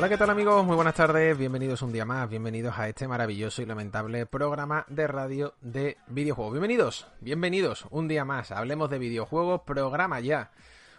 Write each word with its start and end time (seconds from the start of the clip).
Hola, 0.00 0.08
¿qué 0.08 0.16
tal 0.16 0.30
amigos? 0.30 0.64
Muy 0.64 0.76
buenas 0.76 0.94
tardes, 0.94 1.36
bienvenidos 1.36 1.82
un 1.82 1.92
día 1.92 2.06
más, 2.06 2.26
bienvenidos 2.26 2.78
a 2.78 2.88
este 2.88 3.06
maravilloso 3.06 3.60
y 3.60 3.66
lamentable 3.66 4.24
programa 4.24 4.86
de 4.88 5.06
radio 5.06 5.52
de 5.60 5.98
videojuegos. 6.06 6.54
Bienvenidos, 6.54 7.06
bienvenidos 7.20 7.84
un 7.90 8.08
día 8.08 8.24
más, 8.24 8.50
hablemos 8.50 8.88
de 8.88 8.98
videojuegos, 8.98 9.60
programa 9.66 10.18
ya, 10.20 10.52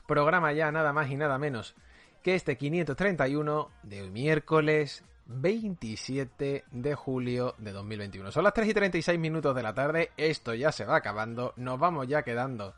programa 0.06 0.54
ya, 0.54 0.72
nada 0.72 0.94
más 0.94 1.10
y 1.10 1.16
nada 1.16 1.40
menos 1.40 1.74
que 2.22 2.36
este 2.36 2.58
531 2.58 3.72
de 3.82 4.08
miércoles 4.12 5.04
27 5.26 6.66
de 6.70 6.94
julio 6.94 7.56
de 7.58 7.72
2021. 7.72 8.32
Son 8.32 8.44
las 8.44 8.54
3 8.54 8.70
y 8.70 8.74
36 8.76 9.20
minutos 9.20 9.56
de 9.56 9.64
la 9.64 9.74
tarde, 9.74 10.12
esto 10.16 10.54
ya 10.54 10.72
se 10.72 10.86
va 10.86 10.98
acabando, 10.98 11.54
nos 11.56 11.80
vamos 11.80 12.08
ya 12.08 12.22
quedando 12.22 12.76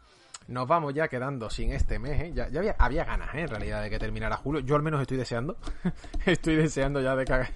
nos 0.47 0.67
vamos 0.67 0.93
ya 0.93 1.07
quedando 1.07 1.49
sin 1.49 1.71
este 1.71 1.99
mes, 1.99 2.21
¿eh? 2.21 2.31
Ya, 2.33 2.47
había, 2.77 3.05
ganas, 3.05 3.33
¿eh? 3.35 3.41
En 3.41 3.47
realidad, 3.47 3.81
de 3.81 3.89
que 3.89 3.99
terminara 3.99 4.37
julio. 4.37 4.61
Yo 4.61 4.75
al 4.75 4.83
menos 4.83 5.01
estoy 5.01 5.17
deseando. 5.17 5.57
estoy 6.25 6.55
deseando 6.55 7.01
ya 7.01 7.15
de 7.15 7.25
que, 7.25 7.47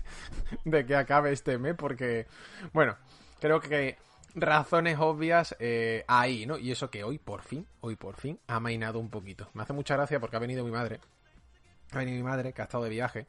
de 0.66 0.86
que 0.86 0.96
acabe 0.96 1.32
este 1.32 1.58
mes 1.58 1.76
porque, 1.76 2.28
bueno, 2.74 2.96
creo 3.40 3.60
que 3.60 3.98
razones 4.36 4.98
obvias 5.00 5.56
eh, 5.60 6.06
ahí, 6.08 6.46
¿no? 6.46 6.58
Y 6.58 6.72
eso 6.72 6.90
que 6.90 7.04
hoy, 7.04 7.18
por 7.18 7.42
fin, 7.42 7.68
hoy 7.82 7.96
por 7.96 8.16
fin, 8.16 8.40
ha 8.48 8.60
mainado 8.60 9.00
un 9.00 9.10
poquito. 9.10 9.50
Me 9.54 9.64
hace 9.64 9.74
mucha 9.74 9.96
gracia 9.96 10.20
porque 10.20 10.36
ha 10.36 10.40
venido 10.40 10.64
mi 10.64 10.72
madre. 10.72 11.00
Ha 11.92 12.00
venido 12.00 12.18
mi 12.18 12.24
madre, 12.24 12.54
que 12.54 12.62
ha 12.62 12.66
estado 12.66 12.84
de 12.84 12.90
viaje. 12.90 13.28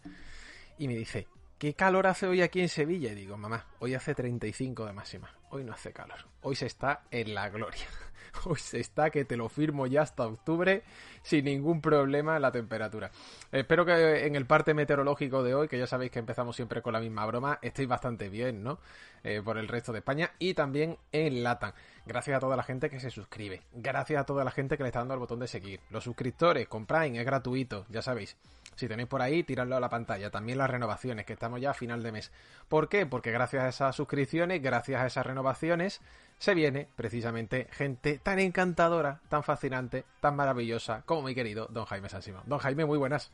Y 0.78 0.86
me 0.88 0.94
dice, 0.94 1.27
¿qué 1.58 1.74
calor 1.74 2.06
hace 2.06 2.26
hoy 2.26 2.42
aquí 2.42 2.60
en 2.60 2.68
Sevilla? 2.68 3.12
Y 3.12 3.14
digo, 3.14 3.36
mamá, 3.36 3.66
hoy 3.80 3.94
hace 3.94 4.14
35 4.14 4.86
de 4.86 4.92
máxima. 4.92 5.34
Hoy 5.50 5.64
no 5.64 5.72
hace 5.72 5.92
calor. 5.92 6.18
Hoy 6.42 6.54
se 6.56 6.66
está 6.66 7.02
en 7.10 7.34
la 7.34 7.48
gloria. 7.48 7.86
Hoy 8.44 8.58
se 8.58 8.78
está 8.78 9.10
que 9.10 9.24
te 9.24 9.36
lo 9.36 9.48
firmo 9.48 9.86
ya 9.86 10.02
hasta 10.02 10.26
octubre 10.26 10.82
sin 11.22 11.46
ningún 11.46 11.80
problema 11.80 12.38
la 12.38 12.52
temperatura. 12.52 13.10
Espero 13.50 13.84
que 13.84 14.26
en 14.26 14.36
el 14.36 14.46
parte 14.46 14.74
meteorológico 14.74 15.42
de 15.42 15.54
hoy, 15.54 15.66
que 15.66 15.78
ya 15.78 15.86
sabéis 15.86 16.12
que 16.12 16.18
empezamos 16.18 16.54
siempre 16.54 16.82
con 16.82 16.92
la 16.92 17.00
misma 17.00 17.26
broma, 17.26 17.58
estéis 17.62 17.88
bastante 17.88 18.28
bien, 18.28 18.62
¿no? 18.62 18.78
Eh, 19.24 19.40
por 19.42 19.58
el 19.58 19.66
resto 19.66 19.92
de 19.92 19.98
España 19.98 20.30
y 20.38 20.54
también 20.54 20.98
en 21.10 21.42
Latam. 21.42 21.72
Gracias 22.06 22.36
a 22.36 22.40
toda 22.40 22.56
la 22.56 22.62
gente 22.62 22.90
que 22.90 23.00
se 23.00 23.10
suscribe. 23.10 23.62
Gracias 23.72 24.20
a 24.20 24.24
toda 24.24 24.44
la 24.44 24.50
gente 24.50 24.76
que 24.76 24.84
le 24.84 24.90
está 24.90 25.00
dando 25.00 25.14
al 25.14 25.20
botón 25.20 25.40
de 25.40 25.48
seguir. 25.48 25.80
Los 25.90 26.04
suscriptores 26.04 26.68
con 26.68 26.86
Prime 26.86 27.18
es 27.18 27.24
gratuito, 27.24 27.86
ya 27.88 28.02
sabéis. 28.02 28.36
Si 28.78 28.86
tenéis 28.86 29.08
por 29.08 29.22
ahí, 29.22 29.42
tiradlo 29.42 29.76
a 29.76 29.80
la 29.80 29.88
pantalla. 29.88 30.30
También 30.30 30.56
las 30.56 30.70
renovaciones, 30.70 31.26
que 31.26 31.32
estamos 31.32 31.60
ya 31.60 31.70
a 31.70 31.74
final 31.74 32.00
de 32.00 32.12
mes. 32.12 32.30
¿Por 32.68 32.88
qué? 32.88 33.06
Porque 33.06 33.32
gracias 33.32 33.64
a 33.64 33.68
esas 33.68 33.96
suscripciones, 33.96 34.62
gracias 34.62 35.02
a 35.02 35.06
esas 35.06 35.26
renovaciones, 35.26 36.00
se 36.38 36.54
viene 36.54 36.86
precisamente 36.94 37.66
gente 37.72 38.20
tan 38.22 38.38
encantadora, 38.38 39.20
tan 39.28 39.42
fascinante, 39.42 40.04
tan 40.20 40.36
maravillosa 40.36 41.02
como 41.06 41.22
mi 41.22 41.34
querido 41.34 41.66
Don 41.72 41.86
Jaime 41.86 42.08
San 42.08 42.22
Don 42.46 42.60
Jaime, 42.60 42.84
muy 42.84 42.98
buenas. 42.98 43.32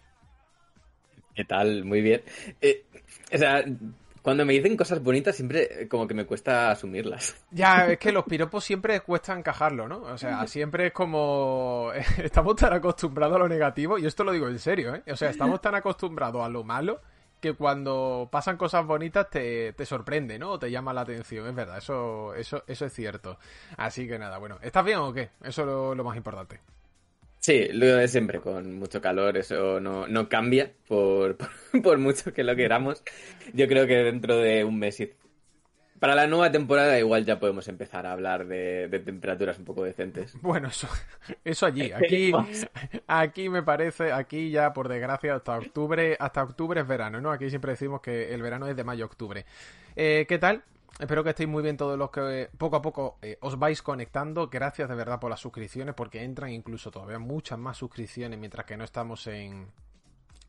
¿Qué 1.35 1.45
tal? 1.45 1.85
Muy 1.85 2.01
bien. 2.01 2.23
Eh, 2.63 2.87
o 3.31 3.37
sea, 3.37 3.65
cuando 4.25 4.47
me 4.47 4.55
dicen 4.55 4.75
cosas 4.75 5.03
bonitas 5.03 5.37
siempre 5.37 5.83
eh, 5.83 5.87
como 5.87 6.09
que 6.09 6.15
me 6.15 6.25
cuesta 6.25 6.71
asumirlas. 6.71 7.37
Ya, 7.51 7.89
es 7.89 7.99
que 7.99 8.11
los 8.11 8.25
piropos 8.25 8.65
siempre 8.65 8.99
cuesta 9.01 9.35
encajarlo, 9.35 9.87
¿no? 9.87 9.99
O 9.99 10.17
sea, 10.17 10.47
siempre 10.47 10.87
es 10.87 10.93
como... 10.95 11.93
Estamos 12.19 12.57
tan 12.57 12.73
acostumbrados 12.73 13.37
a 13.37 13.39
lo 13.39 13.49
negativo, 13.49 13.99
y 13.99 14.07
esto 14.07 14.25
lo 14.25 14.33
digo 14.33 14.49
en 14.49 14.59
serio, 14.59 14.95
¿eh? 14.95 15.03
O 15.13 15.17
sea, 15.17 15.29
estamos 15.29 15.61
tan 15.61 15.75
acostumbrados 15.75 16.43
a 16.43 16.49
lo 16.49 16.65
malo 16.65 17.03
que 17.39 17.53
cuando 17.53 18.27
pasan 18.33 18.57
cosas 18.57 18.87
bonitas 18.87 19.29
te, 19.29 19.75
te 19.75 19.85
sorprende, 19.85 20.39
¿no? 20.39 20.53
O 20.53 20.59
te 20.59 20.71
llama 20.71 20.95
la 20.95 21.03
atención, 21.03 21.47
es 21.47 21.55
verdad, 21.55 21.77
eso, 21.77 22.35
eso, 22.35 22.65
eso 22.67 22.87
es 22.87 22.93
cierto. 22.95 23.39
Así 23.77 24.09
que 24.09 24.19
nada, 24.19 24.39
bueno, 24.39 24.59
¿estás 24.63 24.83
bien 24.83 25.01
o 25.01 25.13
qué? 25.13 25.29
Eso 25.43 25.61
es 25.93 25.97
lo, 25.97 26.03
más 26.03 26.17
importante. 26.17 26.61
Sí, 27.45 27.69
lo 27.75 27.85
de 27.85 28.09
siempre, 28.09 28.41
con 28.41 28.79
mucho 28.79 29.03
calor, 29.03 29.37
eso 29.37 29.79
no, 29.79 30.09
no 30.09 30.31
cambia 30.31 30.73
por, 30.89 31.37
por, 31.83 31.99
mucho 31.99 32.33
que 32.33 32.43
lo 32.43 32.57
queramos. 32.57 33.03
Yo 33.53 33.69
creo 33.69 33.87
que 33.87 33.97
dentro 33.97 34.39
de 34.39 34.65
un 34.65 34.79
mes 34.79 34.99
y 35.01 35.13
para 36.01 36.15
la 36.15 36.27
nueva 36.27 36.51
temporada 36.51 36.99
igual 36.99 37.27
ya 37.27 37.39
podemos 37.39 37.69
empezar 37.69 38.07
a 38.07 38.13
hablar 38.13 38.47
de, 38.47 38.89
temperaturas 39.05 39.59
un 39.59 39.67
poco 39.67 39.85
decentes. 39.85 40.41
Bueno, 40.41 40.69
eso, 40.69 40.89
eso 41.45 41.67
allí. 41.67 41.93
Aquí, 41.93 42.33
aquí 43.07 43.51
me 43.51 43.63
parece, 43.63 44.11
aquí 44.11 44.51
ya 44.51 44.73
por 44.73 44.89
desgracia 44.89 45.35
hasta 45.35 45.59
octubre, 45.59 46.17
hasta 46.19 46.43
octubre 46.43 46.81
es 46.81 46.89
verano, 46.89 47.21
¿no? 47.21 47.31
Aquí 47.31 47.51
siempre 47.51 47.73
decimos 47.73 48.01
que 48.01 48.33
el 48.33 48.41
verano 48.41 48.69
es 48.69 48.75
de 48.75 48.85
mayo 48.85 49.05
a 49.05 49.07
octubre. 49.07 49.45
Eh, 49.97 50.25
¿Qué 50.27 50.39
tal? 50.39 50.63
Espero 50.99 51.25
que 51.25 51.31
estéis 51.31 51.49
muy 51.49 51.63
bien 51.63 51.77
todos 51.77 51.99
los 51.99 52.11
que 52.11 52.49
poco 52.57 52.77
a 52.77 52.83
poco 52.83 53.19
eh, 53.21 53.37
os 53.41 53.59
vais 53.59 53.83
conectando. 53.83 54.49
Gracias 54.49 54.89
de 54.89 54.95
verdad 54.95 55.19
por 55.19 55.29
las 55.29 55.41
suscripciones, 55.41 55.95
porque 55.95 56.23
entran 56.23 56.51
incluso 56.51 56.91
todavía 56.93 57.19
muchas 57.19 57.59
más 57.59 57.79
suscripciones 57.79 58.39
mientras 58.39 58.65
que 58.65 58.77
no 58.77 58.85
estamos 58.85 59.27
en, 59.27 59.67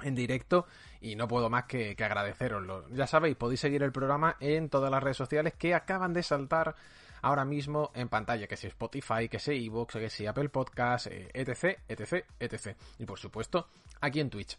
en 0.01 0.15
directo 0.15 0.67
y 1.01 1.15
no 1.15 1.27
puedo 1.27 1.49
más 1.49 1.65
que, 1.65 1.95
agradeceroslo. 1.97 2.87
Ya 2.89 3.07
sabéis, 3.07 3.35
podéis 3.35 3.59
seguir 3.59 3.81
el 3.81 3.91
programa 3.91 4.37
en 4.39 4.69
todas 4.69 4.91
las 4.91 5.01
redes 5.01 5.17
sociales 5.17 5.53
que 5.53 5.73
acaban 5.73 6.13
de 6.13 6.21
saltar 6.21 6.75
ahora 7.23 7.43
mismo 7.43 7.91
en 7.95 8.07
pantalla, 8.07 8.47
que 8.47 8.55
sea 8.55 8.69
Spotify, 8.69 9.27
que 9.29 9.39
sea 9.39 9.55
Evox, 9.55 9.95
que 9.95 10.09
sea 10.11 10.29
Apple 10.29 10.49
Podcast, 10.49 11.07
eh, 11.07 11.29
etc, 11.33 11.79
etc, 11.87 12.25
etc. 12.39 12.77
Y 12.99 13.05
por 13.05 13.17
supuesto, 13.17 13.67
aquí 13.99 14.19
en 14.19 14.29
Twitch. 14.29 14.57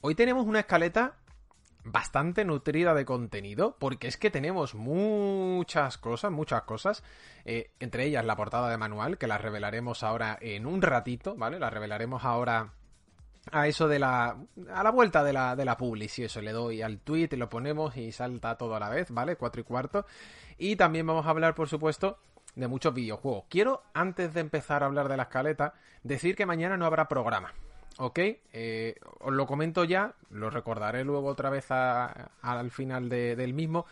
Hoy 0.00 0.14
tenemos 0.14 0.46
una 0.46 0.60
escaleta 0.60 1.16
bastante 1.90 2.44
nutrida 2.44 2.94
de 2.94 3.04
contenido, 3.04 3.76
porque 3.78 4.08
es 4.08 4.16
que 4.16 4.30
tenemos 4.30 4.74
muchas 4.74 5.98
cosas, 5.98 6.30
muchas 6.30 6.62
cosas, 6.62 7.02
eh, 7.44 7.70
entre 7.80 8.04
ellas 8.04 8.24
la 8.24 8.36
portada 8.36 8.70
de 8.70 8.76
manual, 8.76 9.18
que 9.18 9.26
la 9.26 9.38
revelaremos 9.38 10.02
ahora 10.02 10.38
en 10.40 10.66
un 10.66 10.82
ratito, 10.82 11.34
¿vale? 11.36 11.58
La 11.58 11.70
revelaremos 11.70 12.24
ahora 12.24 12.72
a 13.50 13.66
eso 13.66 13.88
de 13.88 13.98
la. 13.98 14.36
a 14.72 14.82
la 14.82 14.90
vuelta 14.90 15.24
de 15.24 15.32
la, 15.32 15.56
de 15.56 15.64
la 15.64 15.76
publi, 15.76 16.08
si 16.08 16.24
eso 16.24 16.40
le 16.40 16.52
doy 16.52 16.82
al 16.82 17.00
tweet, 17.00 17.30
lo 17.32 17.48
ponemos 17.48 17.96
y 17.96 18.12
salta 18.12 18.56
todo 18.56 18.74
a 18.74 18.80
la 18.80 18.90
vez, 18.90 19.10
¿vale? 19.10 19.36
Cuatro 19.36 19.60
y 19.60 19.64
cuarto. 19.64 20.06
Y 20.58 20.76
también 20.76 21.06
vamos 21.06 21.26
a 21.26 21.30
hablar, 21.30 21.54
por 21.54 21.68
supuesto, 21.68 22.18
de 22.54 22.68
muchos 22.68 22.92
videojuegos. 22.94 23.44
Quiero, 23.48 23.82
antes 23.94 24.34
de 24.34 24.40
empezar 24.40 24.82
a 24.82 24.86
hablar 24.86 25.08
de 25.08 25.16
la 25.16 25.24
escaleta, 25.24 25.74
decir 26.02 26.36
que 26.36 26.46
mañana 26.46 26.76
no 26.76 26.86
habrá 26.86 27.08
programa. 27.08 27.52
¿Ok? 27.98 28.18
Eh, 28.52 28.94
os 29.20 29.32
lo 29.32 29.46
comento 29.46 29.84
ya, 29.84 30.14
lo 30.30 30.50
recordaré 30.50 31.04
luego 31.04 31.28
otra 31.28 31.50
vez 31.50 31.70
al 31.70 32.70
final 32.70 33.08
del 33.08 33.54
mismo. 33.54 33.86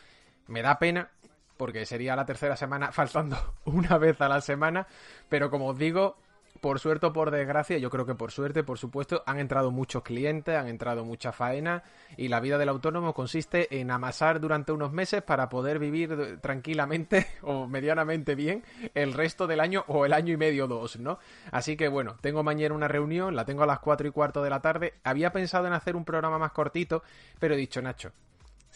Me 0.46 0.62
da 0.62 0.78
pena, 0.78 1.10
porque 1.56 1.84
sería 1.86 2.16
la 2.16 2.24
tercera 2.24 2.56
semana 2.56 2.92
faltando 2.92 3.36
una 3.64 3.98
vez 3.98 4.20
a 4.20 4.28
la 4.28 4.40
semana, 4.40 4.86
pero 5.28 5.50
como 5.50 5.66
os 5.66 5.78
digo, 5.78 6.18
por 6.66 6.80
suerte 6.80 7.06
o 7.06 7.12
por 7.12 7.30
desgracia, 7.30 7.78
yo 7.78 7.90
creo 7.90 8.06
que 8.06 8.16
por 8.16 8.32
suerte, 8.32 8.64
por 8.64 8.76
supuesto, 8.76 9.22
han 9.24 9.38
entrado 9.38 9.70
muchos 9.70 10.02
clientes, 10.02 10.56
han 10.56 10.66
entrado 10.66 11.04
mucha 11.04 11.30
faena 11.30 11.84
y 12.16 12.26
la 12.26 12.40
vida 12.40 12.58
del 12.58 12.70
autónomo 12.70 13.14
consiste 13.14 13.78
en 13.78 13.92
amasar 13.92 14.40
durante 14.40 14.72
unos 14.72 14.90
meses 14.90 15.22
para 15.22 15.48
poder 15.48 15.78
vivir 15.78 16.40
tranquilamente 16.40 17.28
o 17.42 17.68
medianamente 17.68 18.34
bien 18.34 18.64
el 18.94 19.12
resto 19.12 19.46
del 19.46 19.60
año 19.60 19.84
o 19.86 20.06
el 20.06 20.12
año 20.12 20.34
y 20.34 20.36
medio 20.36 20.66
dos, 20.66 20.98
¿no? 20.98 21.20
Así 21.52 21.76
que 21.76 21.86
bueno, 21.86 22.16
tengo 22.20 22.42
mañana 22.42 22.74
una 22.74 22.88
reunión, 22.88 23.36
la 23.36 23.44
tengo 23.44 23.62
a 23.62 23.66
las 23.66 23.78
cuatro 23.78 24.08
y 24.08 24.10
cuarto 24.10 24.42
de 24.42 24.50
la 24.50 24.58
tarde. 24.58 24.94
Había 25.04 25.30
pensado 25.30 25.68
en 25.68 25.72
hacer 25.72 25.94
un 25.94 26.04
programa 26.04 26.40
más 26.40 26.50
cortito, 26.50 27.04
pero 27.38 27.54
he 27.54 27.56
dicho, 27.56 27.80
Nacho, 27.80 28.10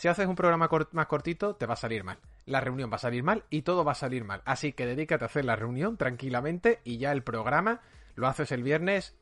si 0.00 0.08
haces 0.08 0.26
un 0.26 0.34
programa 0.34 0.66
más 0.92 1.06
cortito, 1.08 1.56
te 1.56 1.66
va 1.66 1.74
a 1.74 1.76
salir 1.76 2.04
mal. 2.04 2.16
La 2.46 2.62
reunión 2.62 2.90
va 2.90 2.94
a 2.94 2.98
salir 2.98 3.22
mal 3.22 3.44
y 3.50 3.60
todo 3.60 3.84
va 3.84 3.92
a 3.92 3.94
salir 3.94 4.24
mal. 4.24 4.40
Así 4.46 4.72
que 4.72 4.86
dedícate 4.86 5.24
a 5.24 5.26
hacer 5.26 5.44
la 5.44 5.56
reunión 5.56 5.98
tranquilamente 5.98 6.80
y 6.84 6.96
ya 6.96 7.12
el 7.12 7.22
programa 7.22 7.82
lo 8.14 8.26
haces 8.26 8.50
el 8.50 8.62
viernes 8.62 9.14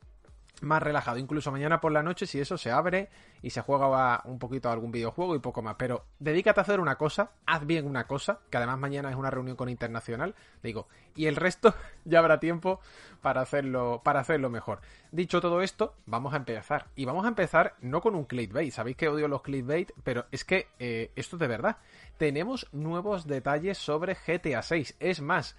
más 0.61 0.81
relajado. 0.81 1.17
Incluso 1.17 1.51
mañana 1.51 1.81
por 1.81 1.91
la 1.91 2.03
noche, 2.03 2.25
si 2.25 2.39
eso 2.39 2.57
se 2.57 2.71
abre 2.71 3.09
y 3.41 3.51
se 3.51 3.61
juega 3.61 4.21
un 4.25 4.39
poquito 4.39 4.69
a 4.69 4.73
algún 4.73 4.91
videojuego 4.91 5.35
y 5.35 5.39
poco 5.39 5.61
más. 5.61 5.75
Pero 5.77 6.05
dedícate 6.19 6.59
a 6.59 6.63
hacer 6.63 6.79
una 6.79 6.97
cosa, 6.97 7.31
haz 7.45 7.65
bien 7.65 7.85
una 7.85 8.07
cosa, 8.07 8.39
que 8.49 8.57
además 8.57 8.79
mañana 8.79 9.09
es 9.09 9.15
una 9.15 9.31
reunión 9.31 9.55
con 9.55 9.69
Internacional, 9.69 10.35
digo, 10.63 10.87
y 11.15 11.27
el 11.27 11.35
resto 11.35 11.73
ya 12.05 12.19
habrá 12.19 12.39
tiempo 12.39 12.79
para 13.21 13.41
hacerlo, 13.41 14.01
para 14.03 14.21
hacerlo 14.21 14.49
mejor. 14.49 14.81
Dicho 15.11 15.41
todo 15.41 15.61
esto, 15.61 15.95
vamos 16.05 16.33
a 16.33 16.37
empezar. 16.37 16.87
Y 16.95 17.05
vamos 17.05 17.25
a 17.25 17.29
empezar 17.29 17.75
no 17.81 18.01
con 18.01 18.15
un 18.15 18.25
clickbait, 18.25 18.71
sabéis 18.71 18.97
que 18.97 19.09
odio 19.09 19.27
los 19.27 19.41
clickbait, 19.41 19.91
pero 20.03 20.25
es 20.31 20.43
que 20.45 20.67
eh, 20.79 21.11
esto 21.15 21.35
es 21.35 21.39
de 21.39 21.47
verdad. 21.47 21.77
Tenemos 22.17 22.67
nuevos 22.71 23.27
detalles 23.27 23.77
sobre 23.77 24.15
GTA 24.15 24.61
6. 24.61 24.95
Es 24.99 25.21
más, 25.21 25.57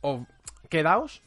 o, 0.00 0.26
quedaos 0.68 1.22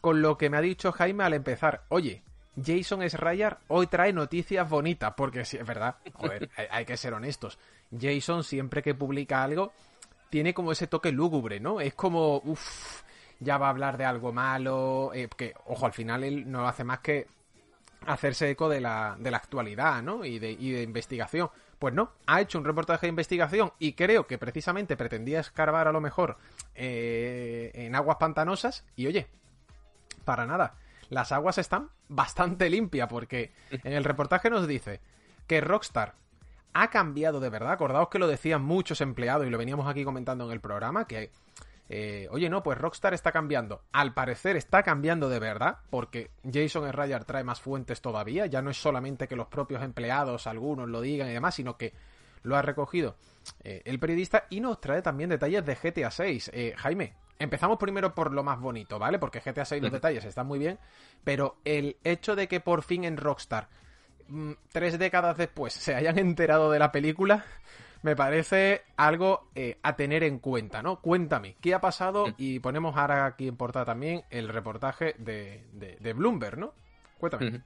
con 0.00 0.22
lo 0.22 0.36
que 0.36 0.50
me 0.50 0.56
ha 0.56 0.60
dicho 0.60 0.92
Jaime 0.92 1.24
al 1.24 1.32
empezar. 1.32 1.84
Oye, 1.88 2.23
Jason 2.62 3.08
Schreier 3.08 3.58
hoy 3.68 3.86
trae 3.86 4.12
noticias 4.12 4.68
bonitas, 4.68 5.14
porque 5.16 5.44
sí, 5.44 5.56
es 5.56 5.66
verdad, 5.66 5.96
joder, 6.12 6.50
hay, 6.70 6.84
que 6.84 6.96
ser 6.96 7.14
honestos. 7.14 7.58
Jason 7.98 8.44
siempre 8.44 8.82
que 8.82 8.94
publica 8.94 9.42
algo 9.42 9.72
tiene 10.30 10.54
como 10.54 10.72
ese 10.72 10.86
toque 10.86 11.12
lúgubre, 11.12 11.60
¿no? 11.60 11.80
Es 11.80 11.94
como, 11.94 12.38
uff, 12.38 13.02
ya 13.40 13.58
va 13.58 13.66
a 13.66 13.70
hablar 13.70 13.96
de 13.96 14.04
algo 14.04 14.32
malo, 14.32 15.12
eh, 15.14 15.28
que, 15.36 15.54
ojo, 15.66 15.86
al 15.86 15.92
final 15.92 16.24
él 16.24 16.50
no 16.50 16.66
hace 16.66 16.84
más 16.84 17.00
que 17.00 17.26
hacerse 18.06 18.50
eco 18.50 18.68
de 18.68 18.80
la, 18.80 19.16
de 19.18 19.30
la 19.30 19.36
actualidad, 19.36 20.02
¿no? 20.02 20.24
Y 20.24 20.38
de, 20.38 20.50
y 20.50 20.72
de 20.72 20.82
investigación. 20.82 21.50
Pues 21.78 21.94
no, 21.94 22.12
ha 22.26 22.40
hecho 22.40 22.58
un 22.58 22.64
reportaje 22.64 23.06
de 23.06 23.10
investigación 23.10 23.72
y 23.78 23.92
creo 23.92 24.26
que 24.26 24.38
precisamente 24.38 24.96
pretendía 24.96 25.40
escarbar 25.40 25.88
a 25.88 25.92
lo 25.92 26.00
mejor 26.00 26.38
eh, 26.74 27.70
en 27.74 27.94
aguas 27.94 28.16
pantanosas 28.16 28.84
y 28.96 29.06
oye, 29.06 29.26
para 30.24 30.46
nada 30.46 30.74
las 31.14 31.32
aguas 31.32 31.58
están 31.58 31.90
bastante 32.08 32.68
limpias 32.68 33.08
porque 33.08 33.52
en 33.70 33.92
el 33.92 34.04
reportaje 34.04 34.50
nos 34.50 34.68
dice 34.68 35.00
que 35.46 35.60
Rockstar 35.60 36.14
ha 36.74 36.90
cambiado 36.90 37.40
de 37.40 37.48
verdad. 37.48 37.72
Acordaos 37.72 38.08
que 38.08 38.18
lo 38.18 38.26
decían 38.26 38.62
muchos 38.62 39.00
empleados 39.00 39.46
y 39.46 39.50
lo 39.50 39.58
veníamos 39.58 39.88
aquí 39.88 40.04
comentando 40.04 40.44
en 40.44 40.50
el 40.50 40.60
programa, 40.60 41.06
que, 41.06 41.30
eh, 41.88 42.26
oye, 42.30 42.50
no, 42.50 42.62
pues 42.62 42.76
Rockstar 42.78 43.14
está 43.14 43.32
cambiando. 43.32 43.82
Al 43.92 44.12
parecer 44.12 44.56
está 44.56 44.82
cambiando 44.82 45.28
de 45.28 45.38
verdad, 45.38 45.78
porque 45.90 46.30
Jason 46.52 46.88
Schreier 46.88 47.24
trae 47.24 47.44
más 47.44 47.60
fuentes 47.60 48.02
todavía. 48.02 48.46
Ya 48.46 48.60
no 48.60 48.70
es 48.70 48.76
solamente 48.76 49.28
que 49.28 49.36
los 49.36 49.46
propios 49.46 49.82
empleados, 49.82 50.46
algunos 50.46 50.88
lo 50.88 51.00
digan 51.00 51.28
y 51.28 51.32
demás, 51.32 51.54
sino 51.54 51.76
que 51.76 51.94
lo 52.42 52.56
ha 52.56 52.62
recogido 52.62 53.16
eh, 53.62 53.82
el 53.84 53.98
periodista 53.98 54.46
y 54.50 54.60
nos 54.60 54.80
trae 54.80 55.00
también 55.00 55.30
detalles 55.30 55.64
de 55.64 55.74
GTA 55.76 56.10
6. 56.10 56.50
Eh, 56.52 56.74
Jaime, 56.76 57.14
Empezamos 57.38 57.78
primero 57.78 58.14
por 58.14 58.32
lo 58.32 58.44
más 58.44 58.60
bonito, 58.60 58.98
¿vale? 58.98 59.18
Porque 59.18 59.40
GTA 59.40 59.64
6 59.64 59.82
los 59.82 59.92
detalles 59.92 60.24
están 60.24 60.46
muy 60.46 60.58
bien, 60.58 60.78
pero 61.24 61.56
el 61.64 61.96
hecho 62.04 62.36
de 62.36 62.46
que 62.46 62.60
por 62.60 62.82
fin 62.82 63.04
en 63.04 63.16
Rockstar, 63.16 63.68
mm, 64.28 64.52
tres 64.70 64.98
décadas 64.98 65.36
después, 65.36 65.72
se 65.72 65.94
hayan 65.94 66.18
enterado 66.18 66.70
de 66.70 66.78
la 66.78 66.92
película, 66.92 67.44
me 68.02 68.14
parece 68.14 68.82
algo 68.96 69.48
eh, 69.54 69.78
a 69.82 69.96
tener 69.96 70.22
en 70.22 70.38
cuenta, 70.38 70.82
¿no? 70.82 71.00
Cuéntame, 71.00 71.56
¿qué 71.60 71.74
ha 71.74 71.80
pasado? 71.80 72.26
Y 72.36 72.60
ponemos 72.60 72.96
ahora 72.96 73.26
aquí 73.26 73.48
en 73.48 73.56
portada 73.56 73.86
también 73.86 74.22
el 74.30 74.48
reportaje 74.48 75.14
de, 75.18 75.64
de, 75.72 76.12
Bloomberg, 76.12 76.58
¿no? 76.58 76.74
Cuéntame. 77.18 77.62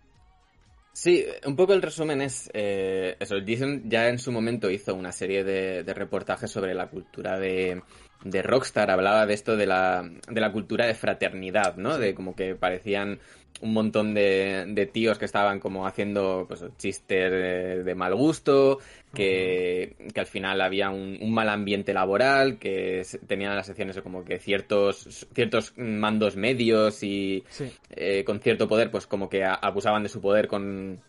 Sí, 0.93 1.25
un 1.44 1.55
poco 1.55 1.75
el 1.75 1.82
resumen 1.82 2.23
es 2.23 2.50
eh, 2.55 3.17
eso. 3.21 3.37
Jason 3.47 3.82
ya 3.88 4.09
en 4.09 4.19
su 4.19 4.32
momento 4.32 4.71
hizo 4.71 4.94
una 4.94 5.12
serie 5.12 5.44
de 5.44 5.94
reportajes 5.94 6.50
sobre 6.50 6.75
la 6.75 6.88
cultura 6.88 7.38
de, 7.38 7.82
de 8.25 8.43
Rockstar 8.43 8.91
hablaba 8.91 9.26
de 9.26 9.35
esto 9.35 9.56
de 9.56 9.67
la, 9.67 10.09
de 10.29 10.41
la 10.41 10.53
cultura 10.53 10.87
de 10.87 10.94
fraternidad, 10.94 11.76
¿no? 11.76 11.99
De 11.99 12.15
como 12.15 12.35
que 12.35 12.55
parecían 12.55 13.20
un 13.61 13.73
montón 13.73 14.15
de, 14.15 14.67
de 14.69 14.87
tíos 14.87 15.19
que 15.19 15.25
estaban 15.25 15.59
como 15.59 15.87
haciendo 15.87 16.44
pues, 16.47 16.65
chistes 16.76 17.85
de, 17.85 17.94
mal 17.94 18.15
gusto, 18.15 18.79
que, 19.12 19.97
que, 20.12 20.20
al 20.20 20.26
final 20.26 20.61
había 20.61 20.91
un, 20.91 21.32
mal 21.32 21.49
ambiente 21.49 21.93
laboral, 21.93 22.59
que 22.59 23.05
tenían 23.26 23.56
las 23.56 23.67
secciones 23.67 24.00
como 24.00 24.25
que 24.25 24.38
ciertos, 24.38 25.26
ciertos 25.35 25.73
mandos 25.76 26.37
medios 26.37 27.03
y 27.03 27.44
eh, 27.91 28.23
con 28.25 28.41
cierto 28.41 28.69
poder, 28.69 28.91
pues 28.91 29.06
como 29.06 29.29
que 29.29 29.44
abusaban 29.44 30.05
de 30.05 30.09
su 30.09 30.21
poder 30.21 30.47
con, 30.47 31.00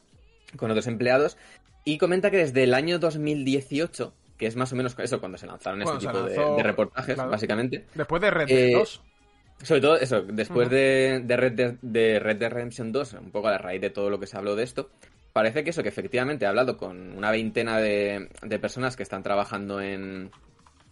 con 0.55 0.71
otros 0.71 0.87
empleados. 0.87 1.37
Y 1.85 1.97
comenta 1.97 2.31
que 2.31 2.37
desde 2.37 2.63
el 2.63 2.73
año 2.73 2.99
2018 2.99 4.13
que 4.39 4.47
es 4.47 4.55
más 4.55 4.71
o 4.71 4.75
menos 4.75 4.95
eso 4.97 5.19
cuando 5.19 5.37
se 5.37 5.45
lanzaron 5.45 5.81
este 5.81 5.97
tipo 5.97 6.23
de, 6.23 6.63
reportajes, 6.63 7.17
básicamente. 7.17 7.85
Después 7.93 8.21
de 8.21 8.31
Red 8.31 8.47
Dead 8.47 8.79
2. 8.79 8.95
Eh, 8.95 9.65
sobre 9.65 9.81
todo 9.81 9.97
eso, 9.97 10.21
después 10.21 10.69
de, 10.69 11.21
Red 11.27 11.51
Dead, 11.51 11.75
de 11.81 12.19
Red 12.19 12.37
Dead 12.37 12.49
Redemption 12.49 12.93
2, 12.93 13.13
un 13.15 13.31
poco 13.31 13.49
a 13.49 13.51
la 13.51 13.57
raíz 13.57 13.81
de 13.81 13.89
todo 13.89 14.09
lo 14.09 14.17
que 14.17 14.27
se 14.27 14.37
habló 14.37 14.55
de 14.55 14.63
esto, 14.63 14.89
parece 15.33 15.65
que 15.65 15.71
eso, 15.71 15.83
que 15.83 15.89
efectivamente 15.89 16.45
he 16.45 16.47
hablado 16.47 16.77
con 16.77 17.17
una 17.17 17.29
veintena 17.29 17.79
de, 17.79 18.29
de 18.41 18.59
personas 18.59 18.95
que 18.95 19.03
están 19.03 19.23
trabajando 19.23 19.81
en, 19.81 20.31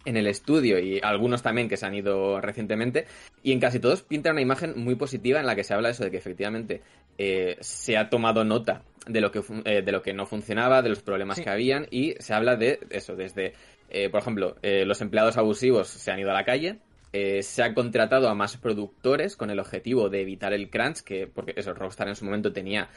en 0.04 0.16
el 0.16 0.26
estudio 0.26 0.78
y 0.78 1.00
algunos 1.02 1.42
también 1.42 1.68
que 1.68 1.76
se 1.76 1.86
han 1.86 1.94
ido 1.94 2.40
recientemente 2.40 3.06
y 3.42 3.52
en 3.52 3.60
casi 3.60 3.80
todos 3.80 4.02
pinta 4.02 4.30
una 4.30 4.40
imagen 4.40 4.74
muy 4.76 4.94
positiva 4.94 5.40
en 5.40 5.46
la 5.46 5.54
que 5.54 5.64
se 5.64 5.74
habla 5.74 5.90
eso 5.90 6.04
de 6.04 6.10
que 6.10 6.16
efectivamente 6.18 6.82
eh, 7.16 7.56
se 7.60 7.96
ha 7.96 8.08
tomado 8.08 8.44
nota 8.44 8.82
de 9.08 9.20
lo 9.20 9.30
que, 9.30 9.42
eh, 9.64 9.82
de 9.82 9.92
lo 9.92 10.02
que 10.02 10.12
no 10.12 10.26
funcionaba, 10.26 10.82
de 10.82 10.90
los 10.90 11.02
problemas 11.02 11.40
que 11.40 11.50
habían 11.50 11.86
y 11.90 12.14
se 12.18 12.34
habla 12.34 12.56
de 12.56 12.80
eso, 12.90 13.16
desde, 13.16 13.54
eh, 13.88 14.08
por 14.10 14.20
ejemplo, 14.20 14.56
los 14.62 15.00
empleados 15.00 15.36
abusivos 15.36 15.88
se 15.88 16.10
han 16.10 16.18
ido 16.20 16.30
a 16.30 16.34
la 16.34 16.44
calle, 16.44 16.78
se 17.12 17.62
ha 17.62 17.74
contratado 17.74 18.28
a 18.28 18.34
más 18.34 18.56
productores 18.56 19.36
con 19.36 19.50
el 19.50 19.58
objetivo 19.58 20.08
de 20.08 20.20
evitar 20.20 20.52
el 20.52 20.70
crunch, 20.70 21.00
que 21.00 21.26
porque 21.26 21.54
eso, 21.56 21.72
Rockstar 21.72 22.08
en 22.08 22.16
su 22.16 22.24
momento 22.24 22.52
tenía 22.52 22.88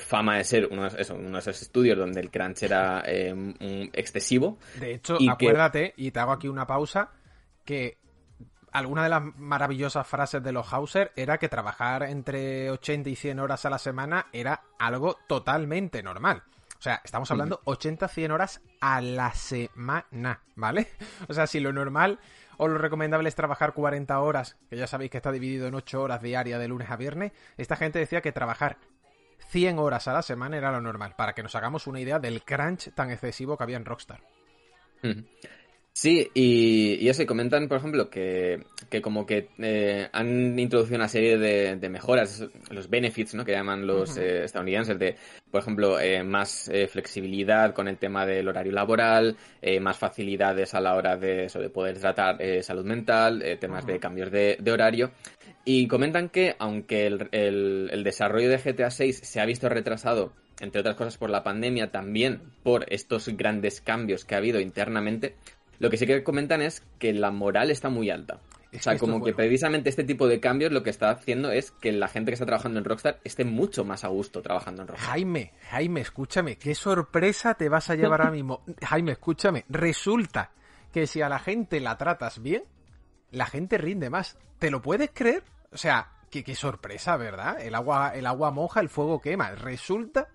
fama 0.00 0.36
de 0.36 0.44
ser 0.44 0.68
uno, 0.70 0.86
eso, 0.86 1.14
uno, 1.14 1.32
de 1.32 1.38
esos 1.38 1.62
estudios 1.62 1.96
donde 1.96 2.20
el 2.20 2.30
crunch 2.30 2.62
era 2.62 3.02
excesivo. 3.06 4.58
De 4.78 4.94
hecho, 4.94 5.16
acuérdate, 5.28 5.94
y 5.96 6.10
te 6.10 6.20
hago 6.20 6.32
aquí 6.32 6.48
una 6.48 6.66
pausa, 6.66 7.10
que 7.64 7.96
alguna 8.72 9.04
de 9.04 9.08
las 9.10 9.22
maravillosas 9.36 10.06
frases 10.06 10.42
de 10.42 10.52
los 10.52 10.72
Hauser 10.72 11.12
era 11.14 11.38
que 11.38 11.48
trabajar 11.48 12.04
entre 12.04 12.70
80 12.70 13.10
y 13.10 13.16
100 13.16 13.38
horas 13.40 13.64
a 13.64 13.70
la 13.70 13.78
semana 13.78 14.26
era 14.32 14.62
algo 14.78 15.18
totalmente 15.26 16.02
normal. 16.02 16.42
O 16.78 16.82
sea, 16.82 17.00
estamos 17.04 17.30
hablando 17.30 17.60
80-100 17.64 18.32
horas 18.32 18.60
a 18.80 19.00
la 19.00 19.32
semana, 19.34 20.40
¿vale? 20.56 20.88
O 21.28 21.34
sea, 21.34 21.46
si 21.46 21.60
lo 21.60 21.72
normal 21.72 22.18
o 22.56 22.66
lo 22.66 22.76
recomendable 22.76 23.28
es 23.28 23.36
trabajar 23.36 23.72
40 23.72 24.18
horas, 24.18 24.56
que 24.68 24.76
ya 24.76 24.88
sabéis 24.88 25.12
que 25.12 25.18
está 25.18 25.30
dividido 25.30 25.68
en 25.68 25.74
8 25.74 26.02
horas 26.02 26.22
diarias 26.22 26.58
de 26.58 26.66
lunes 26.66 26.90
a 26.90 26.96
viernes, 26.96 27.32
esta 27.56 27.76
gente 27.76 28.00
decía 28.00 28.20
que 28.20 28.32
trabajar 28.32 28.78
100 29.50 29.78
horas 29.78 30.08
a 30.08 30.12
la 30.12 30.22
semana 30.22 30.56
era 30.56 30.72
lo 30.72 30.80
normal, 30.80 31.14
para 31.16 31.34
que 31.34 31.42
nos 31.42 31.54
hagamos 31.54 31.86
una 31.86 32.00
idea 32.00 32.18
del 32.18 32.42
crunch 32.42 32.92
tan 32.94 33.10
excesivo 33.10 33.56
que 33.56 33.62
había 33.62 33.76
en 33.76 33.84
Rockstar. 33.84 34.20
Sí, 35.94 36.30
y, 36.32 36.94
y 37.00 37.08
eso, 37.10 37.22
y 37.22 37.26
comentan, 37.26 37.68
por 37.68 37.76
ejemplo, 37.76 38.08
que, 38.08 38.64
que 38.88 39.02
como 39.02 39.26
que 39.26 39.50
eh, 39.58 40.08
han 40.10 40.58
introducido 40.58 40.96
una 40.96 41.08
serie 41.08 41.36
de, 41.36 41.76
de, 41.76 41.88
mejoras, 41.90 42.46
los 42.70 42.88
benefits, 42.88 43.34
¿no? 43.34 43.44
Que 43.44 43.52
llaman 43.52 43.86
los 43.86 44.16
eh, 44.16 44.44
estadounidenses, 44.44 44.98
de, 44.98 45.16
por 45.50 45.60
ejemplo, 45.60 46.00
eh, 46.00 46.24
más 46.24 46.70
flexibilidad 46.88 47.74
con 47.74 47.88
el 47.88 47.98
tema 47.98 48.24
del 48.24 48.48
horario 48.48 48.72
laboral, 48.72 49.36
más 49.82 49.98
facilidades 49.98 50.72
a 50.72 50.80
la 50.80 50.94
hora 50.94 51.18
de, 51.18 51.44
eso, 51.44 51.60
de 51.60 51.68
poder 51.68 51.98
tratar 51.98 52.38
salud 52.62 52.86
mental, 52.86 53.44
temas 53.60 53.84
de 53.84 53.98
cambios 54.00 54.30
de, 54.30 54.56
de, 54.58 54.72
horario. 54.72 55.10
Y 55.66 55.86
comentan 55.88 56.30
que, 56.30 56.56
aunque 56.58 57.06
el, 57.06 57.28
el, 57.32 57.90
el 57.92 58.02
desarrollo 58.02 58.48
de 58.48 58.56
GTA 58.56 58.90
6 58.90 59.20
se 59.22 59.40
ha 59.40 59.44
visto 59.44 59.68
retrasado 59.68 60.32
entre 60.60 60.80
otras 60.80 60.94
cosas 60.94 61.18
por 61.18 61.28
la 61.28 61.42
pandemia, 61.42 61.90
también 61.90 62.40
por 62.62 62.86
estos 62.92 63.28
grandes 63.28 63.80
cambios 63.80 64.24
que 64.24 64.36
ha 64.36 64.38
habido 64.38 64.60
internamente, 64.60 65.34
lo 65.78 65.90
que 65.90 65.96
sí 65.96 66.06
que 66.06 66.22
comentan 66.22 66.62
es 66.62 66.82
que 66.98 67.12
la 67.12 67.30
moral 67.30 67.70
está 67.70 67.88
muy 67.88 68.10
alta. 68.10 68.40
O 68.74 68.80
sea, 68.80 68.96
como 68.96 69.22
que 69.22 69.34
precisamente 69.34 69.90
este 69.90 70.02
tipo 70.02 70.26
de 70.26 70.40
cambios 70.40 70.72
lo 70.72 70.82
que 70.82 70.88
está 70.88 71.10
haciendo 71.10 71.50
es 71.50 71.72
que 71.72 71.92
la 71.92 72.08
gente 72.08 72.30
que 72.30 72.34
está 72.34 72.46
trabajando 72.46 72.78
en 72.78 72.86
Rockstar 72.86 73.20
esté 73.22 73.44
mucho 73.44 73.84
más 73.84 74.02
a 74.02 74.08
gusto 74.08 74.40
trabajando 74.40 74.82
en 74.82 74.88
Rockstar. 74.88 75.10
Jaime, 75.10 75.52
Jaime, 75.70 76.00
escúchame, 76.00 76.56
qué 76.56 76.74
sorpresa 76.74 77.54
te 77.54 77.68
vas 77.68 77.90
a 77.90 77.96
llevar 77.96 78.22
ahora 78.22 78.32
mismo. 78.32 78.62
Jaime, 78.82 79.12
escúchame, 79.12 79.66
resulta 79.68 80.52
que 80.90 81.06
si 81.06 81.20
a 81.20 81.28
la 81.28 81.38
gente 81.38 81.80
la 81.80 81.98
tratas 81.98 82.40
bien, 82.40 82.64
la 83.30 83.44
gente 83.44 83.76
rinde 83.76 84.08
más. 84.08 84.38
¿Te 84.58 84.70
lo 84.70 84.80
puedes 84.80 85.10
creer? 85.12 85.42
O 85.70 85.76
sea, 85.76 86.12
qué, 86.30 86.42
qué 86.42 86.54
sorpresa, 86.54 87.18
¿verdad? 87.18 87.60
El 87.60 87.74
agua, 87.74 88.12
el 88.14 88.26
agua 88.26 88.52
moja, 88.52 88.80
el 88.80 88.88
fuego 88.88 89.20
quema. 89.20 89.50
Resulta 89.50 90.28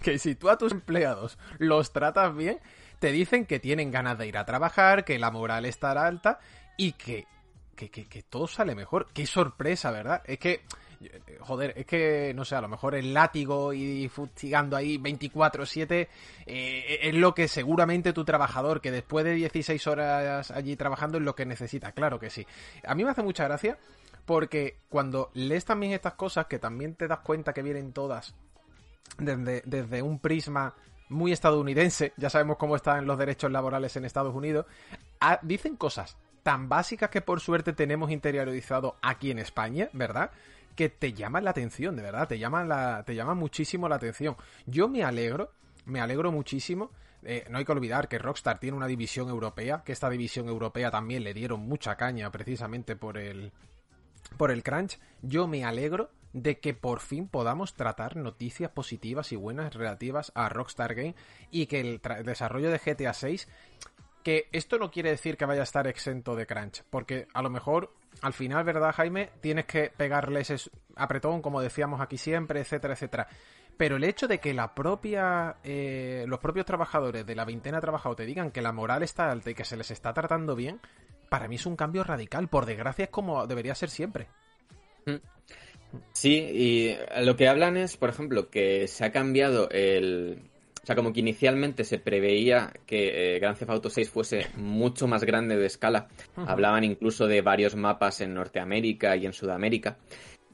que 0.00 0.18
si 0.18 0.34
tú 0.34 0.48
a 0.48 0.56
tus 0.56 0.72
empleados 0.72 1.38
los 1.58 1.92
tratas 1.92 2.34
bien, 2.34 2.60
te 2.98 3.12
dicen 3.12 3.46
que 3.46 3.60
tienen 3.60 3.90
ganas 3.90 4.18
de 4.18 4.26
ir 4.26 4.38
a 4.38 4.44
trabajar, 4.44 5.04
que 5.04 5.18
la 5.18 5.30
moral 5.30 5.64
está 5.64 5.92
alta 5.92 6.38
y 6.76 6.92
que, 6.92 7.26
que, 7.76 7.90
que, 7.90 8.22
todo 8.22 8.46
sale 8.46 8.74
mejor. 8.74 9.08
Qué 9.12 9.26
sorpresa, 9.26 9.90
¿verdad? 9.90 10.22
Es 10.24 10.38
que 10.38 10.62
joder, 11.40 11.74
es 11.76 11.86
que, 11.86 12.32
no 12.34 12.44
sé, 12.44 12.56
a 12.56 12.60
lo 12.60 12.68
mejor 12.68 12.94
el 12.94 13.12
látigo 13.12 13.72
y 13.72 14.08
fustigando 14.08 14.76
ahí 14.76 14.98
24-7 14.98 16.08
eh, 16.46 16.98
es 17.02 17.14
lo 17.14 17.34
que 17.34 17.48
seguramente 17.48 18.12
tu 18.12 18.24
trabajador, 18.24 18.80
que 18.80 18.90
después 18.90 19.24
de 19.24 19.34
16 19.34 19.86
horas 19.86 20.50
allí 20.50 20.76
trabajando, 20.76 21.18
es 21.18 21.24
lo 21.24 21.34
que 21.34 21.46
necesita, 21.46 21.92
claro 21.92 22.18
que 22.18 22.30
sí. 22.30 22.46
A 22.84 22.94
mí 22.94 23.04
me 23.04 23.10
hace 23.10 23.22
mucha 23.22 23.44
gracia 23.44 23.78
Porque 24.24 24.78
cuando 24.88 25.30
lees 25.34 25.64
también 25.64 25.92
estas 25.92 26.14
cosas, 26.14 26.46
que 26.46 26.58
también 26.58 26.94
te 26.94 27.08
das 27.08 27.20
cuenta 27.20 27.52
que 27.52 27.62
vienen 27.62 27.92
todas 27.92 28.34
desde, 29.18 29.62
desde 29.66 30.02
un 30.02 30.18
prisma 30.18 30.74
muy 31.08 31.32
estadounidense, 31.32 32.12
ya 32.16 32.30
sabemos 32.30 32.56
cómo 32.56 32.76
están 32.76 33.06
los 33.06 33.18
derechos 33.18 33.50
laborales 33.50 33.96
en 33.96 34.04
Estados 34.04 34.34
Unidos, 34.34 34.66
ah, 35.20 35.38
dicen 35.42 35.76
cosas 35.76 36.16
tan 36.44 36.68
básicas 36.68 37.10
que 37.10 37.22
por 37.22 37.40
suerte 37.40 37.72
tenemos 37.72 38.10
interiorizado 38.10 38.96
aquí 39.02 39.30
en 39.30 39.38
España, 39.38 39.88
¿verdad? 39.92 40.30
Que 40.76 40.88
te 40.90 41.12
llaman 41.12 41.44
la 41.44 41.50
atención, 41.50 41.96
de 41.96 42.02
verdad, 42.02 42.28
te 42.28 42.38
llaman, 42.38 42.68
la, 42.68 43.02
te 43.04 43.14
llaman 43.14 43.38
muchísimo 43.38 43.88
la 43.88 43.96
atención. 43.96 44.36
Yo 44.66 44.86
me 44.88 45.02
alegro, 45.02 45.52
me 45.86 46.00
alegro 46.00 46.30
muchísimo. 46.30 46.90
Eh, 47.22 47.46
no 47.48 47.56
hay 47.56 47.64
que 47.64 47.72
olvidar 47.72 48.08
que 48.08 48.18
Rockstar 48.18 48.60
tiene 48.60 48.76
una 48.76 48.86
división 48.86 49.30
europea, 49.30 49.82
que 49.84 49.92
esta 49.92 50.10
división 50.10 50.48
europea 50.48 50.90
también 50.90 51.24
le 51.24 51.32
dieron 51.32 51.60
mucha 51.60 51.96
caña 51.96 52.30
precisamente 52.30 52.94
por 52.94 53.16
el, 53.16 53.52
por 54.36 54.50
el 54.50 54.62
crunch. 54.62 54.98
Yo 55.22 55.46
me 55.46 55.64
alegro 55.64 56.10
de 56.34 56.58
que 56.58 56.74
por 56.74 57.00
fin 57.00 57.28
podamos 57.28 57.74
tratar 57.74 58.16
noticias 58.16 58.70
positivas 58.70 59.32
y 59.32 59.36
buenas 59.36 59.72
relativas 59.72 60.32
a 60.34 60.48
Rockstar 60.50 60.94
Game 60.94 61.14
y 61.50 61.66
que 61.66 61.80
el, 61.80 62.00
desarrollo 62.24 62.70
de 62.70 62.78
GTA 62.78 63.14
6 63.14 63.48
que 64.24 64.48
esto 64.52 64.78
no 64.78 64.90
quiere 64.90 65.10
decir 65.10 65.36
que 65.36 65.44
vaya 65.44 65.60
a 65.60 65.64
estar 65.64 65.86
exento 65.86 66.34
de 66.34 66.46
crunch, 66.46 66.82
porque 66.88 67.28
a 67.34 67.42
lo 67.42 67.50
mejor 67.50 67.92
al 68.22 68.32
final, 68.32 68.64
¿verdad, 68.64 68.94
Jaime? 68.94 69.30
Tienes 69.40 69.66
que 69.66 69.92
pegarle 69.94 70.40
ese 70.40 70.56
apretón, 70.96 71.42
como 71.42 71.60
decíamos 71.60 72.00
aquí 72.00 72.16
siempre, 72.16 72.60
etcétera, 72.60 72.94
etcétera. 72.94 73.28
Pero 73.76 73.96
el 73.96 74.04
hecho 74.04 74.26
de 74.26 74.38
que 74.38 74.54
la 74.54 74.74
propia, 74.74 75.56
eh, 75.62 76.24
los 76.26 76.38
propios 76.38 76.64
trabajadores 76.64 77.26
de 77.26 77.34
la 77.34 77.44
veintena 77.44 77.80
trabajado 77.80 78.16
te 78.16 78.24
digan 78.24 78.50
que 78.50 78.62
la 78.62 78.72
moral 78.72 79.02
está 79.02 79.30
alta 79.30 79.50
y 79.50 79.54
que 79.54 79.64
se 79.64 79.76
les 79.76 79.90
está 79.90 80.14
tratando 80.14 80.54
bien, 80.54 80.80
para 81.28 81.46
mí 81.48 81.56
es 81.56 81.66
un 81.66 81.76
cambio 81.76 82.02
radical. 82.02 82.48
Por 82.48 82.66
desgracia 82.66 83.04
es 83.04 83.10
como 83.10 83.46
debería 83.46 83.74
ser 83.74 83.90
siempre. 83.90 84.28
Mm. 85.06 85.16
Sí, 86.12 86.34
y 86.34 86.96
lo 87.24 87.36
que 87.36 87.48
hablan 87.48 87.76
es, 87.76 87.96
por 87.96 88.08
ejemplo, 88.08 88.50
que 88.50 88.86
se 88.88 89.04
ha 89.04 89.12
cambiado 89.12 89.68
el... 89.70 90.38
O 90.82 90.86
sea, 90.86 90.96
como 90.96 91.14
que 91.14 91.20
inicialmente 91.20 91.82
se 91.84 91.98
preveía 91.98 92.70
que 92.86 93.36
eh, 93.36 93.38
Grand 93.38 93.56
Theft 93.56 93.70
Auto 93.70 93.88
6 93.88 94.10
fuese 94.10 94.48
mucho 94.56 95.06
más 95.06 95.24
grande 95.24 95.56
de 95.56 95.64
escala. 95.64 96.08
Hablaban 96.36 96.84
incluso 96.84 97.26
de 97.26 97.40
varios 97.40 97.74
mapas 97.74 98.20
en 98.20 98.34
Norteamérica 98.34 99.16
y 99.16 99.24
en 99.24 99.32
Sudamérica. 99.32 99.96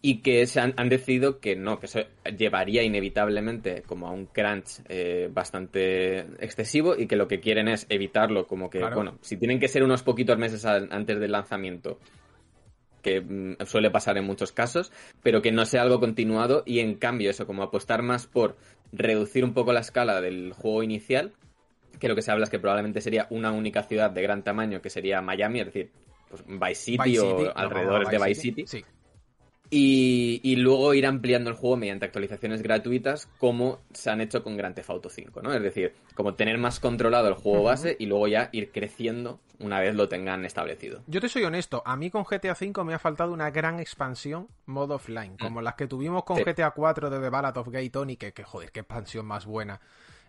Y 0.03 0.19
que 0.23 0.47
se 0.47 0.61
han, 0.61 0.89
decidido 0.89 1.41
que 1.41 1.57
no, 1.57 1.81
que 1.81 1.87
eso 1.87 2.01
llevaría 2.39 2.85
inevitablemente 2.85 3.83
como 3.83 4.07
a 4.07 4.13
un 4.13 4.27
crunch 4.27 4.81
eh, 4.89 5.29
bastante 5.33 6.21
excesivo 6.39 6.97
y 6.97 7.07
que 7.07 7.17
lo 7.17 7.27
que 7.27 7.41
quieren 7.41 7.67
es 7.67 7.87
evitarlo, 7.89 8.47
como 8.47 8.71
que, 8.71 8.79
bueno, 8.79 9.19
si 9.21 9.37
tienen 9.37 9.59
que 9.59 9.69
ser 9.69 9.83
unos 9.83 10.03
poquitos 10.05 10.39
meses 10.39 10.65
antes 10.65 11.19
del 11.19 11.33
lanzamiento 11.33 11.99
que 13.03 13.21
mm, 13.21 13.65
suele 13.67 13.91
pasar 13.91 14.19
en 14.19 14.25
muchos 14.25 14.53
casos, 14.53 14.93
pero 15.23 15.43
que 15.43 15.53
no 15.53 15.65
sea 15.67 15.83
algo 15.83 16.01
continuado 16.01 16.63
y 16.67 16.81
en 16.81 16.95
cambio 16.95 17.31
eso, 17.31 17.47
como 17.47 17.63
apostar 17.63 18.03
más 18.03 18.27
por 18.27 18.57
reducir 18.93 19.45
un 19.45 19.55
poco 19.55 19.73
la 19.73 19.81
escala 19.81 20.21
del 20.21 20.53
juego 20.53 20.83
inicial, 20.83 21.33
que 21.99 22.09
lo 22.09 22.15
que 22.15 22.23
se 22.23 22.31
habla 22.31 22.45
es 22.45 22.51
que 22.51 22.59
probablemente 22.59 23.01
sería 23.01 23.27
una 23.31 23.53
única 23.53 23.83
ciudad 23.83 24.11
de 24.11 24.23
gran 24.23 24.43
tamaño, 24.43 24.81
que 24.81 24.91
sería 24.91 25.21
Miami, 25.21 25.61
es 25.61 25.67
decir, 25.67 25.91
pues 26.29 26.45
Vice 26.47 26.75
City, 26.75 27.19
o 27.19 27.57
alrededores 27.57 28.09
de 28.09 28.19
Vice 28.19 28.41
City. 28.41 28.65
Sí. 28.67 28.85
Y, 29.73 30.57
luego 30.57 30.95
ir 30.95 31.07
ampliando 31.07 31.49
el 31.49 31.57
juego 31.57 31.77
mediante 31.77 32.05
actualizaciones 32.05 32.63
gratuitas 32.63 33.29
como 33.39 33.79
se 33.93 34.11
han 34.11 34.21
hecho 34.21 34.43
con 34.43 34.57
Grand 34.57 34.75
Theft 34.75 34.91
Auto 34.91 35.09
5, 35.09 35.43
¿no? 35.43 35.53
Es 35.55 35.63
decir, 35.63 35.95
como 36.15 36.35
tener 36.35 36.59
más 36.59 36.81
controlado 36.81 37.29
el 37.29 37.35
juego 37.35 37.63
base 37.63 37.97
y 37.99 38.07
luego 38.07 38.27
ya 38.27 38.49
ir 38.53 38.73
creciendo 38.73 39.39
una 39.61 39.79
vez 39.79 39.95
lo 39.95 40.09
tengan 40.09 40.45
establecido. 40.45 41.03
Yo 41.07 41.21
te 41.21 41.29
soy 41.29 41.45
honesto, 41.45 41.83
a 41.85 41.97
mí 41.97 42.11
con 42.11 42.25
GTA 42.25 42.55
5 42.55 42.83
me 42.83 42.95
ha 42.95 42.99
faltado 42.99 43.33
una 43.33 43.51
gran 43.51 43.79
expansión 43.79 44.49
modo 44.67 44.97
offline, 44.97 45.37
como 45.37 45.61
mm. 45.61 45.65
las 45.65 45.75
que 45.75 45.87
tuvimos 45.87 46.25
con 46.25 46.43
GTA 46.43 46.73
4 46.73 47.11
de 47.11 47.21
The 47.21 47.29
Ballad 47.29 47.57
of 47.57 47.69
Gay 47.69 47.91
Tony, 47.91 48.17
que, 48.17 48.33
que 48.33 48.43
joder, 48.43 48.73
qué 48.73 48.81
expansión 48.81 49.27
más 49.27 49.47
buena 49.47 49.81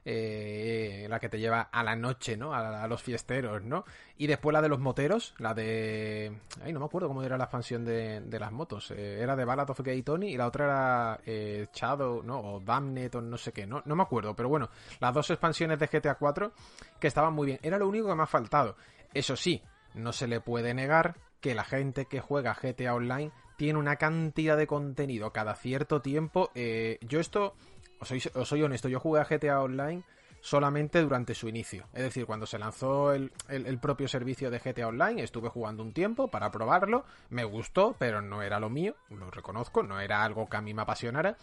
eh, 0.03 1.05
la 1.10 1.20
que 1.20 1.29
te 1.29 1.39
lleva 1.39 1.62
a 1.62 1.84
la 1.84 1.96
noche, 1.96 2.36
¿no? 2.36 2.53
A, 2.53 2.88
los 2.88 3.01
fiesteros, 3.01 3.62
¿no? 3.63 3.86
Y 4.17 4.27
después 4.27 4.53
la 4.53 4.62
de 4.62 4.70
los 4.70 4.79
moteros, 4.79 5.34
la 5.38 5.53
de... 5.53 6.31
Ay, 6.63 6.74
no 6.74 6.79
me 6.79 6.86
acuerdo 6.86 7.08
cómo 7.08 7.24
era 7.24 7.38
la 7.38 7.46
expansión 7.46 7.86
de, 7.86 8.39
las 8.39 8.51
motos. 8.51 8.91
Eh, 8.91 9.20
era 9.22 9.36
de 9.36 9.46
Ballad 9.46 9.70
of 9.70 9.81
Gay 9.81 10.01
Tony 10.03 10.29
y 10.29 10.38
la 10.38 10.48
otra 10.48 10.65
era 10.65 11.20
eh, 11.25 11.67
Shadow, 11.74 12.24
¿no? 12.24 12.39
O 12.39 12.60
Damned 12.60 13.15
o 13.15 13.22
no 13.22 13.38
sé 13.38 13.51
qué, 13.51 13.65
no, 13.67 13.81
no 13.86 13.96
me 13.96 14.03
acuerdo. 14.03 14.36
Pero 14.36 14.50
bueno, 14.50 14.70
las 15.00 15.13
dos 15.13 15.29
expansiones 15.29 15.79
de 15.79 15.88
GTA 15.88 16.15
4 16.15 16.51
que 17.00 17.08
estaban 17.08 17.34
muy 17.34 17.48
bien. 17.48 17.60
Era 17.62 17.77
lo 17.77 17.88
único 17.88 18.08
que 18.08 18.15
me 18.15 18.24
ha 18.24 18.27
faltado. 18.27 18.75
Eso 19.13 19.36
sí, 19.36 19.62
no 19.93 20.13
se 20.13 20.27
le 20.27 20.41
puede 20.41 20.74
negar 20.74 21.15
que 21.41 21.55
la 21.55 21.63
gente 21.63 22.05
que 22.05 22.22
juega 22.22 22.53
GTA 22.53 22.93
Online 22.93 23.31
tiene 23.58 23.79
una 23.79 23.98
cantidad 23.98 24.58
de 24.58 24.67
contenido 24.67 25.31
cada 25.31 25.55
cierto 25.55 26.01
tiempo. 26.01 26.51
Eh, 26.55 26.98
yo 27.01 27.20
esto 27.20 27.55
os 28.01 28.48
soy, 28.48 28.63
honesto, 28.63 28.89
yo 28.89 29.00
jugué 29.00 29.22
a 29.22 29.25
GTA 29.25 29.62
Online 29.62 30.03
solamente 30.41 31.01
durante 31.01 31.36
su 31.36 31.48
inicio. 31.48 31.86
Es 31.93 32.01
decir, 32.01 32.25
cuando 32.25 32.48
se 32.48 32.58
lanzó 32.58 33.13
el, 33.13 33.31
propio 33.79 34.08
servicio 34.08 34.50
de 34.50 34.60
GTA 34.60 34.88
Online, 34.88 35.24
estuve 35.24 35.50
jugando 35.50 35.84
un 35.84 35.93
tiempo 35.93 36.27
para 36.29 36.51
probarlo, 36.51 37.05
me 37.29 37.43
gustó, 37.43 37.96
pero 37.98 38.22
no 38.22 38.41
era 38.41 38.60
lo 38.60 38.70
mío, 38.70 38.96
lo 39.12 39.29
reconozco, 39.29 39.84
no 39.84 40.00
era 40.00 40.24
algo 40.24 40.50
que 40.50 40.58
a 40.58 40.62
mí 40.62 40.74
me 40.74 40.81
apasionara. 40.81 41.38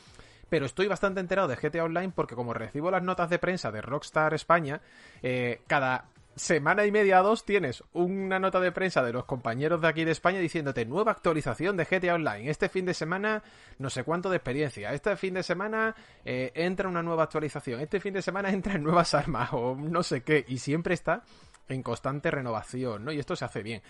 Pero 0.48 0.66
estoy 0.66 0.88
bastante 0.88 1.20
enterado 1.20 1.46
de 1.46 1.56
GTA 1.56 1.84
Online 1.84 2.12
porque 2.14 2.34
como 2.34 2.54
recibo 2.54 2.90
las 2.90 3.02
notas 3.02 3.28
de 3.30 3.38
prensa 3.38 3.70
de 3.70 3.82
Rockstar 3.82 4.34
España, 4.34 4.80
eh, 5.22 5.60
cada 5.66 6.06
semana 6.38 6.86
y 6.86 6.92
media 6.92 7.18
dos 7.18 7.44
tienes 7.44 7.82
una 7.92 8.38
nota 8.38 8.60
de 8.60 8.72
prensa 8.72 9.02
de 9.02 9.12
los 9.12 9.24
compañeros 9.24 9.80
de 9.80 9.88
aquí 9.88 10.04
de 10.04 10.12
España 10.12 10.38
diciéndote 10.38 10.84
nueva 10.84 11.12
actualización 11.12 11.76
de 11.76 11.84
GTA 11.84 12.14
Online. 12.14 12.50
Este 12.50 12.68
fin 12.68 12.84
de 12.86 12.94
semana 12.94 13.42
no 13.78 13.90
sé 13.90 14.04
cuánto 14.04 14.30
de 14.30 14.36
experiencia. 14.36 14.92
Este 14.92 15.16
fin 15.16 15.34
de 15.34 15.42
semana 15.42 15.94
eh, 16.24 16.52
entra 16.54 16.88
una 16.88 17.02
nueva 17.02 17.24
actualización. 17.24 17.80
Este 17.80 18.00
fin 18.00 18.14
de 18.14 18.22
semana 18.22 18.50
entran 18.52 18.82
nuevas 18.82 19.14
armas 19.14 19.50
o 19.52 19.74
no 19.74 20.02
sé 20.02 20.22
qué. 20.22 20.44
Y 20.48 20.58
siempre 20.58 20.94
está 20.94 21.22
en 21.68 21.82
constante 21.82 22.30
renovación, 22.30 23.04
¿no? 23.04 23.12
Y 23.12 23.18
esto 23.18 23.36
se 23.36 23.44
hace 23.44 23.62
bien. 23.62 23.82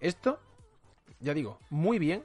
Esto, 0.00 0.40
ya 1.20 1.34
digo, 1.34 1.58
muy 1.70 1.98
bien 1.98 2.24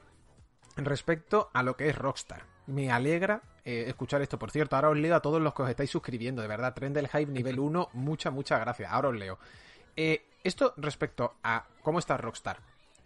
respecto 0.76 1.50
a 1.52 1.62
lo 1.62 1.76
que 1.76 1.88
es 1.88 1.96
Rockstar. 1.96 2.44
Me 2.66 2.90
alegra 2.90 3.42
eh, 3.64 3.84
escuchar 3.88 4.20
esto. 4.22 4.38
Por 4.38 4.50
cierto, 4.50 4.76
ahora 4.76 4.90
os 4.90 4.98
leo 4.98 5.14
a 5.14 5.20
todos 5.20 5.40
los 5.40 5.54
que 5.54 5.62
os 5.62 5.70
estáis 5.70 5.90
suscribiendo, 5.90 6.42
de 6.42 6.48
verdad. 6.48 6.74
Tren 6.74 6.92
del 6.92 7.08
Hype 7.08 7.32
nivel 7.32 7.58
1, 7.58 7.90
muchas, 7.94 8.32
muchas 8.32 8.60
gracias. 8.60 8.92
Ahora 8.92 9.08
os 9.08 9.16
leo. 9.16 9.38
Eh, 9.96 10.24
esto 10.42 10.74
respecto 10.76 11.36
a 11.42 11.64
cómo 11.82 11.98
está 11.98 12.16
Rockstar. 12.16 12.58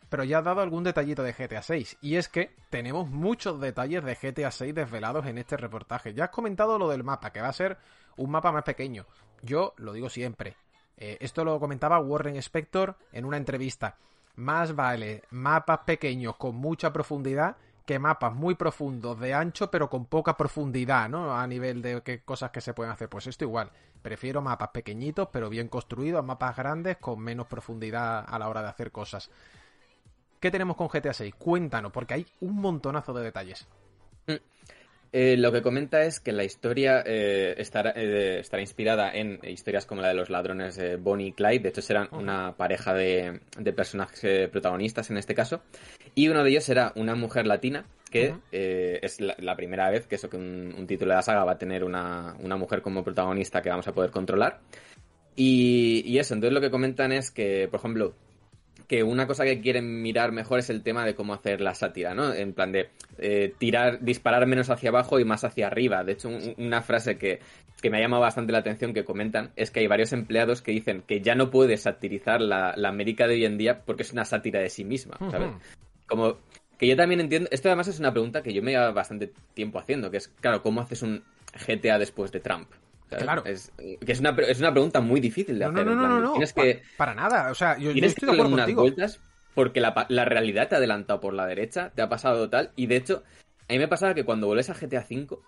Pero 0.09 0.25
ya 0.25 0.39
ha 0.39 0.43
dado 0.43 0.63
algún 0.63 0.85
detallito 0.85 1.23
de 1.23 1.33
GTA 1.33 1.63
6. 1.63 1.99
Y 2.01 2.17
es 2.17 2.29
que 2.29 2.55
tenemos 2.71 3.09
muchos 3.09 3.61
detalles 3.61 4.03
de 4.05 4.15
GTA 4.15 4.51
6 4.51 4.75
desvelados 4.75 5.27
en 5.27 5.39
este 5.39 5.57
reportaje. 5.57 6.15
Ya 6.15 6.25
has 6.25 6.31
comentado 6.31 6.79
lo 6.79 6.89
del 6.89 7.05
mapa, 7.05 7.31
que 7.31 7.43
va 7.43 7.49
a 7.49 7.53
ser 7.53 7.77
un 8.17 8.31
mapa 8.31 8.51
más 8.51 8.65
pequeño. 8.65 9.07
Yo 9.43 9.75
lo 9.77 9.93
digo 9.93 10.09
siempre. 10.09 10.57
Eh, 10.97 11.19
esto 11.21 11.45
lo 11.45 11.61
comentaba 11.61 12.01
Warren 12.01 12.37
Spector 12.37 12.97
en 13.13 13.25
una 13.25 13.37
entrevista. 13.37 13.97
Más 14.35 14.75
vale 14.75 15.23
mapas 15.31 15.81
pequeños 15.81 16.37
con 16.37 16.57
mucha 16.57 16.93
profundidad 16.93 17.57
que 17.89 17.99
mapas 17.99 18.35
muy 18.35 18.55
profundos 18.55 19.19
de 19.19 19.33
ancho 19.33 19.71
pero 19.71 19.89
con 19.89 20.05
poca 20.05 20.37
profundidad, 20.37 21.09
¿no? 21.09 21.35
A 21.35 21.47
nivel 21.47 21.81
de 21.81 22.03
qué 22.03 22.21
cosas 22.23 22.51
que 22.51 22.61
se 22.61 22.75
pueden 22.75 22.93
hacer. 22.93 23.09
Pues 23.09 23.27
esto 23.27 23.47
igual. 23.47 23.71
Prefiero 24.03 24.43
mapas 24.43 24.69
pequeñitos 24.75 25.31
pero 25.33 25.49
bien 25.49 25.69
construidos, 25.69 26.23
mapas 26.23 26.55
grandes 26.55 26.99
con 26.99 27.19
menos 27.19 27.47
profundidad 27.47 28.27
a 28.29 28.39
la 28.39 28.51
hora 28.51 28.61
de 28.61 28.69
hacer 28.69 28.93
cosas. 28.93 29.31
¿Qué 30.39 30.51
tenemos 30.51 30.77
con 30.77 30.89
GTA 30.89 31.15
6? 31.15 31.35
Cuéntanos, 31.37 31.91
porque 31.91 32.13
hay 32.13 32.27
un 32.41 32.61
montonazo 32.61 33.15
de 33.15 33.25
detalles. 33.25 33.67
Mm. 34.27 34.35
Eh, 35.11 35.37
lo 35.39 35.51
que 35.53 35.63
comenta 35.63 36.03
es 36.03 36.21
que 36.21 36.33
la 36.33 36.45
historia 36.45 37.03
eh, 37.05 37.55
estará, 37.57 37.93
eh, 37.97 38.41
estará, 38.41 38.61
inspirada 38.61 39.11
en 39.11 39.41
historias 39.43 39.87
como 39.87 40.03
la 40.03 40.09
de 40.09 40.15
los 40.15 40.29
ladrones 40.29 40.77
de 40.77 40.97
Bonnie 40.97 41.29
y 41.29 41.33
Clyde. 41.33 41.61
De 41.61 41.69
hecho, 41.71 41.81
serán 41.81 42.09
una 42.13 42.55
pareja 42.57 42.93
de, 42.93 43.41
personajes 43.75 44.49
protagonistas 44.51 45.11
en 45.11 45.17
este 45.17 45.35
caso. 45.35 45.63
Y 46.15 46.29
uno 46.29 46.45
de 46.45 46.51
ellos 46.51 46.65
será 46.65 46.93
una 46.95 47.15
mujer 47.15 47.47
latina, 47.47 47.87
que 48.11 48.35
es 48.51 49.21
la, 49.21 49.57
primera 49.57 49.91
vez 49.91 50.07
que 50.07 50.17
eso 50.17 50.29
que 50.29 50.37
un, 50.37 50.87
título 50.87 51.13
de 51.13 51.17
la 51.17 51.23
saga 51.23 51.45
va 51.45 51.53
a 51.53 51.59
tener 51.59 51.85
una, 51.85 52.35
mujer 52.59 52.83
como 52.83 53.03
protagonista 53.03 53.63
que 53.63 53.71
vamos 53.71 53.89
a 53.89 53.93
poder 53.93 54.11
controlar. 54.11 54.61
Y, 55.37 56.03
y 56.05 56.19
eso, 56.19 56.35
entonces 56.35 56.53
lo 56.53 56.61
que 56.61 56.71
comentan 56.71 57.13
es 57.13 57.31
que, 57.31 57.69
por 57.71 57.79
ejemplo, 57.79 58.15
que 58.89 59.03
una 59.03 59.27
cosa 59.27 59.45
que 59.45 59.61
quieren 59.61 60.01
mirar 60.01 60.33
mejor 60.33 60.59
es 60.59 60.71
el 60.71 60.83
tema 60.83 61.05
de 61.05 61.15
cómo 61.15 61.35
hacer 61.35 61.61
la 61.61 61.75
sátira, 61.75 62.15
¿no? 62.15 62.33
En 62.33 62.55
plan 62.55 62.73
de 62.73 62.89
eh, 63.19 63.53
tirar, 63.59 64.01
disparar 64.01 64.47
menos 64.47 64.71
hacia 64.71 64.89
abajo 64.89 65.21
y 65.21 65.27
más 65.27 65.45
hacia 65.45 65.67
arriba. 65.67 66.03
De 66.05 66.13
hecho, 66.13 66.31
una 66.57 66.81
frase 66.81 67.19
que, 67.19 67.41
me 67.89 67.99
ha 67.99 68.01
llamado 68.01 68.23
bastante 68.23 68.51
la 68.51 68.59
atención 68.59 68.95
que 68.95 69.05
comentan 69.05 69.53
es 69.57 69.71
que 69.71 69.81
hay 69.81 69.87
varios 69.87 70.13
empleados 70.15 70.63
que 70.63 70.73
dicen 70.73 71.03
que 71.07 71.21
ya 71.21 71.35
no 71.35 71.51
puede 71.51 71.77
satirizar 71.77 72.41
la, 72.41 72.73
América 72.89 73.29
de 73.29 73.35
hoy 73.35 73.45
en 73.45 73.59
día 73.59 73.83
porque 73.85 74.03
es 74.03 74.13
una 74.13 74.25
sátira 74.25 74.61
de 74.61 74.71
sí 74.71 74.85
misma, 74.85 75.19
¿sabes? 75.31 75.51
Como 76.07 76.39
que 76.79 76.87
yo 76.87 76.97
también 76.97 77.21
entiendo, 77.21 77.49
esto 77.53 77.69
además 77.69 77.89
es 77.89 78.01
una 78.01 78.13
pregunta 78.13 78.43
que 78.43 78.55
yo 78.55 78.63
me 78.63 78.71
llevo 78.71 78.93
bastante 78.95 79.31
tiempo 79.53 79.79
haciendo, 79.79 80.11
que 80.11 80.17
es, 80.17 80.29
claro, 80.29 80.63
¿cómo 80.63 80.81
haces 80.81 81.03
un 81.03 81.23
GTA 81.67 81.99
después 81.99 82.33
de 82.33 82.41
Trump? 82.41 82.69
Claro. 83.09 83.45
Es, 83.45 83.73
que 83.79 84.13
es 84.13 84.21
una, 84.21 84.31
es 84.31 84.59
una 84.59 84.73
pregunta 84.73 85.01
muy 85.01 85.21
difícil 85.21 85.59
de 85.59 85.65
hacer. 85.65 85.87
No, 85.87 85.95
no, 85.95 86.09
no, 86.09 86.21
no, 86.21 86.33
Tienes 86.33 86.53
que, 86.53 86.83
para 86.97 87.15
nada. 87.15 87.51
O 87.51 87.55
sea, 87.55 87.79
yo, 87.79 87.91
estoy 87.91 88.27
de 88.27 88.33
acuerdo 88.33 88.53
unas 88.53 88.75
vueltas, 88.75 89.21
porque 89.55 89.81
la, 89.81 90.07
la, 90.09 90.25
realidad 90.25 90.69
te 90.69 90.75
ha 90.75 90.79
adelantado 90.79 91.21
por 91.21 91.35
la 91.35 91.47
derecha, 91.47 91.91
te 91.95 92.03
ha 92.03 92.09
pasado 92.09 92.51
tal, 92.51 92.71
y 92.77 92.87
de 92.87 92.97
hecho, 92.97 93.23
a 93.69 93.73
mí 93.73 93.79
me 93.79 93.89
pasaba 93.89 94.15
que 94.15 94.25
cuando 94.25 94.47
vuelves 94.47 94.71
a 94.71 94.75
GTA 94.75 95.07
V, 95.09 95.39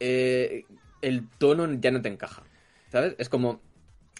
eh, 0.00 0.64
el 1.00 1.28
tono 1.38 1.72
ya 1.74 1.90
no 1.90 2.02
te 2.02 2.08
encaja, 2.08 2.42
¿sabes? 2.90 3.14
Es 3.18 3.28
como, 3.28 3.60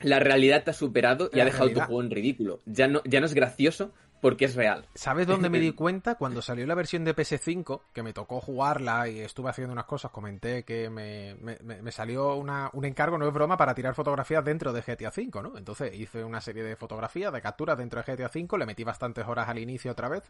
la 0.00 0.20
realidad 0.20 0.64
te 0.64 0.70
ha 0.70 0.74
superado 0.74 1.30
y 1.32 1.40
ha 1.40 1.44
dejado 1.44 1.70
tu 1.70 1.80
juego 1.80 2.02
en 2.02 2.10
ridículo. 2.10 2.60
Ya 2.66 2.88
no, 2.88 3.02
ya 3.04 3.20
no 3.20 3.26
es 3.26 3.34
gracioso 3.34 3.92
porque 4.24 4.46
es 4.46 4.54
real. 4.54 4.86
¿Sabes 4.94 5.26
dónde 5.26 5.50
me 5.50 5.60
di 5.60 5.72
cuenta? 5.74 6.14
Cuando 6.14 6.40
salió 6.40 6.66
la 6.66 6.74
versión 6.74 7.04
de 7.04 7.14
PS5, 7.14 7.82
que 7.92 8.02
me 8.02 8.14
tocó 8.14 8.40
jugarla 8.40 9.06
y 9.06 9.20
estuve 9.20 9.50
haciendo 9.50 9.74
unas 9.74 9.84
cosas, 9.84 10.10
comenté 10.12 10.64
que 10.64 10.88
me, 10.88 11.34
me, 11.34 11.92
salió 11.92 12.34
una, 12.34 12.70
un 12.72 12.86
encargo, 12.86 13.18
no 13.18 13.28
es 13.28 13.34
broma, 13.34 13.58
para 13.58 13.74
tirar 13.74 13.94
fotografías 13.94 14.42
dentro 14.42 14.72
de 14.72 14.80
GTA 14.80 15.12
V, 15.14 15.42
¿no? 15.42 15.58
Entonces 15.58 15.92
hice 15.92 16.24
una 16.24 16.40
serie 16.40 16.62
de 16.62 16.74
fotografías, 16.74 17.34
de 17.34 17.42
capturas 17.42 17.76
dentro 17.76 18.02
de 18.02 18.14
GTA 18.14 18.30
V, 18.34 18.58
le 18.58 18.64
metí 18.64 18.82
bastantes 18.82 19.26
horas 19.26 19.46
al 19.46 19.58
inicio 19.58 19.92
otra 19.92 20.08
vez 20.08 20.22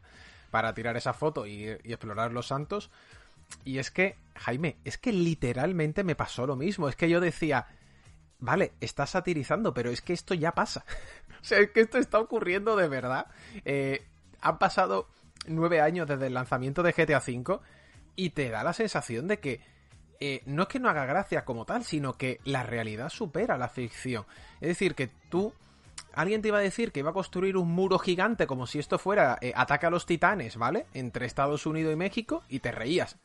para 0.50 0.74
tirar 0.74 0.96
esa 0.96 1.12
foto 1.12 1.46
y, 1.46 1.66
y 1.84 1.92
explorar 1.92 2.32
los 2.32 2.48
santos. 2.48 2.90
Y 3.64 3.78
es 3.78 3.92
que, 3.92 4.16
Jaime, 4.34 4.78
es 4.84 4.98
que 4.98 5.12
literalmente 5.12 6.02
me 6.02 6.16
pasó 6.16 6.48
lo 6.48 6.56
mismo. 6.56 6.88
Es 6.88 6.96
que 6.96 7.08
yo 7.08 7.20
decía, 7.20 7.68
vale, 8.44 8.72
está 8.80 9.06
satirizando, 9.06 9.72
pero 9.72 9.90
es 9.90 10.02
que 10.02 10.12
esto 10.12 10.34
ya 10.34 10.52
pasa. 10.52 10.84
O 11.40 11.46
sea, 11.46 11.58
es 11.58 11.72
que 11.72 11.82
esto 11.82 11.98
está 11.98 12.20
ocurriendo 12.20 12.74
de 12.74 12.88
verdad. 12.88 13.26
Eh, 13.66 14.06
han 14.40 14.56
pasado 14.56 15.08
nueve 15.46 15.82
años 15.82 16.08
desde 16.08 16.28
el 16.28 16.32
lanzamiento 16.32 16.82
de 16.82 16.92
GTA 16.92 17.18
V 17.18 17.60
y 18.16 18.30
te 18.30 18.48
da 18.48 18.64
la 18.64 18.72
sensación 18.72 19.28
de 19.28 19.40
que 19.40 19.60
eh, 20.20 20.42
no 20.46 20.62
es 20.62 20.68
que 20.68 20.80
no 20.80 20.88
haga 20.88 21.04
gracia 21.04 21.44
como 21.44 21.66
tal, 21.66 21.84
sino 21.84 22.14
que 22.14 22.40
la 22.44 22.62
realidad 22.62 23.10
supera 23.10 23.58
la 23.58 23.68
ficción. 23.68 24.24
Es 24.62 24.68
decir, 24.68 24.94
que 24.94 25.10
tú 25.28 25.52
alguien 26.14 26.40
te 26.40 26.48
iba 26.48 26.56
a 26.56 26.62
decir 26.62 26.92
que 26.92 27.00
iba 27.00 27.10
a 27.10 27.12
construir 27.14 27.58
un 27.58 27.70
muro 27.70 27.98
gigante 27.98 28.46
como 28.46 28.66
si 28.66 28.78
esto 28.78 28.98
fuera 28.98 29.36
eh, 29.42 29.52
Ataque 29.54 29.84
a 29.84 29.90
los 29.90 30.06
Titanes, 30.06 30.56
¿vale? 30.56 30.86
Entre 30.94 31.26
Estados 31.26 31.66
Unidos 31.66 31.92
y 31.92 31.96
México 31.96 32.42
y 32.48 32.60
te 32.60 32.72
reías. 32.72 33.18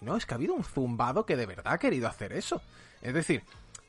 No, 0.00 0.16
es 0.16 0.24
que 0.24 0.32
ha 0.32 0.36
habido 0.36 0.54
un 0.54 0.64
zumbado 0.64 1.26
que 1.26 1.36
de 1.36 1.44
verdad 1.44 1.74
ha 1.74 1.78
querido 1.78 2.08
hacer 2.08 2.32
eso. 2.32 2.62
Es 3.02 3.14
decir, 3.14 3.42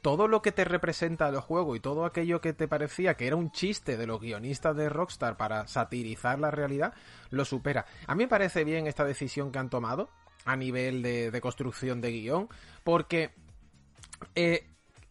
todo 0.07 0.29
lo 0.29 0.41
que 0.41 0.53
te 0.53 0.63
representa 0.63 1.27
el 1.27 1.41
juego 1.41 1.75
y 1.75 1.81
todo 1.81 2.05
aquello 2.05 2.39
que 2.39 2.53
te 2.53 2.69
parecía 2.69 3.15
que 3.15 3.27
era 3.27 3.35
un 3.35 3.51
chiste 3.51 3.97
de 3.97 4.07
los 4.07 4.21
guionistas 4.21 4.73
de 4.73 4.87
Rockstar 4.87 5.35
para 5.35 5.67
satirizar 5.67 6.39
la 6.39 6.49
realidad, 6.49 6.93
lo 7.29 7.43
supera. 7.43 7.85
A 8.07 8.15
mí 8.15 8.23
me 8.23 8.29
parece 8.29 8.63
bien 8.63 8.87
esta 8.87 9.03
decisión 9.03 9.51
que 9.51 9.59
han 9.59 9.69
tomado 9.69 10.09
a 10.45 10.55
nivel 10.55 11.01
de, 11.01 11.37
construcción 11.41 11.99
de 11.99 12.11
guion, 12.11 12.47
porque 12.85 13.31
eh, 14.33 14.65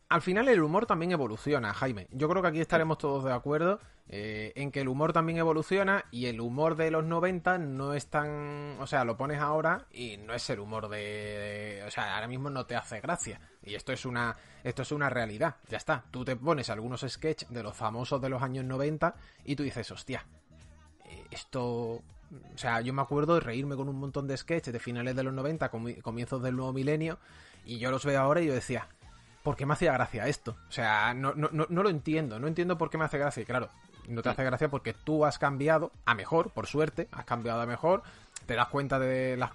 al 0.08 0.22
final 0.22 0.48
el 0.48 0.62
humor 0.62 0.86
también 0.86 1.12
evoluciona, 1.12 1.74
Jaime. 1.74 2.06
Yo 2.10 2.26
creo 2.30 2.40
que 2.40 2.48
aquí 2.48 2.60
estaremos 2.62 2.96
todos 2.96 3.22
de 3.22 3.34
acuerdo 3.34 3.80
eh, 4.08 4.52
en 4.54 4.70
que 4.70 4.82
el 4.82 4.88
humor 4.88 5.12
también 5.12 5.38
evoluciona 5.38 6.04
y 6.12 6.26
el 6.26 6.40
humor 6.40 6.76
de 6.76 6.90
los 6.90 7.04
90 7.04 7.58
no 7.58 7.94
es 7.94 8.06
tan... 8.06 8.76
O 8.80 8.86
sea, 8.86 9.04
lo 9.04 9.16
pones 9.16 9.40
ahora 9.40 9.86
y 9.92 10.16
no 10.16 10.32
es 10.34 10.48
el 10.50 10.60
humor 10.60 10.88
de... 10.88 11.82
o 11.86 11.90
sea, 11.90 12.14
ahora 12.14 12.28
mismo 12.28 12.48
no 12.50 12.66
te 12.66 12.76
hace 12.76 13.00
gracia. 13.00 13.40
Y 13.62 13.74
esto 13.74 13.92
es 13.92 14.04
una 14.04 14.36
esto 14.66 14.82
es 14.82 14.90
una 14.90 15.08
realidad. 15.08 15.56
Ya 15.68 15.76
está. 15.76 16.04
Tú 16.10 16.24
te 16.24 16.34
pones 16.34 16.70
algunos 16.70 17.04
sketches 17.06 17.48
de 17.50 17.62
los 17.62 17.76
famosos 17.76 18.20
de 18.20 18.28
los 18.28 18.42
años 18.42 18.64
90 18.64 19.14
y 19.44 19.54
tú 19.54 19.62
dices, 19.62 19.90
hostia, 19.90 20.26
eh, 21.04 21.24
esto... 21.30 21.62
O 21.62 22.58
sea, 22.58 22.80
yo 22.80 22.92
me 22.92 23.02
acuerdo 23.02 23.34
de 23.34 23.40
reírme 23.40 23.76
con 23.76 23.88
un 23.88 24.00
montón 24.00 24.26
de 24.26 24.36
sketches 24.36 24.72
de 24.72 24.80
finales 24.80 25.14
de 25.14 25.22
los 25.22 25.32
90, 25.32 25.70
comienzos 26.02 26.42
del 26.42 26.56
nuevo 26.56 26.72
milenio, 26.72 27.20
y 27.64 27.78
yo 27.78 27.92
los 27.92 28.04
veo 28.04 28.20
ahora 28.20 28.40
y 28.40 28.46
yo 28.46 28.52
decía, 28.52 28.88
¿por 29.44 29.54
qué 29.54 29.64
me 29.64 29.74
hacía 29.74 29.92
gracia 29.92 30.26
esto? 30.26 30.56
O 30.68 30.72
sea, 30.72 31.14
no, 31.14 31.34
no, 31.36 31.48
no, 31.52 31.66
no 31.68 31.82
lo 31.84 31.88
entiendo, 31.88 32.40
no 32.40 32.48
entiendo 32.48 32.76
por 32.76 32.90
qué 32.90 32.98
me 32.98 33.04
hace 33.04 33.18
gracia. 33.18 33.44
Y 33.44 33.46
claro, 33.46 33.68
no 34.08 34.22
te 34.22 34.28
hace 34.28 34.44
gracia 34.44 34.68
porque 34.68 34.94
tú 34.94 35.24
has 35.24 35.38
cambiado 35.38 35.92
a 36.04 36.14
mejor, 36.14 36.50
por 36.50 36.66
suerte, 36.66 37.08
has 37.12 37.24
cambiado 37.24 37.60
a 37.60 37.66
mejor, 37.66 38.02
te 38.46 38.54
das 38.54 38.68
cuenta 38.68 38.98
de 38.98 39.36
la, 39.36 39.52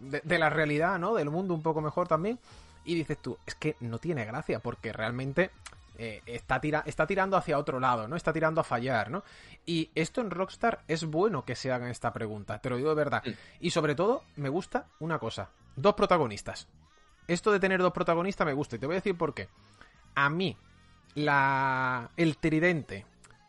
de, 0.00 0.38
la 0.38 0.50
realidad, 0.50 0.98
¿no? 0.98 1.14
Del 1.14 1.30
mundo 1.30 1.54
un 1.54 1.62
poco 1.62 1.80
mejor 1.80 2.08
también. 2.08 2.38
Y 2.84 2.94
dices 2.94 3.18
tú, 3.18 3.38
es 3.46 3.54
que 3.54 3.76
no 3.80 3.98
tiene 3.98 4.24
gracia 4.24 4.60
porque 4.60 4.92
realmente 4.92 5.50
eh, 5.98 6.22
está, 6.26 6.60
tira 6.60 6.82
está 6.86 7.06
tirando 7.06 7.36
hacia 7.36 7.58
otro 7.58 7.80
lado, 7.80 8.06
¿no? 8.06 8.16
Está 8.16 8.32
tirando 8.32 8.60
a 8.60 8.64
fallar, 8.64 9.10
¿no? 9.10 9.24
Y 9.64 9.90
esto 9.94 10.20
en 10.20 10.30
Rockstar 10.30 10.80
es 10.86 11.04
bueno 11.04 11.44
que 11.44 11.56
se 11.56 11.72
hagan 11.72 11.90
esta 11.90 12.12
pregunta, 12.12 12.60
te 12.60 12.70
lo 12.70 12.76
digo 12.76 12.90
de 12.90 12.94
verdad. 12.94 13.22
Y 13.60 13.70
sobre 13.70 13.94
todo, 13.94 14.22
me 14.36 14.48
gusta 14.48 14.86
una 15.00 15.18
cosa, 15.18 15.50
dos 15.74 15.94
protagonistas. 15.94 16.68
Esto 17.26 17.50
de 17.50 17.58
tener 17.58 17.80
dos 17.80 17.92
protagonistas 17.92 18.46
me 18.46 18.52
gusta 18.52 18.76
y 18.76 18.78
te 18.78 18.86
voy 18.86 18.94
a 18.94 18.98
decir 18.98 19.16
por 19.18 19.34
qué. 19.34 19.48
A 20.14 20.30
mí, 20.30 20.56
la... 21.14 22.10
el 22.16 22.36
tridente 22.36 23.04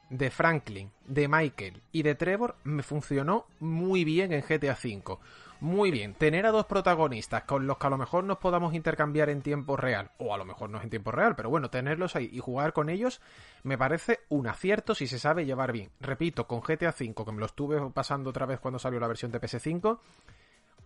de 0.10 0.30
Franklin, 0.32 0.92
de 1.06 1.28
Michael 1.28 1.82
y 1.92 2.04
de 2.04 2.16
Trevor 2.16 2.56
me 2.64 2.84
funcionó 2.84 3.46
muy 3.60 4.04
bien 4.04 4.32
en 4.34 4.42
GTA 4.42 4.78
V. 4.82 5.18
Muy 5.60 5.90
bien, 5.90 6.14
tener 6.14 6.46
a 6.46 6.52
dos 6.52 6.68
protagonistas 6.68 7.44
con 7.44 7.66
los 7.66 7.80
que 7.80 7.88
a 7.88 7.90
lo 7.90 7.98
mejor 7.98 8.24
nos 8.24 8.38
podamos 8.38 8.76
intercambiar 8.76 9.30
en 9.30 9.42
tiempo 9.42 9.76
real, 9.76 10.12
o 10.20 10.32
a 10.34 10.38
lo 10.38 10.46
mejor 10.46 10.70
no 10.70 10.78
es 10.78 10.84
en 10.84 10.92
tiempo 10.92 11.12
real, 11.12 11.36
pero 11.36 11.50
bueno, 11.50 11.72
tenerlos 11.72 12.16
ahí 12.16 12.30
y 12.32 12.40
jugar 12.40 12.74
con 12.74 12.90
ellos 12.90 13.22
me 13.64 13.76
parece 13.76 14.20
un 14.30 14.46
acierto 14.48 14.94
si 14.94 15.08
se 15.08 15.18
sabe 15.18 15.46
llevar 15.46 15.72
bien. 15.72 15.90
Repito, 16.00 16.46
con 16.46 16.62
GTA 16.62 16.94
V, 16.98 17.26
que 17.26 17.32
me 17.32 17.40
lo 17.40 17.48
estuve 17.48 17.90
pasando 17.90 18.30
otra 18.30 18.46
vez 18.46 18.60
cuando 18.60 18.78
salió 18.78 19.00
la 19.00 19.08
versión 19.08 19.32
de 19.32 19.42
PS5, 19.42 20.00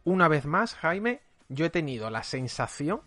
una 0.06 0.30
vez 0.30 0.46
más, 0.46 0.76
Jaime, 0.76 1.22
yo 1.50 1.66
he 1.66 1.70
tenido 1.70 2.10
la 2.10 2.24
sensación 2.24 3.02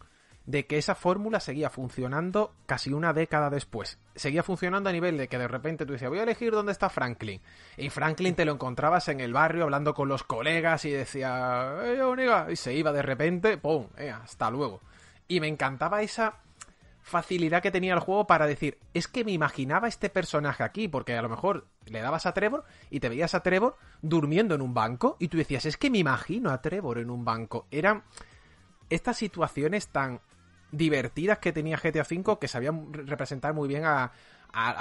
de 0.47 0.67
que 0.67 0.77
esa 0.77 0.95
fórmula 0.95 1.41
seguía 1.41 1.71
funcionando 1.71 2.53
casi 2.67 2.93
una 2.93 3.13
década 3.13 3.49
después. 3.49 3.99
Seguía 4.15 4.43
funcionando 4.43 4.91
a 4.91 4.93
nivel 4.93 5.17
de 5.17 5.29
que 5.29 5.39
de 5.39 5.49
repente 5.49 5.87
tú 5.87 5.93
decías, 5.95 6.11
voy 6.11 6.19
a 6.19 6.25
elegir 6.25 6.53
dónde 6.53 6.73
está 6.73 6.91
Franklin. 6.91 7.41
Y 7.77 7.89
Franklin 7.91 8.35
te 8.35 8.45
lo 8.45 8.53
encontrabas 8.53 9.09
en 9.09 9.21
el 9.21 9.33
barrio 9.33 9.65
hablando 9.65 9.95
con 9.95 10.09
los 10.09 10.23
colegas 10.23 10.85
y 10.85 10.91
decía, 10.91 11.77
¡eh, 11.85 12.03
oniga! 12.03 12.49
Y 12.51 12.57
se 12.57 12.75
iba 12.75 12.93
de 12.93 13.03
repente, 13.03 13.57
¡pum! 13.57 13.89
Eh, 13.97 14.11
hasta 14.11 14.51
luego. 14.51 14.81
Y 15.29 15.41
me 15.41 15.49
encantaba 15.49 16.03
esa 16.03 16.37
facilidad 17.01 17.63
que 17.63 17.71
tenía 17.71 17.95
el 17.95 18.01
juego 18.01 18.27
para 18.27 18.47
decir, 18.47 18.79
es 18.95 19.09
que 19.09 19.25
me 19.25 19.33
imaginaba 19.33 19.89
este 19.89 20.09
personaje 20.09 20.63
aquí, 20.63 20.89
porque 20.89 21.17
a 21.17 21.23
lo 21.23 21.29
mejor 21.29 21.67
le 21.87 22.01
dabas 22.01 22.27
a 22.27 22.33
Trevor 22.33 22.65
y 22.91 23.01
te 23.01 23.09
veías 23.11 23.35
a 23.35 23.43
Trevor 23.43 23.77
durmiendo 24.01 24.55
en 24.55 24.63
un 24.63 24.73
banco 24.73 25.17
y 25.19 25.29
tú 25.29 25.37
decías, 25.37 25.67
es 25.67 25.77
que 25.77 25.91
me 25.91 25.99
imagino 25.99 26.51
a 26.51 26.63
Trevor 26.63 26.99
en 26.99 27.11
un 27.11 27.25
banco. 27.25 27.67
Eran 27.71 28.05
estas 28.89 29.19
situaciones 29.19 29.89
tan 29.89 30.21
divertidas 30.77 31.39
que 31.39 31.53
tenía 31.53 31.77
GTA 31.77 32.07
V 32.09 32.39
que 32.41 32.49
sabían 32.49 32.93
representar 32.93 33.55
muy 33.55 33.69
bien 33.69 33.85
a, 33.85 34.13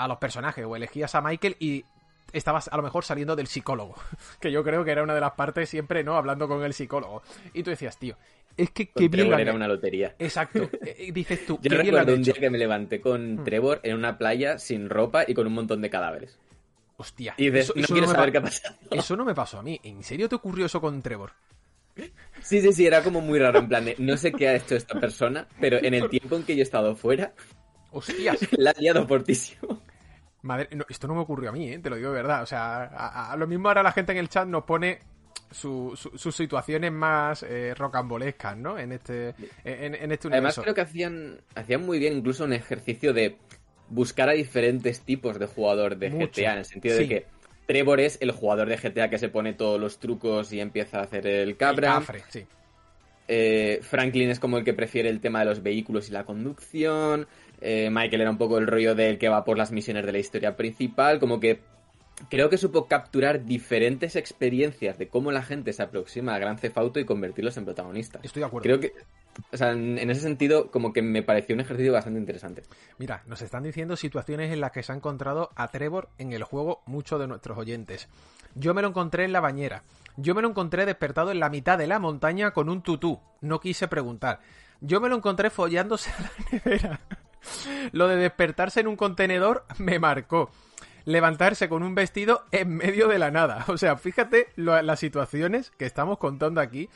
los 0.08 0.18
personajes. 0.18 0.66
O 0.66 0.76
elegías 0.76 1.16
a 1.16 1.22
Michael 1.22 1.56
y 1.60 1.86
estabas 2.32 2.68
a 2.68 2.78
lo 2.78 2.84
mejor 2.84 3.04
saliendo 3.04 3.36
del 3.36 3.48
psicólogo. 3.48 3.96
Que 4.40 4.52
yo 4.52 4.64
creo 4.64 4.84
que 4.84 4.92
era 4.92 5.04
una 5.04 5.16
de 5.16 5.22
las 5.22 5.34
partes 5.34 5.70
siempre, 5.70 6.04
¿no? 6.04 6.16
Hablando 6.16 6.48
con 6.48 6.64
el 6.64 6.74
psicólogo. 6.74 7.24
Y 7.54 7.64
tú 7.64 7.70
decías, 7.70 7.98
tío, 7.98 8.18
es 8.58 8.72
que 8.72 8.88
qué 8.88 9.08
bien. 9.08 9.12
Trevor 9.12 9.42
era 9.42 9.54
una 9.54 9.68
lotería. 9.68 10.16
Exacto. 10.20 10.70
Eh, 10.86 11.12
dices 11.14 11.46
tú. 11.46 11.60
yo 11.62 11.78
recuerdo 11.78 12.14
un 12.14 12.24
día 12.24 12.34
que 12.34 12.50
me 12.50 12.58
levanté 12.58 13.00
con 13.00 13.36
hmm. 13.36 13.44
Trevor 13.44 13.80
en 13.84 13.96
una 13.96 14.18
playa 14.18 14.60
sin 14.60 14.90
ropa 14.90 15.24
y 15.26 15.34
con 15.34 15.48
un 15.48 15.54
montón 15.54 15.82
de 15.82 15.90
cadáveres. 15.90 16.38
Hostia. 16.98 17.34
Y 17.38 17.56
eso, 17.56 17.74
no, 17.76 17.88
quiero 17.88 18.08
saber 18.08 18.32
qué 18.32 18.38
ha 18.38 18.42
pasado. 18.42 18.76
Eso 18.92 19.16
no 19.16 19.26
me 19.26 19.34
pasó 19.34 19.60
a 19.60 19.64
mí. 19.64 19.80
¿En 19.84 20.04
serio 20.04 20.30
te 20.30 20.36
ocurrió 20.36 20.66
eso 20.66 20.80
con 20.80 21.02
Trevor? 21.02 21.32
Sí, 22.42 22.62
sí, 22.62 22.74
sí, 22.74 22.86
era 22.86 23.02
como 23.04 23.22
muy 23.22 23.40
raro, 23.40 23.60
en 23.60 23.68
plan 23.68 23.86
no 24.00 24.18
sé 24.18 24.32
qué 24.32 24.50
ha 24.50 24.56
hecho 24.56 24.76
esta 24.76 25.00
persona, 25.00 25.48
pero 25.60 25.78
en 25.82 25.94
el 25.94 26.10
tiempo 26.10 26.36
en 26.36 26.44
que 26.44 26.56
yo 26.56 26.60
he 26.60 26.64
estado 26.64 26.96
fuera, 26.96 27.34
hostias, 27.92 28.38
la 28.58 28.72
ha 28.72 28.80
liado 28.80 29.08
fortísimo. 29.08 29.82
Madre, 30.42 30.68
esto 30.90 31.08
no 31.08 31.16
me 31.16 31.22
ocurrió 31.22 31.50
a 31.50 31.54
mí, 31.54 31.70
¿eh? 31.70 31.80
te 31.80 31.90
lo 31.90 31.96
digo 31.96 32.10
de 32.10 32.16
verdad. 32.16 32.44
O 32.44 32.46
sea, 32.46 32.84
a, 33.32 33.36
lo 33.38 33.48
mismo 33.48 33.70
ahora 33.70 33.82
la 33.82 33.94
gente 33.94 34.12
en 34.12 34.18
el 34.18 34.28
chat 34.28 34.46
nos 34.46 34.66
pone 34.66 35.00
sus 35.52 36.10
situaciones 36.36 36.92
más 36.92 37.44
eh, 37.44 37.74
rocambolescas, 37.76 38.58
¿no? 38.58 38.78
En 38.78 38.92
este, 38.92 39.36
en, 39.64 40.12
este 40.12 40.28
universo. 40.28 40.32
Además 40.32 40.60
creo 40.60 40.74
que 40.74 40.82
hacían, 40.82 41.40
hacían 41.56 41.86
muy 41.86 41.98
bien 41.98 42.18
incluso 42.18 42.44
un 42.44 42.52
ejercicio 42.52 43.14
de 43.14 43.38
buscar 43.88 44.28
a 44.28 44.34
diferentes 44.34 45.02
tipos 45.02 45.40
de 45.40 45.46
jugador 45.46 45.96
de 45.98 46.10
GTA, 46.10 46.54
en 46.54 46.58
el 46.58 46.66
sentido 46.66 46.98
de 46.98 47.08
que 47.08 47.26
Trevor 47.66 48.00
es 48.00 48.18
el 48.22 48.32
jugador 48.32 48.68
de 48.70 48.78
GTA 48.78 49.10
que 49.10 49.18
se 49.18 49.30
pone 49.30 49.54
todos 49.54 49.80
los 49.80 50.00
trucos 50.00 50.52
y 50.54 50.60
empieza 50.60 51.00
a 51.00 51.04
hacer 51.04 51.28
el 51.28 51.58
cabra. 51.58 52.02
sí. 52.30 52.46
Eh, 53.28 53.80
Franklin 53.82 54.30
es 54.30 54.40
como 54.40 54.58
el 54.58 54.66
que 54.66 54.74
prefiere 54.74 55.10
el 55.10 55.22
tema 55.22 55.40
de 55.40 55.46
los 55.46 55.64
vehículos 55.64 56.10
y 56.10 56.12
la 56.12 56.26
conducción. 56.26 57.28
Eh, 57.62 57.90
Michael 57.90 58.22
era 58.22 58.30
un 58.30 58.38
poco 58.38 58.58
el 58.58 58.68
rollo 58.68 58.96
del 58.96 59.18
que 59.18 59.30
va 59.30 59.46
por 59.46 59.58
las 59.58 59.72
misiones 59.72 60.06
de 60.06 60.12
la 60.12 60.20
historia 60.20 60.58
principal. 60.58 61.20
Como 61.20 61.40
que 61.40 61.62
creo 62.30 62.50
que 62.50 62.58
supo 62.58 62.88
capturar 62.88 63.46
diferentes 63.46 64.16
experiencias 64.16 64.98
de 64.98 65.08
cómo 65.08 65.32
la 65.32 65.44
gente 65.44 65.74
se 65.74 65.84
aproxima 65.84 66.36
a 66.36 66.40
Gran 66.40 66.58
Theft 66.58 66.78
Auto 66.78 67.00
y 67.00 67.06
convertirlos 67.06 67.58
en 67.58 67.66
protagonistas. 67.66 68.24
Estoy 68.24 68.42
de 68.42 68.46
acuerdo. 68.48 68.64
Creo 68.64 68.80
que 68.80 68.94
o 69.52 69.58
sea, 69.58 69.72
en, 69.72 70.10
ese 70.10 70.22
sentido, 70.22 70.70
como 70.70 70.94
que 70.94 71.02
me 71.02 71.24
pareció 71.24 71.56
un 71.56 71.62
ejercicio 71.62 71.94
bastante 71.94 72.20
interesante. 72.20 72.64
Mira, 72.98 73.24
nos 73.26 73.42
están 73.42 73.64
diciendo 73.64 73.96
situaciones 73.96 74.52
en 74.52 74.62
las 74.62 74.72
que 74.72 74.84
se 74.84 74.92
ha 74.92 74.96
encontrado 74.96 75.50
a 75.56 75.68
Trevor 75.70 76.10
en 76.18 76.34
el 76.34 76.44
juego 76.44 76.82
muchos 76.86 77.20
de 77.20 77.28
nuestros 77.28 77.58
oyentes. 77.58 78.10
Yo 78.56 78.74
me 78.74 78.82
lo 78.82 78.90
encontré 78.90 79.26
en 79.26 79.34
la 79.34 79.40
bañera. 79.40 79.84
Yo 80.18 80.36
me 80.36 80.42
lo 80.42 80.50
encontré 80.50 80.86
despertado 80.86 81.32
en 81.32 81.40
la 81.40 81.50
mitad 81.50 81.78
de 81.78 81.88
la 81.88 82.00
montaña 82.00 82.52
con 82.52 82.70
un 82.70 82.84
tutú. 82.84 83.20
No 83.42 83.60
quise 83.60 83.88
preguntar. 83.88 84.40
Yo 84.82 85.02
me 85.02 85.10
lo 85.10 85.16
encontré 85.16 85.50
follándose 85.50 86.12
a 86.18 86.22
la 86.22 86.32
nevera. 86.52 87.00
lo 87.92 88.08
de 88.08 88.18
despertarse 88.18 88.82
en 88.82 88.88
un 88.88 88.96
contenedor 88.96 89.66
me 89.80 89.98
marcó. 89.98 90.52
Levantarse 91.06 91.70
con 91.70 91.84
un 91.84 91.96
vestido 91.96 92.44
en 92.52 92.76
medio 92.76 93.08
de 93.08 93.20
la 93.20 93.32
nada. 93.32 93.66
O 93.74 93.78
sea, 93.78 93.98
fíjate 93.98 94.50
las 94.56 95.00
situaciones 95.00 95.72
que 95.72 95.86
estamos 95.86 96.18
contando 96.18 96.62
aquí. 96.62 96.90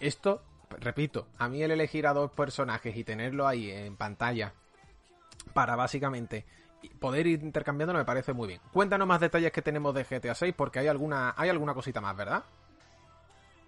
Esto, 0.00 0.42
repito, 0.80 1.26
a 1.38 1.48
mí 1.48 1.62
el 1.62 1.70
elegir 1.70 2.06
a 2.06 2.12
dos 2.12 2.30
personajes 2.30 2.96
y 2.96 3.04
tenerlo 3.04 3.46
ahí 3.46 3.70
en 3.70 3.96
pantalla 3.96 4.52
para 5.54 5.76
básicamente 5.76 6.44
poder 6.98 7.26
ir 7.26 7.42
intercambiando 7.42 7.94
me 7.94 8.04
parece 8.04 8.32
muy 8.32 8.48
bien. 8.48 8.60
Cuéntanos 8.72 9.06
más 9.06 9.20
detalles 9.20 9.52
que 9.52 9.62
tenemos 9.62 9.94
de 9.94 10.04
GTA 10.04 10.34
6 10.34 10.54
porque 10.56 10.80
hay 10.80 10.88
alguna, 10.88 11.34
hay 11.36 11.48
alguna 11.48 11.74
cosita 11.74 12.00
más, 12.00 12.16
¿verdad? 12.16 12.44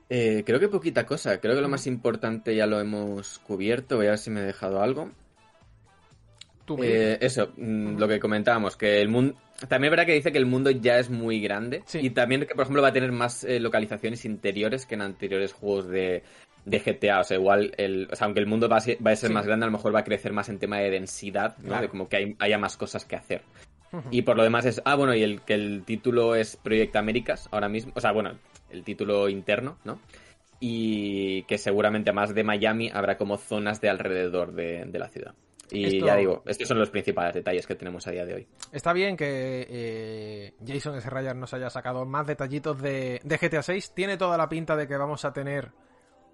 Eh, 0.09 0.43
creo 0.45 0.61
que 0.61 0.69
poquita 0.69 1.07
cosa. 1.07 1.41
Creo 1.41 1.55
que 1.55 1.61
lo 1.61 1.69
más 1.69 1.87
importante 1.87 2.55
ya 2.55 2.67
lo 2.67 2.81
hemos 2.81 3.39
cubierto. 3.41 3.97
Voy 3.97 4.07
a 4.07 4.11
ver 4.11 4.19
si 4.19 4.31
me 4.31 4.41
he 4.41 4.45
dejado 4.45 4.83
algo. 4.83 5.11
Eh, 6.83 7.19
eso, 7.21 7.53
mm, 7.57 7.99
lo 7.99 8.09
que 8.09 8.19
comentábamos, 8.19 8.77
que 8.77 9.01
el 9.01 9.09
mundo... 9.09 9.35
También 9.69 9.85
es 9.85 9.91
verdad 9.91 10.07
que 10.07 10.15
dice 10.15 10.33
que 10.33 10.39
el 10.39 10.47
mundo 10.47 10.71
ya 10.71 10.99
es 10.99 11.11
muy 11.11 11.41
grande 11.41 11.83
y 11.95 12.11
también 12.11 12.41
que, 12.43 12.55
por 12.55 12.63
ejemplo, 12.63 12.83
va 12.83 12.89
a 12.89 12.93
tener 12.93 13.13
más 13.13 13.45
eh, 13.45 13.61
localizaciones 13.61 14.25
interiores 14.25 14.87
que 14.87 14.95
en 14.95 15.03
anteriores 15.03 15.53
juegos 15.53 15.89
de, 15.89 16.23
GTA. 16.67 17.21
O 17.21 17.25
sea, 17.25 17.37
igual, 17.37 17.73
el, 17.77 18.09
o 18.11 18.17
sea, 18.17 18.25
aunque 18.27 18.41
el 18.41 18.47
mundo 18.47 18.69
va 18.69 18.79
a 18.79 18.81
ser, 18.81 19.01
más 19.01 19.47
grande, 19.47 19.65
a 19.65 19.69
lo 19.69 19.73
mejor 19.73 19.95
va 19.95 20.01
a 20.01 20.05
crecer 20.05 20.33
más 20.33 20.49
en 20.49 20.59
tema 20.59 20.79
de 20.79 20.91
densidad, 20.91 21.57
¿no? 21.59 21.81
De 21.81 21.89
como 21.89 22.09
que 22.09 22.35
haya 22.39 22.59
más 22.59 22.77
cosas 22.77 23.05
que 23.05 23.17
hacer. 23.17 23.43
Y 24.11 24.23
por 24.23 24.37
lo 24.37 24.43
demás 24.43 24.65
es... 24.65 24.83
Ah, 24.85 24.97
bueno, 24.97 25.15
y 25.15 25.23
el 25.23 25.43
que 25.43 25.55
el 25.55 25.85
título 25.85 26.35
es 26.35 26.57
Project 26.57 26.97
Américas 26.97 27.49
ahora 27.53 27.69
mismo. 27.69 27.93
O 27.95 28.01
sea, 28.01 28.11
bueno, 28.11 28.33
el 28.71 28.83
título 28.83 29.29
interno, 29.29 29.79
¿no? 29.85 30.01
Y 30.59 31.43
que 31.45 31.59
seguramente 31.59 32.13
más 32.13 32.35
de 32.35 32.43
Miami 32.43 32.91
habrá 32.93 33.17
como 33.17 33.37
zonas 33.37 33.81
de 33.81 33.91
alrededor 33.91 34.53
de 34.53 34.99
la 34.99 35.09
ciudad. 35.09 35.35
Y 35.71 36.01
ya 36.01 36.17
digo, 36.17 36.43
estos 36.47 36.69
son 36.69 36.79
los 36.79 36.91
principales 36.91 37.35
detalles 37.35 37.67
que 37.67 37.75
tenemos 37.75 38.07
a 38.07 38.11
día 38.11 38.25
de 38.25 38.35
hoy. 38.35 38.49
Está 38.73 38.93
bien 38.93 39.17
que 39.17 39.67
eh, 39.69 40.55
Jason 40.67 40.97
S. 40.97 41.09
Ryan 41.09 41.39
nos 41.41 41.55
haya 41.55 41.71
sacado 41.71 42.05
más 42.05 42.27
detallitos 42.27 42.81
de, 42.81 43.21
GTA 43.25 43.63
6. 43.63 43.93
Tiene 43.95 44.17
toda 44.17 44.37
la 44.37 44.49
pinta 44.49 44.77
de 44.77 44.87
que 44.87 44.97
vamos 44.97 45.25
a 45.25 45.33
tener 45.33 45.73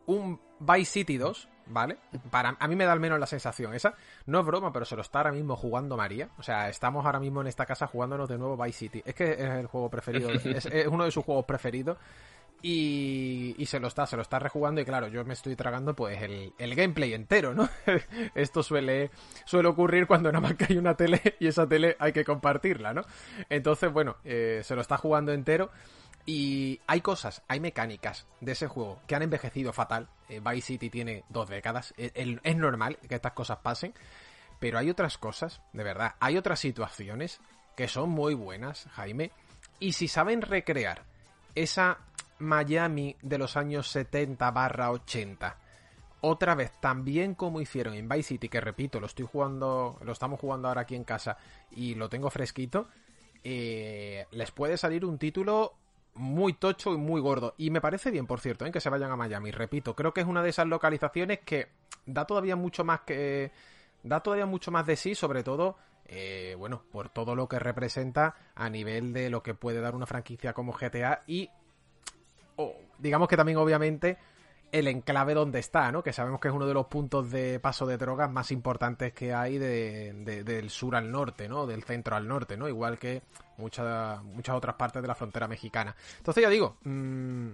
un 0.07 0.41
Vice 0.59 0.93
City 0.93 1.19
2, 1.19 1.49
¿vale? 1.67 1.99
Para, 2.31 2.57
a 2.59 2.69
mí 2.69 2.77
me 2.77 2.85
da 2.85 2.93
al 2.93 3.01
menos 3.01 3.19
la 3.19 3.27
sensación 3.27 3.75
esa. 3.75 3.95
No 4.27 4.41
es 4.41 4.47
broma, 4.47 4.73
pero 4.73 4.85
se 4.85 4.97
lo 4.97 5.03
está 5.03 5.21
ahora 5.21 5.33
mismo 5.33 5.57
jugando 5.57 5.97
María. 5.97 6.31
O 6.39 6.43
sea, 6.43 6.69
estamos 6.69 7.05
ahora 7.07 7.21
mismo 7.21 7.41
en 7.41 7.47
esta 7.47 7.67
casa 7.67 7.87
jugándonos 7.87 8.29
de 8.29 8.39
nuevo 8.39 8.57
Vice 8.63 8.79
City. 8.79 9.03
Es 9.05 9.15
que 9.15 9.33
es 9.33 9.41
el 9.41 9.67
juego 9.67 9.89
preferido, 9.91 10.31
es 10.45 10.69
uno 10.89 11.05
de 11.05 11.11
sus 11.11 11.25
juegos 11.25 11.45
preferidos. 11.45 11.99
Y, 12.63 13.65
se 13.67 13.81
lo 13.81 13.89
está, 13.89 14.07
se 14.07 14.17
lo 14.17 14.23
está 14.23 14.39
rejugando 14.39 14.81
y 14.81 14.85
claro, 14.85 15.09
yo 15.09 15.25
me 15.25 15.33
estoy 15.33 15.57
tragando 15.57 15.95
pues 15.95 16.21
el, 16.21 16.75
gameplay 16.75 17.15
entero, 17.15 17.55
¿no? 17.55 17.69
Esto 18.35 18.63
suele, 18.63 19.11
suele 19.45 19.69
ocurrir 19.69 20.07
cuando 20.07 20.31
nada 20.31 20.41
más 20.47 20.57
que 20.57 20.67
hay 20.69 20.77
una 20.77 20.95
tele 20.95 21.37
y 21.41 21.47
esa 21.47 21.67
tele 21.67 21.97
hay 21.99 22.13
que 22.13 22.25
compartirla, 22.25 22.93
¿no? 22.93 23.03
Entonces, 23.49 23.91
bueno, 23.93 24.17
eh, 24.25 24.61
se 24.63 24.75
lo 24.75 24.83
está 24.83 24.99
jugando 24.99 25.33
entero 25.33 25.71
y 26.27 26.81
hay 26.87 27.01
cosas, 27.01 27.43
hay 27.49 27.61
mecánicas 27.61 28.27
de 28.41 28.53
ese 28.53 28.67
juego 28.67 29.01
que 29.07 29.15
han 29.15 29.23
envejecido 29.23 29.73
fatal. 29.73 30.09
Eh, 30.29 30.41
Vice 30.41 30.67
City 30.67 30.91
tiene 30.91 31.25
dos 31.29 31.49
décadas, 31.49 31.95
es, 31.97 32.13
es 32.15 32.57
normal 32.57 32.99
que 33.09 33.15
estas 33.15 33.33
cosas 33.33 33.59
pasen, 33.59 33.95
pero 34.59 34.79
hay 34.79 34.91
otras 34.91 35.17
cosas, 35.17 35.63
de 35.73 35.83
verdad, 35.83 36.15
hay 36.21 36.37
otras 36.37 36.61
situaciones 36.61 37.41
que 37.75 37.89
son 37.89 38.11
muy 38.11 38.35
buenas, 38.35 38.87
Jaime, 38.93 39.31
y 39.79 39.93
si 39.93 40.09
saben 40.09 40.43
recrear 40.43 41.05
esa 41.55 41.99
Miami 42.41 43.17
de 43.23 43.39
los 43.39 43.57
años 43.57 43.89
70 43.89 44.51
barra 44.51 44.91
80. 44.91 45.57
Otra 46.23 46.55
vez, 46.55 46.73
también 46.81 47.35
como 47.35 47.61
hicieron 47.61 47.95
en 47.95 48.09
Vice 48.09 48.25
City, 48.25 48.49
que 48.49 48.61
repito, 48.61 49.01
lo 49.01 49.07
estoy 49.07 49.27
jugando, 49.31 49.99
lo 50.03 50.13
estamos 50.13 50.39
jugando 50.39 50.69
ahora 50.69 50.83
aquí 50.83 50.95
en 50.95 51.05
casa 51.05 51.39
y 51.71 51.95
lo 51.95 52.11
tengo 52.11 52.29
fresquito, 52.29 52.89
eh, 53.43 54.27
les 54.33 54.51
puede 54.51 54.77
salir 54.77 55.05
un 55.07 55.19
título 55.19 55.75
muy 56.15 56.53
tocho 56.53 56.93
y 56.93 56.99
muy 56.99 57.21
gordo. 57.21 57.55
Y 57.57 57.71
me 57.71 57.81
parece 57.81 58.11
bien, 58.11 58.27
por 58.27 58.41
cierto, 58.41 58.67
¿eh? 58.67 58.71
que 58.71 58.81
se 58.81 58.91
vayan 58.91 59.11
a 59.11 59.17
Miami. 59.17 59.51
Repito, 59.51 59.95
creo 59.97 60.13
que 60.13 60.21
es 60.21 60.27
una 60.27 60.43
de 60.43 60.51
esas 60.51 60.67
localizaciones 60.67 61.41
que 61.41 61.69
da 62.05 62.27
todavía 62.27 62.57
mucho 62.57 62.85
más 62.85 63.01
que. 63.01 63.53
Da 64.03 64.21
todavía 64.21 64.47
mucho 64.47 64.71
más 64.71 64.87
de 64.87 64.97
sí, 64.97 65.15
sobre 65.15 65.43
todo. 65.43 65.77
Eh, 66.05 66.57
bueno, 66.59 66.83
por 66.91 67.09
todo 67.09 67.35
lo 67.37 67.49
que 67.49 67.59
representa 67.59 68.35
a 68.55 68.69
nivel 68.69 69.13
de 69.13 69.31
lo 69.31 69.43
que 69.43 69.55
puede 69.55 69.81
dar 69.81 69.95
una 69.95 70.07
franquicia 70.07 70.53
como 70.53 70.73
GTA 70.73 71.23
y 71.27 71.51
digamos 72.99 73.29
que 73.29 73.37
también 73.37 73.59
obviamente 73.59 74.19
el 74.73 74.89
enclave 74.89 75.35
donde 75.35 75.59
está, 75.59 75.91
¿no? 75.91 76.03
Que 76.03 76.13
sabemos 76.13 76.41
que 76.41 76.49
es 76.49 76.55
uno 76.55 76.67
de 76.67 76.75
los 76.75 76.87
puntos 76.87 77.31
de 77.31 77.59
paso 77.61 77.87
de 77.87 77.97
drogas 77.97 78.31
más 78.31 78.51
importantes 78.53 79.13
que 79.13 79.35
hay 79.35 79.59
del 79.59 80.71
sur 80.71 80.97
al 80.97 81.11
norte, 81.11 81.49
¿no? 81.49 81.67
Del 81.67 81.83
centro 81.83 82.17
al 82.17 82.29
norte, 82.29 82.57
¿no? 82.57 82.69
Igual 82.69 82.99
que 82.99 83.23
muchas 83.57 84.23
muchas 84.23 84.55
otras 84.55 84.77
partes 84.77 85.03
de 85.03 85.09
la 85.09 85.15
frontera 85.15 85.49
mexicana. 85.49 85.95
Entonces 86.19 86.43
ya 86.43 86.49
digo, 86.49 86.77
mm, 86.85 87.49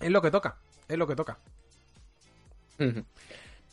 es 0.00 0.10
lo 0.10 0.22
que 0.22 0.30
toca, 0.30 0.56
es 0.86 0.96
lo 0.96 1.06
que 1.06 1.16
toca. 1.16 1.38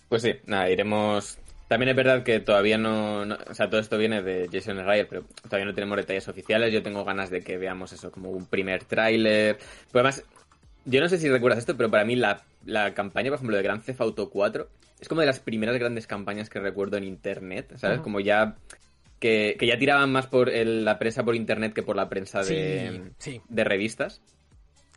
Pues 0.09 0.21
sí, 0.21 0.33
nada, 0.45 0.69
iremos... 0.69 1.37
También 1.67 1.89
es 1.89 1.95
verdad 1.95 2.23
que 2.23 2.39
todavía 2.39 2.77
no, 2.77 3.21
O 3.21 3.53
sea, 3.53 3.69
todo 3.69 3.79
esto 3.79 3.97
viene 3.97 4.21
de 4.21 4.47
Jason 4.51 4.85
Ryan, 4.85 5.07
pero 5.09 5.23
todavía 5.43 5.65
no 5.65 5.73
tenemos 5.73 5.97
detalles 5.97 6.27
oficiales. 6.27 6.71
Yo 6.71 6.83
tengo 6.83 7.03
ganas 7.03 7.29
de 7.29 7.41
que 7.41 7.57
veamos 7.57 7.91
eso 7.91 8.11
como 8.11 8.29
un 8.29 8.45
primer 8.45 8.83
tráiler. 8.83 9.57
Pues 9.57 9.95
además, 9.95 10.23
yo 10.85 11.01
no 11.01 11.09
sé 11.09 11.17
si 11.17 11.27
recuerdas 11.27 11.59
esto, 11.59 11.75
pero 11.75 11.89
para 11.89 12.05
mí 12.05 12.15
la, 12.15 12.43
campaña, 12.93 13.29
por 13.29 13.37
ejemplo, 13.37 13.57
de 13.57 13.63
Grand 13.63 13.83
Theft 13.83 14.01
Auto 14.01 14.29
4 14.29 14.69
es 14.99 15.09
como 15.09 15.21
de 15.21 15.27
las 15.27 15.39
primeras 15.39 15.77
grandes 15.77 16.07
campañas 16.07 16.49
que 16.49 16.59
recuerdo 16.59 16.97
en 16.97 17.03
internet, 17.03 17.73
¿sabes? 17.77 17.99
Como 17.99 18.19
ya 18.19 18.55
que, 19.19 19.57
ya 19.59 19.77
tiraban 19.77 20.11
más 20.11 20.27
por 20.27 20.51
la 20.53 20.99
prensa 20.99 21.23
por 21.23 21.35
internet 21.35 21.73
que 21.73 21.83
por 21.83 21.95
la 21.95 22.07
prensa 22.07 22.43
de, 22.43 23.11
de 23.49 23.63
revistas. 23.63 24.21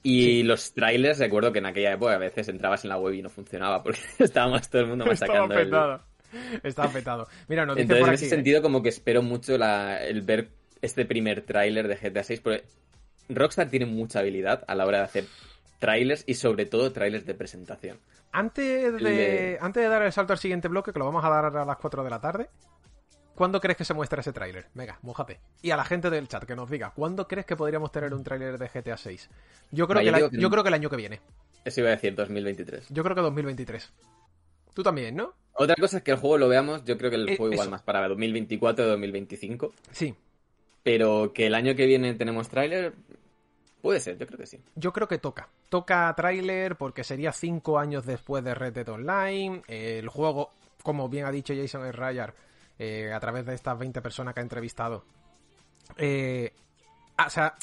Y 0.02 0.44
los 0.44 0.74
trailers, 0.74 1.18
recuerdo 1.18 1.52
que 1.52 1.58
en 1.58 1.66
aquella 1.66 1.92
época 1.92 2.14
a 2.14 2.18
veces 2.18 2.48
entrabas 2.48 2.84
en 2.84 2.90
la 2.90 2.98
web 2.98 3.14
y 3.14 3.22
no 3.22 3.30
funcionaba 3.30 3.82
porque 3.82 4.00
estábamos 4.18 4.68
todo 4.68 4.82
el 4.82 4.88
mundo 4.88 5.06
machacando. 5.06 5.58
Estaba 5.58 6.07
Estaba 6.62 6.90
petado. 6.90 7.28
Mira, 7.48 7.66
nos 7.66 7.76
dice 7.76 7.82
Entonces, 7.82 8.08
en 8.08 8.14
ese 8.14 8.28
sentido, 8.28 8.62
como 8.62 8.82
que 8.82 8.88
espero 8.88 9.22
mucho 9.22 9.54
el 9.54 10.22
ver 10.22 10.50
este 10.82 11.04
primer 11.04 11.42
tráiler 11.42 11.88
de 11.88 11.96
GTA 11.96 12.22
6 12.22 12.40
porque 12.40 12.64
Rockstar 13.28 13.68
tiene 13.68 13.86
mucha 13.86 14.20
habilidad 14.20 14.64
a 14.66 14.74
la 14.74 14.86
hora 14.86 14.98
de 14.98 15.04
hacer 15.04 15.24
trailers 15.78 16.24
y 16.26 16.34
sobre 16.34 16.66
todo 16.66 16.92
trailers 16.92 17.26
de 17.26 17.34
presentación. 17.34 17.98
Antes 18.32 18.94
de, 19.00 19.58
antes 19.60 19.82
de 19.82 19.88
dar 19.88 20.02
el 20.02 20.12
salto 20.12 20.32
al 20.32 20.38
siguiente 20.38 20.68
bloque, 20.68 20.92
que 20.92 20.98
lo 20.98 21.06
vamos 21.06 21.24
a 21.24 21.28
dar 21.28 21.56
a 21.56 21.64
las 21.64 21.76
4 21.76 22.04
de 22.04 22.10
la 22.10 22.20
tarde, 22.20 22.50
¿cuándo 23.34 23.60
crees 23.60 23.76
que 23.76 23.84
se 23.84 23.94
muestra 23.94 24.20
ese 24.20 24.32
tráiler? 24.32 24.66
Venga, 24.74 24.98
mójate. 25.02 25.40
Y 25.62 25.70
a 25.70 25.76
la 25.76 25.84
gente 25.84 26.10
del 26.10 26.28
chat 26.28 26.44
que 26.44 26.54
nos 26.54 26.70
diga, 26.70 26.92
¿cuándo 26.94 27.26
crees 27.26 27.46
que 27.46 27.56
podríamos 27.56 27.90
tener 27.90 28.12
un 28.12 28.22
tráiler 28.22 28.58
de 28.58 28.68
GTA 28.68 28.96
6? 28.96 29.30
Yo 29.70 29.88
creo, 29.88 30.02
que, 30.02 30.38
yo 30.38 30.50
creo 30.50 30.62
que 30.62 30.68
el 30.68 30.74
año 30.74 30.90
que 30.90 30.96
viene. 30.96 31.20
Eso 31.64 31.80
iba 31.80 31.90
a 31.90 31.92
decir, 31.92 32.14
2023. 32.14 32.88
Yo 32.90 33.02
creo 33.02 33.14
que 33.14 33.22
2023. 33.22 33.92
Tú 34.78 34.84
también, 34.84 35.16
¿no? 35.16 35.34
Otra 35.54 35.74
cosa 35.74 35.96
es 35.96 36.04
que 36.04 36.12
el 36.12 36.18
juego 36.18 36.38
lo 36.38 36.48
veamos, 36.48 36.84
yo 36.84 36.96
creo 36.96 37.10
que 37.10 37.16
el 37.16 37.30
eh, 37.30 37.36
juego 37.36 37.52
igual 37.52 37.68
más 37.68 37.82
para 37.82 38.06
2024 38.06 38.84
o 38.84 38.88
2025. 38.90 39.72
Sí. 39.90 40.14
Pero 40.84 41.32
que 41.32 41.48
el 41.48 41.56
año 41.56 41.74
que 41.74 41.84
viene 41.84 42.14
tenemos 42.14 42.48
tráiler, 42.48 42.94
Puede 43.82 43.98
ser, 43.98 44.16
yo 44.18 44.26
creo 44.28 44.38
que 44.38 44.46
sí. 44.46 44.60
Yo 44.76 44.92
creo 44.92 45.08
que 45.08 45.18
toca. 45.18 45.48
Toca 45.68 46.14
tráiler 46.16 46.76
porque 46.76 47.02
sería 47.02 47.32
cinco 47.32 47.80
años 47.80 48.06
después 48.06 48.44
de 48.44 48.54
Red 48.54 48.72
Dead 48.72 48.88
Online. 48.88 49.62
el 49.66 50.08
juego, 50.08 50.52
como 50.84 51.08
bien 51.08 51.26
ha 51.26 51.32
dicho 51.32 51.52
Jason 51.56 51.92
Ryan 51.92 52.32
eh, 52.78 53.12
a 53.12 53.18
través 53.18 53.44
de 53.44 53.54
estas 53.54 53.76
20 53.76 54.00
personas 54.00 54.34
que 54.34 54.38
ha 54.38 54.44
entrevistado, 54.44 55.04
eh, 55.96 56.52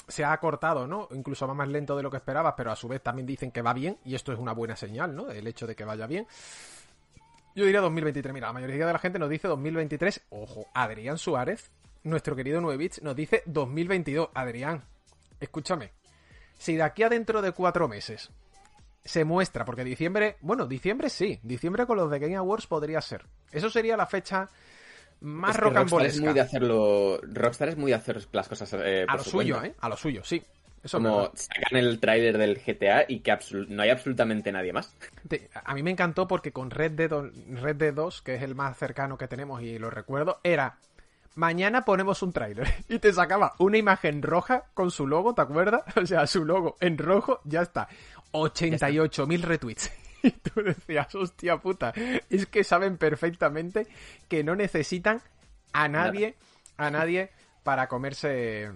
se 0.09 0.25
ha 0.25 0.33
acortado, 0.33 0.85
¿no? 0.85 1.07
Incluso 1.11 1.47
va 1.47 1.53
más 1.53 1.69
lento 1.69 1.95
de 1.95 2.03
lo 2.03 2.11
que 2.11 2.17
esperabas, 2.17 2.55
pero 2.57 2.73
a 2.73 2.75
su 2.75 2.89
vez 2.89 3.01
también 3.01 3.25
dicen 3.25 3.51
que 3.51 3.61
va 3.61 3.71
bien, 3.71 3.99
y 4.03 4.15
esto 4.15 4.33
es 4.33 4.39
una 4.39 4.51
buena 4.51 4.75
señal, 4.75 5.15
¿no? 5.15 5.31
El 5.31 5.47
hecho 5.47 5.65
de 5.65 5.77
que 5.77 5.85
vaya 5.85 6.07
bien. 6.07 6.27
Yo 7.55 7.63
diría 7.63 7.79
2023. 7.79 8.33
Mira, 8.33 8.47
la 8.47 8.53
mayoría 8.53 8.85
de 8.85 8.93
la 8.93 8.99
gente 8.99 9.17
nos 9.17 9.29
dice 9.29 9.47
2023. 9.47 10.25
Ojo, 10.29 10.67
Adrián 10.73 11.17
Suárez, 11.17 11.71
nuestro 12.03 12.35
querido 12.35 12.59
Nuevich, 12.59 13.01
nos 13.01 13.15
dice 13.15 13.43
2022. 13.45 14.29
Adrián, 14.33 14.83
escúchame, 15.39 15.93
si 16.57 16.75
de 16.75 16.83
aquí 16.83 17.03
a 17.03 17.09
dentro 17.09 17.41
de 17.41 17.53
cuatro 17.53 17.87
meses 17.87 18.29
se 19.05 19.23
muestra, 19.23 19.63
porque 19.63 19.85
diciembre, 19.85 20.35
bueno, 20.41 20.65
diciembre 20.65 21.09
sí, 21.09 21.39
diciembre 21.43 21.85
con 21.85 21.95
los 21.95 22.11
de 22.11 22.19
Game 22.19 22.35
Awards 22.35 22.67
podría 22.67 22.99
ser. 22.99 23.25
Eso 23.51 23.69
sería 23.69 23.95
la 23.95 24.05
fecha 24.05 24.49
más 25.21 25.55
es 25.55 25.61
Rockstar 25.61 26.05
es 26.05 26.19
muy 26.19 26.33
de 26.33 26.41
hacerlo. 26.41 27.19
Rockstar 27.23 27.69
es 27.69 27.77
muy 27.77 27.91
de 27.91 27.95
hacer 27.95 28.27
las 28.33 28.49
cosas 28.49 28.73
eh, 28.73 29.05
a 29.07 29.15
lo 29.15 29.23
suyo, 29.23 29.63
¿eh? 29.63 29.73
A 29.79 29.87
lo 29.87 29.95
suyo, 29.95 30.23
sí. 30.25 30.43
Eso 30.85 30.99
Como 30.99 31.31
sacan 31.33 31.79
el 31.79 31.99
tráiler 31.99 32.37
del 32.37 32.61
GTA 32.63 33.05
y 33.07 33.21
que 33.21 33.35
no 33.69 33.81
hay 33.81 33.89
absolutamente 33.89 34.51
nadie 34.51 34.71
más. 34.71 34.93
A 35.63 35.73
mí 35.73 35.81
me 35.81 35.89
encantó 35.89 36.27
porque 36.27 36.51
con 36.51 36.69
Red 36.69 36.91
Dead, 36.91 37.09
Red 37.09 37.75
Dead 37.77 37.91
2, 37.91 38.21
que 38.21 38.35
es 38.35 38.43
el 38.43 38.53
más 38.53 38.77
cercano 38.77 39.17
que 39.17 39.27
tenemos 39.27 39.63
y 39.63 39.79
lo 39.79 39.89
recuerdo, 39.89 40.39
era 40.43 40.77
mañana 41.33 41.85
ponemos 41.85 42.21
un 42.21 42.31
tráiler. 42.31 42.71
Y 42.87 42.99
te 42.99 43.11
sacaba 43.11 43.55
una 43.57 43.79
imagen 43.79 44.21
roja 44.21 44.65
con 44.75 44.91
su 44.91 45.07
logo, 45.07 45.33
¿te 45.33 45.41
acuerdas? 45.41 45.81
O 45.95 46.05
sea, 46.05 46.27
su 46.27 46.45
logo 46.45 46.77
en 46.79 46.99
rojo, 46.99 47.41
ya 47.45 47.63
está. 47.63 47.87
88.000 48.31 49.41
retweets. 49.41 49.91
Y 50.21 50.31
tú 50.31 50.61
decías, 50.61 51.13
hostia 51.15 51.57
puta, 51.57 51.93
es 52.29 52.45
que 52.45 52.63
saben 52.63 52.97
perfectamente 52.97 53.87
que 54.27 54.43
no 54.43 54.55
necesitan 54.55 55.21
a 55.71 55.87
nadie, 55.87 56.35
a 56.77 56.91
nadie 56.91 57.31
para 57.63 57.87
comerse 57.87 58.71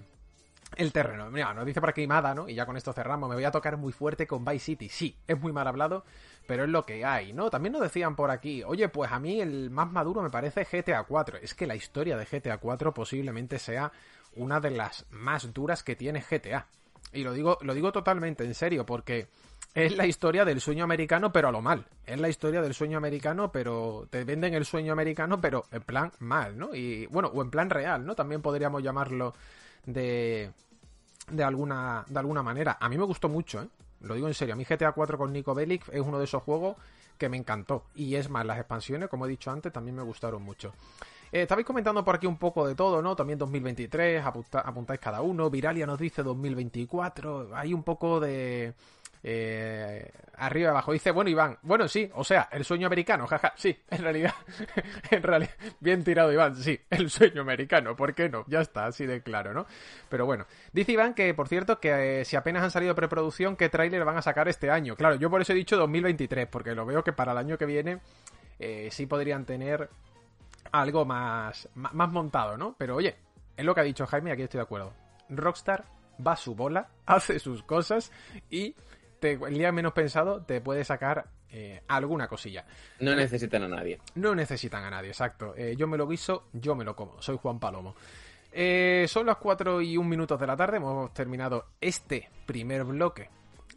el 0.75 0.91
terreno. 0.91 1.29
Mira, 1.29 1.53
nos 1.53 1.65
dice 1.65 1.81
por 1.81 1.89
aquí 1.89 2.07
Mada, 2.07 2.33
¿no? 2.33 2.47
Y 2.47 2.55
ya 2.55 2.65
con 2.65 2.77
esto 2.77 2.93
cerramos. 2.93 3.29
Me 3.29 3.35
voy 3.35 3.43
a 3.43 3.51
tocar 3.51 3.77
muy 3.77 3.91
fuerte 3.91 4.27
con 4.27 4.45
Vice 4.45 4.59
City. 4.59 4.89
Sí, 4.89 5.15
es 5.27 5.39
muy 5.39 5.51
mal 5.51 5.67
hablado, 5.67 6.05
pero 6.47 6.63
es 6.63 6.69
lo 6.69 6.85
que 6.85 7.05
hay, 7.05 7.33
¿no? 7.33 7.49
También 7.49 7.73
nos 7.73 7.81
decían 7.81 8.15
por 8.15 8.31
aquí, 8.31 8.63
oye, 8.63 8.89
pues 8.89 9.11
a 9.11 9.19
mí 9.19 9.41
el 9.41 9.69
más 9.69 9.91
maduro 9.91 10.21
me 10.21 10.29
parece 10.29 10.65
GTA 10.65 11.03
4. 11.03 11.37
Es 11.41 11.53
que 11.53 11.67
la 11.67 11.75
historia 11.75 12.17
de 12.17 12.25
GTA 12.25 12.57
4 12.57 12.93
posiblemente 12.93 13.59
sea 13.59 13.91
una 14.35 14.59
de 14.59 14.71
las 14.71 15.05
más 15.11 15.53
duras 15.53 15.83
que 15.83 15.95
tiene 15.95 16.21
GTA. 16.21 16.67
Y 17.11 17.23
lo 17.23 17.33
digo, 17.33 17.57
lo 17.61 17.73
digo 17.73 17.91
totalmente 17.91 18.43
en 18.43 18.53
serio, 18.53 18.85
porque 18.85 19.27
es 19.73 19.95
la 19.97 20.05
historia 20.05 20.45
del 20.45 20.61
sueño 20.61 20.83
americano, 20.83 21.31
pero 21.31 21.47
a 21.47 21.51
lo 21.51 21.61
mal. 21.61 21.85
Es 22.05 22.19
la 22.19 22.29
historia 22.29 22.61
del 22.61 22.73
sueño 22.73 22.97
americano, 22.97 23.51
pero 23.51 24.07
te 24.09 24.23
venden 24.23 24.53
el 24.53 24.65
sueño 24.65 24.93
americano, 24.93 25.41
pero 25.41 25.63
en 25.71 25.81
plan 25.81 26.11
mal, 26.19 26.57
¿no? 26.57 26.75
Y 26.75 27.07
bueno, 27.07 27.29
o 27.29 27.41
en 27.41 27.49
plan 27.49 27.69
real, 27.69 28.05
¿no? 28.05 28.15
También 28.15 28.41
podríamos 28.41 28.83
llamarlo 28.83 29.33
de 29.85 30.51
de 31.31 31.43
alguna 31.43 32.05
de 32.07 32.19
alguna 32.19 32.43
manera. 32.43 32.77
A 32.79 32.89
mí 32.89 32.97
me 32.97 33.03
gustó 33.05 33.29
mucho, 33.29 33.61
¿eh? 33.61 33.67
Lo 34.01 34.15
digo 34.15 34.27
en 34.27 34.33
serio. 34.33 34.53
A 34.53 34.57
mí 34.57 34.63
GTA 34.63 34.91
4 34.93 35.17
con 35.17 35.33
Nico 35.33 35.53
Bellic 35.53 35.89
es 35.89 36.01
uno 36.01 36.17
de 36.17 36.23
esos 36.25 36.41
juegos 36.43 36.77
que 37.17 37.29
me 37.29 37.37
encantó. 37.37 37.83
Y 37.95 38.15
es 38.15 38.29
más, 38.29 38.45
las 38.45 38.57
expansiones, 38.57 39.09
como 39.09 39.25
he 39.25 39.29
dicho 39.29 39.51
antes, 39.51 39.71
también 39.73 39.95
me 39.95 40.03
gustaron 40.03 40.41
mucho. 40.41 40.73
Eh, 41.31 41.43
estabais 41.43 41.65
comentando 41.65 42.03
por 42.03 42.15
aquí 42.15 42.25
un 42.25 42.37
poco 42.37 42.67
de 42.67 42.73
todo, 42.73 43.01
¿no? 43.01 43.15
También 43.15 43.37
2023, 43.37 44.23
apuntáis 44.25 44.99
cada 44.99 45.21
uno. 45.21 45.49
Viralia 45.49 45.85
nos 45.85 45.99
dice 45.99 46.23
2024. 46.23 47.49
Hay 47.53 47.73
un 47.73 47.83
poco 47.83 48.19
de 48.19 48.73
eh, 49.23 50.11
arriba 50.37 50.71
abajo. 50.71 50.93
Dice, 50.93 51.11
bueno, 51.11 51.29
Iván, 51.29 51.57
bueno, 51.61 51.87
sí, 51.87 52.09
o 52.13 52.23
sea, 52.23 52.49
el 52.51 52.63
sueño 52.63 52.87
americano, 52.87 53.27
jaja, 53.27 53.53
sí, 53.55 53.77
en 53.89 54.01
realidad, 54.01 54.33
en 55.11 55.23
realidad, 55.23 55.51
bien 55.79 56.03
tirado, 56.03 56.31
Iván, 56.31 56.55
sí, 56.55 56.79
el 56.89 57.09
sueño 57.09 57.41
americano, 57.41 57.95
¿por 57.95 58.13
qué 58.13 58.29
no? 58.29 58.45
Ya 58.47 58.61
está, 58.61 58.85
así 58.85 59.05
de 59.05 59.21
claro, 59.21 59.53
¿no? 59.53 59.65
Pero 60.07 60.25
bueno, 60.25 60.45
dice 60.71 60.93
Iván 60.93 61.13
que, 61.13 61.33
por 61.33 61.47
cierto, 61.47 61.79
que 61.79 62.21
eh, 62.21 62.25
si 62.25 62.35
apenas 62.35 62.63
han 62.63 62.71
salido 62.71 62.95
preproducción, 62.95 63.55
¿qué 63.55 63.69
tráiler 63.69 64.05
van 64.05 64.17
a 64.17 64.21
sacar 64.21 64.47
este 64.47 64.69
año? 64.69 64.95
Claro, 64.95 65.15
yo 65.15 65.29
por 65.29 65.41
eso 65.41 65.53
he 65.53 65.55
dicho 65.55 65.77
2023, 65.77 66.47
porque 66.47 66.75
lo 66.75 66.85
veo 66.85 67.03
que 67.03 67.13
para 67.13 67.33
el 67.33 67.37
año 67.37 67.57
que 67.57 67.65
viene 67.65 67.99
eh, 68.59 68.89
sí 68.91 69.05
podrían 69.05 69.45
tener 69.45 69.89
algo 70.71 71.05
más, 71.05 71.67
más 71.73 72.09
montado, 72.09 72.57
¿no? 72.57 72.75
Pero 72.77 72.95
oye, 72.95 73.15
es 73.57 73.65
lo 73.65 73.73
que 73.73 73.81
ha 73.81 73.83
dicho 73.83 74.05
Jaime, 74.05 74.31
aquí 74.31 74.43
estoy 74.43 74.59
de 74.59 74.63
acuerdo. 74.63 74.93
Rockstar 75.29 75.85
va 76.25 76.33
a 76.33 76.37
su 76.37 76.55
bola, 76.55 76.89
hace 77.05 77.39
sus 77.39 77.63
cosas 77.63 78.11
y 78.49 78.75
el 79.21 79.53
día 79.53 79.71
menos 79.71 79.93
pensado 79.93 80.41
te 80.41 80.61
puede 80.61 80.83
sacar 80.83 81.27
eh, 81.51 81.81
alguna 81.87 82.27
cosilla. 82.27 82.65
No 82.99 83.15
necesitan 83.15 83.63
a 83.63 83.67
nadie. 83.67 83.99
No 84.15 84.35
necesitan 84.35 84.83
a 84.83 84.89
nadie, 84.89 85.09
exacto. 85.09 85.53
Eh, 85.55 85.75
yo 85.77 85.87
me 85.87 85.97
lo 85.97 86.07
guiso, 86.07 86.47
yo 86.53 86.75
me 86.75 86.83
lo 86.83 86.95
como. 86.95 87.21
Soy 87.21 87.37
Juan 87.41 87.59
Palomo. 87.59 87.95
Eh, 88.51 89.05
son 89.07 89.25
las 89.25 89.37
4 89.37 89.81
y 89.81 89.97
1 89.97 90.07
minutos 90.07 90.39
de 90.39 90.47
la 90.47 90.55
tarde. 90.55 90.77
Hemos 90.77 91.13
terminado 91.13 91.67
este 91.81 92.29
primer 92.45 92.83
bloque, 92.83 93.29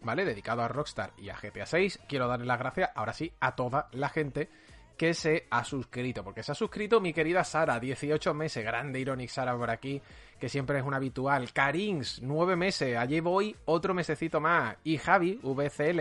¿vale? 0.02 0.24
Dedicado 0.24 0.62
a 0.62 0.68
Rockstar 0.68 1.12
y 1.18 1.28
a 1.28 1.37
GTA 1.37 1.66
6. 1.66 2.00
Quiero 2.09 2.28
darle 2.28 2.46
las 2.46 2.59
gracias, 2.59 2.90
ahora 2.94 3.12
sí, 3.12 3.33
a 3.40 3.55
toda 3.55 3.88
la 3.92 4.09
gente 4.09 4.48
que 4.96 5.14
se 5.14 5.46
ha 5.50 5.64
suscrito. 5.64 6.24
Porque 6.24 6.42
se 6.42 6.52
ha 6.52 6.55
suscrito 6.55 7.00
mi 7.00 7.12
querida 7.12 7.44
Sara, 7.44 7.78
18 7.81 8.35
meses. 8.35 8.64
Grande 8.64 9.00
Ironic 9.00 9.31
Sara 9.31 9.57
por 9.57 9.70
aquí 9.70 10.00
que 10.42 10.48
siempre 10.48 10.76
es 10.76 10.85
un 10.85 10.92
habitual. 10.92 11.52
Karins, 11.52 12.20
nueve 12.20 12.57
meses. 12.57 12.96
Allí 12.96 13.20
voy 13.20 13.55
otro 13.64 13.94
mesecito 13.94 14.40
más. 14.40 14.74
Y 14.83 14.98
Javi, 14.98 15.38
VCL, 15.40 16.00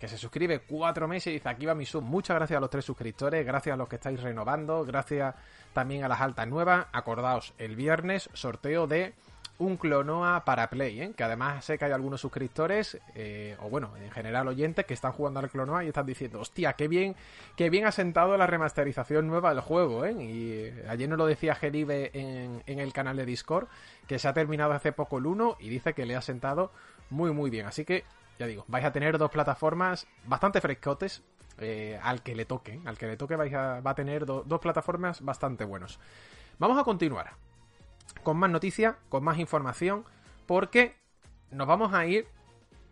que 0.00 0.08
se 0.08 0.18
suscribe 0.18 0.58
cuatro 0.58 1.06
meses 1.06 1.28
y 1.28 1.32
dice, 1.34 1.48
aquí 1.48 1.66
va 1.66 1.74
mi 1.76 1.86
sub. 1.86 2.02
Muchas 2.02 2.36
gracias 2.36 2.56
a 2.56 2.60
los 2.60 2.68
tres 2.68 2.84
suscriptores, 2.84 3.46
gracias 3.46 3.74
a 3.74 3.76
los 3.76 3.88
que 3.88 3.94
estáis 3.94 4.20
renovando, 4.20 4.84
gracias 4.84 5.36
también 5.72 6.02
a 6.02 6.08
las 6.08 6.20
altas 6.20 6.48
nuevas. 6.48 6.86
Acordaos, 6.92 7.54
el 7.58 7.76
viernes 7.76 8.28
sorteo 8.32 8.88
de 8.88 9.14
un 9.58 9.76
Clonoa 9.76 10.44
para 10.44 10.68
Play, 10.68 11.00
¿eh? 11.00 11.12
que 11.16 11.24
además 11.24 11.64
sé 11.64 11.78
que 11.78 11.86
hay 11.86 11.92
algunos 11.92 12.20
suscriptores, 12.20 12.98
eh, 13.14 13.56
o 13.60 13.70
bueno, 13.70 13.96
en 13.96 14.10
general 14.10 14.48
oyentes, 14.48 14.84
que 14.84 14.94
están 14.94 15.12
jugando 15.12 15.40
al 15.40 15.50
Clonoa 15.50 15.84
y 15.84 15.88
están 15.88 16.06
diciendo, 16.06 16.40
hostia, 16.40 16.74
qué 16.74 16.88
bien, 16.88 17.16
qué 17.56 17.70
bien 17.70 17.86
ha 17.86 17.92
sentado 17.92 18.36
la 18.36 18.46
remasterización 18.46 19.26
nueva 19.26 19.50
del 19.50 19.60
juego, 19.60 20.04
¿eh? 20.04 20.12
Y 20.12 20.52
eh, 20.52 20.84
ayer 20.88 21.08
nos 21.08 21.18
lo 21.18 21.26
decía 21.26 21.54
Geribe 21.54 22.10
en, 22.12 22.62
el 22.66 22.92
canal 22.92 23.16
de 23.16 23.24
Discord, 23.24 23.68
que 24.06 24.18
se 24.18 24.28
ha 24.28 24.34
terminado 24.34 24.72
hace 24.72 24.92
poco 24.92 25.18
el 25.18 25.26
1 25.26 25.56
y 25.60 25.68
dice 25.68 25.94
que 25.94 26.04
le 26.04 26.16
ha 26.16 26.22
sentado 26.22 26.70
muy 27.08 27.32
muy 27.32 27.48
bien. 27.50 27.66
Así 27.66 27.84
que, 27.84 28.04
ya 28.38 28.46
digo, 28.46 28.64
vais 28.68 28.84
a 28.84 28.92
tener 28.92 29.16
dos 29.16 29.30
plataformas 29.30 30.06
bastante 30.24 30.60
frescotes. 30.60 31.22
al 32.02 32.22
que 32.22 32.34
le 32.34 32.44
toque, 32.44 32.80
al 32.84 32.98
que 32.98 33.06
le 33.06 33.16
toque 33.16 33.36
vais 33.36 33.54
a, 33.54 33.80
va 33.80 33.92
a 33.92 33.94
tener 33.94 34.26
dos 34.26 34.60
plataformas 34.60 35.22
bastante 35.22 35.64
buenos. 35.64 35.98
Vamos 36.58 36.78
a 36.78 36.84
continuar 36.84 37.45
con 38.22 38.36
más 38.36 38.50
noticias, 38.50 38.96
con 39.08 39.24
más 39.24 39.38
información, 39.38 40.04
porque 40.46 40.96
nos 41.50 41.66
vamos 41.66 41.92
a 41.92 42.06
ir, 42.06 42.26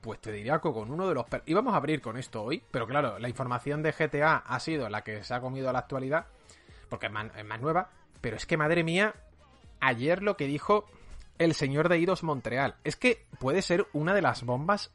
pues 0.00 0.20
te 0.20 0.32
diría 0.32 0.60
que 0.60 0.72
con 0.72 0.90
uno 0.90 1.08
de 1.08 1.14
los... 1.14 1.26
Y 1.46 1.54
vamos 1.54 1.74
a 1.74 1.78
abrir 1.78 2.00
con 2.00 2.16
esto 2.16 2.42
hoy, 2.42 2.62
pero 2.70 2.86
claro, 2.86 3.18
la 3.18 3.28
información 3.28 3.82
de 3.82 3.92
GTA 3.92 4.36
ha 4.36 4.60
sido 4.60 4.88
la 4.88 5.02
que 5.02 5.24
se 5.24 5.34
ha 5.34 5.40
comido 5.40 5.70
a 5.70 5.72
la 5.72 5.80
actualidad, 5.80 6.26
porque 6.88 7.06
es 7.06 7.12
más, 7.12 7.60
nueva, 7.60 7.90
pero 8.20 8.36
es 8.36 8.46
que 8.46 8.56
madre 8.56 8.84
mía, 8.84 9.14
ayer 9.80 10.22
lo 10.22 10.36
que 10.36 10.46
dijo 10.46 10.86
el 11.38 11.54
señor 11.54 11.88
de 11.88 11.98
Idos 11.98 12.22
Montreal, 12.22 12.76
es 12.84 12.96
que 12.96 13.26
puede 13.38 13.62
ser 13.62 13.86
una 13.92 14.14
de 14.14 14.22
las 14.22 14.44
bombas 14.44 14.92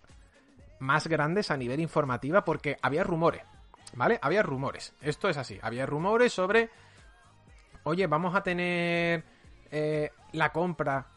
más 0.79 1.07
grandes 1.07 1.51
a 1.51 1.57
nivel 1.57 1.81
informativa 1.81 2.45
porque 2.45 2.77
había 2.81 3.03
rumores, 3.03 3.43
¿vale? 3.95 4.19
Había 4.21 4.43
rumores, 4.43 4.93
esto 5.01 5.27
es 5.27 5.35
así, 5.35 5.59
había 5.61 5.85
rumores 5.85 6.31
sobre, 6.31 6.69
oye, 7.83 8.07
vamos 8.07 8.35
a 8.35 8.43
tener 8.43 9.25
eh, 9.71 10.11
la 10.33 10.51
compra 10.51 11.07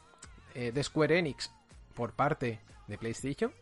eh, 0.54 0.72
de 0.72 0.82
Square 0.82 1.18
Enix 1.18 1.52
por 1.94 2.12
parte 2.12 2.60
de 2.86 2.98
PlayStation, 2.98 3.52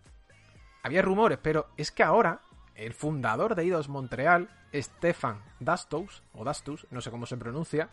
había 0.83 1.03
rumores, 1.03 1.39
pero 1.43 1.69
es 1.77 1.91
que 1.91 2.03
ahora 2.03 2.41
el 2.75 2.95
fundador 2.95 3.55
de 3.55 3.63
Eidos 3.63 3.89
Montreal, 3.89 4.49
Stefan 4.75 5.43
Dastos, 5.59 6.23
o 6.33 6.45
Dastus, 6.45 6.87
no 6.91 7.01
sé 7.01 7.11
cómo 7.11 7.27
se 7.27 7.37
pronuncia, 7.37 7.91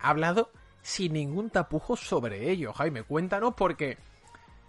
ha 0.00 0.10
hablado 0.10 0.50
sin 0.82 1.12
ningún 1.14 1.50
tapujo 1.50 1.96
sobre 1.96 2.50
ello. 2.50 2.72
Jaime, 2.72 3.04
cuéntanos 3.04 3.54
porque, 3.54 3.98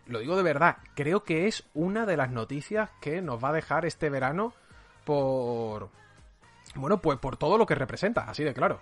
lo 0.06 0.20
digo 0.20 0.38
de 0.38 0.44
verdad, 0.44 0.78
creo 0.96 1.24
que 1.24 1.48
es 1.48 1.66
una 1.74 2.06
de 2.06 2.18
las 2.18 2.32
noticias 2.32 2.90
que 3.02 3.22
nos 3.22 3.44
va 3.44 3.50
a 3.50 3.54
dejar 3.54 3.86
este 3.86 4.10
verano 4.10 4.54
por... 5.04 5.90
Bueno, 6.76 7.02
pues 7.02 7.20
por 7.20 7.38
todo 7.38 7.58
lo 7.58 7.66
que 7.66 7.76
representa, 7.76 8.30
así 8.30 8.44
de 8.44 8.54
claro. 8.54 8.80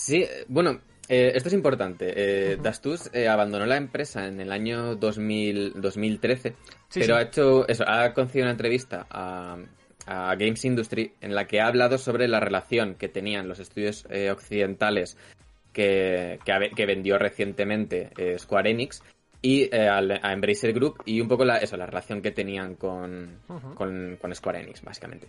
Sí, 0.00 0.26
bueno, 0.48 0.80
eh, 1.10 1.32
esto 1.34 1.50
es 1.50 1.54
importante. 1.54 2.14
Eh, 2.16 2.56
Dastus 2.56 3.10
eh, 3.12 3.28
abandonó 3.28 3.66
la 3.66 3.76
empresa 3.76 4.26
en 4.26 4.40
el 4.40 4.50
año 4.50 4.96
2000, 4.96 5.74
2013, 5.74 6.54
pero 6.94 7.16
ha 7.16 7.22
hecho 7.22 7.68
eso, 7.68 7.84
ha 7.86 8.14
concedido 8.14 8.46
una 8.46 8.52
entrevista 8.52 9.06
a, 9.10 9.58
Games 10.06 10.64
Industry 10.64 11.12
en 11.20 11.34
la 11.34 11.46
que 11.46 11.60
ha 11.60 11.66
hablado 11.66 11.98
sobre 11.98 12.26
la 12.28 12.40
relación 12.40 12.94
que 12.94 13.08
tenían 13.08 13.46
los 13.46 13.60
estudios 13.60 14.06
occidentales 14.32 15.16
que, 15.72 16.40
que, 16.44 16.86
vendió 16.86 17.16
recientemente 17.16 18.10
Square 18.38 18.70
Enix 18.70 19.04
y 19.40 19.72
a 19.72 20.32
Embracer 20.32 20.72
Group 20.72 21.02
y 21.04 21.20
un 21.20 21.28
poco 21.28 21.44
la, 21.44 21.58
eso, 21.58 21.76
la 21.76 21.86
relación 21.86 22.22
que 22.22 22.32
tenían 22.32 22.74
con, 22.74 23.38
con, 23.76 24.34
Square 24.34 24.62
Enix, 24.62 24.82
básicamente. 24.82 25.28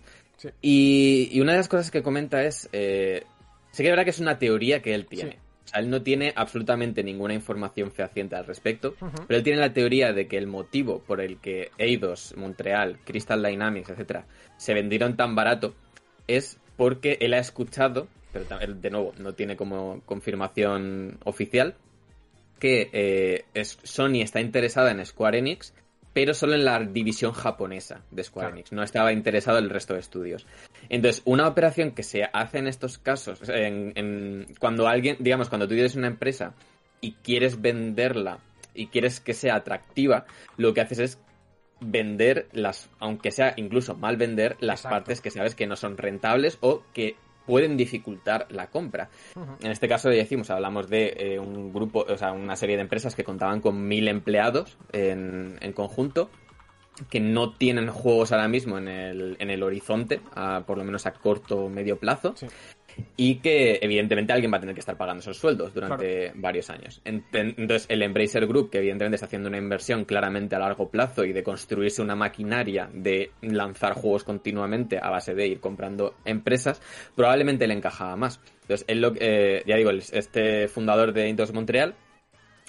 Y, 0.60 1.28
y, 1.30 1.40
una 1.40 1.52
de 1.52 1.58
las 1.58 1.68
cosas 1.68 1.92
que 1.92 2.02
comenta 2.02 2.42
es, 2.42 2.68
sé 3.72 3.82
que 3.82 3.90
verdad 3.90 4.04
que 4.04 4.10
es 4.10 4.20
una 4.20 4.38
teoría 4.38 4.80
que 4.80 4.94
él 4.94 5.06
tiene 5.06 5.38
él 5.74 5.90
no 5.90 6.02
tiene 6.02 6.32
absolutamente 6.36 7.02
ninguna 7.02 7.34
información 7.34 7.92
fehaciente 7.92 8.36
al 8.36 8.46
respecto, 8.46 8.94
pero 8.98 9.38
él 9.38 9.42
tiene 9.42 9.60
la 9.60 9.72
teoría 9.72 10.12
de 10.12 10.26
que 10.26 10.36
el 10.36 10.46
motivo 10.46 11.00
por 11.00 11.20
el 11.20 11.38
que 11.38 11.70
Eidos, 11.78 12.34
Montreal, 12.36 12.98
Crystal 13.04 13.42
Dynamics, 13.42 13.90
etcétera, 13.90 14.26
se 14.56 14.74
vendieron 14.74 15.16
tan 15.16 15.34
barato 15.34 15.74
es 16.26 16.58
porque 16.76 17.18
él 17.20 17.34
ha 17.34 17.38
escuchado, 17.38 18.08
pero 18.32 18.44
de 18.68 18.90
nuevo 18.90 19.12
no 19.18 19.34
tiene 19.34 19.56
como 19.56 20.02
confirmación 20.04 21.18
oficial, 21.24 21.74
que 22.58 22.90
eh, 22.92 23.64
Sony 23.64 24.22
está 24.22 24.40
interesada 24.40 24.90
en 24.90 25.04
Square 25.04 25.38
Enix 25.38 25.74
pero 26.12 26.34
solo 26.34 26.54
en 26.54 26.64
la 26.64 26.78
división 26.80 27.32
japonesa 27.32 28.02
de 28.10 28.22
Square 28.22 28.50
Enix. 28.50 28.72
No 28.72 28.82
estaba 28.82 29.12
interesado 29.12 29.58
en 29.58 29.64
el 29.64 29.70
resto 29.70 29.94
de 29.94 30.00
estudios. 30.00 30.46
Entonces, 30.92 31.22
una 31.24 31.48
operación 31.48 31.92
que 31.92 32.02
se 32.02 32.24
hace 32.34 32.58
en 32.58 32.66
estos 32.66 32.98
casos, 32.98 33.40
en, 33.48 34.46
cuando 34.60 34.86
alguien, 34.86 35.16
digamos, 35.20 35.48
cuando 35.48 35.66
tú 35.66 35.72
tienes 35.72 35.96
una 35.96 36.06
empresa 36.06 36.52
y 37.00 37.12
quieres 37.14 37.62
venderla 37.62 38.40
y 38.74 38.88
quieres 38.88 39.18
que 39.18 39.32
sea 39.32 39.56
atractiva, 39.56 40.26
lo 40.58 40.74
que 40.74 40.82
haces 40.82 40.98
es 40.98 41.18
vender 41.80 42.46
las, 42.52 42.90
aunque 42.98 43.30
sea 43.30 43.54
incluso 43.56 43.96
mal 43.96 44.18
vender, 44.18 44.58
las 44.60 44.82
partes 44.82 45.22
que 45.22 45.30
sabes 45.30 45.54
que 45.54 45.66
no 45.66 45.76
son 45.76 45.96
rentables 45.96 46.58
o 46.60 46.82
que 46.92 47.16
pueden 47.46 47.76
dificultar 47.76 48.46
la 48.50 48.68
compra. 48.68 49.08
En 49.62 49.70
este 49.70 49.88
caso, 49.88 50.08
decimos, 50.08 50.50
hablamos 50.50 50.88
de 50.88 51.14
eh, 51.16 51.38
un 51.38 51.72
grupo, 51.72 52.04
o 52.06 52.16
sea, 52.16 52.32
una 52.32 52.56
serie 52.56 52.76
de 52.76 52.82
empresas 52.82 53.14
que 53.14 53.24
contaban 53.24 53.60
con 53.60 53.86
mil 53.88 54.08
empleados 54.08 54.76
en, 54.92 55.58
conjunto, 55.74 56.30
que 57.08 57.20
no 57.20 57.52
tienen 57.52 57.88
juegos 57.88 58.32
ahora 58.32 58.48
mismo 58.48 58.78
en 58.78 58.88
el, 58.88 59.36
en 59.38 59.50
el 59.50 59.62
horizonte, 59.62 60.20
por 60.66 60.78
lo 60.78 60.84
menos 60.84 61.06
a 61.06 61.12
corto 61.12 61.64
o 61.64 61.68
medio 61.68 61.98
plazo. 61.98 62.34
y 63.16 63.36
que 63.36 63.78
evidentemente 63.80 64.34
alguien 64.34 64.52
va 64.52 64.58
a 64.58 64.60
tener 64.60 64.74
que 64.74 64.80
estar 64.80 64.98
pagando 64.98 65.20
esos 65.20 65.38
sueldos 65.38 65.72
durante 65.72 66.30
varios 66.34 66.68
años. 66.68 67.00
Entonces 67.04 67.86
el 67.88 68.02
Embracer 68.02 68.46
Group, 68.46 68.68
que 68.68 68.78
evidentemente 68.78 69.14
está 69.14 69.26
haciendo 69.26 69.48
una 69.48 69.56
inversión 69.56 70.04
claramente 70.04 70.56
a 70.56 70.58
largo 70.58 70.90
plazo 70.90 71.24
y 71.24 71.32
de 71.32 71.42
construirse 71.42 72.02
una 72.02 72.16
maquinaria 72.16 72.90
de 72.92 73.30
lanzar 73.40 73.94
juegos 73.94 74.24
continuamente 74.24 74.98
a 75.02 75.08
base 75.08 75.34
de 75.34 75.46
ir 75.46 75.60
comprando 75.60 76.16
empresas, 76.26 76.82
probablemente 77.16 77.66
le 77.66 77.72
encajaba 77.72 78.14
más. 78.16 78.40
Entonces, 78.62 78.84
él 78.88 79.00
lo, 79.00 79.14
eh, 79.18 79.62
ya 79.66 79.76
digo, 79.76 79.90
este 79.90 80.68
fundador 80.68 81.14
de 81.14 81.28
Intos 81.28 81.54
Montreal 81.54 81.94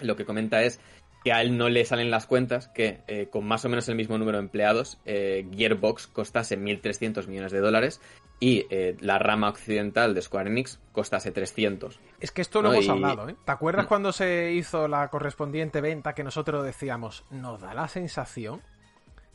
lo 0.01 0.15
que 0.15 0.25
comenta 0.25 0.63
es 0.63 0.79
que 1.23 1.31
a 1.31 1.41
él 1.41 1.57
no 1.57 1.69
le 1.69 1.85
salen 1.85 2.11
las 2.11 2.25
cuentas 2.25 2.67
que 2.67 3.01
eh, 3.07 3.27
con 3.29 3.45
más 3.45 3.63
o 3.65 3.69
menos 3.69 3.87
el 3.87 3.95
mismo 3.95 4.17
número 4.17 4.37
de 4.37 4.43
empleados, 4.43 4.99
eh, 5.05 5.47
Gearbox 5.55 6.07
costase 6.07 6.59
1.300 6.59 7.27
millones 7.27 7.51
de 7.51 7.59
dólares 7.59 8.01
y 8.39 8.65
eh, 8.69 8.97
la 8.99 9.19
rama 9.19 9.49
occidental 9.49 10.13
de 10.13 10.21
Square 10.21 10.49
Enix 10.49 10.79
costase 10.91 11.31
300. 11.31 11.99
Es 12.19 12.31
que 12.31 12.41
esto 12.41 12.61
lo 12.61 12.73
hemos 12.73 12.89
hablado, 12.89 13.29
¿eh? 13.29 13.35
¿Te 13.45 13.51
acuerdas 13.51 13.85
mm. 13.85 13.87
cuando 13.87 14.11
se 14.11 14.51
hizo 14.51 14.87
la 14.87 15.07
correspondiente 15.07 15.79
venta 15.79 16.13
que 16.13 16.23
nosotros 16.23 16.63
decíamos, 16.65 17.23
nos 17.31 17.61
da 17.61 17.73
la 17.73 17.87
sensación 17.87 18.61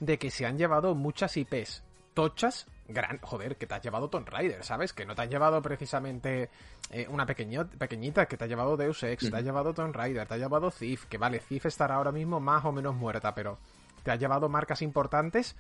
de 0.01 0.19
que 0.19 0.31
se 0.31 0.47
han 0.47 0.59
llevado 0.59 0.95
muchas 0.95 1.37
IPs 1.37 1.85
tochas 2.15 2.67
gran. 2.89 3.19
Joder, 3.21 3.57
que 3.57 3.67
te 3.67 3.75
has 3.75 3.83
llevado 3.83 4.09
Tomb 4.09 4.29
Raider, 4.29 4.65
¿sabes? 4.65 4.93
Que 4.93 5.05
no 5.05 5.15
te 5.15 5.23
has 5.23 5.29
llevado 5.29 5.61
precisamente 5.63 6.51
eh, 6.91 7.07
una 7.09 7.27
pequeñita, 7.27 8.27
que 8.27 8.37
te 8.37 8.45
ha 8.45 8.47
llevado 8.47 8.77
Deus 8.77 9.03
Ex, 9.03 9.31
te 9.31 9.37
ha 9.37 9.41
llevado 9.41 9.75
Tomb 9.75 9.95
Raider, 9.95 10.27
te 10.27 10.35
ha 10.35 10.39
llevado 10.39 10.71
Thief, 10.71 11.07
que 11.07 11.19
vale, 11.19 11.39
Thief 11.41 11.67
estará 11.67 11.97
ahora 11.97 12.13
mismo 12.13 12.41
más 12.41 12.65
o 12.65 12.73
menos 12.73 12.95
muerta, 12.95 13.35
pero 13.35 13.59
te 14.03 14.11
ha 14.11 14.17
llevado 14.17 14.49
marcas 14.49 14.83
importantes 14.83 15.55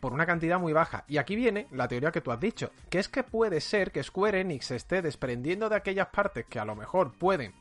por 0.00 0.12
una 0.12 0.26
cantidad 0.26 0.60
muy 0.60 0.72
baja. 0.72 1.04
Y 1.08 1.16
aquí 1.16 1.34
viene 1.34 1.66
la 1.72 1.88
teoría 1.88 2.12
que 2.12 2.20
tú 2.20 2.30
has 2.30 2.40
dicho, 2.40 2.70
que 2.90 2.98
es 2.98 3.08
que 3.08 3.22
puede 3.22 3.60
ser 3.60 3.90
que 3.90 4.02
Square 4.02 4.40
Enix 4.40 4.70
esté 4.70 5.00
desprendiendo 5.00 5.68
de 5.68 5.76
aquellas 5.76 6.08
partes 6.08 6.44
que 6.46 6.58
a 6.58 6.64
lo 6.64 6.76
mejor 6.76 7.12
pueden 7.12 7.54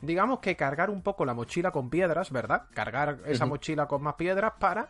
digamos 0.00 0.40
que 0.40 0.56
cargar 0.56 0.90
un 0.90 1.02
poco 1.02 1.24
la 1.24 1.34
mochila 1.34 1.70
con 1.70 1.90
piedras, 1.90 2.30
¿verdad? 2.30 2.64
Cargar 2.74 3.20
esa 3.26 3.46
mochila 3.46 3.86
con 3.86 4.02
más 4.02 4.14
piedras 4.14 4.52
para 4.58 4.88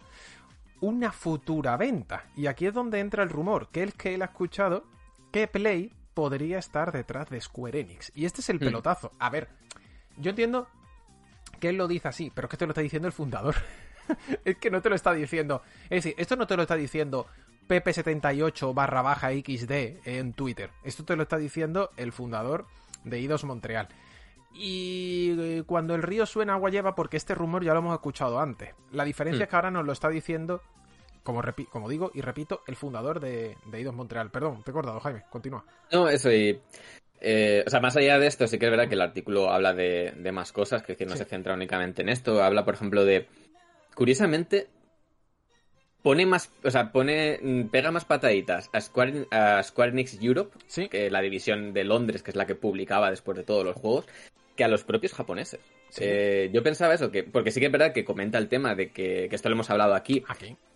una 0.81 1.12
futura 1.12 1.77
venta. 1.77 2.25
Y 2.37 2.47
aquí 2.47 2.67
es 2.67 2.75
donde 2.75 3.01
entra 3.01 3.23
el 3.23 3.31
rumor, 3.31 3.69
que 3.69 3.83
es 3.83 3.95
que 3.95 4.15
él 4.15 4.23
ha 4.23 4.27
escuchado 4.27 4.85
que 5.33 5.47
Play 5.49 5.93
podría 6.15 6.59
estar 6.59 6.93
detrás 6.93 7.29
de 7.29 7.41
Square 7.41 7.81
Enix. 7.81 8.12
Y 8.15 8.25
este 8.25 8.41
es 8.41 8.49
el 8.49 8.57
mm. 8.57 8.61
pelotazo. 8.61 9.12
A 9.19 9.31
ver, 9.31 9.49
yo 10.17 10.31
entiendo 10.31 10.69
que 11.61 11.69
él 11.69 11.77
lo 11.77 11.89
dice 11.89 12.09
así, 12.09 12.31
pero 12.35 12.47
es 12.47 12.51
que 12.51 12.57
te 12.57 12.67
lo 12.67 12.71
está 12.73 12.81
diciendo 12.81 13.09
el 13.09 13.12
fundador. 13.12 13.55
es 14.45 14.57
que 14.57 14.71
no 14.71 14.81
te 14.81 14.89
lo 14.89 14.95
está 14.95 15.12
diciendo. 15.12 15.62
Es 15.85 16.05
decir, 16.05 16.15
esto 16.19 16.37
no 16.37 16.47
te 16.47 16.57
lo 16.57 16.62
está 16.62 16.77
diciendo 16.77 17.27
Pepe78 17.69 18.75
barra 18.75 19.03
baja 19.03 19.31
XD 19.31 20.07
en 20.07 20.33
Twitter. 20.33 20.71
Esto 20.85 21.05
te 21.05 21.17
lo 21.17 21.23
está 21.23 21.37
diciendo 21.37 21.91
el 21.97 22.12
fundador 22.12 22.67
de 23.05 23.21
Idos 23.21 23.45
Montreal. 23.45 23.89
Y 24.59 25.35
eh, 25.38 25.62
cuando 25.66 25.95
el 25.95 26.03
río 26.03 26.25
suena 26.25 26.55
agua 26.55 26.71
lleva, 26.71 26.95
porque 26.95 27.16
este 27.16 27.35
rumor 27.35 27.62
ya 27.62 27.73
lo 27.73 27.81
hemos 27.81 27.95
escuchado 27.95 28.40
antes. 28.40 28.75
La 28.92 29.05
diferencia 29.05 29.40
hmm. 29.40 29.45
es 29.45 29.49
que 29.49 29.57
ahora 29.57 29.71
nos 29.71 29.85
lo 29.85 29.92
está 29.92 30.09
diciendo, 30.09 30.62
como, 31.23 31.42
como 31.71 31.88
digo 31.88 32.11
y 32.14 32.23
repito, 32.23 32.62
el 32.66 32.77
fundador 32.77 33.21
de, 33.21 33.57
de 33.66 33.81
Idos 33.81 33.95
Montreal. 33.95 34.31
Perdón, 34.31 34.62
te 34.64 34.71
he 34.71 34.75
cortado, 34.75 35.01
Jaime, 35.01 35.25
continúa. 35.31 35.64
No, 35.92 36.09
eso 36.09 36.33
y... 36.33 36.61
Eh, 37.21 37.64
o 37.66 37.71
sea, 37.71 37.81
más 37.81 37.97
allá 37.97 38.19
de 38.19 38.27
esto, 38.27 38.47
sí 38.47 38.59
que 38.59 38.66
es 38.66 38.71
verdad 38.71 38.88
que 38.88 38.95
el 38.95 39.01
artículo 39.01 39.51
habla 39.51 39.73
de, 39.73 40.12
más 40.33 40.53
cosas, 40.53 40.83
que, 40.83 41.07
no 41.07 41.16
se 41.16 41.25
centra 41.25 41.55
únicamente 41.55 42.03
en 42.03 42.09
esto. 42.09 42.42
Habla, 42.42 42.64
por 42.64 42.75
ejemplo, 42.75 43.05
de... 43.05 43.27
Curiosamente, 43.95 44.69
pone 46.03 46.27
más, 46.27 46.51
o 46.62 46.71
sea, 46.71 46.92
pone, 46.92 47.38
mm, 47.42 47.69
pega 47.69 47.90
más 47.90 48.05
pataditas 48.05 48.69
a 48.73 48.81
Square, 48.81 49.29
a 49.31 49.62
Square 49.62 49.92
Enix 49.92 50.19
Europe, 50.21 50.57
que 50.90 51.11
la 51.11 51.23
división 51.23 51.73
de 51.73 51.85
Londres, 51.85 52.23
que 52.23 52.31
es 52.31 52.37
la 52.37 52.47
que 52.47 52.55
publicaba 52.55 53.11
después 53.11 53.37
de 53.37 53.45
todos 53.45 53.64
los 53.64 53.77
juegos, 53.77 54.07
que 54.57 54.64
a 54.64 54.69
los 54.69 54.83
propios 54.83 55.12
japoneses. 55.12 55.61
Eh, 55.99 56.51
yo 56.53 56.62
pensaba 56.62 56.95
eso, 56.95 57.11
que 57.11 57.23
porque 57.23 57.51
sí 57.51 57.61
que 57.61 57.66
es 57.66 57.73
verdad 57.73 57.92
que 57.92 58.05
comenta 58.05 58.38
el 58.38 58.49
tema 58.49 58.75
de 58.75 58.90
que, 58.90 59.29
que 59.29 59.37
esto 59.37 59.49
lo 59.49 59.55
hemos 59.55 59.71
hablado 59.71 59.95
aquí, 59.95 60.25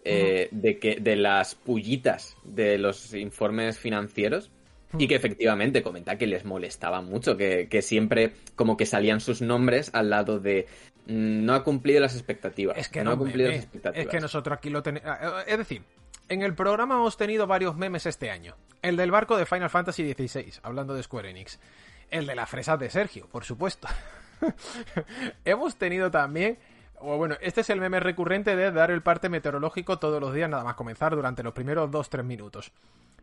eh, 0.05 0.49
de 0.53 0.79
que 0.79 0.97
de 1.01 1.17
las 1.17 1.55
pullitas 1.55 2.37
de 2.45 2.79
los 2.79 3.15
informes 3.15 3.79
financieros 3.79 4.51
y 4.99 5.07
que 5.07 5.15
efectivamente 5.15 5.83
comenta 5.83 6.19
que 6.19 6.27
les 6.27 6.45
molestaba 6.45 7.01
mucho, 7.01 7.37
que, 7.37 7.83
siempre 7.83 8.33
como 8.57 8.77
que 8.77 8.87
salían 8.87 9.21
sus 9.21 9.41
nombres 9.41 9.91
al 9.95 10.11
lado 10.11 10.41
de 10.41 10.67
mm, 11.07 11.45
no 11.45 11.55
ha 11.55 11.65
cumplido 11.65 12.01
las 12.01 12.15
expectativas. 12.15 12.77
Es 12.77 12.89
que 12.89 13.03
no, 13.03 13.13
ha 13.13 13.19
cumplido 13.19 13.51
las 13.51 13.59
expectativas. 13.59 14.07
Es 14.07 14.11
que 14.11 14.21
nosotros 14.21 14.57
aquí 14.57 14.71
lo 14.71 14.83
tenemos... 14.83 15.09
Ah, 15.09 15.45
es 15.47 15.59
decir, 15.59 15.83
en 16.29 16.43
el 16.43 16.55
programa 16.55 16.97
hemos 16.97 17.17
tenido 17.17 17.47
varios 17.47 17.77
memes 17.77 18.07
este 18.07 18.31
año. 18.31 18.57
El 18.83 18.97
del 18.97 19.11
barco 19.11 19.37
de 19.37 19.47
Final 19.47 19.71
Fantasy 19.71 20.13
XVI, 20.13 20.55
hablando 20.63 20.95
de 20.95 21.03
Square 21.03 21.31
Enix 21.31 21.61
el 22.11 22.27
de 22.27 22.35
las 22.35 22.49
fresas 22.49 22.79
de 22.79 22.91
Sergio, 22.91 23.29
por 23.29 23.45
supuesto. 23.45 23.89
Hemos 25.45 25.77
tenido 25.77 26.11
también 26.11 26.59
o 27.03 27.17
bueno, 27.17 27.37
este 27.41 27.63
es 27.63 27.71
el 27.71 27.81
meme 27.81 27.99
recurrente 27.99 28.55
de 28.55 28.71
dar 28.73 28.91
el 28.91 29.03
parte 29.03 29.31
meteorológico 29.31 29.99
todos 29.99 30.21
los 30.21 30.35
días, 30.35 30.51
nada 30.51 30.65
más 30.65 30.75
comenzar 30.75 31.17
durante 31.17 31.43
los 31.43 31.55
primeros 31.55 31.91
2-3 31.91 32.23
minutos. 32.25 32.73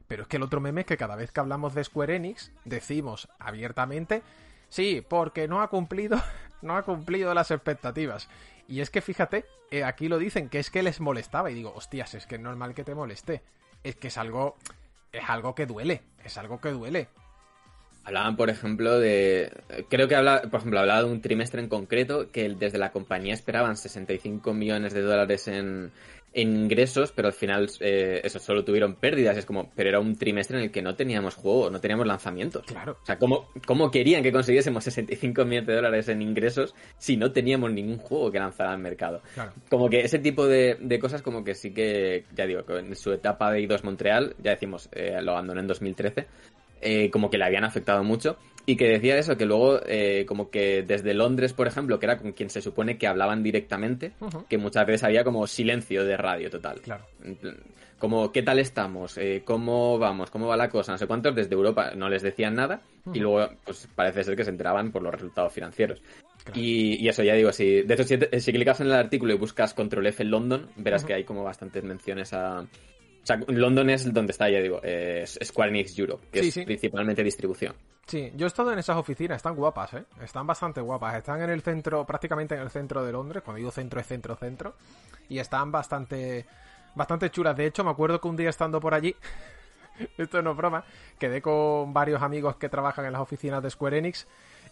Pero 0.07 0.23
es 0.23 0.27
que 0.27 0.37
el 0.37 0.43
otro 0.43 0.59
meme 0.59 0.81
es 0.81 0.87
que 0.87 0.97
cada 0.97 1.15
vez 1.15 1.31
que 1.31 1.39
hablamos 1.39 1.75
de 1.75 1.83
Square 1.83 2.15
Enix, 2.15 2.51
decimos 2.65 3.29
abiertamente, 3.37 4.23
sí, 4.69 5.05
porque 5.07 5.47
no 5.47 5.61
ha 5.61 5.67
cumplido, 5.67 6.19
no 6.63 6.75
ha 6.75 6.81
cumplido 6.83 7.33
las 7.35 7.51
expectativas. 7.51 8.29
Y 8.67 8.81
es 8.81 8.89
que 8.89 9.01
fíjate, 9.01 9.45
eh, 9.69 9.83
aquí 9.83 10.07
lo 10.07 10.17
dicen, 10.17 10.49
que 10.49 10.59
es 10.59 10.71
que 10.71 10.81
les 10.81 10.99
molestaba. 10.99 11.51
Y 11.51 11.53
digo, 11.53 11.73
hostias, 11.75 12.15
es 12.15 12.25
que 12.25 12.35
es 12.35 12.41
normal 12.41 12.73
que 12.73 12.83
te 12.83 12.95
moleste. 12.95 13.43
Es 13.83 13.95
que 13.95 14.07
es 14.07 14.17
algo, 14.17 14.57
es 15.11 15.29
algo 15.29 15.53
que 15.53 15.67
duele, 15.67 16.01
es 16.23 16.37
algo 16.37 16.59
que 16.59 16.71
duele. 16.71 17.09
Hablaban, 18.07 18.37
por 18.37 18.49
ejemplo, 18.49 18.99
de. 18.99 19.51
Creo 19.89 20.07
que 20.07 20.15
habla, 20.15 20.41
por 20.43 20.61
ejemplo, 20.61 20.79
hablaba 20.79 21.03
de 21.03 21.11
un 21.11 21.19
trimestre 21.19 21.61
en 21.61 21.67
concreto 21.67 22.31
que 22.31 22.47
desde 22.47 22.77
la 22.77 22.93
compañía 22.93 23.33
esperaban 23.33 23.75
65 23.75 24.53
millones 24.53 24.93
de 24.93 25.01
dólares 25.01 25.49
en, 25.49 25.91
ingresos, 26.33 27.11
pero 27.11 27.27
al 27.27 27.33
final 27.33 27.69
eh, 27.81 28.21
eso 28.23 28.39
solo 28.39 28.63
tuvieron 28.63 28.95
pérdidas. 28.95 29.35
Es 29.35 29.45
como, 29.45 29.71
pero 29.75 29.89
era 29.89 29.99
un 29.99 30.15
trimestre 30.15 30.57
en 30.57 30.63
el 30.63 30.71
que 30.71 30.81
no 30.81 30.95
teníamos 30.95 31.35
juego, 31.35 31.69
no 31.69 31.81
teníamos 31.81 32.07
lanzamientos. 32.07 32.65
Claro. 32.65 32.97
O 33.01 33.05
sea, 33.05 33.19
¿cómo, 33.19 33.49
cómo 33.65 33.91
querían 33.91 34.23
que 34.23 34.31
consiguiésemos 34.31 34.85
65 34.85 35.43
millones 35.43 35.67
de 35.67 35.75
dólares 35.75 36.07
en 36.07 36.21
ingresos 36.21 36.75
si 36.97 37.17
no 37.17 37.33
teníamos 37.33 37.73
ningún 37.73 37.97
juego 37.97 38.31
que 38.31 38.39
lanzar 38.39 38.67
al 38.67 38.79
mercado? 38.79 39.21
Claro. 39.33 39.51
Como 39.69 39.89
que 39.89 39.99
ese 39.99 40.19
tipo 40.19 40.47
de, 40.47 40.97
cosas, 41.01 41.21
como 41.21 41.43
que 41.43 41.55
sí 41.55 41.73
que, 41.73 42.23
ya 42.33 42.45
digo, 42.45 42.63
en 42.69 42.95
su 42.95 43.11
etapa 43.11 43.51
de 43.51 43.67
I2 43.67 43.83
Montreal, 43.83 44.33
ya 44.41 44.51
decimos, 44.51 44.87
eh, 44.93 45.19
lo 45.21 45.33
abandonó 45.33 45.59
en 45.59 45.67
2013 45.67 46.25
eh, 46.81 47.09
como 47.09 47.29
que 47.29 47.37
le 47.37 47.45
habían 47.45 47.63
afectado 47.63 48.03
mucho. 48.03 48.37
Y 48.65 48.75
que 48.75 48.89
decía 48.89 49.17
eso, 49.17 49.37
que 49.37 49.45
luego, 49.45 49.79
eh, 49.85 50.25
como 50.27 50.49
que 50.49 50.83
desde 50.83 51.13
Londres, 51.13 51.53
por 51.53 51.67
ejemplo, 51.67 51.99
que 51.99 52.05
era 52.05 52.17
con 52.17 52.33
quien 52.33 52.49
se 52.49 52.61
supone 52.61 52.97
que 52.97 53.07
hablaban 53.07 53.41
directamente, 53.41 54.11
que 54.49 54.57
muchas 54.57 54.85
veces 54.85 55.05
había 55.05 55.23
como 55.23 55.47
silencio 55.47 56.03
de 56.03 56.17
radio 56.17 56.49
total. 56.49 56.81
Claro. 56.81 57.05
Como, 57.97 58.31
¿qué 58.31 58.43
tal 58.43 58.59
estamos? 58.59 59.17
Eh, 59.17 59.41
¿Cómo 59.43 59.97
vamos? 59.97 60.29
¿Cómo 60.29 60.47
va 60.47 60.57
la 60.57 60.69
cosa? 60.69 60.91
No 60.91 60.97
sé 60.97 61.07
cuántos 61.07 61.33
desde 61.33 61.55
Europa 61.55 61.93
no 61.95 62.09
les 62.09 62.21
decían 62.21 62.55
nada 62.55 62.81
y 63.11 63.19
luego, 63.19 63.49
pues 63.63 63.87
parece 63.95 64.23
ser 64.23 64.35
que 64.35 64.43
se 64.43 64.51
enteraban 64.51 64.91
por 64.91 65.01
los 65.01 65.13
resultados 65.13 65.53
financieros. 65.53 66.01
Y, 66.53 67.07
eso 67.07 67.23
ya 67.23 67.33
digo, 67.33 67.51
si, 67.51 67.81
de 67.81 67.93
hecho, 67.93 68.03
si, 68.03 68.17
si, 68.39 68.51
clicas 68.51 68.81
en 68.81 68.87
el 68.87 68.93
artículo 68.93 69.33
y 69.33 69.37
buscas 69.37 69.73
Control 69.73 70.05
F 70.07 70.23
London, 70.25 70.69
verás 70.75 71.05
que 71.05 71.13
hay 71.13 71.23
como 71.23 71.43
bastantes 71.43 71.83
menciones 71.83 72.33
a, 72.33 72.65
sea, 73.27 73.39
London 73.47 73.89
es 73.89 74.11
donde 74.13 74.31
está, 74.31 74.49
ya 74.49 74.59
digo, 74.59 74.81
Square 75.43 75.69
Enix 75.69 75.97
Europe, 75.99 76.27
que 76.31 76.39
es 76.39 76.55
principalmente 76.65 77.23
distribución. 77.23 77.75
Sí, 78.07 78.31
yo 78.35 78.45
he 78.45 78.47
estado 78.47 78.71
en 78.71 78.79
esas 78.79 78.95
oficinas, 78.95 79.35
están 79.35 79.53
guapas, 79.53 79.93
¿eh? 79.93 80.05
Están 80.21 80.47
bastante 80.47 80.79
guapas. 80.79 81.15
Están 81.15 81.41
en 81.41 81.49
el 81.49 81.61
centro, 81.61 82.05
prácticamente 82.05 82.55
en 82.55 82.61
el 82.61 82.69
centro 82.69 83.03
de 83.03 83.11
Londres. 83.11 83.43
Cuando 83.43 83.57
digo 83.57 83.69
centro 83.69 83.99
es 83.99 84.07
centro-centro. 84.07 84.75
Y 85.27 85.39
están 85.39 85.73
bastante, 85.73 86.45
bastante 86.95 87.29
chulas. 87.29 87.57
De 87.57 87.65
hecho, 87.65 87.83
me 87.83 87.91
acuerdo 87.91 88.21
que 88.21 88.29
un 88.29 88.37
día 88.37 88.49
estando 88.49 88.79
por 88.79 88.93
allí, 88.93 89.13
esto 90.17 90.41
no 90.41 90.51
es 90.51 90.57
broma, 90.57 90.85
quedé 91.19 91.41
con 91.41 91.93
varios 91.93 92.21
amigos 92.21 92.55
que 92.55 92.69
trabajan 92.69 93.05
en 93.05 93.11
las 93.11 93.21
oficinas 93.21 93.61
de 93.61 93.69
Square 93.69 93.97
Enix 93.97 94.25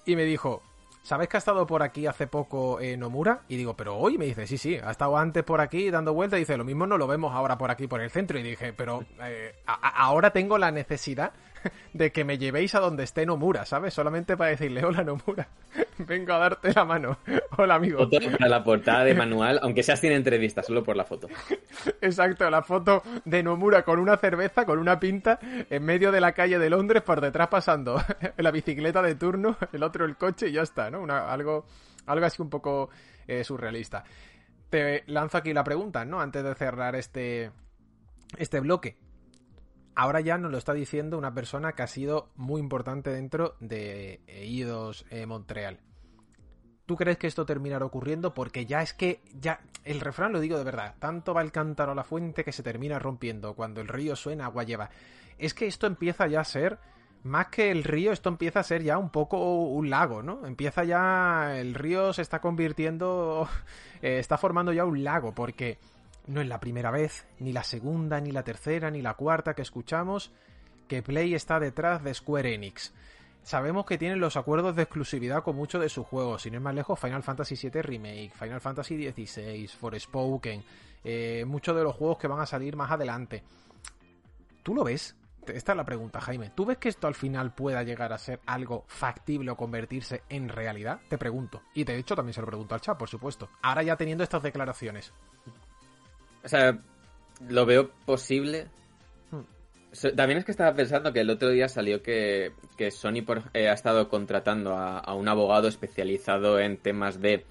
y 0.06 0.16
me 0.16 0.24
dijo, 0.24 0.64
¿Sabes 1.06 1.30
que 1.30 1.38
ha 1.38 1.40
estado 1.40 1.68
por 1.68 1.84
aquí 1.84 2.08
hace 2.08 2.26
poco 2.26 2.80
en 2.82 3.02
Nomura? 3.02 3.42
Y 3.48 3.58
digo, 3.58 3.76
pero 3.78 3.96
hoy 3.96 4.18
me 4.18 4.26
dice, 4.26 4.48
sí, 4.48 4.58
sí, 4.58 4.76
ha 4.84 4.90
estado 4.90 5.16
antes 5.16 5.44
por 5.44 5.62
aquí 5.62 5.92
dando 5.92 6.16
vueltas. 6.16 6.38
Y 6.38 6.40
dice, 6.40 6.58
lo 6.58 6.64
mismo 6.64 6.88
no 6.88 6.98
lo 6.98 7.06
vemos 7.06 7.32
ahora 7.32 7.60
por 7.60 7.70
aquí 7.70 7.86
por 7.86 8.02
el 8.02 8.10
centro. 8.10 8.40
Y 8.40 8.42
dije, 8.42 8.74
pero 8.74 9.06
eh, 9.22 9.54
ahora 9.68 10.32
tengo 10.32 10.58
la 10.58 10.72
necesidad 10.72 11.32
de 11.94 12.12
que 12.12 12.24
me 12.24 12.38
llevéis 12.38 12.76
a 12.76 12.80
donde 12.80 13.04
esté 13.04 13.26
Nomura, 13.26 13.66
¿sabes? 13.66 13.94
Solamente 13.94 14.38
para 14.38 14.52
decirle, 14.52 14.84
hola 14.84 15.04
Nomura, 15.04 15.48
vengo 15.98 16.34
a 16.34 16.40
darte 16.40 16.74
la 16.74 16.86
mano. 16.86 17.18
Hola 17.58 17.76
amigo. 17.76 18.00
Foto 18.00 18.20
para 18.38 18.50
la 18.50 18.64
portada 18.64 19.06
de 19.06 19.14
manual, 19.14 19.60
aunque 19.64 19.82
sea 19.82 19.96
sin 19.96 20.12
entrevista, 20.12 20.62
solo 20.62 20.84
por 20.84 20.98
la 20.98 21.06
foto. 21.06 21.30
Exacto, 22.02 22.50
la 22.50 22.62
foto 22.64 23.02
de 23.24 23.44
Nomura 23.44 23.84
con 23.84 24.00
una 24.00 24.18
cerveza, 24.18 24.66
con 24.66 24.78
una 24.78 25.00
pinta, 25.00 25.40
en 25.70 25.84
medio 25.84 26.12
de 26.12 26.20
la 26.20 26.34
calle 26.34 26.60
de 26.60 26.70
Londres, 26.70 27.02
por 27.02 27.22
detrás 27.22 27.48
pasando 27.48 28.02
la 28.38 28.52
bicicleta 28.52 29.02
de 29.02 29.16
turno, 29.16 29.58
el 29.72 29.84
otro 29.84 30.04
el 30.04 30.18
coche 30.18 30.50
y 30.50 30.54
ya 30.54 30.64
está, 30.64 30.92
¿no? 30.92 31.00
Una, 31.00 31.32
algo, 31.32 31.66
algo 32.08 32.26
así 32.26 32.42
un 32.42 32.50
poco 32.50 32.90
eh, 33.26 33.46
surrealista. 33.46 34.04
Te 34.70 35.04
lanzo 35.08 35.38
aquí 35.38 35.54
la 35.54 35.64
pregunta, 35.64 36.04
¿no? 36.04 36.20
Antes 36.20 36.44
de 36.44 36.56
cerrar 36.56 36.96
este, 36.96 37.52
este 38.38 38.60
bloque 38.60 38.98
ahora 39.96 40.22
ya 40.22 40.38
nos 40.38 40.52
lo 40.52 40.58
está 40.58 40.74
diciendo 40.74 41.18
una 41.18 41.34
persona 41.34 41.74
que 41.74 41.84
ha 41.84 41.88
sido 41.88 42.30
muy 42.36 42.62
importante 42.62 43.10
dentro 43.10 43.56
de 43.60 44.22
Eidos 44.28 45.06
eh, 45.10 45.26
Montreal. 45.26 45.80
¿Tú 46.86 46.96
crees 46.96 47.18
que 47.18 47.28
esto 47.28 47.46
terminará 47.46 47.86
ocurriendo? 47.86 48.34
Porque 48.34 48.68
ya 48.68 48.82
es 48.84 48.94
que, 48.94 49.22
ya, 49.34 49.62
el 49.84 50.02
refrán 50.02 50.34
lo 50.34 50.40
digo 50.40 50.58
de 50.58 50.64
verdad, 50.64 50.96
tanto 51.00 51.34
va 51.34 51.42
el 51.42 51.52
cántaro 51.52 51.94
a 51.94 51.96
la 51.96 52.04
fuente 52.04 52.44
que 52.44 52.52
se 52.52 52.62
termina 52.62 53.00
rompiendo, 53.00 53.56
cuando 53.56 53.82
el 53.82 53.88
río 53.88 54.16
suena 54.16 54.46
agua 54.46 54.64
lleva. 54.64 54.92
Es 55.40 55.56
que 55.56 55.66
esto 55.66 55.88
empieza 55.88 56.28
ya 56.28 56.42
a 56.42 56.46
ser, 56.46 56.78
más 57.24 57.48
que 57.48 57.72
el 57.72 57.84
río, 57.84 58.12
esto 58.12 58.30
empieza 58.30 58.60
a 58.60 58.64
ser 58.64 58.84
ya 58.84 59.00
un 59.00 59.10
poco 59.10 59.64
un 59.64 59.90
lago, 59.90 60.22
¿no? 60.22 60.46
Empieza 60.46 60.84
ya, 60.84 61.58
el 61.58 61.74
río 61.74 62.14
se 62.14 62.22
está 62.22 62.40
convirtiendo, 62.40 63.50
eh, 64.04 64.20
está 64.20 64.38
formando 64.38 64.72
ya 64.72 64.86
un 64.86 65.04
lago, 65.04 65.34
porque 65.34 65.80
no 66.28 66.42
es 66.42 66.48
la 66.48 66.60
primera 66.60 66.92
vez, 66.92 67.26
ni 67.40 67.54
la 67.54 67.64
segunda, 67.64 68.20
ni 68.20 68.32
la 68.32 68.44
tercera, 68.44 68.92
ni 68.92 69.02
la 69.02 69.14
cuarta 69.14 69.54
que 69.54 69.62
escuchamos 69.62 70.32
que 70.88 71.02
Play 71.02 71.34
está 71.34 71.60
detrás 71.60 72.04
de 72.04 72.14
Square 72.14 72.54
Enix. 72.54 72.94
Sabemos 73.44 73.86
que 73.86 73.98
tienen 73.98 74.20
los 74.20 74.38
acuerdos 74.38 74.76
de 74.76 74.84
exclusividad 74.84 75.44
con 75.44 75.56
muchos 75.56 75.82
de 75.82 75.90
sus 75.90 76.06
juegos, 76.06 76.44
sin 76.44 76.56
ir 76.56 76.60
más 76.60 76.74
lejos, 76.74 77.00
Final 77.00 77.22
Fantasy 77.22 77.56
VII 77.56 77.82
Remake, 77.82 78.32
Final 78.38 78.62
Fantasy 78.62 79.12
XVI, 79.12 79.68
Forspoken, 79.68 80.64
eh, 81.04 81.44
muchos 81.46 81.76
de 81.76 81.84
los 81.84 81.96
juegos 81.96 82.18
que 82.18 82.28
van 82.28 82.40
a 82.40 82.46
salir 82.48 82.76
más 82.76 82.92
adelante. 82.92 83.44
¿Tú 84.64 84.74
lo 84.74 84.84
ves? 84.84 85.16
Esta 85.46 85.74
es 85.74 85.78
la 85.78 85.86
pregunta, 85.86 86.20
Jaime. 86.22 86.50
¿Tú 86.56 86.66
ves 86.66 86.80
que 86.80 86.90
esto 86.90 87.06
al 87.06 87.14
final 87.14 87.54
pueda 87.54 87.84
llegar 87.84 88.12
a 88.14 88.18
ser 88.18 88.40
algo 88.48 88.84
factible 88.88 89.52
o 89.52 89.56
convertirse 89.56 90.24
en 90.28 90.50
realidad? 90.50 91.02
Te 91.08 91.20
pregunto. 91.20 91.62
Y 91.76 91.84
de 91.84 92.00
hecho 92.00 92.16
también 92.16 92.34
se 92.34 92.42
lo 92.42 92.48
pregunto 92.48 92.74
al 92.74 92.82
chat, 92.82 92.98
por 92.98 93.10
supuesto. 93.10 93.50
Ahora 93.62 93.84
ya 93.84 93.96
teniendo 93.96 94.24
estas 94.24 94.42
declaraciones. 94.42 95.14
O 96.46 96.48
sea, 96.48 96.78
lo 97.50 97.66
veo 97.66 97.90
posible, 98.06 98.68
también 100.16 100.40
es 100.40 100.46
que 100.46 100.52
estaba 100.52 100.76
pensando 100.76 101.14
que 101.14 101.22
el 101.22 101.30
otro 101.30 101.50
día 101.50 101.68
salió 101.68 102.02
que, 102.02 102.52
Sony 102.92 103.24
eh, 103.54 103.70
ha 103.70 103.74
estado 103.74 104.10
contratando 104.10 104.76
a, 104.76 105.14
un 105.14 105.28
abogado 105.28 105.68
especializado 105.68 106.60
en 106.60 106.78
temas 106.78 107.22
de 107.22 107.46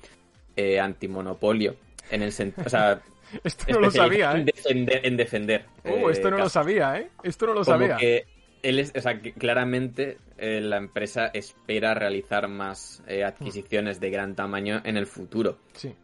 eh, 0.57 0.81
antimonopolio. 0.81 1.77
En 2.11 2.23
el 2.23 2.29
o 2.29 2.69
sea, 2.69 3.01
esto 3.45 3.65
no 3.73 3.81
lo 3.81 3.91
sabía, 3.91 4.37
¿eh? 4.37 4.45
En 4.67 5.17
defender. 5.17 5.67
oh, 5.85 6.11
esto 6.11 6.31
no 6.31 6.39
lo 6.39 6.49
sabía, 6.49 6.99
¿eh? 6.99 7.09
Esto 7.23 7.47
no 7.47 7.55
lo 7.55 7.65
sabía. 7.65 7.97
Que 7.97 8.27
él 8.63 8.79
es, 8.79 8.93
o 8.95 9.01
sea, 9.01 9.21
que 9.21 9.33
claramente 9.33 10.19
la 10.39 10.77
empresa 10.77 11.29
espera 11.29 11.95
realizar 11.95 12.49
más 12.49 13.03
adquisiciones 13.25 14.01
de 14.01 14.11
gran 14.11 14.35
tamaño 14.35 14.83
en 14.85 14.97
el 14.97 15.07
futuro. 15.07 15.59
Sí. 15.73 15.95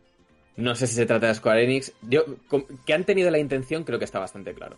No 0.56 0.74
sé 0.74 0.86
si 0.86 0.94
se 0.94 1.06
trata 1.06 1.28
de 1.28 1.34
Square 1.34 1.64
Enix. 1.64 1.92
Yo, 2.02 2.24
que 2.84 2.94
han 2.94 3.04
tenido 3.04 3.30
la 3.30 3.38
intención, 3.38 3.84
creo 3.84 3.98
que 3.98 4.04
está 4.04 4.18
bastante 4.18 4.52
claro. 4.54 4.76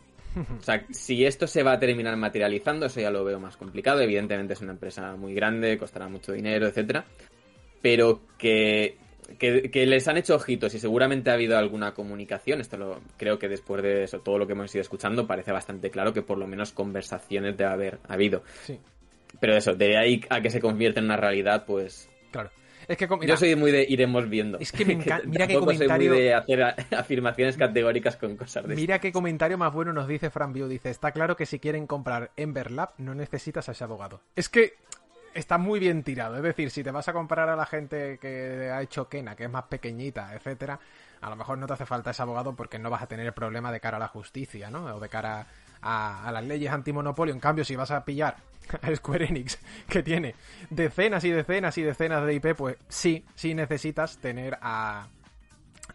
O 0.59 0.63
sea, 0.63 0.87
si 0.91 1.25
esto 1.27 1.47
se 1.47 1.63
va 1.63 1.73
a 1.73 1.79
terminar 1.79 2.17
materializando, 2.17 2.87
eso 2.87 3.01
ya 3.01 3.11
lo 3.11 3.25
veo 3.25 3.39
más 3.39 3.57
complicado. 3.57 4.01
Evidentemente 4.01 4.55
es 4.55 4.61
una 4.61 4.73
empresa 4.73 5.15
muy 5.17 5.35
grande, 5.35 5.77
costará 5.79 6.09
mucho 6.09 6.33
dinero, 6.33 6.67
etcétera. 6.67 7.05
Pero 7.83 8.21
que, 8.39 8.97
que, 9.39 9.87
les 9.87 10.09
han 10.09 10.17
hecho 10.17 10.37
ojitos 10.37 10.75
y 10.75 10.79
seguramente 10.79 11.31
ha 11.31 11.35
habido 11.35 11.59
alguna 11.59 11.93
comunicación. 11.93 12.61
Esto 12.61 12.77
lo 12.77 13.01
creo 13.19 13.39
que 13.39 13.49
después 13.49 13.83
de 13.83 14.05
eso, 14.05 14.21
todo 14.21 14.39
lo 14.39 14.47
que 14.47 14.53
hemos 14.55 14.75
ido 14.75 14.83
escuchando, 14.83 15.27
parece 15.27 15.53
bastante 15.53 15.91
claro 15.91 16.13
que 16.13 16.23
por 16.23 16.39
lo 16.39 16.47
menos 16.47 16.73
conversaciones 16.73 17.57
debe 17.57 17.71
haber 17.71 17.99
habido. 18.09 18.43
Sí. 18.63 18.79
Pero 19.41 19.57
eso, 19.57 19.75
de 19.75 19.99
ahí 19.99 20.21
a 20.31 20.41
que 20.41 20.51
se 20.51 20.61
convierta 20.61 21.01
en 21.01 21.07
una 21.07 21.17
realidad, 21.17 21.65
pues 21.67 22.09
Claro. 22.31 22.51
Es 22.89 22.97
que, 22.97 23.09
Yo 23.27 23.37
soy 23.37 23.57
muy 23.57 23.71
de 23.71 23.87
iremos 23.89 24.29
viendo. 24.29 24.59
Es 24.59 24.73
que 24.73 24.85
me 24.85 24.95
encanta. 24.95 25.27
Mira 25.27 25.47
qué 25.47 25.59
comentario. 25.59 25.89
Soy 25.89 26.09
muy 26.09 26.19
de 26.19 26.35
hacer 26.35 26.63
afirmaciones 26.97 27.57
categóricas 27.57 28.17
con 28.17 28.37
cosas 28.37 28.67
de 28.67 28.75
Mira 28.75 28.99
qué 28.99 29.13
comentario 29.13 29.59
más 29.59 29.73
bueno 29.73 29.93
nos 29.93 30.09
dice 30.09 30.31
Fran 30.31 30.53
View. 30.53 30.69
Dice: 30.69 30.91
Está 30.91 31.13
claro 31.13 31.37
que 31.37 31.47
si 31.47 31.59
quieren 31.59 31.87
comprar 31.87 32.31
Emberlab, 32.37 32.91
no 32.99 33.15
necesitas 33.15 33.69
a 33.69 33.73
ese 33.73 33.85
abogado. 33.85 34.21
Es 34.37 34.49
que 34.49 34.75
está 35.35 35.59
muy 35.59 35.81
bien 35.81 36.03
tirado. 36.03 36.37
Es 36.37 36.43
decir, 36.43 36.71
si 36.71 36.83
te 36.83 36.91
vas 36.91 37.09
a 37.09 37.13
comprar 37.13 37.49
a 37.49 37.57
la 37.57 37.67
gente 37.67 38.19
que 38.19 38.71
ha 38.73 38.83
hecho 38.83 39.09
Kena, 39.09 39.37
que 39.37 39.45
es 39.45 39.51
más 39.51 39.65
pequeñita, 39.65 40.35
etcétera, 40.35 40.79
a 41.21 41.31
lo 41.31 41.37
mejor 41.37 41.59
no 41.59 41.67
te 41.67 41.75
hace 41.75 41.87
falta 41.87 42.11
ese 42.11 42.23
abogado 42.23 42.55
porque 42.55 42.79
no 42.79 42.91
vas 42.91 43.03
a 43.03 43.07
tener 43.07 43.27
el 43.27 43.33
problema 43.33 43.73
de 43.73 43.81
cara 43.81 43.97
a 43.97 44.01
la 44.01 44.09
justicia, 44.09 44.71
¿no? 44.71 44.97
O 44.97 45.01
de 45.01 45.09
cara 45.09 45.47
a, 45.83 46.31
las 46.33 46.45
leyes 46.45 46.73
antimonopolio. 46.73 47.35
En 47.35 47.41
cambio, 47.41 47.65
si 47.65 47.77
vas 47.77 47.91
a 47.91 48.05
pillar 48.05 48.37
a 48.83 48.95
Square 48.95 49.27
Enix, 49.27 49.59
que 49.89 50.03
tiene 50.03 50.35
decenas 50.71 51.25
y 51.25 51.31
decenas 51.31 51.77
y 51.79 51.83
decenas 51.83 52.25
de 52.25 52.35
IP, 52.35 52.55
pues 52.57 52.77
sí, 52.89 53.25
sí 53.35 53.55
necesitas 53.55 54.19
tener 54.19 54.59
a, 54.63 55.09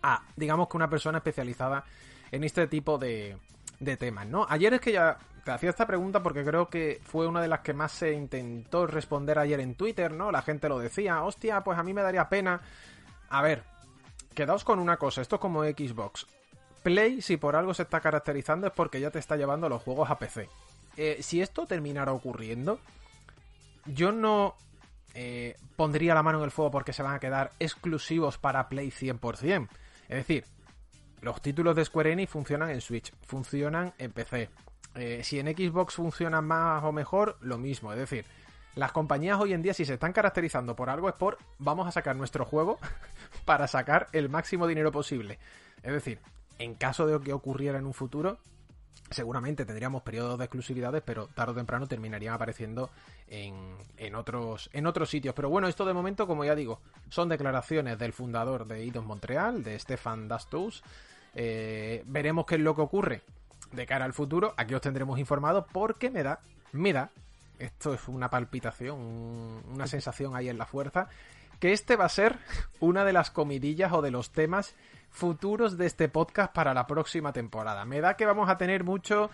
a 0.03 0.23
digamos 0.35 0.67
que 0.67 0.77
una 0.77 0.89
persona 0.89 1.19
especializada 1.19 1.83
en 2.31 2.43
este 2.43 2.67
tipo 2.67 2.97
de, 2.97 3.37
de 3.79 3.97
temas, 3.97 4.27
¿no? 4.27 4.45
Ayer 4.49 4.73
es 4.73 4.81
que 4.81 4.91
ya 4.91 5.17
te 5.43 5.51
hacía 5.51 5.69
esta 5.69 5.87
pregunta 5.87 6.21
porque 6.21 6.43
creo 6.43 6.69
que 6.69 6.99
fue 7.03 7.25
una 7.25 7.41
de 7.41 7.47
las 7.47 7.61
que 7.61 7.73
más 7.73 7.93
se 7.93 8.11
intentó 8.11 8.85
responder 8.85 9.39
ayer 9.39 9.61
en 9.61 9.75
Twitter, 9.75 10.11
¿no? 10.11 10.29
La 10.29 10.41
gente 10.41 10.67
lo 10.67 10.77
decía, 10.79 11.23
hostia, 11.23 11.61
pues 11.61 11.79
a 11.79 11.83
mí 11.83 11.93
me 11.93 12.01
daría 12.01 12.27
pena. 12.27 12.59
A 13.29 13.41
ver, 13.41 13.63
quedaos 14.35 14.65
con 14.65 14.79
una 14.79 14.97
cosa, 14.97 15.21
esto 15.21 15.35
es 15.37 15.41
como 15.41 15.63
Xbox. 15.63 16.27
Play, 16.87 17.21
si 17.21 17.35
por 17.35 17.57
algo 17.57 17.73
se 17.73 17.83
está 17.83 17.99
caracterizando, 17.99 18.65
es 18.65 18.71
porque 18.71 19.01
ya 19.01 19.11
te 19.11 19.19
está 19.19 19.35
llevando 19.35 19.67
los 19.67 19.83
juegos 19.83 20.09
a 20.09 20.17
PC. 20.17 20.47
Eh, 20.95 21.17
si 21.19 21.41
esto 21.41 21.65
terminara 21.65 22.13
ocurriendo, 22.13 22.79
yo 23.87 24.13
no 24.13 24.55
eh, 25.13 25.57
pondría 25.75 26.13
la 26.13 26.23
mano 26.23 26.37
en 26.37 26.45
el 26.45 26.51
fuego 26.51 26.71
porque 26.71 26.93
se 26.93 27.03
van 27.03 27.15
a 27.15 27.19
quedar 27.19 27.51
exclusivos 27.59 28.37
para 28.37 28.69
Play 28.69 28.89
100%. 28.89 29.67
Es 30.07 30.15
decir, 30.15 30.45
los 31.19 31.41
títulos 31.41 31.75
de 31.75 31.83
Square 31.83 32.13
Enix 32.13 32.31
funcionan 32.31 32.69
en 32.69 32.79
Switch, 32.79 33.11
funcionan 33.25 33.93
en 33.97 34.13
PC. 34.13 34.49
Eh, 34.95 35.25
si 35.25 35.39
en 35.39 35.47
Xbox 35.47 35.95
funcionan 35.95 36.45
más 36.45 36.85
o 36.85 36.93
mejor, 36.93 37.37
lo 37.41 37.57
mismo. 37.57 37.91
Es 37.91 37.99
decir, 37.99 38.23
las 38.75 38.93
compañías 38.93 39.37
hoy 39.41 39.51
en 39.51 39.61
día, 39.61 39.73
si 39.73 39.83
se 39.83 39.95
están 39.95 40.13
caracterizando 40.13 40.73
por 40.73 40.89
algo, 40.89 41.09
es 41.09 41.15
por 41.15 41.37
vamos 41.59 41.85
a 41.85 41.91
sacar 41.91 42.15
nuestro 42.15 42.45
juego 42.45 42.79
para 43.43 43.67
sacar 43.67 44.07
el 44.13 44.29
máximo 44.29 44.67
dinero 44.67 44.93
posible. 44.93 45.37
Es 45.83 45.91
decir, 45.91 46.21
en 46.59 46.75
caso 46.75 47.05
de 47.05 47.19
que 47.19 47.33
ocurriera 47.33 47.77
en 47.77 47.85
un 47.85 47.93
futuro, 47.93 48.39
seguramente 49.09 49.65
tendríamos 49.65 50.01
periodos 50.03 50.37
de 50.37 50.45
exclusividades, 50.45 51.01
pero 51.05 51.27
tarde 51.27 51.53
o 51.53 51.55
temprano 51.55 51.87
terminarían 51.87 52.33
apareciendo 52.33 52.89
en, 53.27 54.15
otros, 54.15 54.69
en 54.73 54.87
otros 54.87 55.09
sitios. 55.09 55.33
Pero 55.33 55.49
bueno, 55.49 55.67
esto 55.67 55.85
de 55.85 55.93
momento, 55.93 56.27
como 56.27 56.43
ya 56.45 56.55
digo, 56.55 56.81
son 57.09 57.29
declaraciones 57.29 57.97
del 57.97 58.13
fundador 58.13 58.67
de 58.67 58.81
Eidos 58.81 59.05
Montreal, 59.05 59.63
de 59.63 59.77
Stefan 59.79 60.27
Dastus. 60.27 60.83
Eh, 61.35 62.03
veremos 62.05 62.45
qué 62.45 62.55
es 62.55 62.61
lo 62.61 62.75
que 62.75 62.81
ocurre 62.81 63.21
de 63.71 63.85
cara 63.85 64.05
al 64.05 64.13
futuro. 64.13 64.53
Aquí 64.57 64.73
os 64.73 64.81
tendremos 64.81 65.19
informados 65.19 65.65
porque 65.71 66.09
me 66.09 66.23
da, 66.23 66.39
me 66.71 66.93
da, 66.93 67.11
esto 67.59 67.93
es 67.93 68.07
una 68.07 68.29
palpitación, 68.29 68.99
una 69.73 69.87
sensación 69.87 70.35
ahí 70.35 70.49
en 70.49 70.57
la 70.57 70.65
fuerza, 70.65 71.09
que 71.59 71.73
este 71.73 71.95
va 71.95 72.05
a 72.05 72.09
ser 72.09 72.37
una 72.79 73.03
de 73.03 73.13
las 73.13 73.31
comidillas 73.31 73.91
o 73.93 74.01
de 74.01 74.11
los 74.11 74.31
temas 74.31 74.75
futuros 75.17 75.77
de 75.77 75.87
este 75.87 76.09
podcast 76.09 76.53
para 76.53 76.73
la 76.73 76.85
próxima 76.85 77.33
temporada. 77.33 77.83
Me 77.85 77.99
da 77.99 78.15
que 78.15 78.25
vamos 78.25 78.49
a 78.49 78.57
tener 78.57 78.83
mucho... 78.83 79.29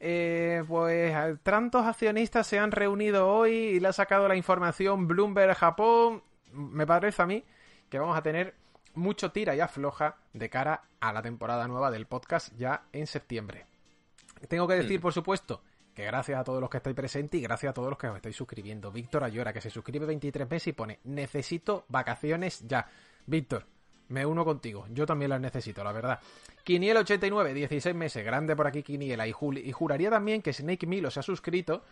Eh, 0.00 0.62
pues 0.68 1.12
tantos 1.42 1.84
accionistas 1.84 2.46
se 2.46 2.56
han 2.56 2.70
reunido 2.70 3.26
hoy 3.26 3.50
y 3.50 3.80
le 3.80 3.88
ha 3.88 3.92
sacado 3.92 4.28
la 4.28 4.36
información 4.36 5.08
Bloomberg 5.08 5.56
Japón. 5.56 6.22
Me 6.52 6.86
parece 6.86 7.20
a 7.20 7.26
mí 7.26 7.44
que 7.88 7.98
vamos 7.98 8.16
a 8.16 8.22
tener 8.22 8.54
mucho 8.94 9.32
tira 9.32 9.56
y 9.56 9.60
afloja 9.60 10.16
de 10.32 10.48
cara 10.48 10.84
a 11.00 11.12
la 11.12 11.20
temporada 11.20 11.66
nueva 11.66 11.90
del 11.90 12.06
podcast 12.06 12.56
ya 12.56 12.84
en 12.92 13.08
septiembre. 13.08 13.66
Tengo 14.48 14.68
que 14.68 14.74
decir, 14.74 15.00
mm. 15.00 15.02
por 15.02 15.12
supuesto, 15.12 15.62
que 15.94 16.04
gracias 16.04 16.38
a 16.38 16.44
todos 16.44 16.60
los 16.60 16.70
que 16.70 16.76
estáis 16.76 16.94
presentes 16.94 17.40
y 17.40 17.42
gracias 17.42 17.70
a 17.70 17.74
todos 17.74 17.90
los 17.90 17.98
que 17.98 18.06
os 18.06 18.14
estáis 18.14 18.36
suscribiendo. 18.36 18.92
Víctor 18.92 19.24
Ayora, 19.24 19.52
que 19.52 19.60
se 19.60 19.70
suscribe 19.70 20.06
23 20.06 20.48
meses 20.48 20.68
y 20.68 20.72
pone, 20.74 21.00
necesito 21.02 21.86
vacaciones 21.88 22.60
ya. 22.68 22.86
Víctor, 23.26 23.66
me 24.08 24.24
uno 24.24 24.44
contigo. 24.44 24.86
Yo 24.92 25.06
también 25.06 25.30
las 25.30 25.40
necesito, 25.40 25.84
la 25.84 25.92
verdad. 25.92 26.20
Quiniel89, 26.64 27.52
16 27.52 27.94
meses. 27.94 28.24
Grande 28.24 28.54
por 28.54 28.66
aquí 28.66 28.82
Quiniela. 28.82 29.26
Y, 29.26 29.34
y 29.64 29.72
juraría 29.72 30.10
también 30.10 30.42
que 30.42 30.52
Snake 30.52 30.86
Milo 30.86 31.10
se 31.10 31.20
ha 31.20 31.22
suscrito, 31.22 31.82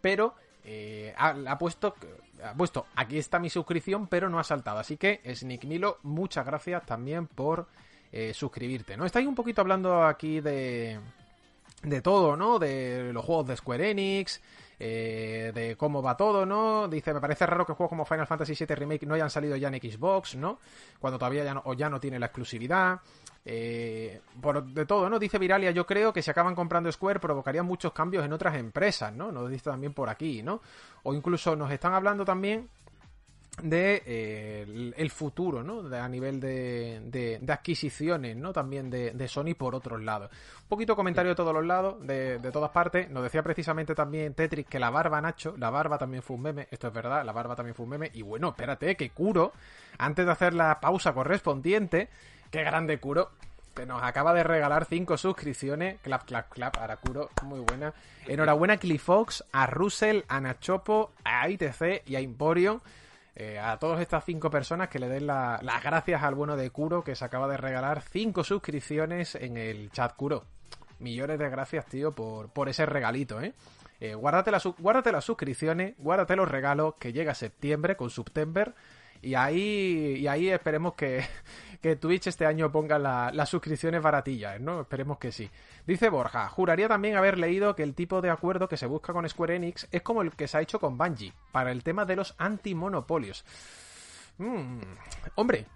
pero 0.00 0.34
eh, 0.64 1.14
ha, 1.16 1.56
puesto, 1.58 1.94
ha 2.44 2.52
puesto, 2.52 2.86
aquí 2.94 3.18
está 3.18 3.38
mi 3.38 3.48
suscripción, 3.48 4.06
pero 4.06 4.28
no 4.28 4.38
ha 4.38 4.44
saltado. 4.44 4.78
Así 4.78 4.96
que, 4.96 5.20
Snake 5.34 5.66
Milo, 5.66 5.98
muchas 6.02 6.44
gracias 6.44 6.84
también 6.84 7.26
por 7.26 7.66
eh, 8.12 8.34
suscribirte. 8.34 8.96
¿no? 8.96 9.06
Estáis 9.06 9.26
un 9.26 9.34
poquito 9.34 9.62
hablando 9.62 10.04
aquí 10.04 10.40
de, 10.40 11.00
de 11.82 12.02
todo, 12.02 12.36
¿no? 12.36 12.58
De 12.58 13.12
los 13.12 13.24
juegos 13.24 13.48
de 13.48 13.56
Square 13.56 13.90
Enix, 13.90 14.42
eh, 14.78 15.52
de 15.54 15.76
cómo 15.76 16.02
va 16.02 16.16
todo, 16.16 16.46
¿no? 16.46 16.88
Dice, 16.88 17.12
me 17.12 17.20
parece 17.20 17.46
raro 17.46 17.66
que 17.66 17.72
juegos 17.72 17.90
como 17.90 18.04
Final 18.04 18.26
Fantasy 18.26 18.54
VII 18.54 18.74
Remake 18.74 19.06
no 19.06 19.14
hayan 19.14 19.30
salido 19.30 19.56
ya 19.56 19.68
en 19.68 19.80
Xbox, 19.80 20.36
¿no? 20.36 20.58
Cuando 20.98 21.18
todavía 21.18 21.44
ya 21.44 21.54
no, 21.54 21.62
o 21.64 21.74
ya 21.74 21.88
no 21.88 21.98
tiene 21.98 22.18
la 22.18 22.26
exclusividad. 22.26 23.00
Eh, 23.44 24.20
por 24.40 24.62
de 24.62 24.84
todo, 24.84 25.08
¿no? 25.08 25.18
Dice 25.18 25.38
Viralia, 25.38 25.70
yo 25.70 25.86
creo 25.86 26.12
que 26.12 26.20
si 26.22 26.30
acaban 26.30 26.54
comprando 26.54 26.92
Square 26.92 27.18
provocarían 27.18 27.64
muchos 27.64 27.92
cambios 27.92 28.24
en 28.24 28.32
otras 28.32 28.56
empresas, 28.56 29.12
¿no? 29.12 29.32
Nos 29.32 29.48
dice 29.48 29.70
también 29.70 29.94
por 29.94 30.10
aquí, 30.10 30.42
¿no? 30.42 30.60
O 31.04 31.14
incluso 31.14 31.56
nos 31.56 31.70
están 31.70 31.94
hablando 31.94 32.24
también 32.24 32.68
de 33.62 34.02
eh, 34.06 34.92
el, 34.96 35.10
futuro, 35.10 35.62
¿no? 35.62 35.94
A 35.96 36.08
nivel 36.08 36.40
de, 36.40 37.00
de, 37.04 37.52
adquisiciones, 37.52 38.36
¿no? 38.36 38.52
También 38.52 38.90
de, 38.90 39.12
de, 39.12 39.28
Sony 39.28 39.54
por 39.56 39.74
otros 39.74 40.02
lados. 40.02 40.30
Un 40.62 40.68
poquito 40.68 40.94
comentario 40.94 41.30
de 41.30 41.36
todos 41.36 41.52
los 41.52 41.64
lados, 41.64 41.96
de, 42.06 42.38
todas 42.52 42.70
partes. 42.70 43.10
Nos 43.10 43.22
decía 43.22 43.42
precisamente 43.42 43.94
también 43.94 44.34
Tetris 44.34 44.66
que 44.66 44.78
la 44.78 44.90
barba, 44.90 45.20
Nacho, 45.20 45.54
la 45.56 45.70
barba 45.70 45.98
también 45.98 46.22
fue 46.22 46.36
un 46.36 46.42
meme. 46.42 46.68
Esto 46.70 46.88
es 46.88 46.92
verdad, 46.92 47.24
la 47.24 47.32
barba 47.32 47.56
también 47.56 47.74
fue 47.74 47.84
un 47.84 47.90
meme. 47.90 48.10
Y 48.14 48.22
bueno, 48.22 48.50
espérate, 48.50 48.96
que 48.96 49.10
Kuro, 49.10 49.52
antes 49.98 50.24
de 50.24 50.32
hacer 50.32 50.54
la 50.54 50.80
pausa 50.80 51.12
correspondiente, 51.12 52.08
qué 52.50 52.62
grande 52.62 52.98
Kuro, 52.98 53.30
que 53.74 53.86
nos 53.86 54.02
acaba 54.02 54.34
de 54.34 54.44
regalar 54.44 54.84
cinco 54.84 55.16
suscripciones. 55.16 56.00
Clap, 56.00 56.24
clap, 56.24 56.50
clap. 56.50 56.76
Para 56.76 56.96
Kuro, 56.96 57.30
muy 57.42 57.60
buena. 57.60 57.94
Enhorabuena 58.26 58.74
a 58.74 58.78
Clifox, 58.78 59.44
a 59.52 59.66
Russell, 59.66 60.22
a 60.28 60.40
Nachopo, 60.40 61.12
a 61.24 61.48
ITC 61.48 62.02
y 62.06 62.16
a 62.16 62.20
Emporion 62.20 62.80
eh, 63.40 63.56
a 63.56 63.78
todas 63.78 64.00
estas 64.00 64.24
cinco 64.24 64.50
personas 64.50 64.88
que 64.88 64.98
le 64.98 65.08
den 65.08 65.28
las 65.28 65.82
gracias 65.84 66.24
al 66.24 66.34
bueno 66.34 66.56
de 66.56 66.70
Kuro 66.70 67.04
que 67.04 67.14
se 67.14 67.24
acaba 67.24 67.46
de 67.46 67.56
regalar 67.56 68.02
cinco 68.02 68.42
suscripciones 68.42 69.36
en 69.36 69.56
el 69.56 69.92
chat 69.92 70.16
Kuro. 70.16 70.44
Millones 70.98 71.38
de 71.38 71.48
gracias, 71.48 71.86
tío, 71.86 72.10
por, 72.10 72.48
por 72.48 72.68
ese 72.68 72.84
regalito, 72.84 73.40
¿eh? 73.40 73.54
eh 74.00 74.16
guárdate, 74.16 74.50
guárdate 74.78 75.12
las 75.12 75.24
suscripciones, 75.24 75.94
guárdate 75.98 76.34
los 76.34 76.48
regalos 76.48 76.94
que 76.98 77.12
llega 77.12 77.32
septiembre 77.32 77.96
con 77.96 78.10
September 78.10 78.74
y 79.22 79.34
ahí, 79.34 80.16
y 80.18 80.26
ahí 80.26 80.48
esperemos 80.48 80.94
que, 80.94 81.24
que 81.82 81.96
Twitch 81.96 82.26
este 82.26 82.46
año 82.46 82.70
ponga 82.70 82.98
las 82.98 83.48
suscripciones 83.48 84.02
baratillas, 84.02 84.60
¿no? 84.60 84.82
Esperemos 84.82 85.18
que 85.18 85.32
sí. 85.32 85.50
Dice 85.86 86.08
Borja, 86.08 86.48
juraría 86.48 86.88
también 86.88 87.16
haber 87.16 87.38
leído 87.38 87.74
que 87.74 87.82
el 87.82 87.94
tipo 87.94 88.20
de 88.20 88.30
acuerdo 88.30 88.68
que 88.68 88.76
se 88.76 88.86
busca 88.86 89.12
con 89.12 89.28
Square 89.28 89.56
Enix 89.56 89.88
es 89.90 90.02
como 90.02 90.22
el 90.22 90.32
que 90.32 90.48
se 90.48 90.58
ha 90.58 90.60
hecho 90.60 90.80
con 90.80 90.98
Bungie, 90.98 91.32
para 91.52 91.72
el 91.72 91.82
tema 91.82 92.04
de 92.04 92.16
los 92.16 92.34
antimonopolios. 92.38 93.44
Mm, 94.38 94.80
hombre, 95.36 95.66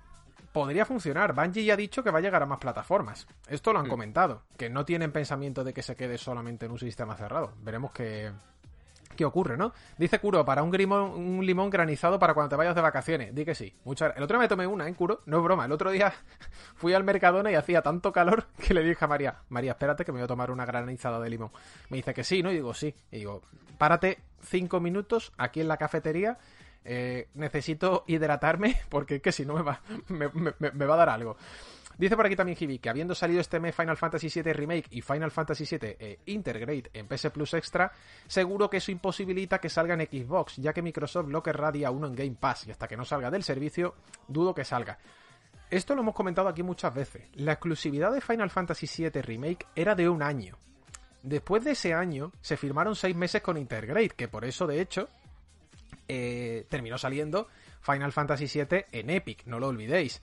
podría 0.52 0.84
funcionar. 0.84 1.34
Bungie 1.34 1.64
ya 1.64 1.74
ha 1.74 1.76
dicho 1.76 2.02
que 2.02 2.10
va 2.10 2.18
a 2.18 2.22
llegar 2.22 2.42
a 2.42 2.46
más 2.46 2.58
plataformas. 2.58 3.26
Esto 3.48 3.72
lo 3.72 3.80
han 3.80 3.88
comentado, 3.88 4.42
que 4.56 4.70
no 4.70 4.84
tienen 4.84 5.12
pensamiento 5.12 5.64
de 5.64 5.72
que 5.72 5.82
se 5.82 5.96
quede 5.96 6.18
solamente 6.18 6.66
en 6.66 6.72
un 6.72 6.78
sistema 6.78 7.16
cerrado. 7.16 7.54
Veremos 7.62 7.92
que, 7.92 8.32
¿Qué 9.16 9.24
ocurre, 9.24 9.56
no? 9.56 9.72
Dice 9.98 10.18
Kuro, 10.18 10.44
para 10.44 10.62
un, 10.62 10.74
un 10.74 11.44
limón 11.44 11.70
granizado 11.70 12.18
para 12.18 12.34
cuando 12.34 12.50
te 12.50 12.56
vayas 12.56 12.74
de 12.74 12.80
vacaciones. 12.80 13.34
Di 13.34 13.44
que 13.44 13.54
sí. 13.54 13.74
Muchas... 13.84 14.16
El 14.16 14.22
otro 14.22 14.36
día 14.36 14.44
me 14.44 14.48
tomé 14.48 14.66
una, 14.66 14.88
¿eh, 14.88 14.94
Kuro? 14.94 15.20
No 15.26 15.38
es 15.38 15.44
broma. 15.44 15.66
El 15.66 15.72
otro 15.72 15.90
día 15.90 16.12
fui 16.76 16.94
al 16.94 17.04
Mercadona 17.04 17.50
y 17.50 17.54
hacía 17.54 17.82
tanto 17.82 18.12
calor 18.12 18.46
que 18.58 18.74
le 18.74 18.82
dije 18.82 19.04
a 19.04 19.08
María, 19.08 19.36
María, 19.48 19.72
espérate 19.72 20.04
que 20.04 20.12
me 20.12 20.18
voy 20.18 20.24
a 20.24 20.28
tomar 20.28 20.50
una 20.50 20.64
granizada 20.64 21.20
de 21.20 21.30
limón. 21.30 21.50
Me 21.90 21.98
dice 21.98 22.14
que 22.14 22.24
sí, 22.24 22.42
¿no? 22.42 22.50
Y 22.50 22.54
digo, 22.54 22.74
sí. 22.74 22.94
Y 23.10 23.18
digo, 23.18 23.42
párate 23.78 24.18
cinco 24.42 24.80
minutos 24.80 25.32
aquí 25.36 25.60
en 25.60 25.68
la 25.68 25.76
cafetería. 25.76 26.38
Eh, 26.84 27.28
necesito 27.34 28.04
hidratarme 28.08 28.76
porque 28.88 29.16
es 29.16 29.22
que 29.22 29.32
si 29.32 29.46
no 29.46 29.54
me 29.54 29.62
va, 29.62 29.80
me 30.08 30.86
va 30.86 30.94
a 30.94 30.98
dar 30.98 31.10
algo. 31.10 31.36
Dice 31.98 32.16
por 32.16 32.26
aquí 32.26 32.36
también 32.36 32.56
Hibi 32.58 32.78
que 32.78 32.88
habiendo 32.88 33.14
salido 33.14 33.40
este 33.40 33.60
mes 33.60 33.74
Final 33.74 33.96
Fantasy 33.96 34.28
VII 34.28 34.52
Remake 34.52 34.86
y 34.90 35.02
Final 35.02 35.30
Fantasy 35.30 35.64
VII 35.64 35.96
eh, 35.98 36.88
en 36.94 37.06
PS 37.06 37.30
Plus 37.30 37.54
Extra, 37.54 37.92
seguro 38.26 38.68
que 38.70 38.78
eso 38.78 38.90
imposibilita 38.90 39.58
que 39.58 39.68
salga 39.68 39.94
en 39.94 40.00
Xbox, 40.06 40.56
ya 40.56 40.72
que 40.72 40.82
Microsoft 40.82 41.28
lo 41.28 41.42
querrá 41.42 41.72
uno 41.90 42.06
en 42.06 42.14
Game 42.14 42.36
Pass 42.38 42.66
y 42.66 42.70
hasta 42.70 42.88
que 42.88 42.96
no 42.96 43.04
salga 43.04 43.30
del 43.30 43.42
servicio, 43.42 43.94
dudo 44.28 44.54
que 44.54 44.64
salga. 44.64 44.98
Esto 45.70 45.94
lo 45.94 46.02
hemos 46.02 46.14
comentado 46.14 46.48
aquí 46.48 46.62
muchas 46.62 46.94
veces. 46.94 47.22
La 47.34 47.52
exclusividad 47.52 48.12
de 48.12 48.20
Final 48.20 48.50
Fantasy 48.50 48.86
VII 48.86 49.22
Remake 49.22 49.66
era 49.74 49.94
de 49.94 50.08
un 50.08 50.22
año. 50.22 50.58
Después 51.22 51.64
de 51.64 51.72
ese 51.72 51.94
año 51.94 52.32
se 52.40 52.56
firmaron 52.56 52.96
seis 52.96 53.16
meses 53.16 53.42
con 53.42 53.56
Integrate, 53.56 54.10
que 54.10 54.28
por 54.28 54.44
eso 54.44 54.66
de 54.66 54.80
hecho 54.80 55.08
eh, 56.08 56.66
terminó 56.68 56.98
saliendo 56.98 57.48
Final 57.80 58.12
Fantasy 58.12 58.46
VII 58.46 58.86
en 58.92 59.10
Epic, 59.10 59.46
no 59.46 59.60
lo 59.60 59.68
olvidéis 59.68 60.20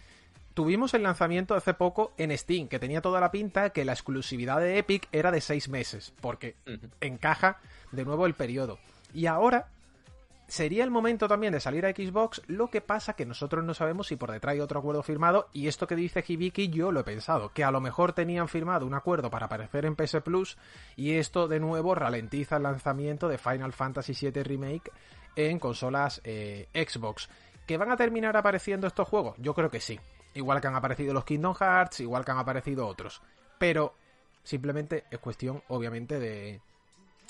tuvimos 0.59 0.93
el 0.93 1.03
lanzamiento 1.03 1.55
hace 1.55 1.73
poco 1.73 2.11
en 2.17 2.37
Steam, 2.37 2.67
que 2.67 2.79
tenía 2.79 2.99
toda 2.99 3.21
la 3.21 3.31
pinta 3.31 3.69
que 3.69 3.85
la 3.85 3.93
exclusividad 3.93 4.59
de 4.59 4.77
Epic 4.77 5.07
era 5.13 5.31
de 5.31 5.39
seis 5.39 5.69
meses, 5.69 6.13
porque 6.19 6.57
encaja 6.99 7.59
de 7.93 8.03
nuevo 8.03 8.25
el 8.25 8.33
periodo. 8.33 8.77
Y 9.13 9.27
ahora 9.27 9.69
sería 10.49 10.83
el 10.83 10.91
momento 10.91 11.29
también 11.29 11.53
de 11.53 11.61
salir 11.61 11.85
a 11.85 11.91
Xbox, 11.91 12.41
lo 12.47 12.69
que 12.69 12.81
pasa 12.81 13.13
que 13.13 13.25
nosotros 13.25 13.63
no 13.63 13.73
sabemos 13.73 14.07
si 14.07 14.17
por 14.17 14.31
detrás 14.31 14.51
hay 14.51 14.59
otro 14.59 14.81
acuerdo 14.81 15.01
firmado, 15.01 15.47
y 15.53 15.69
esto 15.69 15.87
que 15.87 15.95
dice 15.95 16.25
Hibiki 16.27 16.67
yo 16.67 16.91
lo 16.91 16.99
he 16.99 17.05
pensado, 17.05 17.53
que 17.53 17.63
a 17.63 17.71
lo 17.71 17.79
mejor 17.79 18.11
tenían 18.11 18.49
firmado 18.49 18.85
un 18.85 18.95
acuerdo 18.95 19.29
para 19.29 19.45
aparecer 19.45 19.85
en 19.85 19.95
PS 19.95 20.17
Plus, 20.25 20.57
y 20.97 21.13
esto 21.13 21.47
de 21.47 21.61
nuevo 21.61 21.95
ralentiza 21.95 22.57
el 22.57 22.63
lanzamiento 22.63 23.29
de 23.29 23.37
Final 23.37 23.71
Fantasy 23.71 24.11
VII 24.29 24.43
Remake 24.43 24.91
en 25.37 25.57
consolas 25.57 26.19
eh, 26.25 26.67
Xbox. 26.73 27.29
¿Que 27.65 27.77
van 27.77 27.93
a 27.93 27.95
terminar 27.95 28.35
apareciendo 28.35 28.87
estos 28.87 29.07
juegos? 29.07 29.37
Yo 29.37 29.53
creo 29.53 29.69
que 29.69 29.79
sí. 29.79 29.97
Igual 30.33 30.61
que 30.61 30.67
han 30.67 30.75
aparecido 30.75 31.13
los 31.13 31.25
Kingdom 31.25 31.55
Hearts, 31.55 32.01
igual 32.01 32.23
que 32.23 32.31
han 32.31 32.37
aparecido 32.37 32.87
otros. 32.87 33.21
Pero 33.57 33.93
simplemente 34.43 35.05
es 35.09 35.19
cuestión, 35.19 35.61
obviamente, 35.67 36.19
de, 36.19 36.61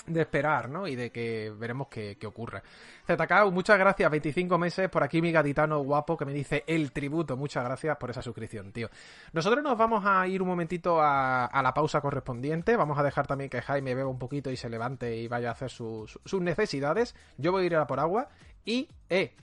de 0.06 0.20
esperar, 0.20 0.68
¿no? 0.68 0.86
Y 0.86 0.96
de 0.96 1.10
que 1.10 1.52
veremos 1.56 1.88
qué, 1.88 2.16
qué 2.18 2.26
ocurre. 2.26 2.62
ZK, 3.06 3.50
muchas 3.52 3.78
gracias, 3.78 4.10
25 4.10 4.58
meses 4.58 4.88
por 4.88 5.02
aquí 5.02 5.20
mi 5.20 5.32
gaditano 5.32 5.80
guapo 5.80 6.16
que 6.16 6.24
me 6.24 6.32
dice 6.32 6.64
el 6.66 6.92
tributo. 6.92 7.36
Muchas 7.36 7.64
gracias 7.64 7.96
por 7.96 8.10
esa 8.10 8.22
suscripción, 8.22 8.72
tío. 8.72 8.88
Nosotros 9.32 9.62
nos 9.62 9.76
vamos 9.76 10.04
a 10.06 10.26
ir 10.26 10.42
un 10.42 10.48
momentito 10.48 11.00
a, 11.00 11.46
a 11.46 11.62
la 11.62 11.74
pausa 11.74 12.00
correspondiente. 12.00 12.76
Vamos 12.76 12.98
a 12.98 13.02
dejar 13.02 13.26
también 13.26 13.50
que 13.50 13.62
Jaime 13.62 13.94
beba 13.94 14.08
un 14.08 14.18
poquito 14.18 14.50
y 14.50 14.56
se 14.56 14.68
levante 14.68 15.16
y 15.16 15.28
vaya 15.28 15.50
a 15.50 15.52
hacer 15.52 15.70
sus, 15.70 16.18
sus 16.24 16.40
necesidades. 16.40 17.14
Yo 17.36 17.52
voy 17.52 17.64
a 17.64 17.66
ir 17.66 17.76
a 17.76 17.86
por 17.86 18.00
agua. 18.00 18.28
Y, 18.64 18.88
eh, 19.08 19.34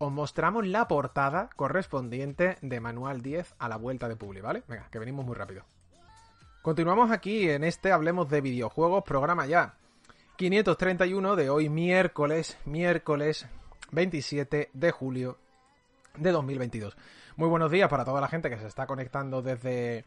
os 0.00 0.10
mostramos 0.10 0.66
la 0.66 0.88
portada 0.88 1.50
correspondiente 1.56 2.56
de 2.62 2.80
Manual 2.80 3.20
10 3.20 3.54
a 3.58 3.68
la 3.68 3.76
vuelta 3.76 4.08
de 4.08 4.16
Publi, 4.16 4.40
¿vale? 4.40 4.62
Venga, 4.66 4.88
que 4.90 4.98
venimos 4.98 5.26
muy 5.26 5.34
rápido. 5.34 5.62
Continuamos 6.62 7.10
aquí 7.10 7.50
en 7.50 7.64
este 7.64 7.92
Hablemos 7.92 8.30
de 8.30 8.40
Videojuegos, 8.40 9.04
programa 9.04 9.44
ya 9.44 9.74
531 10.36 11.36
de 11.36 11.50
hoy 11.50 11.68
miércoles, 11.68 12.56
miércoles 12.64 13.46
27 13.92 14.70
de 14.72 14.90
julio 14.90 15.36
de 16.16 16.32
2022. 16.32 16.96
Muy 17.36 17.50
buenos 17.50 17.70
días 17.70 17.90
para 17.90 18.06
toda 18.06 18.22
la 18.22 18.28
gente 18.28 18.48
que 18.48 18.56
se 18.56 18.68
está 18.68 18.86
conectando 18.86 19.42
desde 19.42 20.06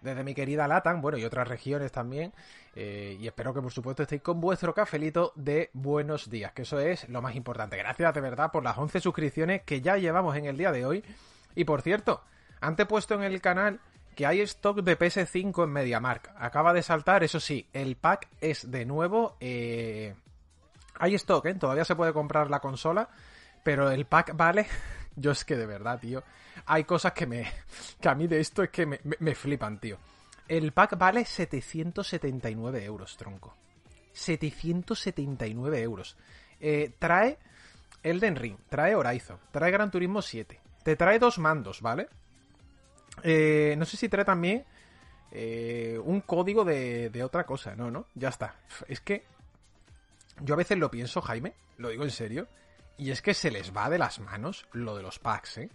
desde 0.00 0.24
mi 0.24 0.34
querida 0.34 0.68
Latam, 0.68 1.00
bueno, 1.00 1.18
y 1.18 1.24
otras 1.24 1.48
regiones 1.48 1.92
también. 1.92 2.32
Eh, 2.74 3.16
y 3.18 3.26
espero 3.26 3.52
que 3.52 3.60
por 3.60 3.72
supuesto 3.72 4.02
estéis 4.02 4.22
con 4.22 4.40
vuestro 4.40 4.72
cafelito 4.74 5.32
de 5.34 5.70
buenos 5.72 6.30
días, 6.30 6.52
que 6.52 6.62
eso 6.62 6.78
es 6.78 7.08
lo 7.08 7.22
más 7.22 7.34
importante. 7.34 7.76
Gracias 7.76 8.14
de 8.14 8.20
verdad 8.20 8.50
por 8.52 8.62
las 8.62 8.78
11 8.78 9.00
suscripciones 9.00 9.62
que 9.62 9.80
ya 9.80 9.96
llevamos 9.96 10.36
en 10.36 10.44
el 10.44 10.56
día 10.56 10.72
de 10.72 10.86
hoy. 10.86 11.04
Y 11.54 11.64
por 11.64 11.82
cierto, 11.82 12.22
antes 12.60 12.86
puesto 12.86 13.14
en 13.14 13.22
el 13.22 13.40
canal 13.40 13.80
que 14.14 14.26
hay 14.26 14.40
stock 14.40 14.80
de 14.80 14.98
PS5 14.98 15.62
en 15.62 15.70
MediaMark. 15.70 16.32
Acaba 16.38 16.72
de 16.72 16.82
saltar, 16.82 17.22
eso 17.22 17.38
sí, 17.38 17.68
el 17.72 17.96
pack 17.96 18.28
es 18.40 18.68
de 18.68 18.84
nuevo. 18.84 19.36
Eh... 19.38 20.14
Hay 20.98 21.14
stock, 21.14 21.46
¿eh? 21.46 21.54
Todavía 21.54 21.84
se 21.84 21.94
puede 21.94 22.12
comprar 22.12 22.50
la 22.50 22.58
consola, 22.58 23.08
pero 23.62 23.90
el 23.90 24.06
pack 24.06 24.36
vale 24.36 24.66
yo 25.16 25.30
es 25.30 25.44
que 25.44 25.56
de 25.56 25.66
verdad, 25.66 26.00
tío, 26.00 26.24
hay 26.68 26.84
cosas 26.84 27.12
que 27.12 27.26
me. 27.26 27.50
que 28.00 28.08
a 28.08 28.14
mí 28.14 28.26
de 28.26 28.40
esto 28.40 28.62
es 28.62 28.70
que 28.70 28.86
me, 28.86 29.00
me, 29.02 29.34
flipan, 29.34 29.80
tío. 29.80 29.98
El 30.46 30.72
pack 30.72 30.96
vale 30.96 31.24
779 31.24 32.84
euros, 32.84 33.16
tronco. 33.16 33.54
779 34.12 35.80
euros. 35.80 36.16
Eh, 36.60 36.92
trae 36.98 37.38
Elden 38.02 38.36
Ring, 38.36 38.56
trae 38.68 38.94
Horizon, 38.94 39.38
trae 39.50 39.70
Gran 39.70 39.90
Turismo 39.90 40.22
7. 40.22 40.60
Te 40.82 40.96
trae 40.96 41.18
dos 41.18 41.38
mandos, 41.38 41.82
¿vale? 41.82 42.08
Eh, 43.22 43.74
no 43.76 43.84
sé 43.84 43.96
si 43.96 44.08
trae 44.08 44.24
también 44.24 44.64
eh, 45.32 46.00
un 46.02 46.20
código 46.22 46.64
de, 46.64 47.10
de 47.10 47.24
otra 47.24 47.44
cosa. 47.44 47.74
No, 47.76 47.90
no, 47.90 48.06
ya 48.14 48.28
está. 48.28 48.56
Es 48.88 49.00
que 49.00 49.24
yo 50.40 50.54
a 50.54 50.58
veces 50.58 50.78
lo 50.78 50.90
pienso, 50.90 51.20
Jaime, 51.20 51.54
lo 51.76 51.88
digo 51.90 52.04
en 52.04 52.10
serio. 52.10 52.48
Y 52.96 53.10
es 53.10 53.22
que 53.22 53.34
se 53.34 53.50
les 53.50 53.76
va 53.76 53.88
de 53.90 53.98
las 53.98 54.18
manos 54.18 54.66
lo 54.72 54.96
de 54.96 55.02
los 55.02 55.18
packs, 55.18 55.58
¿eh? 55.58 55.70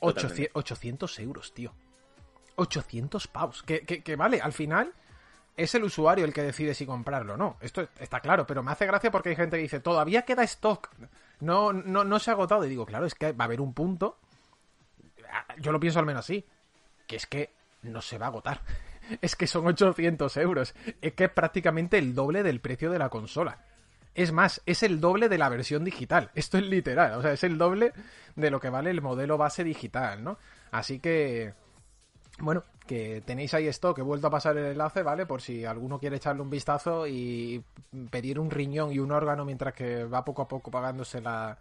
800, 0.00 1.18
euros, 1.18 1.54
tío. 1.54 1.72
800 2.56 3.28
pavos. 3.28 3.62
Que, 3.62 3.82
que, 3.82 4.16
vale, 4.16 4.40
al 4.40 4.52
final 4.52 4.92
es 5.56 5.74
el 5.74 5.84
usuario 5.84 6.24
el 6.24 6.32
que 6.32 6.42
decide 6.42 6.74
si 6.74 6.86
comprarlo 6.86 7.34
o 7.34 7.36
no. 7.36 7.56
Esto 7.60 7.88
está 7.98 8.20
claro, 8.20 8.46
pero 8.46 8.62
me 8.62 8.72
hace 8.72 8.86
gracia 8.86 9.10
porque 9.10 9.30
hay 9.30 9.36
gente 9.36 9.56
que 9.56 9.62
dice, 9.62 9.80
todavía 9.80 10.22
queda 10.22 10.44
stock. 10.44 10.90
No, 11.40 11.72
no, 11.72 12.04
no 12.04 12.18
se 12.18 12.30
ha 12.30 12.34
agotado. 12.34 12.64
Y 12.64 12.68
digo, 12.68 12.86
claro, 12.86 13.06
es 13.06 13.14
que 13.14 13.32
va 13.32 13.44
a 13.44 13.46
haber 13.46 13.60
un 13.60 13.74
punto. 13.74 14.18
Yo 15.58 15.72
lo 15.72 15.80
pienso 15.80 15.98
al 15.98 16.06
menos 16.06 16.24
así. 16.24 16.44
Que 17.06 17.16
es 17.16 17.26
que 17.26 17.52
no 17.82 18.00
se 18.00 18.18
va 18.18 18.26
a 18.26 18.28
agotar. 18.30 18.60
Es 19.20 19.36
que 19.36 19.46
son 19.46 19.66
800 19.66 20.34
euros. 20.38 20.74
Es 21.02 21.12
que 21.12 21.24
es 21.24 21.30
prácticamente 21.30 21.98
el 21.98 22.14
doble 22.14 22.42
del 22.42 22.62
precio 22.62 22.90
de 22.90 22.98
la 22.98 23.10
consola. 23.10 23.62
Es 24.14 24.32
más, 24.32 24.62
es 24.66 24.82
el 24.82 25.00
doble 25.00 25.28
de 25.28 25.38
la 25.38 25.48
versión 25.48 25.84
digital. 25.84 26.30
Esto 26.34 26.58
es 26.58 26.64
literal, 26.64 27.14
o 27.14 27.22
sea, 27.22 27.32
es 27.32 27.44
el 27.44 27.58
doble 27.58 27.92
de 28.36 28.50
lo 28.50 28.60
que 28.60 28.70
vale 28.70 28.90
el 28.90 29.02
modelo 29.02 29.38
base 29.38 29.64
digital, 29.64 30.22
¿no? 30.22 30.38
Así 30.70 30.98
que 30.98 31.54
bueno, 32.38 32.64
que 32.86 33.22
tenéis 33.24 33.54
ahí 33.54 33.66
esto, 33.66 33.94
que 33.94 34.02
he 34.02 34.04
vuelto 34.04 34.26
a 34.26 34.30
pasar 34.30 34.56
el 34.56 34.66
enlace, 34.66 35.02
¿vale? 35.02 35.26
Por 35.26 35.40
si 35.40 35.64
alguno 35.64 35.98
quiere 35.98 36.16
echarle 36.16 36.42
un 36.42 36.50
vistazo 36.50 37.06
y 37.06 37.62
pedir 38.10 38.38
un 38.38 38.50
riñón 38.50 38.92
y 38.92 38.98
un 38.98 39.12
órgano 39.12 39.44
mientras 39.44 39.74
que 39.74 40.04
va 40.04 40.24
poco 40.24 40.42
a 40.42 40.48
poco 40.48 40.70
pagándose 40.70 41.20
la, 41.20 41.56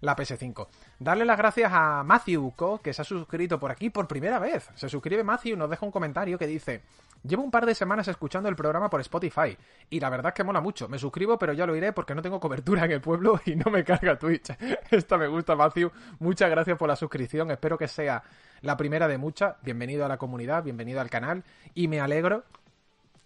la 0.00 0.16
PS5. 0.16 0.68
Darle 0.98 1.24
las 1.24 1.38
gracias 1.38 1.70
a 1.72 2.02
Matthew 2.04 2.52
Co, 2.54 2.78
que 2.78 2.92
se 2.92 3.02
ha 3.02 3.04
suscrito 3.04 3.58
por 3.58 3.70
aquí 3.70 3.90
por 3.90 4.06
primera 4.06 4.38
vez. 4.38 4.68
Se 4.74 4.88
suscribe 4.88 5.24
Matthew 5.24 5.56
nos 5.56 5.70
deja 5.70 5.84
un 5.84 5.92
comentario 5.92 6.38
que 6.38 6.46
dice: 6.46 6.82
Llevo 7.24 7.42
un 7.42 7.50
par 7.50 7.66
de 7.66 7.74
semanas 7.74 8.06
escuchando 8.08 8.48
el 8.48 8.56
programa 8.56 8.88
por 8.88 9.00
Spotify 9.00 9.56
y 9.90 9.98
la 9.98 10.08
verdad 10.08 10.28
es 10.28 10.34
que 10.34 10.44
mola 10.44 10.60
mucho. 10.60 10.88
Me 10.88 10.98
suscribo, 10.98 11.38
pero 11.38 11.52
ya 11.52 11.66
lo 11.66 11.74
iré 11.74 11.92
porque 11.92 12.14
no 12.14 12.22
tengo 12.22 12.38
cobertura 12.38 12.84
en 12.84 12.92
el 12.92 13.00
pueblo 13.00 13.40
y 13.44 13.56
no 13.56 13.70
me 13.70 13.84
carga 13.84 14.18
Twitch. 14.18 14.50
Esta 14.90 15.18
me 15.18 15.26
gusta, 15.26 15.56
Matthew. 15.56 15.90
Muchas 16.20 16.50
gracias 16.50 16.78
por 16.78 16.88
la 16.88 16.96
suscripción. 16.96 17.50
Espero 17.50 17.76
que 17.76 17.88
sea 17.88 18.22
la 18.60 18.76
primera 18.76 19.08
de 19.08 19.18
muchas. 19.18 19.56
Bienvenido 19.62 20.04
a 20.04 20.08
la 20.08 20.16
comunidad, 20.16 20.62
bienvenido 20.68 21.00
al 21.00 21.08
canal 21.08 21.44
y 21.74 21.88
me 21.88 21.98
alegro 21.98 22.44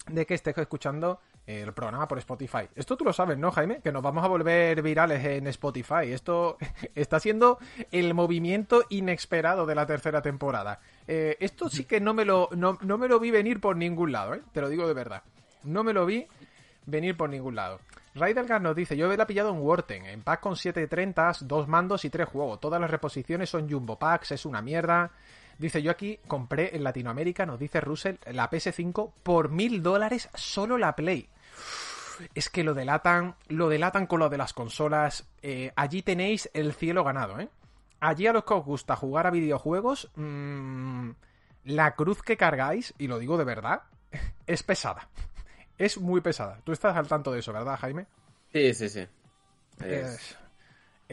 de 0.07 0.27
que 0.27 0.35
estés 0.35 0.57
escuchando 0.59 1.19
el 1.45 1.73
programa 1.73 2.07
por 2.07 2.19
Spotify. 2.19 2.69
Esto 2.77 2.97
tú 2.97 3.05
lo 3.05 3.13
sabes, 3.13 3.37
¿no, 3.37 3.51
Jaime? 3.51 3.81
Que 3.81 3.91
nos 3.91 4.01
vamos 4.01 4.25
a 4.25 4.29
volver 4.29 4.81
virales 4.81 5.25
en 5.25 5.49
Spotify. 5.49 6.13
Esto 6.13 6.57
está 6.95 7.19
siendo 7.19 7.59
el 7.91 8.15
movimiento 8.15 8.85
inesperado 8.91 9.67
de 9.67 9.75
la 9.75 9.87
tercera 9.87 10.23
temporada. 10.23 10.79
Eh, 11.09 11.37
esto 11.41 11.69
sí 11.69 11.85
que 11.85 12.01
no 12.01 12.15
me, 12.15 12.25
lo, 12.25 12.49
no, 12.53 12.77
me 12.97 13.09
lo 13.09 13.19
vi 13.19 13.33
venir 13.33 13.61
por 13.61 13.77
ningún 13.77 14.13
lado, 14.13 14.35
¿eh? 14.35 14.43
Te 14.53 14.61
lo 14.61 14.69
digo 14.69 14.87
de 14.87 14.95
verdad. 14.95 15.25
No 15.65 15.83
me 15.83 15.93
lo 15.93 16.07
vi 16.07 16.29
venir 16.87 17.17
por 17.17 17.29
ningún 17.29 17.57
lado. 17.57 17.81
Raidelgar 18.15 18.61
nos 18.61 18.77
dice, 18.77 18.97
yo 18.97 19.11
he 19.11 19.27
pillado 19.27 19.51
en 19.51 19.59
Worten, 19.59 20.05
en 20.07 20.23
pack 20.23 20.41
con 20.41 20.55
730, 20.55 21.33
dos 21.41 21.67
mandos 21.67 22.05
y 22.05 22.11
tres 22.11 22.29
juegos. 22.29 22.61
Todas 22.61 22.81
las 22.81 22.91
reposiciones 22.91 23.51
son 23.51 23.69
Jumbo 23.69 23.99
Packs, 23.99 24.31
es 24.31 24.47
una 24.47 24.63
mierda. 24.63 25.11
Dice, 25.63 25.81
yo 25.81 25.93
aquí 25.93 26.19
compré 26.27 26.75
en 26.75 26.83
Latinoamérica, 26.83 27.47
nos 27.47 27.57
dice 27.57 27.81
Russell, 27.81 28.17
la 28.33 28.51
PS5 28.51 29.13
por 29.23 29.49
mil 29.49 29.81
dólares 29.81 30.29
solo 30.35 30.77
la 30.77 30.97
Play. 30.97 31.29
Es 32.35 32.51
que 32.51 32.65
lo 32.65 32.75
delatan, 32.75 33.37
lo 33.47 33.69
delatan 33.69 34.09
con 34.09 34.19
lo 34.19 34.29
de 34.29 34.39
las 34.39 34.55
consolas. 34.55 35.25
Eh, 35.41 35.73
allí 35.77 36.03
tenéis 36.03 36.51
el 36.53 36.73
cielo 36.73 37.05
ganado, 37.05 37.39
¿eh? 37.39 37.49
Allí 38.01 38.27
a 38.27 38.33
los 38.33 38.43
que 38.43 38.55
os 38.55 38.65
gusta 38.65 38.97
jugar 38.97 39.29
a 39.29 39.31
videojuegos, 39.31 40.11
mmm, 40.17 41.11
la 41.67 41.95
cruz 41.95 42.23
que 42.23 42.37
cargáis, 42.37 42.93
y 42.99 43.07
lo 43.07 43.21
digo 43.21 43.39
de 43.39 43.45
verdad, 43.45 43.83
es 44.49 44.65
pesada. 44.65 45.11
Es 45.79 45.97
muy 45.97 46.21
pesada. 46.23 46.59
Tú 46.65 46.73
estás 46.73 46.97
al 46.97 47.07
tanto 47.07 47.31
de 47.31 47.39
eso, 47.39 47.53
¿verdad, 47.53 47.79
Jaime? 47.79 48.09
Sí, 48.53 48.75
sí, 48.75 48.89
sí. 48.89 49.07
Es 49.79 50.37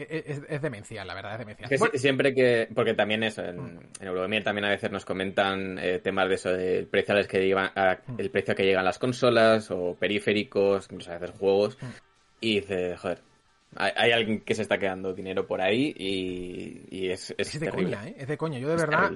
es, 0.08 0.62
demencial, 0.62 1.06
la 1.06 1.14
verdad, 1.14 1.32
es 1.32 1.38
demencial. 1.38 1.90
Siempre 1.94 2.34
que, 2.34 2.68
porque 2.74 2.94
también 2.94 3.22
eso, 3.22 3.42
en, 3.44 3.76
mm. 3.76 3.80
en 4.00 4.42
también 4.42 4.64
a 4.64 4.70
veces 4.70 4.90
nos 4.90 5.04
comentan 5.04 5.78
eh, 5.78 5.98
temas 5.98 6.28
de 6.28 6.34
eso, 6.34 6.50
del 6.50 6.86
precio 6.86 7.14
al 7.14 7.26
que 7.26 7.40
llevan, 7.40 7.70
mm. 7.74 8.14
el 8.18 8.30
precio 8.30 8.52
a 8.52 8.54
que 8.54 8.64
llegan 8.64 8.84
las 8.84 8.98
consolas 8.98 9.70
o 9.70 9.96
periféricos, 9.98 10.86
incluso 10.90 11.12
a 11.12 11.18
veces 11.18 11.36
juegos, 11.38 11.78
mm. 11.80 11.86
y 12.40 12.60
dice, 12.60 12.96
joder, 12.96 13.20
hay, 13.76 14.10
alguien 14.10 14.40
que 14.40 14.54
se 14.54 14.62
está 14.62 14.78
quedando 14.78 15.12
dinero 15.12 15.46
por 15.46 15.60
ahí 15.60 15.94
y, 15.96 17.08
es, 17.08 17.32
es, 17.38 17.60
de 17.60 17.70
coña, 17.70 18.08
¿eh? 18.08 18.16
Es 18.18 18.26
de 18.26 18.36
coña. 18.36 18.58
Yo 18.58 18.68
de 18.68 18.76
verdad 18.76 19.12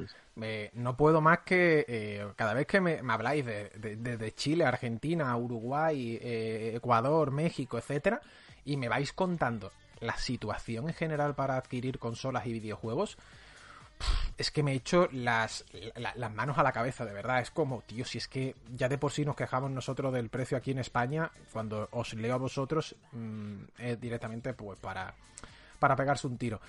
no 0.74 0.97
puedo 0.97 1.20
más 1.20 1.41
que 1.41 1.85
eh, 1.89 2.26
cada 2.37 2.55
vez 2.55 2.66
que 2.66 2.80
me, 2.80 3.01
habláis 3.09 3.45
de, 3.45 3.70
de, 3.97 4.32
Chile, 4.32 4.64
Argentina, 4.64 5.37
Uruguay, 5.37 6.18
eh, 6.22 6.72
Ecuador, 6.76 7.32
México, 7.32 7.78
etcétera, 7.78 8.20
y 8.64 8.76
me 8.76 8.89
vais 8.89 9.12
contando 9.12 9.72
la 10.01 10.17
situación 10.17 10.89
en 10.89 10.95
general 10.95 11.35
para 11.35 11.57
adquirir 11.57 11.99
consolas 11.99 12.47
y 12.47 12.53
videojuegos, 12.53 13.17
es 14.37 14.51
que 14.51 14.63
me 14.63 14.73
he 14.73 14.75
hecho 14.75 15.09
las, 15.13 15.65
las 15.95 16.33
manos 16.33 16.59
a 16.59 16.63
la 16.63 16.73
cabeza, 16.73 17.05
de 17.05 17.13
verdad. 17.13 17.41
Es 17.41 17.51
como, 17.51 17.83
tío, 17.83 18.05
si 18.05 18.19
es 18.19 18.29
que 18.29 18.57
ya 18.75 18.89
de 18.89 18.99
por 18.99 19.13
sí 19.13 19.25
nos 19.25 19.37
quejamos 19.37 19.71
nosotros 19.71 20.13
del 20.13 20.29
precio 20.29 20.57
aquí 20.57 20.73
en 20.73 20.79
España, 20.79 21.31
cuando 21.53 21.89
os 21.93 22.15
leo 22.15 22.35
a 22.35 22.39
vosotros, 22.39 22.97
mm, 23.13 23.55
es 23.79 24.01
directamente 24.01 24.53
pues 24.53 24.79
para, 24.81 25.15
para 25.79 25.97
pegarse 25.97 26.27
un 26.27 26.37
tiro. 26.37 26.61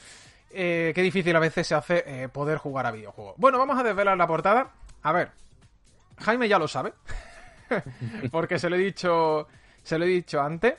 Eh, 0.52 0.92
qué 0.94 1.02
difícil 1.02 1.36
a 1.36 1.40
veces 1.40 1.68
se 1.68 1.76
hace 1.76 2.04
eh, 2.06 2.30
poder 2.30 2.60
jugar 2.60 2.86
a 2.86 2.92
videojuegos. 2.92 3.36
Bueno, 3.38 3.58
vamos 3.58 3.78
a 3.78 3.84
desvelar 3.84 4.18
la 4.18 4.28
portada. 4.28 4.72
A 5.02 5.12
ver, 5.12 5.32
Jaime 6.20 6.48
ya 6.48 6.60
lo 6.60 6.68
sabe, 6.68 6.94
porque 8.32 8.60
se 8.60 8.70
lo 8.70 8.76
he 8.76 8.80
dicho, 8.80 9.48
se 9.84 9.98
lo 9.98 10.06
he 10.06 10.10
dicho 10.10 10.40
antes. 10.40 10.76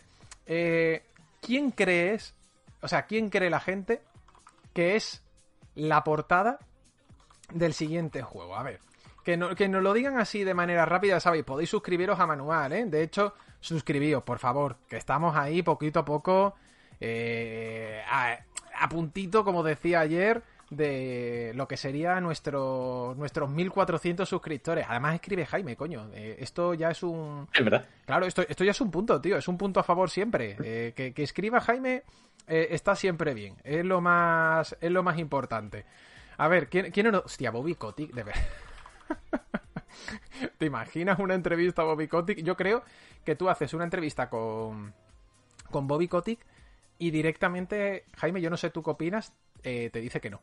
Eh, 0.46 1.04
¿Quién 1.40 1.72
crees 1.72 2.35
o 2.86 2.88
sea, 2.88 3.06
¿quién 3.06 3.30
cree 3.30 3.50
la 3.50 3.58
gente 3.58 4.00
que 4.72 4.94
es 4.94 5.24
la 5.74 6.04
portada 6.04 6.60
del 7.52 7.74
siguiente 7.74 8.22
juego? 8.22 8.54
A 8.54 8.62
ver, 8.62 8.78
que, 9.24 9.36
que 9.56 9.68
nos 9.68 9.82
lo 9.82 9.92
digan 9.92 10.20
así 10.20 10.44
de 10.44 10.54
manera 10.54 10.86
rápida, 10.86 11.18
¿sabéis? 11.18 11.42
Podéis 11.42 11.68
suscribiros 11.68 12.20
a 12.20 12.28
Manual, 12.28 12.72
¿eh? 12.72 12.86
De 12.86 13.02
hecho, 13.02 13.34
suscribíos, 13.58 14.22
por 14.22 14.38
favor, 14.38 14.76
que 14.88 14.98
estamos 14.98 15.34
ahí 15.34 15.62
poquito 15.62 15.98
a 15.98 16.04
poco, 16.04 16.54
eh, 17.00 18.04
a, 18.08 18.88
puntito, 18.88 19.44
como 19.44 19.64
decía 19.64 19.98
ayer, 19.98 20.44
de 20.70 21.52
lo 21.54 21.68
que 21.68 21.76
sería 21.76 22.20
nuestro, 22.20 23.14
nuestros 23.16 23.50
1400 23.50 24.28
suscriptores. 24.28 24.86
Además 24.88 25.14
escribe 25.14 25.46
Jaime, 25.46 25.76
coño. 25.76 26.10
Eh, 26.12 26.36
esto 26.40 26.74
ya 26.74 26.90
es 26.90 27.02
un... 27.02 27.48
Es 27.52 27.64
verdad. 27.64 27.86
Claro, 28.04 28.26
esto, 28.26 28.42
esto 28.48 28.64
ya 28.64 28.72
es 28.72 28.80
un 28.80 28.90
punto, 28.90 29.20
tío. 29.20 29.36
Es 29.36 29.48
un 29.48 29.58
punto 29.58 29.80
a 29.80 29.84
favor 29.84 30.10
siempre. 30.10 30.56
Eh, 30.62 30.92
que, 30.96 31.12
que, 31.12 31.22
escriba 31.22 31.60
Jaime 31.60 32.02
eh, 32.48 32.68
está 32.70 32.96
siempre 32.96 33.34
bien. 33.34 33.56
Es 33.62 33.84
lo 33.84 34.00
más, 34.00 34.76
es 34.80 34.90
lo 34.90 35.02
más 35.02 35.18
importante. 35.18 35.84
A 36.38 36.48
ver, 36.48 36.68
¿quién, 36.68 36.90
quién 36.90 37.10
no? 37.10 37.22
Hostia, 37.24 37.50
Bobby 37.50 37.76
Kotick, 37.76 38.12
de 38.12 38.24
ver. 38.24 38.36
¿Te 40.58 40.66
imaginas 40.66 41.18
una 41.18 41.34
entrevista 41.34 41.82
a 41.82 41.86
Bobby 41.86 42.08
Kotick? 42.08 42.42
Yo 42.42 42.56
creo 42.56 42.82
que 43.24 43.36
tú 43.36 43.48
haces 43.48 43.72
una 43.72 43.84
entrevista 43.84 44.28
con, 44.28 44.92
con 45.70 45.86
Bobby 45.86 46.08
Kotick 46.08 46.40
y 46.98 47.10
directamente, 47.10 48.04
Jaime, 48.16 48.40
yo 48.40 48.50
no 48.50 48.56
sé 48.56 48.70
tú 48.70 48.82
qué 48.82 48.90
opinas, 48.90 49.32
eh, 49.62 49.90
te 49.92 50.00
dice 50.00 50.20
que 50.20 50.30
no. 50.30 50.40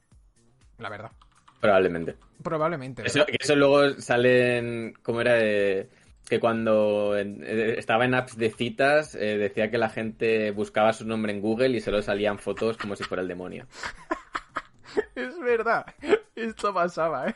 La 0.78 0.90
verdad. 0.90 1.12
Probablemente. 1.60 2.16
Probablemente. 2.42 3.04
Eso, 3.06 3.26
eso 3.28 3.56
luego 3.56 4.00
salen, 4.02 4.94
¿cómo 5.02 5.22
era? 5.22 5.34
De 5.34 5.90
que 6.28 6.40
cuando 6.40 7.16
eh, 7.18 7.76
estaba 7.78 8.06
en 8.06 8.14
apps 8.14 8.38
de 8.38 8.50
citas 8.50 9.16
eh, 9.16 9.38
decía 9.38 9.70
que 9.70 9.78
la 9.78 9.90
gente 9.90 10.52
buscaba 10.52 10.94
su 10.94 11.06
nombre 11.06 11.34
en 11.34 11.42
Google 11.42 11.70
y 11.70 11.82
solo 11.82 12.02
salían 12.02 12.40
fotos 12.40 12.78
como 12.78 12.96
si 12.96 13.04
fuera 13.04 13.22
el 13.22 13.28
demonio. 13.28 13.68
Es 15.16 15.40
verdad, 15.40 15.88
esto 16.36 16.72
pasaba, 16.72 17.28
¿eh? 17.28 17.36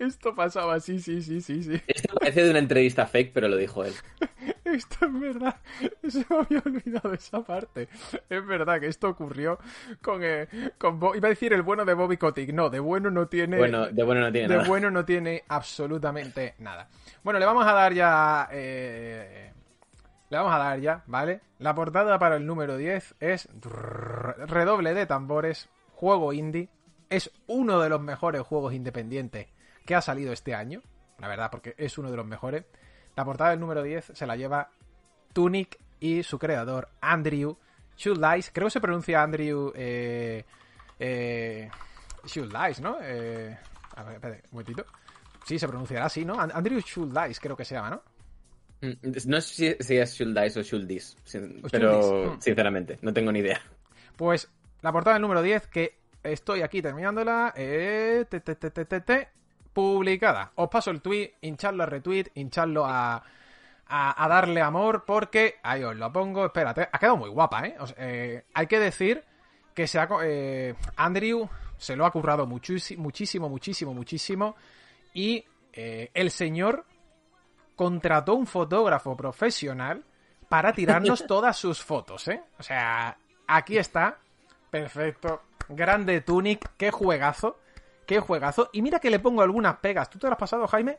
Esto 0.00 0.34
pasaba, 0.34 0.80
sí, 0.80 0.98
sí, 0.98 1.22
sí, 1.22 1.40
sí, 1.40 1.62
sí. 1.62 1.80
Esto 1.86 2.16
parece 2.16 2.42
de 2.42 2.50
una 2.50 2.58
entrevista 2.58 3.06
fake, 3.06 3.32
pero 3.32 3.46
lo 3.46 3.56
dijo 3.56 3.84
él. 3.84 3.92
Esto 4.66 5.06
es 5.06 5.20
verdad, 5.20 5.56
se 6.08 6.26
me 6.28 6.36
había 6.38 6.62
olvidado 6.64 7.14
esa 7.14 7.42
parte. 7.42 7.88
Es 8.28 8.46
verdad 8.46 8.80
que 8.80 8.88
esto 8.88 9.08
ocurrió 9.08 9.58
con, 10.02 10.22
eh, 10.24 10.48
con 10.76 10.96
iba 11.14 11.28
a 11.28 11.30
decir 11.30 11.52
el 11.52 11.62
bueno 11.62 11.84
de 11.84 11.94
Bobby 11.94 12.16
Kotick, 12.16 12.52
no, 12.52 12.68
de 12.68 12.80
bueno 12.80 13.10
no 13.10 13.28
tiene 13.28 13.58
bueno, 13.58 13.86
de 13.86 14.02
bueno 14.02 14.22
no 14.22 14.32
tiene 14.32 14.48
de 14.48 14.56
nada. 14.56 14.68
bueno 14.68 14.90
no 14.90 15.04
tiene 15.04 15.44
absolutamente 15.48 16.54
nada. 16.58 16.88
Bueno, 17.22 17.38
le 17.38 17.46
vamos 17.46 17.66
a 17.66 17.72
dar 17.72 17.92
ya 17.92 18.48
eh, 18.50 19.52
le 20.28 20.36
vamos 20.36 20.52
a 20.52 20.58
dar 20.58 20.80
ya, 20.80 21.04
¿vale? 21.06 21.40
La 21.58 21.74
portada 21.74 22.18
para 22.18 22.36
el 22.36 22.46
número 22.46 22.76
10 22.76 23.14
es 23.20 23.48
redoble 24.46 24.94
de 24.94 25.06
tambores, 25.06 25.68
juego 25.94 26.32
indie, 26.32 26.68
es 27.08 27.30
uno 27.46 27.80
de 27.80 27.88
los 27.88 28.00
mejores 28.00 28.42
juegos 28.42 28.74
independientes 28.74 29.46
que 29.84 29.94
ha 29.94 30.00
salido 30.00 30.32
este 30.32 30.54
año, 30.54 30.82
la 31.18 31.28
verdad, 31.28 31.50
porque 31.50 31.74
es 31.78 31.96
uno 31.98 32.10
de 32.10 32.16
los 32.16 32.26
mejores. 32.26 32.64
La 33.16 33.24
portada 33.24 33.50
del 33.50 33.60
número 33.60 33.82
10 33.82 34.12
se 34.14 34.26
la 34.26 34.36
lleva 34.36 34.70
Tunic 35.32 35.78
y 35.98 36.22
su 36.22 36.38
creador, 36.38 36.88
Andrew 37.00 37.56
Schuldice. 37.98 38.52
Creo 38.52 38.66
que 38.66 38.72
se 38.72 38.80
pronuncia 38.80 39.22
Andrew 39.22 39.72
eh, 39.74 40.44
eh, 40.98 41.70
¿no? 42.80 42.98
Eh, 43.02 43.58
a 43.96 44.02
ver, 44.04 44.14
espérate, 44.14 44.42
un 44.44 44.50
momentito. 44.52 44.86
Sí, 45.44 45.58
se 45.58 45.66
pronunciará 45.66 46.06
así, 46.06 46.24
¿no? 46.24 46.38
Andrew 46.38 46.80
Schuldice 46.80 47.40
creo 47.40 47.56
que 47.56 47.64
se 47.64 47.74
llama, 47.74 47.90
¿no? 47.90 48.02
Mm, 48.82 49.28
no 49.28 49.40
sé 49.40 49.76
si, 49.80 49.96
es 49.96 50.14
Schuldice 50.14 50.60
o 50.60 50.62
Schuldis, 50.62 51.16
pero 51.70 52.34
mm. 52.34 52.40
sinceramente, 52.40 52.98
no 53.00 53.12
tengo 53.12 53.32
ni 53.32 53.38
idea. 53.38 53.60
Pues 54.16 54.50
la 54.82 54.92
portada 54.92 55.14
del 55.14 55.22
número 55.22 55.42
10, 55.42 55.68
que 55.68 55.98
estoy 56.22 56.62
aquí 56.62 56.82
terminándola, 56.82 57.54
eh, 57.56 58.26
te, 58.28 58.40
te, 58.40 58.54
te, 58.54 59.28
publicada. 59.76 60.52
Os 60.54 60.70
paso 60.70 60.90
el 60.90 61.02
tweet, 61.02 61.34
hincharlo 61.42 61.82
a 61.82 61.86
retweet, 61.86 62.30
hincharlo 62.32 62.86
a, 62.86 63.22
a, 63.86 64.26
darle 64.26 64.62
amor, 64.62 65.04
porque 65.04 65.56
ahí 65.62 65.84
os 65.84 65.94
lo 65.94 66.10
pongo. 66.10 66.46
Espérate, 66.46 66.88
ha 66.90 66.98
quedado 66.98 67.18
muy 67.18 67.28
guapa, 67.28 67.66
¿eh? 67.66 67.76
eh 67.98 68.44
hay 68.54 68.66
que 68.66 68.80
decir 68.80 69.22
que 69.74 69.86
se 69.86 69.98
ha, 69.98 70.08
eh, 70.24 70.74
Andrew 70.96 71.46
se 71.76 71.94
lo 71.94 72.06
ha 72.06 72.10
currado 72.10 72.46
muchísimo, 72.46 73.02
muchísimo, 73.02 73.50
muchísimo, 73.50 73.92
muchísimo. 73.92 74.56
Y 75.12 75.44
eh, 75.74 76.10
el 76.14 76.30
señor 76.30 76.86
contrató 77.74 78.34
un 78.34 78.46
fotógrafo 78.46 79.14
profesional 79.14 80.02
para 80.48 80.72
tirarnos 80.72 81.26
todas 81.28 81.54
sus 81.54 81.84
fotos, 81.84 82.28
¿eh? 82.28 82.42
O 82.58 82.62
sea, 82.62 83.18
aquí 83.46 83.76
está. 83.76 84.20
Perfecto. 84.70 85.42
Grande 85.68 86.22
Tunic, 86.22 86.66
qué 86.78 86.90
juegazo. 86.90 87.58
Qué 88.06 88.20
juegazo. 88.20 88.70
Y 88.72 88.82
mira 88.82 88.98
que 88.98 89.10
le 89.10 89.18
pongo 89.18 89.42
algunas 89.42 89.76
pegas. 89.76 90.08
¿Tú 90.08 90.18
te 90.18 90.26
lo 90.26 90.32
has 90.32 90.38
pasado, 90.38 90.66
Jaime? 90.66 90.98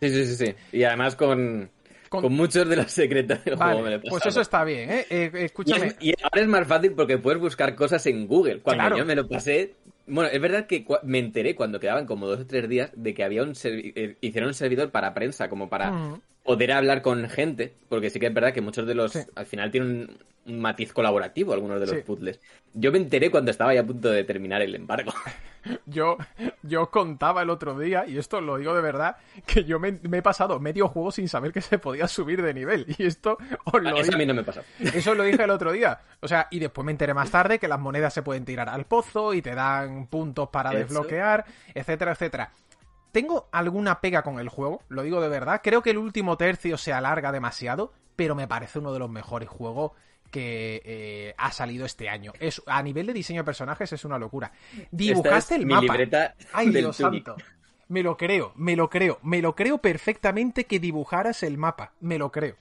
Sí, 0.00 0.08
sí, 0.08 0.26
sí, 0.26 0.46
sí. 0.46 0.54
Y 0.72 0.84
además 0.84 1.14
con, 1.14 1.70
con... 2.08 2.32
muchos 2.32 2.68
de 2.68 2.76
los 2.76 2.90
secretos 2.90 3.44
del 3.44 3.56
juego 3.56 3.82
me 3.82 3.90
lo 3.90 3.96
he 3.96 4.00
Pues 4.00 4.26
eso 4.26 4.40
está 4.40 4.64
bien, 4.64 4.90
¿eh? 4.90 5.06
eh 5.10 5.30
escúchame. 5.34 5.94
Y, 6.00 6.14
ahora 6.22 6.40
es 6.40 6.48
más 6.48 6.66
fácil 6.66 6.92
porque 6.92 7.18
puedes 7.18 7.40
buscar 7.40 7.74
cosas 7.74 8.04
en 8.06 8.26
Google. 8.26 8.60
Cuando 8.60 8.96
yo 8.96 9.04
me 9.04 9.14
lo 9.14 9.28
pasé, 9.28 9.74
bueno, 10.06 10.30
es 10.32 10.40
verdad 10.40 10.66
que 10.66 10.86
me 11.02 11.18
enteré 11.18 11.54
cuando 11.54 11.78
quedaban 11.78 12.06
como 12.06 12.26
dos 12.26 12.40
o 12.40 12.46
tres 12.46 12.68
días 12.68 12.90
de 12.96 13.14
que 13.14 13.22
había 13.22 13.42
un 13.42 13.52
eh, 13.64 14.16
hicieron 14.20 14.48
un 14.48 14.54
servidor 14.54 14.90
para 14.90 15.14
prensa, 15.14 15.48
como 15.48 15.68
para 15.68 15.92
mm. 15.92 16.20
Poder 16.50 16.72
hablar 16.72 17.00
con 17.00 17.28
gente, 17.28 17.72
porque 17.88 18.10
sí 18.10 18.18
que 18.18 18.26
es 18.26 18.34
verdad 18.34 18.52
que 18.52 18.60
muchos 18.60 18.84
de 18.84 18.96
los 18.96 19.14
al 19.36 19.46
final 19.46 19.70
tienen 19.70 20.10
un, 20.46 20.60
matiz 20.60 20.92
colaborativo 20.92 21.52
algunos 21.52 21.78
de 21.78 21.86
los 21.86 22.02
puzzles. 22.02 22.40
Yo 22.74 22.90
me 22.90 22.98
enteré 22.98 23.30
cuando 23.30 23.52
estaba 23.52 23.72
ya 23.72 23.82
a 23.82 23.84
punto 23.84 24.10
de 24.10 24.24
terminar 24.24 24.60
el 24.60 24.74
embargo. 24.74 25.12
Yo, 25.84 26.16
yo 26.62 26.90
contaba 26.90 27.42
el 27.42 27.50
otro 27.50 27.78
día, 27.78 28.06
y 28.06 28.16
esto 28.16 28.40
lo 28.40 28.56
digo 28.56 28.74
de 28.74 28.80
verdad, 28.80 29.18
que 29.44 29.64
yo 29.64 29.78
me, 29.78 30.00
he 30.10 30.22
pasado 30.22 30.58
medio 30.58 30.88
juego 30.88 31.12
sin 31.12 31.28
saber 31.28 31.52
que 31.52 31.60
se 31.60 31.78
podía 31.78 32.08
subir 32.08 32.40
de 32.40 32.54
nivel. 32.54 32.86
Y 32.98 33.04
esto 33.04 33.36
os 33.64 33.82
lo 33.82 33.94
Eso 33.94 34.14
a 34.14 34.16
mí 34.16 34.24
no 34.24 34.32
me 34.32 34.42
pasó. 34.42 34.62
Eso 34.78 35.14
lo 35.14 35.22
dije 35.22 35.44
el 35.44 35.50
otro 35.50 35.70
día. 35.72 36.00
O 36.20 36.28
sea, 36.28 36.48
y 36.50 36.60
después 36.60 36.82
me 36.86 36.92
enteré 36.92 37.12
más 37.12 37.30
tarde 37.30 37.58
que 37.58 37.68
las 37.68 37.78
monedas 37.78 38.14
se 38.14 38.22
pueden 38.22 38.46
tirar 38.46 38.70
al 38.70 38.86
pozo 38.86 39.34
y 39.34 39.42
te 39.42 39.54
dan 39.54 40.06
puntos 40.06 40.48
para 40.48 40.70
desbloquear, 40.70 41.44
etcétera, 41.74 42.12
etcétera. 42.12 42.50
Tengo 43.12 43.48
alguna 43.52 44.00
pega 44.00 44.22
con 44.22 44.38
el 44.38 44.48
juego, 44.48 44.82
lo 44.88 45.02
digo 45.02 45.20
de 45.20 45.28
verdad. 45.28 45.60
Creo 45.62 45.82
que 45.82 45.90
el 45.90 45.98
último 45.98 46.36
tercio 46.36 46.78
se 46.78 46.92
alarga 46.92 47.32
demasiado, 47.32 47.92
pero 48.16 48.34
me 48.34 48.46
parece 48.46 48.78
uno 48.78 48.92
de 48.92 48.98
los 48.98 49.10
mejores 49.10 49.48
juegos 49.48 49.92
que 50.30 50.80
eh, 50.84 51.34
ha 51.38 51.52
salido 51.52 51.84
este 51.84 52.08
año. 52.08 52.32
Es, 52.38 52.62
a 52.66 52.82
nivel 52.82 53.06
de 53.06 53.12
diseño 53.12 53.40
de 53.40 53.44
personajes 53.44 53.92
es 53.92 54.04
una 54.04 54.18
locura. 54.18 54.52
Dibujaste 54.90 55.56
el 55.56 55.66
mapa. 55.66 55.96
Ay, 56.52 56.70
Dios 56.70 56.96
santo. 56.96 57.36
Me 57.88 58.04
lo 58.04 58.16
creo, 58.16 58.52
me 58.54 58.76
lo 58.76 58.88
creo, 58.88 59.18
me 59.22 59.42
lo 59.42 59.56
creo 59.56 59.78
perfectamente 59.78 60.64
que 60.64 60.78
dibujaras 60.78 61.42
el 61.42 61.58
mapa. 61.58 61.92
Me 61.98 62.18
lo 62.18 62.30
creo. 62.30 62.54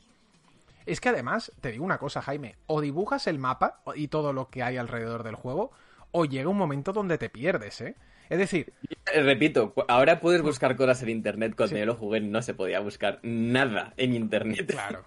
Es 0.88 1.00
que 1.00 1.10
además, 1.10 1.52
te 1.62 1.72
digo 1.72 1.86
una 1.86 2.00
cosa, 2.00 2.24
Jaime, 2.24 2.56
o 2.66 2.82
dibujas 2.82 3.28
el 3.28 3.38
mapa 3.38 3.82
y 3.94 4.08
todo 4.08 4.34
lo 4.34 4.50
que 4.50 4.64
hay 4.64 4.78
alrededor 4.78 5.22
del 5.22 5.36
juego, 5.36 5.72
o 6.12 6.26
llega 6.26 6.50
un 6.50 6.58
momento 6.58 6.94
donde 6.94 7.18
te 7.18 7.30
pierdes, 7.30 7.82
¿eh? 7.82 7.96
Es 8.30 8.38
decir... 8.38 8.72
Repito, 9.14 9.74
ahora 9.88 10.20
puedes 10.20 10.42
buscar 10.42 10.76
cosas 10.76 11.02
en 11.04 11.10
Internet. 11.10 11.54
Cuando 11.58 11.78
yo 11.78 11.86
lo 11.86 11.96
jugué 11.96 12.22
no 12.22 12.42
se 12.42 12.54
podía 12.54 12.80
buscar 12.80 13.20
nada 13.24 13.94
en 13.98 14.14
Internet. 14.14 14.68
Claro. 14.68 15.06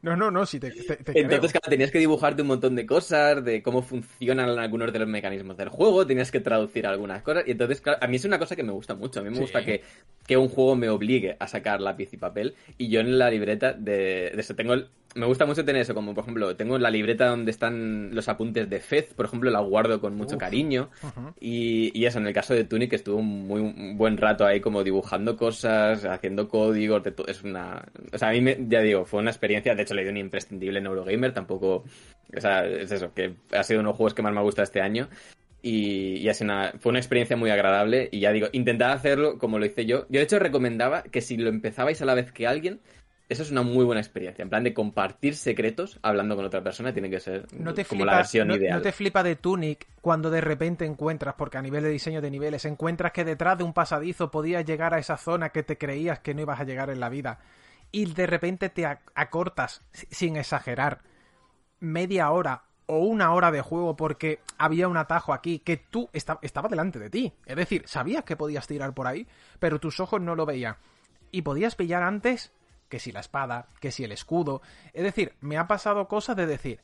No, 0.00 0.14
no, 0.14 0.30
no, 0.30 0.46
si 0.46 0.60
te, 0.60 0.68
Entonces, 0.68 1.50
claro, 1.50 1.68
tenías 1.68 1.90
que 1.90 1.98
dibujarte 1.98 2.42
un 2.42 2.48
montón 2.48 2.76
de 2.76 2.86
cosas, 2.86 3.44
de 3.44 3.62
cómo 3.62 3.82
funcionan 3.82 4.48
algunos 4.56 4.92
de 4.92 4.98
los 5.00 5.08
mecanismos 5.08 5.56
del 5.56 5.70
juego, 5.70 6.06
tenías 6.06 6.30
que 6.30 6.38
traducir 6.38 6.86
algunas 6.86 7.22
cosas. 7.22 7.44
Y 7.48 7.52
entonces, 7.52 7.80
claro, 7.80 7.98
a 8.00 8.06
mí 8.06 8.16
es 8.16 8.24
una 8.24 8.38
cosa 8.38 8.54
que 8.54 8.62
me 8.62 8.70
gusta 8.70 8.94
mucho. 8.94 9.18
A 9.18 9.22
mí 9.24 9.30
me 9.30 9.40
gusta 9.40 9.64
que, 9.64 9.82
que, 10.24 10.36
un 10.36 10.48
juego 10.48 10.76
me 10.76 10.88
obligue 10.88 11.36
a 11.40 11.48
sacar 11.48 11.80
lápiz 11.80 12.12
y 12.12 12.16
papel. 12.16 12.54
Y 12.76 12.88
yo 12.90 13.00
en 13.00 13.18
la 13.18 13.28
libreta 13.28 13.72
de, 13.72 14.30
de 14.34 14.40
eso 14.40 14.54
tengo 14.54 14.76
me 15.18 15.26
gusta 15.26 15.46
mucho 15.46 15.64
tener 15.64 15.82
eso, 15.82 15.94
como 15.94 16.14
por 16.14 16.22
ejemplo, 16.22 16.54
tengo 16.56 16.78
la 16.78 16.90
libreta 16.90 17.26
donde 17.26 17.50
están 17.50 18.14
los 18.14 18.28
apuntes 18.28 18.70
de 18.70 18.78
Fez, 18.80 19.12
por 19.14 19.26
ejemplo, 19.26 19.50
la 19.50 19.60
guardo 19.60 20.00
con 20.00 20.16
mucho 20.16 20.38
cariño. 20.38 20.90
y, 21.40 22.04
eso, 22.04 22.18
en 22.18 22.26
el 22.26 22.32
caso 22.32 22.54
de 22.54 22.64
Tunic 22.64 22.92
estuvo 22.92 23.20
muy 23.20 23.60
un 23.60 23.98
buen 23.98 24.16
rato 24.16 24.46
ahí 24.46 24.60
como 24.60 24.84
dibujando 24.84 25.36
cosas, 25.36 26.04
haciendo 26.04 26.48
códigos, 26.48 27.02
de 27.02 27.12
es 27.26 27.42
una... 27.42 27.84
O 28.12 28.18
sea, 28.18 28.28
a 28.28 28.32
mí, 28.32 28.40
me, 28.40 28.56
ya 28.68 28.80
digo, 28.80 29.04
fue 29.04 29.20
una 29.20 29.30
experiencia, 29.30 29.74
de 29.74 29.82
hecho 29.82 29.94
le 29.94 30.02
dio 30.02 30.12
un 30.12 30.18
imprescindible 30.18 30.78
en 30.78 30.86
Eurogamer, 30.86 31.32
tampoco... 31.32 31.84
O 32.36 32.40
sea, 32.40 32.64
es 32.66 32.92
eso, 32.92 33.12
que 33.12 33.34
ha 33.52 33.62
sido 33.64 33.80
uno 33.80 33.88
de 33.88 33.92
los 33.92 33.96
juegos 33.96 34.14
que 34.14 34.22
más 34.22 34.32
me 34.32 34.38
ha 34.38 34.42
gustado 34.42 34.64
este 34.64 34.80
año. 34.80 35.08
Y, 35.60 36.18
y 36.18 36.28
así 36.28 36.44
una, 36.44 36.72
fue 36.78 36.90
una 36.90 36.98
experiencia 36.98 37.36
muy 37.36 37.50
agradable. 37.50 38.08
Y 38.12 38.20
ya 38.20 38.32
digo, 38.32 38.48
intentad 38.52 38.92
hacerlo 38.92 39.38
como 39.38 39.58
lo 39.58 39.66
hice 39.66 39.86
yo. 39.86 40.06
Yo 40.08 40.20
de 40.20 40.22
hecho 40.22 40.38
recomendaba 40.38 41.02
que 41.02 41.20
si 41.20 41.36
lo 41.36 41.48
empezabais 41.48 42.00
a 42.00 42.04
la 42.04 42.14
vez 42.14 42.32
que 42.32 42.46
alguien, 42.46 42.80
eso 43.28 43.42
es 43.42 43.50
una 43.50 43.62
muy 43.62 43.84
buena 43.84 44.00
experiencia. 44.00 44.42
En 44.42 44.48
plan 44.48 44.64
de 44.64 44.72
compartir 44.72 45.36
secretos 45.36 45.98
hablando 46.02 46.34
con 46.34 46.46
otra 46.46 46.62
persona 46.62 46.92
tiene 46.92 47.10
que 47.10 47.20
ser 47.20 47.46
como 47.88 48.04
la 48.06 48.16
versión 48.16 48.50
ideal. 48.50 48.78
No 48.78 48.82
te 48.82 48.92
flipa 48.92 49.22
de 49.22 49.36
Tunic 49.36 49.86
cuando 50.00 50.30
de 50.30 50.40
repente 50.40 50.86
encuentras, 50.86 51.34
porque 51.34 51.58
a 51.58 51.62
nivel 51.62 51.82
de 51.82 51.90
diseño 51.90 52.22
de 52.22 52.30
niveles, 52.30 52.64
encuentras 52.64 53.12
que 53.12 53.24
detrás 53.24 53.58
de 53.58 53.64
un 53.64 53.74
pasadizo 53.74 54.30
podías 54.30 54.64
llegar 54.64 54.94
a 54.94 54.98
esa 54.98 55.18
zona 55.18 55.50
que 55.50 55.62
te 55.62 55.76
creías 55.76 56.20
que 56.20 56.32
no 56.32 56.40
ibas 56.40 56.58
a 56.58 56.64
llegar 56.64 56.88
en 56.88 57.00
la 57.00 57.10
vida. 57.10 57.40
Y 57.92 58.06
de 58.12 58.26
repente 58.26 58.70
te 58.70 58.86
acortas, 58.86 59.82
sin 59.92 60.36
exagerar, 60.36 61.00
media 61.80 62.30
hora 62.30 62.64
o 62.86 63.00
una 63.00 63.34
hora 63.34 63.50
de 63.50 63.60
juego 63.60 63.94
porque 63.94 64.40
había 64.56 64.88
un 64.88 64.96
atajo 64.96 65.34
aquí 65.34 65.58
que 65.58 65.76
tú 65.76 66.08
estaba 66.14 66.68
delante 66.70 66.98
de 66.98 67.10
ti. 67.10 67.34
Es 67.44 67.56
decir, 67.56 67.82
sabías 67.86 68.24
que 68.24 68.36
podías 68.36 68.66
tirar 68.66 68.94
por 68.94 69.06
ahí, 69.06 69.26
pero 69.58 69.78
tus 69.78 70.00
ojos 70.00 70.22
no 70.22 70.34
lo 70.34 70.46
veían. 70.46 70.76
Y 71.30 71.42
podías 71.42 71.76
pillar 71.76 72.02
antes 72.02 72.52
que 72.88 72.98
si 72.98 73.12
la 73.12 73.20
espada, 73.20 73.66
que 73.80 73.90
si 73.90 74.04
el 74.04 74.12
escudo. 74.12 74.62
Es 74.92 75.02
decir, 75.02 75.34
me 75.40 75.58
ha 75.58 75.66
pasado 75.66 76.08
cosas 76.08 76.36
de 76.36 76.46
decir, 76.46 76.80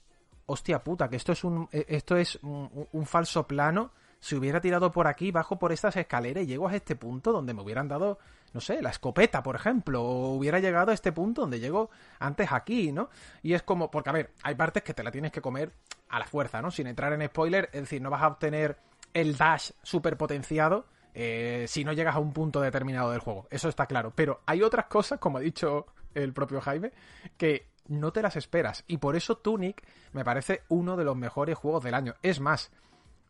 hostia 0.46 0.82
puta, 0.82 1.08
que 1.08 1.16
esto 1.16 1.32
es 1.32 1.44
un, 1.44 1.68
eh, 1.72 1.86
esto 1.88 2.16
es 2.16 2.38
un, 2.42 3.06
falso 3.06 3.46
plano. 3.46 3.92
Si 4.20 4.34
hubiera 4.34 4.60
tirado 4.60 4.90
por 4.90 5.06
aquí, 5.06 5.30
bajo 5.30 5.58
por 5.58 5.72
estas 5.72 5.96
escaleras 5.96 6.44
y 6.44 6.46
llego 6.46 6.68
a 6.68 6.74
este 6.74 6.96
punto 6.96 7.32
donde 7.32 7.52
me 7.52 7.60
hubieran 7.60 7.88
dado, 7.88 8.18
no 8.54 8.60
sé, 8.60 8.80
la 8.80 8.88
escopeta, 8.88 9.42
por 9.42 9.54
ejemplo, 9.54 10.02
o 10.02 10.34
hubiera 10.34 10.60
llegado 10.60 10.90
a 10.90 10.94
este 10.94 11.12
punto 11.12 11.42
donde 11.42 11.60
llego 11.60 11.90
antes 12.18 12.50
aquí, 12.50 12.90
¿no? 12.90 13.10
Y 13.42 13.52
es 13.52 13.62
como, 13.62 13.90
porque 13.90 14.10
a 14.10 14.12
ver, 14.14 14.32
hay 14.42 14.54
partes 14.54 14.82
que 14.82 14.94
te 14.94 15.02
la 15.02 15.10
tienes 15.10 15.30
que 15.30 15.42
comer 15.42 15.72
a 16.08 16.18
la 16.18 16.26
fuerza, 16.26 16.62
¿no? 16.62 16.70
Sin 16.70 16.86
entrar 16.86 17.12
en 17.12 17.26
spoiler, 17.26 17.68
es 17.72 17.82
decir, 17.82 18.00
no 18.00 18.08
vas 18.08 18.22
a 18.22 18.28
obtener 18.28 18.78
el 19.12 19.36
dash 19.36 19.72
super 19.82 20.16
potenciado 20.16 20.86
eh, 21.14 21.66
si 21.68 21.84
no 21.84 21.92
llegas 21.92 22.16
a 22.16 22.18
un 22.18 22.32
punto 22.32 22.60
determinado 22.60 23.10
del 23.10 23.20
juego. 23.20 23.46
Eso 23.50 23.68
está 23.68 23.86
claro. 23.86 24.12
Pero 24.14 24.40
hay 24.46 24.62
otras 24.62 24.86
cosas, 24.86 25.18
como 25.18 25.38
ha 25.38 25.40
dicho 25.40 25.86
el 26.14 26.32
propio 26.32 26.60
Jaime, 26.60 26.92
que 27.36 27.68
no 27.88 28.12
te 28.12 28.22
las 28.22 28.36
esperas. 28.36 28.84
Y 28.86 28.98
por 28.98 29.16
eso 29.16 29.36
Tunic 29.36 29.82
me 30.12 30.24
parece 30.24 30.62
uno 30.68 30.96
de 30.96 31.04
los 31.04 31.16
mejores 31.16 31.56
juegos 31.56 31.84
del 31.84 31.94
año. 31.94 32.14
Es 32.22 32.40
más, 32.40 32.70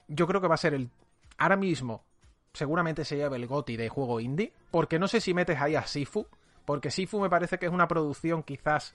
yo 0.09 0.27
creo 0.27 0.41
que 0.41 0.49
va 0.49 0.55
a 0.55 0.59
ser 0.59 0.75
el... 0.75 0.91
Ahora 1.37 1.57
mismo, 1.57 2.05
seguramente 2.53 3.05
se 3.05 3.17
lleve 3.17 3.37
el 3.37 3.47
GOTI 3.47 3.77
de 3.77 3.89
juego 3.89 4.21
indie, 4.21 4.53
porque 4.71 4.99
no 4.99 5.09
sé 5.09 5.21
si 5.21 5.35
metes 5.35 5.61
ahí 5.61 5.75
a 5.75 5.87
Sifu, 5.87 6.27
porque 6.65 6.91
Sifu 6.91 7.21
me 7.21 7.29
parece 7.29 7.59
que 7.59 7.67
es 7.67 7.73
una 7.73 7.89
producción 7.89 8.43
quizás 8.43 8.95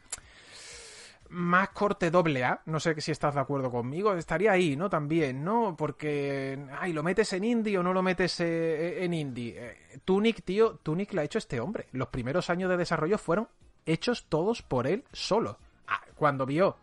más 1.30 1.70
corte 1.70 2.12
doble 2.12 2.44
A, 2.44 2.62
no 2.66 2.80
sé 2.80 3.00
si 3.02 3.12
estás 3.12 3.36
de 3.36 3.40
acuerdo 3.40 3.72
conmigo, 3.72 4.14
estaría 4.14 4.52
ahí, 4.52 4.76
¿no? 4.76 4.90
También, 4.90 5.44
¿no? 5.44 5.76
Porque, 5.78 6.60
ay, 6.80 6.94
¿lo 6.94 7.04
metes 7.04 7.34
en 7.34 7.44
indie 7.44 7.78
o 7.78 7.84
no 7.84 7.94
lo 7.94 8.02
metes 8.02 8.40
eh, 8.40 9.04
en 9.04 9.14
indie? 9.14 9.56
Eh, 9.58 10.00
Tunic, 10.04 10.44
tío, 10.44 10.80
Tunic 10.82 11.14
lo 11.14 11.22
ha 11.22 11.24
hecho 11.24 11.38
este 11.38 11.60
hombre. 11.60 11.88
Los 11.92 12.10
primeros 12.10 12.50
años 12.50 12.70
de 12.70 12.78
desarrollo 12.78 13.18
fueron 13.18 13.48
hechos 13.86 14.26
todos 14.28 14.62
por 14.62 14.88
él 14.88 15.04
solo. 15.12 15.58
Ah, 15.88 16.02
cuando 16.16 16.46
vio 16.46 16.78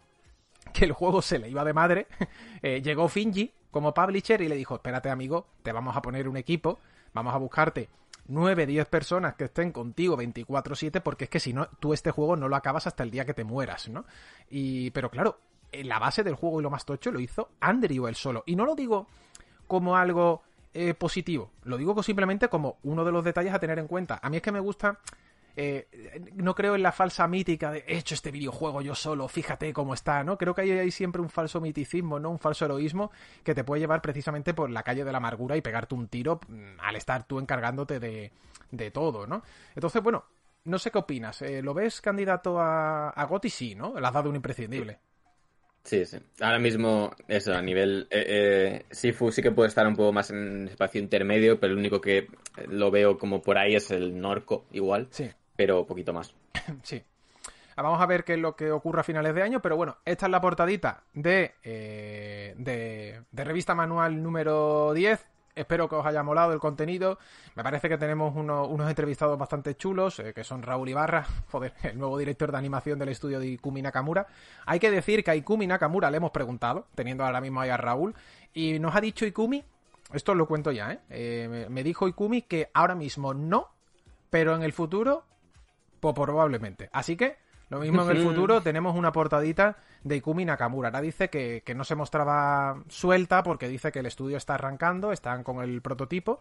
que 0.73 0.85
el 0.85 0.93
juego 0.93 1.23
se 1.23 1.39
le 1.39 1.49
iba 1.49 1.65
de 1.65 1.73
madre, 1.73 2.07
eh, 2.63 2.83
llegó 2.83 3.09
Finji 3.09 3.53
como 3.71 3.93
publisher 3.93 4.41
y 4.41 4.49
le 4.49 4.57
dijo, 4.57 4.77
espérate 4.77 5.11
amigo, 5.11 5.49
te 5.63 5.73
vamos 5.73 5.97
a 5.97 6.03
poner 6.03 6.29
un 6.29 6.37
equipo, 6.37 6.79
vamos 7.13 7.35
a 7.35 7.39
buscarte 7.39 7.89
9, 8.29 8.67
10 8.67 8.87
personas 8.87 9.35
que 9.35 9.45
estén 9.45 9.73
contigo 9.73 10.17
24/7 10.17 11.01
porque 11.01 11.25
es 11.25 11.31
que 11.31 11.41
si 11.41 11.53
no, 11.53 11.69
tú 11.81 11.93
este 11.93 12.11
juego 12.11 12.37
no 12.37 12.49
lo 12.49 12.57
acabas 12.57 12.87
hasta 12.87 13.03
el 13.03 13.11
día 13.11 13.25
que 13.25 13.35
te 13.35 13.45
mueras, 13.45 13.89
¿no? 13.89 14.05
Y, 14.51 14.91
pero 14.91 15.11
claro, 15.11 15.39
en 15.73 15.89
la 15.89 15.99
base 15.99 16.23
del 16.23 16.35
juego 16.35 16.61
y 16.61 16.63
lo 16.63 16.71
más 16.71 16.85
tocho 16.85 17.11
lo 17.11 17.21
hizo 17.21 17.51
Andrew 17.61 18.07
él 18.07 18.15
solo. 18.15 18.43
Y 18.47 18.57
no 18.57 18.65
lo 18.65 18.75
digo 18.75 19.07
como 19.67 19.97
algo 19.97 20.43
eh, 20.75 20.95
positivo, 20.95 21.53
lo 21.65 21.77
digo 21.77 22.03
simplemente 22.03 22.49
como 22.49 22.79
uno 22.83 23.05
de 23.05 23.13
los 23.13 23.25
detalles 23.25 23.55
a 23.55 23.59
tener 23.59 23.79
en 23.79 23.89
cuenta. 23.89 24.19
A 24.23 24.31
mí 24.31 24.37
es 24.37 24.43
que 24.43 24.53
me 24.53 24.61
gusta 24.61 24.99
eh, 25.59 26.21
no 26.35 26.55
creo 26.55 26.75
en 26.75 26.83
la 26.83 26.93
falsa 26.93 27.27
mítica 27.27 27.71
de 27.71 27.83
he 27.87 27.97
hecho 27.97 28.15
este 28.15 28.31
videojuego 28.31 28.83
yo 28.83 28.95
solo, 28.95 29.27
fíjate 29.27 29.73
cómo 29.73 29.95
está, 29.95 30.23
¿no? 30.23 30.37
Creo 30.37 30.55
que 30.55 30.63
hay, 30.63 30.91
siempre 30.91 31.23
un 31.23 31.31
falso 31.31 31.63
miticismo, 31.63 32.21
¿no? 32.21 32.31
Un 32.31 32.39
falso 32.39 32.67
heroísmo 32.67 33.11
que 33.43 33.55
te 33.55 33.65
puede 33.65 33.81
llevar 33.81 34.03
precisamente 34.03 34.53
por 34.53 34.71
la 34.71 34.83
calle 34.83 35.05
de 35.05 35.13
la 35.13 35.19
amargura 35.19 35.57
y 35.57 35.63
pegarte 35.63 35.95
un 35.95 36.09
tiro 36.09 36.41
mm, 36.47 36.81
al 36.81 36.97
estar 36.97 37.27
tú 37.27 37.39
encargándote 37.39 37.99
de, 37.99 38.33
de 38.71 38.91
todo, 38.91 39.27
¿no? 39.27 39.43
Entonces, 39.75 40.03
bueno, 40.03 40.25
no 40.65 40.79
sé 40.79 40.91
qué 40.91 40.99
opinas. 40.99 41.41
Eh, 41.41 41.63
¿Lo 41.63 41.73
ves 41.73 42.03
candidato 42.03 42.61
a, 42.61 43.09
a 43.09 43.25
Gotti? 43.25 43.49
Sí, 43.49 43.75
¿no? 43.75 43.99
Le 43.99 44.07
has 44.07 44.13
dado 44.13 44.29
un 44.29 44.37
imprescindible. 44.37 44.99
Sí, 45.85 46.05
sí. 46.05 46.19
Ahora 46.41 46.59
mismo, 46.59 47.13
eso, 47.29 47.55
a 47.55 47.63
nivel. 47.63 48.09
Eh, 48.11 48.25
eh, 48.29 48.87
Sifu 48.91 49.31
sí 49.31 49.41
que 49.41 49.53
puede 49.53 49.69
estar 49.69 49.87
un 49.87 49.97
poco 49.97 50.13
más 50.13 50.31
en 50.31 50.69
espacio 50.69 51.01
intermedio, 51.01 51.59
pero 51.59 51.73
el 51.73 51.79
único 51.79 52.01
que 52.01 52.27
lo 52.67 52.91
veo 52.91 53.17
como 53.17 53.41
por 53.41 53.57
ahí 53.57 53.77
es 53.77 53.91
el 53.91 54.21
Norco, 54.21 54.67
igual. 54.73 55.07
Sí 55.13 55.31
pero 55.57 55.87
poquito 55.87 56.13
más. 56.13 56.35
sí. 56.83 57.03
Ah, 57.77 57.83
vamos 57.83 58.01
a 58.01 58.07
ver 58.07 58.25
qué 58.25 58.35
es 58.35 58.39
lo 58.39 58.57
que 58.57 58.71
ocurre 58.71 59.01
a 59.01 59.05
finales 59.05 59.35
de 59.35 59.43
año, 59.43 59.61
pero 59.61 59.77
bueno, 59.77 59.99
esta 60.05 60.27
es 60.27 60.33
la 60.33 60.41
portadita 60.41 61.03
de, 61.13 61.55
eh, 61.63 62.55
de, 62.57 63.45
revista 63.45 63.75
manual 63.75 64.23
número 64.23 64.95
10. 64.95 65.27
Espero 65.55 65.89
que 65.89 65.95
os 65.95 66.07
haya 66.07 66.23
molado 66.23 66.53
el 66.53 66.59
contenido. 66.59 67.19
Me 67.55 67.63
parece 67.63 67.89
que 67.89 67.99
tenemos 67.99 68.35
unos 68.35 68.89
entrevistados 68.89 69.39
bastante 69.39 69.75
chulos, 69.75 70.19
eh, 70.21 70.33
que 70.35 70.45
son 70.45 70.63
Raúl 70.63 70.89
Ibarra, 70.89 71.27
joder, 71.51 71.75
el 71.83 71.99
nuevo 71.99 72.17
director 72.17 72.51
de 72.51 72.59
animación 72.59 72.99
del 72.99 73.11
estudio 73.11 73.41
de 73.41 73.49
Ikumi 73.49 73.83
Nakamura. 73.83 74.27
Hay 74.65 74.79
que 74.79 74.91
decir 74.91 75.23
que 75.23 75.33
a 75.33 75.37
Ikumi 75.37 75.67
Nakamura 75.67 76.11
le 76.11 76.17
hemos 76.17 76.31
preguntado, 76.31 76.87
teniendo 76.95 77.25
ahora 77.25 77.43
mismo 77.43 77.61
ahí 77.61 77.69
a 77.69 77.77
Raúl, 77.77 78.15
y 78.55 78.79
nos 78.79 78.95
ha 78.95 79.01
dicho 79.03 79.27
Ikumi 79.27 79.65
esto 80.13 80.35
lo 80.35 80.47
cuento 80.47 80.73
ya, 80.73 80.93
¿eh? 80.93 81.01
eh 81.11 81.67
me 81.69 81.83
dijo 81.83 82.07
Ikumi 82.09 82.43
que 82.43 82.71
ahora 82.75 82.95
mismo 82.95 83.35
no, 83.35 83.71
pero 84.31 84.55
en 84.55 84.63
el 84.63 84.73
futuro, 84.73 85.25
pues 86.01 86.15
probablemente. 86.15 86.89
Así 86.93 87.17
que, 87.17 87.37
lo 87.69 87.81
mismo 87.81 88.03
en 88.03 88.17
el 88.17 88.23
futuro, 88.23 88.61
tenemos 88.61 88.97
una 88.97 89.13
portadita 89.13 89.77
de 90.05 90.17
Ikumi 90.17 90.45
Nakamura. 90.45 90.89
Ahora 90.89 91.01
dice 91.01 91.29
que, 91.29 91.63
que 91.65 91.75
no 91.75 91.85
se 91.85 91.95
mostraba 91.95 92.83
suelta 92.89 93.43
porque 93.43 93.69
dice 93.69 93.93
que 93.93 94.01
el 94.01 94.07
estudio 94.07 94.37
está 94.37 94.55
arrancando, 94.55 95.13
están 95.13 95.43
con 95.43 95.63
el 95.63 95.83
prototipo 95.83 96.41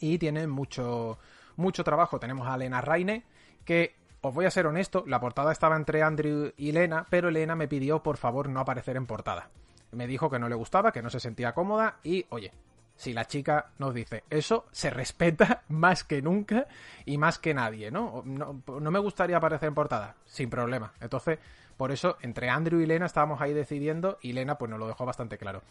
y 0.00 0.18
tienen 0.18 0.50
mucho, 0.50 1.18
mucho 1.56 1.84
trabajo. 1.84 2.18
Tenemos 2.18 2.48
a 2.48 2.56
Lena 2.56 2.80
Raine, 2.80 3.24
que 3.64 3.96
os 4.20 4.34
voy 4.34 4.46
a 4.46 4.50
ser 4.50 4.66
honesto, 4.66 5.04
la 5.06 5.20
portada 5.20 5.52
estaba 5.52 5.76
entre 5.76 6.02
Andrew 6.02 6.52
y 6.56 6.72
Lena, 6.72 7.06
pero 7.10 7.30
Lena 7.30 7.56
me 7.56 7.68
pidió 7.68 8.02
por 8.02 8.16
favor 8.16 8.48
no 8.48 8.60
aparecer 8.60 8.96
en 8.96 9.06
portada. 9.06 9.50
Me 9.92 10.06
dijo 10.06 10.30
que 10.30 10.38
no 10.38 10.48
le 10.48 10.54
gustaba, 10.54 10.92
que 10.92 11.02
no 11.02 11.10
se 11.10 11.20
sentía 11.20 11.52
cómoda 11.52 11.98
y, 12.02 12.24
oye, 12.30 12.50
si 12.96 13.12
la 13.12 13.26
chica 13.26 13.70
nos 13.78 13.94
dice 13.94 14.24
eso, 14.30 14.66
se 14.70 14.90
respeta 14.90 15.62
más 15.68 16.04
que 16.04 16.22
nunca 16.22 16.66
y 17.04 17.18
más 17.18 17.38
que 17.38 17.54
nadie, 17.54 17.90
¿no? 17.90 18.22
No, 18.24 18.62
me 18.66 18.98
gustaría 18.98 19.36
aparecer 19.36 19.68
en 19.68 19.74
portada, 19.74 20.16
sin 20.26 20.50
problema. 20.50 20.92
Entonces, 21.00 21.38
por 21.76 21.90
eso, 21.90 22.16
entre 22.20 22.50
Andrew 22.50 22.80
y 22.80 22.86
Lena 22.86 23.06
estábamos 23.06 23.40
ahí 23.40 23.52
decidiendo 23.52 24.18
y 24.22 24.32
Lena 24.32 24.56
pues 24.58 24.70
nos 24.70 24.78
lo 24.78 24.86
dejó 24.86 25.04
bastante 25.04 25.38
claro. 25.38 25.62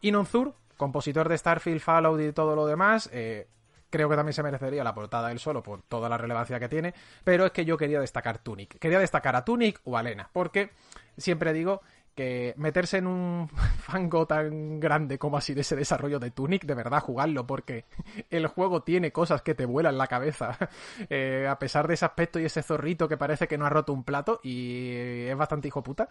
Inonzur, 0.00 0.54
compositor 0.76 1.28
de 1.28 1.38
Starfield, 1.38 1.80
Fallout 1.80 2.20
y 2.20 2.32
todo 2.32 2.56
lo 2.56 2.66
demás, 2.66 3.08
eh, 3.12 3.46
Creo 3.92 4.08
que 4.08 4.16
también 4.16 4.32
se 4.32 4.42
merecería 4.42 4.82
la 4.82 4.94
portada 4.94 5.30
él 5.30 5.38
solo 5.38 5.62
por 5.62 5.82
toda 5.82 6.08
la 6.08 6.16
relevancia 6.16 6.58
que 6.58 6.66
tiene. 6.66 6.94
Pero 7.24 7.44
es 7.44 7.52
que 7.52 7.66
yo 7.66 7.76
quería 7.76 8.00
destacar 8.00 8.38
Tunic. 8.38 8.78
Quería 8.78 8.98
destacar 8.98 9.36
a 9.36 9.44
Tunic 9.44 9.82
o 9.84 9.98
a 9.98 10.02
Lena. 10.02 10.30
Porque 10.32 10.70
siempre 11.18 11.52
digo 11.52 11.82
que 12.14 12.54
meterse 12.56 12.98
en 12.98 13.06
un 13.06 13.48
fango 13.78 14.26
tan 14.26 14.80
grande 14.80 15.18
como 15.18 15.36
así 15.36 15.54
de 15.54 15.62
ese 15.62 15.76
desarrollo 15.76 16.18
de 16.18 16.30
Tunic, 16.30 16.64
de 16.64 16.74
verdad 16.74 17.00
jugarlo, 17.00 17.46
porque 17.46 17.84
el 18.30 18.46
juego 18.46 18.82
tiene 18.82 19.12
cosas 19.12 19.42
que 19.42 19.54
te 19.54 19.66
vuelan 19.66 19.98
la 19.98 20.06
cabeza, 20.06 20.56
eh, 21.10 21.46
a 21.48 21.58
pesar 21.58 21.88
de 21.88 21.94
ese 21.94 22.04
aspecto 22.04 22.38
y 22.38 22.44
ese 22.44 22.62
zorrito 22.62 23.08
que 23.08 23.16
parece 23.16 23.48
que 23.48 23.58
no 23.58 23.66
ha 23.66 23.70
roto 23.70 23.92
un 23.92 24.04
plato 24.04 24.40
y 24.42 25.26
es 25.26 25.36
bastante 25.36 25.68
hijo 25.68 25.82
puta, 25.82 26.08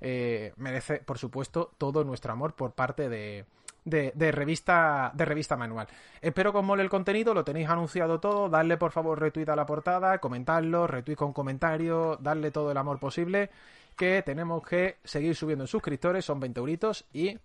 eh, 0.00 0.52
merece, 0.56 0.98
por 0.98 1.18
supuesto, 1.18 1.72
todo 1.78 2.04
nuestro 2.04 2.32
amor 2.32 2.54
por 2.54 2.72
parte 2.72 3.08
de, 3.08 3.44
de, 3.84 4.32
revista 4.32 5.12
de 5.14 5.24
revista 5.24 5.56
manual. 5.56 5.86
Espero 6.20 6.52
que 6.52 6.58
os 6.58 6.64
mole 6.64 6.82
el 6.82 6.90
contenido, 6.90 7.34
lo 7.34 7.44
tenéis 7.44 7.68
anunciado 7.68 8.20
todo, 8.20 8.48
darle 8.48 8.76
por 8.76 8.92
favor 8.92 9.20
retweet 9.20 9.48
a 9.48 9.56
la 9.56 9.66
portada, 9.66 10.18
comentarlo, 10.18 10.86
retweet 10.86 11.16
con 11.16 11.32
comentario, 11.32 12.16
darle 12.20 12.50
todo 12.50 12.70
el 12.70 12.76
amor 12.76 12.98
posible, 12.98 13.50
que 13.94 14.22
tenemos 14.22 14.62
que 14.66 14.98
seguir 15.04 15.34
subiendo 15.34 15.64
en 15.64 15.68
suscriptores, 15.68 16.24
son 16.24 16.40
20 16.40 16.60
euritos 16.60 17.04
y 17.12 17.38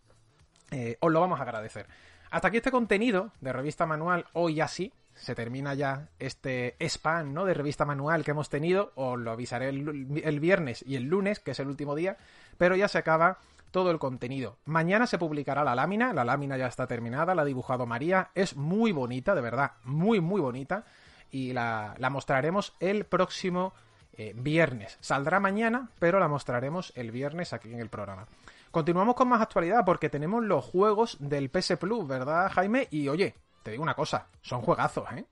eh, 0.71 0.97
os 0.99 1.11
lo 1.11 1.19
vamos 1.19 1.39
a 1.39 1.43
agradecer. 1.43 1.87
Hasta 2.31 2.49
aquí 2.49 2.57
este 2.57 2.71
contenido 2.71 3.31
de 3.41 3.53
revista 3.53 3.85
manual, 3.85 4.25
hoy 4.33 4.61
así, 4.61 4.93
se 5.15 5.35
termina 5.35 5.73
ya 5.73 6.09
este 6.19 6.75
spam 6.79 7.33
¿no? 7.33 7.45
de 7.45 7.53
revista 7.53 7.85
manual 7.85 8.23
que 8.23 8.31
hemos 8.31 8.49
tenido, 8.49 8.91
os 8.95 9.19
lo 9.19 9.31
avisaré 9.31 9.69
el, 9.69 10.21
el 10.23 10.39
viernes 10.39 10.83
y 10.87 10.95
el 10.95 11.03
lunes, 11.03 11.39
que 11.39 11.51
es 11.51 11.59
el 11.59 11.67
último 11.67 11.95
día, 11.95 12.17
pero 12.57 12.75
ya 12.75 12.87
se 12.87 12.99
acaba 12.99 13.39
todo 13.71 13.91
el 13.91 13.99
contenido. 13.99 14.57
Mañana 14.65 15.07
se 15.07 15.17
publicará 15.17 15.63
la 15.63 15.75
lámina, 15.75 16.13
la 16.13 16.23
lámina 16.23 16.57
ya 16.57 16.67
está 16.67 16.87
terminada, 16.87 17.35
la 17.35 17.43
ha 17.43 17.45
dibujado 17.45 17.85
María, 17.85 18.31
es 18.33 18.55
muy 18.55 18.91
bonita, 18.91 19.35
de 19.35 19.41
verdad, 19.41 19.73
muy, 19.83 20.21
muy 20.21 20.41
bonita, 20.41 20.85
y 21.31 21.53
la, 21.53 21.95
mostraremos 22.11 22.73
el 22.79 23.05
próximo 23.05 23.73
eh, 24.19 24.33
viernes. 24.35 24.97
Saldrá 24.99 25.39
mañana, 25.39 25.91
pero 25.97 26.19
la 26.19 26.27
mostraremos 26.27 26.91
el 26.97 27.09
viernes 27.09 27.53
aquí 27.53 27.71
en 27.71 27.79
el 27.79 27.87
programa. 27.87 28.27
Continuamos 28.69 29.15
con 29.15 29.29
más 29.29 29.41
actualidad 29.41 29.85
porque 29.85 30.09
tenemos 30.09 30.43
los 30.43 30.65
juegos 30.65 31.15
del 31.21 31.49
PS 31.49 31.77
Plus, 31.79 32.05
¿verdad, 32.05 32.51
Jaime? 32.51 32.89
Y 32.91 33.07
oye, 33.07 33.33
te 33.63 33.71
digo 33.71 33.81
una 33.81 33.93
cosa, 33.93 34.27
son 34.41 34.61
juegazos, 34.61 35.05
¿eh? 35.15 35.23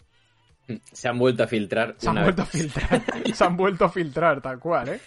Se 0.93 1.09
han 1.09 1.19
vuelto 1.19 1.43
a 1.43 1.47
filtrar. 1.47 1.95
Se 1.97 2.07
han 2.07 2.23
vuelto 2.23 2.43
a 2.43 2.45
filtrar. 2.45 3.03
se 3.33 3.43
han 3.43 3.57
vuelto 3.57 3.83
a 3.83 3.89
filtrar, 3.89 4.41
tal 4.41 4.57
cual, 4.57 4.87
¿eh? 4.87 5.01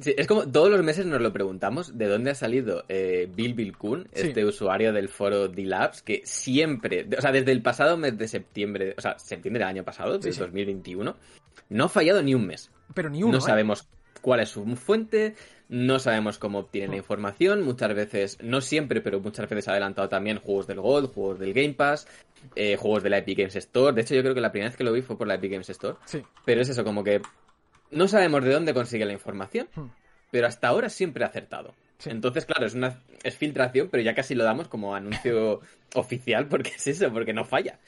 Sí, 0.00 0.14
es 0.16 0.26
como 0.26 0.50
todos 0.50 0.70
los 0.70 0.82
meses 0.82 1.04
nos 1.04 1.20
lo 1.20 1.34
preguntamos 1.34 1.98
de 1.98 2.06
dónde 2.06 2.30
ha 2.30 2.34
salido 2.34 2.84
eh, 2.88 3.30
Bill 3.30 3.52
Bill 3.52 3.76
Kun, 3.76 4.08
este 4.12 4.42
usuario 4.46 4.90
del 4.90 5.10
foro 5.10 5.48
D-Labs, 5.48 6.00
que 6.00 6.22
siempre, 6.24 7.06
o 7.16 7.20
sea, 7.20 7.30
desde 7.30 7.52
el 7.52 7.60
pasado 7.60 7.98
mes 7.98 8.16
de 8.16 8.26
septiembre, 8.26 8.94
o 8.96 9.00
sea, 9.02 9.18
septiembre 9.18 9.60
del 9.60 9.68
año 9.68 9.84
pasado, 9.84 10.18
de 10.18 10.30
2021, 10.30 11.14
no 11.68 11.84
ha 11.84 11.88
fallado 11.90 12.22
ni 12.22 12.34
un 12.34 12.46
mes. 12.46 12.70
Pero 12.94 13.10
ni 13.10 13.22
uno. 13.22 13.32
No 13.32 13.38
¿eh? 13.38 13.40
sabemos 13.42 13.88
cuál 14.22 14.40
es 14.40 14.48
su 14.48 14.64
fuente, 14.76 15.34
no 15.68 15.98
sabemos 15.98 16.38
cómo 16.38 16.60
obtienen 16.60 16.92
la 16.92 16.96
información, 16.98 17.62
muchas 17.62 17.94
veces, 17.94 18.38
no 18.42 18.60
siempre, 18.60 19.00
pero 19.00 19.20
muchas 19.20 19.48
veces 19.48 19.68
ha 19.68 19.72
adelantado 19.72 20.08
también 20.08 20.38
juegos 20.38 20.66
del 20.66 20.80
Gold, 20.80 21.12
juegos 21.12 21.38
del 21.38 21.52
Game 21.52 21.74
Pass, 21.74 22.06
eh, 22.54 22.76
juegos 22.76 23.02
de 23.02 23.10
la 23.10 23.18
Epic 23.18 23.38
Games 23.38 23.56
Store. 23.56 23.94
De 23.94 24.02
hecho, 24.02 24.14
yo 24.14 24.22
creo 24.22 24.34
que 24.34 24.40
la 24.40 24.52
primera 24.52 24.70
vez 24.70 24.76
que 24.76 24.84
lo 24.84 24.92
vi 24.92 25.02
fue 25.02 25.18
por 25.18 25.26
la 25.26 25.34
Epic 25.34 25.50
Games 25.50 25.68
Store. 25.70 25.96
Sí. 26.06 26.22
Pero 26.44 26.62
es 26.62 26.68
eso, 26.68 26.84
como 26.84 27.04
que 27.04 27.20
no 27.90 28.08
sabemos 28.08 28.44
de 28.44 28.52
dónde 28.52 28.72
consigue 28.72 29.04
la 29.04 29.12
información, 29.12 29.68
hmm. 29.74 29.86
pero 30.30 30.46
hasta 30.46 30.68
ahora 30.68 30.88
siempre 30.88 31.24
ha 31.24 31.28
acertado. 31.28 31.74
Entonces, 32.04 32.46
claro, 32.46 32.66
es 32.66 32.74
una 32.74 33.00
es 33.22 33.36
filtración, 33.36 33.88
pero 33.88 34.02
ya 34.02 34.14
casi 34.14 34.34
lo 34.34 34.42
damos 34.42 34.66
como 34.66 34.94
anuncio 34.94 35.60
oficial 35.94 36.48
porque 36.48 36.70
es 36.70 36.86
eso, 36.86 37.12
porque 37.12 37.32
no 37.32 37.44
falla. 37.44 37.78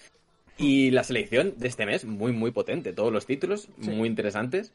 Y 0.56 0.92
la 0.92 1.02
selección 1.02 1.54
de 1.56 1.66
este 1.66 1.84
mes, 1.84 2.04
muy, 2.04 2.30
muy 2.30 2.52
potente. 2.52 2.92
Todos 2.92 3.12
los 3.12 3.26
títulos, 3.26 3.68
muy 3.76 4.08
interesantes 4.08 4.72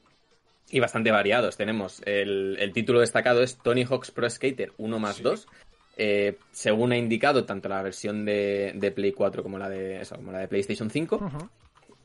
y 0.72 0.80
bastante 0.80 1.12
variados. 1.12 1.58
Tenemos 1.58 2.02
el, 2.06 2.72
título 2.74 3.00
destacado 3.00 3.42
es 3.42 3.58
Tony 3.58 3.84
Hawk's 3.84 4.12
Pro 4.12 4.30
Skater 4.30 4.74
1 4.78 5.00
más 5.00 5.22
2. 5.22 5.48
Eh, 5.98 6.38
según 6.52 6.94
ha 6.94 6.98
indicado 6.98 7.44
tanto 7.44 7.68
la 7.68 7.82
versión 7.82 8.24
de, 8.26 8.94
Play 8.96 9.12
4 9.12 9.44
como 9.44 9.58
la 9.58 9.70
de, 9.70 10.02
como 10.16 10.32
la 10.32 10.40
de 10.40 10.48
PlayStation 10.48 10.90
5. 10.90 11.50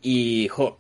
Y, 0.03 0.49
jo, 0.49 0.79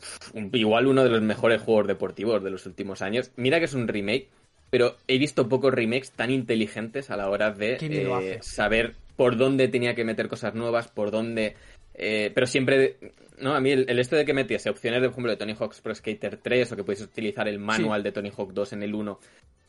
igual 0.52 0.86
uno 0.86 1.02
de 1.02 1.10
los 1.10 1.22
mejores 1.22 1.62
juegos 1.62 1.86
deportivos 1.86 2.42
de 2.42 2.50
los 2.50 2.66
últimos 2.66 3.00
años. 3.02 3.30
Mira 3.36 3.58
que 3.58 3.64
es 3.64 3.74
un 3.74 3.88
remake, 3.88 4.28
pero 4.68 4.96
he 5.06 5.18
visto 5.18 5.48
pocos 5.48 5.72
remakes 5.72 6.10
tan 6.10 6.30
inteligentes 6.30 7.10
a 7.10 7.16
la 7.16 7.30
hora 7.30 7.50
de 7.50 7.78
eh, 7.80 8.38
saber 8.42 8.96
por 9.16 9.36
dónde 9.36 9.68
tenía 9.68 9.94
que 9.94 10.04
meter 10.04 10.28
cosas 10.28 10.54
nuevas, 10.54 10.88
por 10.88 11.10
dónde... 11.10 11.54
Eh, 11.94 12.30
pero 12.34 12.46
siempre, 12.46 12.96
¿no? 13.38 13.54
A 13.54 13.60
mí 13.60 13.70
el, 13.70 13.98
esto 13.98 14.16
de 14.16 14.24
que 14.24 14.34
metiese 14.34 14.70
opciones, 14.70 15.00
de, 15.00 15.08
por 15.08 15.14
ejemplo, 15.14 15.30
de 15.32 15.36
Tony 15.36 15.54
Hawk's 15.54 15.80
Pro 15.80 15.94
Skater 15.94 16.38
3 16.38 16.72
o 16.72 16.76
que 16.76 16.84
puedes 16.84 17.02
utilizar 17.02 17.48
el 17.48 17.58
manual 17.58 18.02
de 18.02 18.12
Tony 18.12 18.30
Hawk 18.36 18.52
2 18.52 18.72
en 18.74 18.82
el 18.82 18.94
1 18.94 19.18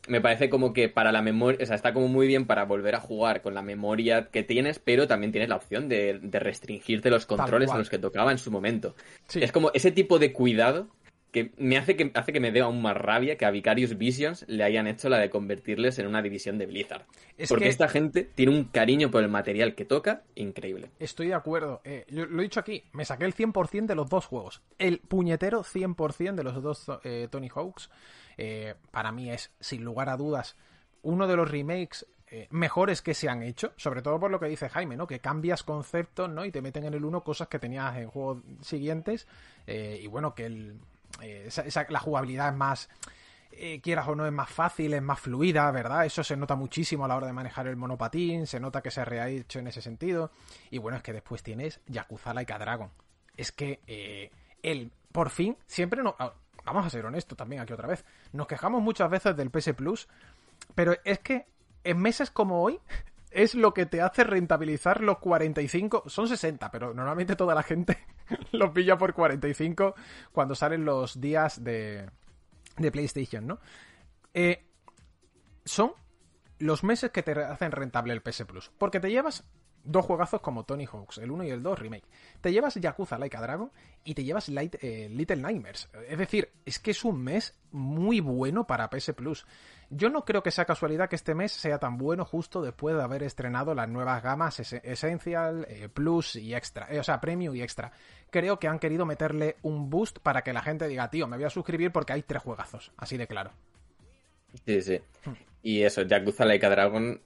me 0.08 0.22
parece 0.22 0.50
como 0.50 0.74
que 0.74 0.90
para 0.90 1.12
la 1.12 1.22
memoria, 1.22 1.60
o 1.64 1.66
sea, 1.66 1.76
está 1.76 1.94
como 1.94 2.08
muy 2.08 2.28
bien 2.28 2.46
para 2.46 2.66
volver 2.66 2.96
a 2.96 3.00
jugar 3.00 3.42
con 3.42 3.54
la 3.54 3.62
memoria 3.62 4.30
que 4.32 4.44
tienes, 4.44 4.80
pero 4.80 5.08
también 5.08 5.32
tienes 5.32 5.50
la 5.50 5.56
opción 5.56 5.90
de, 5.90 6.20
restringirte 6.32 7.10
los 7.10 7.26
controles 7.26 7.72
a 7.72 7.78
los 7.78 7.90
que 7.90 7.98
tocaba 7.98 8.32
en 8.32 8.38
su 8.38 8.52
momento. 8.52 8.96
Es 9.34 9.52
como 9.52 9.72
ese 9.74 9.92
tipo 9.92 10.20
de 10.20 10.32
cuidado 10.34 10.88
que 11.36 11.52
me 11.58 11.78
hace 11.78 11.98
que, 11.98 12.12
hace 12.14 12.32
que 12.32 12.40
me 12.40 12.54
dé 12.54 12.62
aún 12.62 12.82
más 12.82 12.96
rabia 12.96 13.36
que 13.36 13.44
a 13.44 13.52
Vicarious 13.52 13.98
Visions 13.98 14.46
le 14.48 14.64
hayan 14.64 14.88
hecho 14.88 15.10
la 15.10 15.20
de 15.20 15.30
convertirles 15.30 16.00
en 16.00 16.08
una 16.08 16.22
división 16.22 16.58
de 16.58 16.66
Blizzard. 16.66 17.06
Porque 17.50 17.68
esta 17.68 17.90
gente 17.90 18.24
tiene 18.24 18.58
un 18.58 18.64
cariño 18.64 19.12
por 19.12 19.22
el 19.22 19.28
material 19.28 19.76
que 19.76 19.84
toca 19.84 20.24
increíble. 20.36 20.92
Estoy 20.98 21.28
de 21.28 21.34
acuerdo. 21.34 21.82
Eh, 21.84 22.06
yo 22.08 22.26
lo 22.26 22.40
he 22.40 22.44
dicho 22.44 22.62
aquí, 22.62 22.86
me 22.94 23.04
saqué 23.04 23.26
el 23.26 23.36
100% 23.36 23.86
de 23.86 23.96
los 23.96 24.08
dos 24.08 24.28
juegos. 24.28 24.62
El 24.80 25.00
puñetero 25.00 25.66
100% 25.66 26.36
de 26.36 26.44
los 26.44 26.64
dos 26.64 26.90
eh, 27.04 27.28
Tony 27.30 27.50
Hawks. 27.54 27.90
Eh, 28.38 28.76
para 28.92 29.12
mí 29.12 29.30
es, 29.30 29.52
sin 29.60 29.84
lugar 29.84 30.08
a 30.08 30.16
dudas, 30.16 30.56
uno 31.02 31.28
de 31.28 31.36
los 31.36 31.52
remakes 31.52 32.06
mejores 32.50 33.02
que 33.02 33.14
se 33.14 33.30
han 33.30 33.44
hecho, 33.44 33.72
sobre 33.78 34.02
todo 34.02 34.20
por 34.20 34.30
lo 34.30 34.42
que 34.42 34.48
dice 34.48 34.68
Jaime, 34.68 34.98
¿no? 34.98 35.08
Que 35.08 35.20
cambias 35.20 35.64
conceptos, 35.64 36.30
¿no? 36.30 36.44
Y 36.44 36.52
te 36.52 36.62
meten 36.62 36.84
en 36.84 36.94
el 36.94 37.06
uno 37.06 37.24
cosas 37.24 37.48
que 37.48 37.60
tenías 37.60 37.96
en 37.98 38.10
juegos 38.10 38.40
siguientes. 38.62 39.26
Eh, 39.68 40.02
y 40.04 40.08
bueno, 40.08 40.36
que 40.36 40.46
el, 40.48 40.80
la 41.90 42.00
jugabilidad 42.00 42.50
es 42.50 42.56
más. 42.56 42.90
quieras 43.82 44.08
o 44.08 44.16
no, 44.16 44.26
es 44.26 44.34
más 44.34 44.50
fácil, 44.50 44.94
es 44.94 45.02
más 45.02 45.20
fluida, 45.20 45.70
¿verdad? 45.72 46.06
Eso 46.06 46.24
se 46.24 46.36
nota 46.36 46.56
muchísimo 46.56 47.06
a 47.06 47.08
la 47.08 47.16
hora 47.16 47.28
de 47.28 47.34
manejar 47.34 47.68
el 47.68 47.76
monopatín, 47.76 48.48
se 48.48 48.60
nota 48.60 48.82
que 48.82 48.92
se 48.92 49.02
ha 49.02 49.28
hecho 49.28 49.60
en 49.60 49.68
ese 49.68 49.82
sentido. 49.82 50.32
Y 50.70 50.78
bueno, 50.78 50.98
es 50.98 51.04
que 51.04 51.14
después 51.14 51.44
tienes 51.44 51.80
Yakuza 51.88 52.34
Laika 52.34 52.60
Dragon. 52.60 52.92
Es 53.38 53.52
que 53.52 54.32
él, 54.62 54.92
por 55.12 55.30
fin, 55.30 55.58
siempre 55.68 56.04
no 56.04 56.16
vamos 56.66 56.86
a 56.86 56.90
ser 56.90 57.06
honestos 57.06 57.38
también 57.38 57.62
aquí 57.62 57.74
otra 57.74 57.88
vez, 57.88 58.04
nos 58.34 58.48
quejamos 58.48 58.82
muchas 58.82 59.08
veces 59.08 59.38
del 59.38 59.52
PS 59.52 59.74
Plus, 59.74 60.08
pero 60.74 60.96
es 61.04 61.20
que 61.20 61.46
en 61.84 62.00
meses 62.00 62.32
como 62.32 62.64
hoy 62.64 62.80
es 63.36 63.54
lo 63.54 63.74
que 63.74 63.86
te 63.86 64.02
hace 64.02 64.24
rentabilizar 64.24 65.02
los 65.02 65.20
45, 65.20 66.04
son 66.08 66.28
60, 66.28 66.72
pero 66.72 66.94
normalmente 66.94 67.36
toda 67.36 67.54
la 67.54 67.64
gente 67.64 67.98
los 68.54 68.72
pilla 68.72 68.98
por 68.98 69.14
45 69.14 69.94
cuando 70.32 70.56
salen 70.56 70.86
los 70.86 71.20
días 71.20 71.62
de, 71.62 72.10
de 72.78 72.92
PlayStation, 72.92 73.46
¿no? 73.46 73.60
Eh, 74.34 74.66
son 75.66 75.92
los 76.60 76.86
meses 76.86 77.12
que 77.12 77.24
te 77.24 77.34
hacen 77.34 77.74
rentable 77.74 78.14
el 78.14 78.22
PS 78.22 78.46
Plus, 78.46 78.72
porque 78.78 79.02
te 79.02 79.12
llevas 79.12 79.44
dos 79.86 80.06
juegazos 80.06 80.42
como 80.42 80.66
Tony 80.66 80.86
Hawk's, 80.86 81.20
el 81.20 81.32
1 81.32 81.44
y 81.46 81.50
el 81.52 81.64
2 81.64 81.80
remake. 81.80 82.06
Te 82.42 82.52
llevas 82.52 82.76
Yakuza 82.76 83.18
Like 83.18 83.38
a 83.38 83.42
Dragon 83.42 83.72
y 84.04 84.14
te 84.14 84.24
llevas 84.24 84.50
eh, 84.50 85.10
Little 85.12 85.38
Nightmares. 85.38 85.90
Es 86.08 86.18
decir, 86.18 86.50
es 86.66 86.80
que 86.80 86.92
es 86.92 87.06
un 87.06 87.24
mes 87.24 87.58
muy 87.72 88.20
bueno 88.20 88.68
para 88.68 88.90
PS 88.90 89.14
Plus. 89.14 89.46
Yo 89.90 90.10
no 90.10 90.26
creo 90.26 90.42
que 90.42 90.52
sea 90.52 90.66
casualidad 90.66 91.10
que 91.10 91.16
este 91.16 91.36
mes 91.36 91.52
sea 91.52 91.78
tan 91.78 91.98
bueno 91.98 92.26
justo 92.26 92.62
después 92.62 92.96
de 92.96 93.04
haber 93.04 93.24
estrenado 93.24 93.76
las 93.76 93.88
nuevas 93.88 94.24
gamas 94.24 94.60
Essential, 94.60 95.66
eh, 95.70 95.90
Plus 95.90 96.36
y 96.36 96.56
Extra. 96.56 96.88
Eh, 96.90 97.00
o 97.00 97.04
sea, 97.04 97.22
Premium 97.22 97.56
y 97.56 97.62
Extra. 97.62 97.92
Creo 98.32 98.60
que 98.60 98.68
han 98.68 98.80
querido 98.80 99.06
meterle 99.06 99.58
un 99.62 99.90
boost 99.90 100.20
para 100.20 100.42
que 100.42 100.54
la 100.54 100.62
gente 100.62 100.88
diga, 100.88 101.10
tío, 101.10 101.28
me 101.28 101.38
voy 101.38 101.46
a 101.46 101.50
suscribir 101.50 101.92
porque 101.92 102.14
hay 102.14 102.24
tres 102.24 102.42
juegazos. 102.42 102.92
Así 102.98 103.18
de 103.18 103.28
claro. 103.28 103.52
Sí, 104.66 104.82
sí. 104.82 105.00
Hmm. 105.24 105.34
Y 105.62 105.84
eso, 105.84 106.02
Yakuza 106.02 106.46
Like 106.46 106.66
a 106.66 106.70
Dragon 106.70 107.22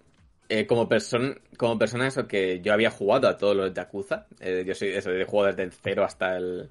eh, 0.49 0.65
como, 0.65 0.89
persona 0.89 1.35
como 1.57 1.77
persona, 1.77 2.07
eso 2.07 2.27
que 2.27 2.59
yo 2.61 2.73
había 2.73 2.89
jugado 2.89 3.27
a 3.27 3.37
todos 3.37 3.55
los 3.55 3.71
Yakuza, 3.71 4.25
eh, 4.39 4.63
yo 4.65 4.73
soy 4.73 4.89
eso, 4.89 5.11
de 5.11 5.23
juego 5.23 5.45
desde 5.45 5.63
el 5.63 5.71
0 5.71 6.03
hasta 6.03 6.37
el, 6.37 6.69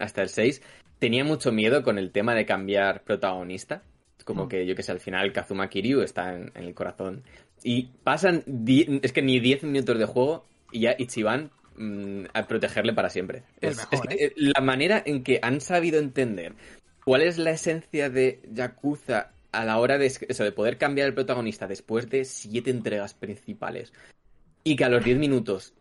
hasta 0.00 0.22
el 0.22 0.28
6, 0.28 0.60
tenía 0.98 1.24
mucho 1.24 1.52
miedo 1.52 1.84
con 1.84 1.96
el 1.96 2.10
tema 2.10 2.34
de 2.34 2.44
cambiar 2.44 3.04
protagonista. 3.04 3.82
Como 4.24 4.46
mm. 4.46 4.48
que 4.48 4.66
yo 4.66 4.74
que 4.74 4.82
sé, 4.82 4.92
al 4.92 5.00
final 5.00 5.32
Kazuma 5.32 5.68
Kiryu 5.68 6.02
está 6.02 6.34
en, 6.34 6.52
el 6.54 6.74
corazón. 6.74 7.22
Y 7.62 7.84
pasan, 8.02 8.42
es 8.66 9.12
que 9.12 9.22
ni 9.22 9.38
10 9.38 9.62
minutos 9.62 9.98
de 9.98 10.04
juego 10.06 10.44
y 10.72 10.80
ya 10.80 10.94
Ichiban 10.98 11.50
mm, 11.76 12.24
a 12.34 12.46
protegerle 12.48 12.92
para 12.92 13.10
siempre. 13.10 13.44
Es, 13.60 13.86
¿eh? 14.10 14.32
La 14.36 14.60
manera 14.60 15.02
en 15.04 15.22
que 15.22 15.38
han 15.40 15.60
sabido 15.60 15.98
entender 15.98 16.54
cuál 17.04 17.22
es 17.22 17.38
la 17.38 17.52
esencia 17.52 18.10
de 18.10 18.40
Yakuza 18.52 19.30
a 19.52 19.64
la 19.64 19.78
hora 19.78 19.98
de, 19.98 20.06
eso, 20.06 20.44
de 20.44 20.52
poder 20.52 20.78
cambiar 20.78 21.08
el 21.08 21.14
protagonista 21.14 21.66
después 21.66 22.08
de 22.08 22.24
siete 22.24 22.70
entregas 22.70 23.14
principales 23.14 23.92
y 24.64 24.76
que 24.76 24.84
a 24.84 24.88
los 24.88 25.04
diez 25.04 25.18
minutos 25.18 25.74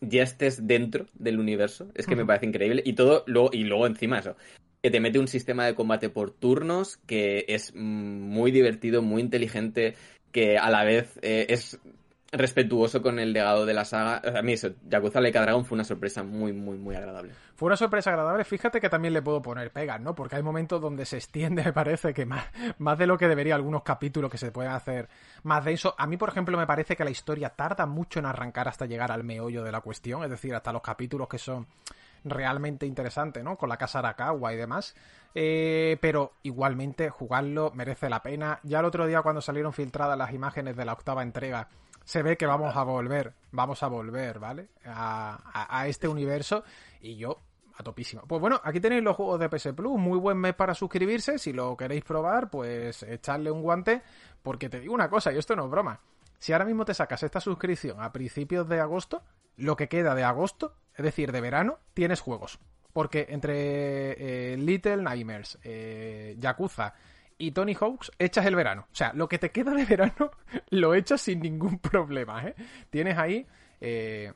ya 0.00 0.22
estés 0.22 0.66
dentro 0.66 1.06
del 1.14 1.38
universo, 1.38 1.88
es 1.94 2.06
que 2.06 2.16
me 2.16 2.26
parece 2.26 2.46
increíble. 2.46 2.82
Y 2.84 2.94
todo, 2.94 3.22
luego, 3.26 3.50
y 3.52 3.64
luego 3.64 3.86
encima 3.86 4.18
eso, 4.18 4.36
que 4.82 4.90
te 4.90 5.00
mete 5.00 5.18
un 5.18 5.28
sistema 5.28 5.64
de 5.64 5.74
combate 5.74 6.10
por 6.10 6.32
turnos 6.32 6.96
que 7.06 7.44
es 7.48 7.72
muy 7.74 8.50
divertido, 8.50 9.00
muy 9.00 9.22
inteligente, 9.22 9.94
que 10.32 10.58
a 10.58 10.70
la 10.70 10.82
vez 10.82 11.18
eh, 11.22 11.46
es 11.50 11.78
respetuoso 12.32 13.02
con 13.02 13.18
el 13.18 13.32
legado 13.32 13.66
de 13.66 13.74
la 13.74 13.84
saga. 13.84 14.22
A 14.38 14.42
mí 14.42 14.54
eso, 14.54 14.70
Yakuza 14.88 15.20
Like 15.20 15.38
Dragon 15.38 15.64
fue 15.64 15.76
una 15.76 15.84
sorpresa 15.84 16.22
muy, 16.22 16.52
muy, 16.52 16.78
muy 16.78 16.96
agradable. 16.96 17.32
Fue 17.54 17.66
una 17.66 17.76
sorpresa 17.76 18.10
agradable. 18.10 18.44
Fíjate 18.44 18.80
que 18.80 18.88
también 18.88 19.12
le 19.12 19.20
puedo 19.20 19.42
poner 19.42 19.70
pegas, 19.70 20.00
¿no? 20.00 20.14
Porque 20.14 20.36
hay 20.36 20.42
momentos 20.42 20.80
donde 20.80 21.04
se 21.04 21.18
extiende, 21.18 21.62
me 21.64 21.72
parece, 21.72 22.14
que 22.14 22.24
más, 22.24 22.46
más 22.78 22.98
de 22.98 23.06
lo 23.06 23.18
que 23.18 23.28
debería 23.28 23.54
algunos 23.54 23.82
capítulos 23.82 24.30
que 24.30 24.38
se 24.38 24.50
pueden 24.50 24.72
hacer 24.72 25.08
más 25.42 25.64
denso. 25.64 25.94
A 25.98 26.06
mí, 26.06 26.16
por 26.16 26.30
ejemplo, 26.30 26.56
me 26.56 26.66
parece 26.66 26.96
que 26.96 27.04
la 27.04 27.10
historia 27.10 27.50
tarda 27.50 27.84
mucho 27.84 28.18
en 28.18 28.26
arrancar 28.26 28.66
hasta 28.66 28.86
llegar 28.86 29.12
al 29.12 29.24
meollo 29.24 29.62
de 29.62 29.72
la 29.72 29.82
cuestión, 29.82 30.24
es 30.24 30.30
decir, 30.30 30.54
hasta 30.54 30.72
los 30.72 30.82
capítulos 30.82 31.28
que 31.28 31.38
son 31.38 31.66
realmente 32.24 32.86
interesantes, 32.86 33.42
¿no? 33.44 33.56
Con 33.56 33.68
la 33.68 33.76
casa 33.76 33.98
Arakawa 33.98 34.52
y 34.52 34.56
demás. 34.56 34.94
Eh, 35.34 35.96
pero 36.00 36.32
igualmente 36.42 37.10
jugarlo 37.10 37.72
merece 37.74 38.08
la 38.08 38.22
pena. 38.22 38.60
Ya 38.62 38.80
el 38.80 38.84
otro 38.84 39.06
día 39.06 39.22
cuando 39.22 39.40
salieron 39.40 39.72
filtradas 39.72 40.16
las 40.16 40.32
imágenes 40.32 40.76
de 40.76 40.84
la 40.84 40.92
octava 40.92 41.22
entrega, 41.22 41.68
se 42.04 42.22
ve 42.22 42.36
que 42.36 42.46
vamos 42.46 42.76
a 42.76 42.82
volver, 42.82 43.34
vamos 43.50 43.82
a 43.82 43.88
volver, 43.88 44.38
¿vale? 44.38 44.68
A, 44.84 45.84
este 45.86 46.08
universo 46.08 46.64
y 47.00 47.16
yo 47.16 47.38
a 47.76 47.82
topísimo. 47.82 48.22
Pues 48.26 48.40
bueno, 48.40 48.60
aquí 48.62 48.80
tenéis 48.80 49.02
los 49.02 49.16
juegos 49.16 49.40
de 49.40 49.48
PS 49.48 49.72
Plus, 49.74 49.98
muy 49.98 50.18
buen 50.18 50.38
mes 50.38 50.54
para 50.54 50.74
suscribirse, 50.74 51.38
si 51.38 51.52
lo 51.52 51.76
queréis 51.76 52.04
probar, 52.04 52.50
pues 52.50 53.02
echarle 53.02 53.50
un 53.50 53.62
guante, 53.62 54.02
porque 54.42 54.68
te 54.68 54.80
digo 54.80 54.94
una 54.94 55.08
cosa, 55.08 55.32
y 55.32 55.38
esto 55.38 55.56
no 55.56 55.64
es 55.64 55.70
broma, 55.70 56.00
si 56.38 56.52
ahora 56.52 56.64
mismo 56.64 56.84
te 56.84 56.92
sacas 56.92 57.22
esta 57.22 57.40
suscripción 57.40 58.00
a 58.00 58.12
principios 58.12 58.68
de 58.68 58.80
agosto, 58.80 59.22
lo 59.56 59.76
que 59.76 59.88
queda 59.88 60.14
de 60.14 60.24
agosto, 60.24 60.74
es 60.96 61.04
decir, 61.04 61.30
de 61.30 61.40
verano, 61.40 61.78
tienes 61.94 62.20
juegos. 62.20 62.58
Porque 62.92 63.26
entre 63.30 64.52
eh, 64.52 64.56
Little 64.56 64.98
Nightmares, 64.98 65.58
eh, 65.62 66.34
Yakuza, 66.38 66.94
y 67.42 67.50
Tony 67.50 67.74
Hawks 67.74 68.12
echas 68.20 68.46
el 68.46 68.54
verano. 68.54 68.86
O 68.92 68.94
sea, 68.94 69.12
lo 69.14 69.28
que 69.28 69.36
te 69.36 69.50
queda 69.50 69.72
de 69.72 69.84
verano 69.84 70.30
lo 70.70 70.94
echas 70.94 71.22
sin 71.22 71.40
ningún 71.40 71.78
problema, 71.80 72.46
¿eh? 72.46 72.54
Tienes 72.88 73.18
ahí 73.18 73.44
eh, 73.80 74.32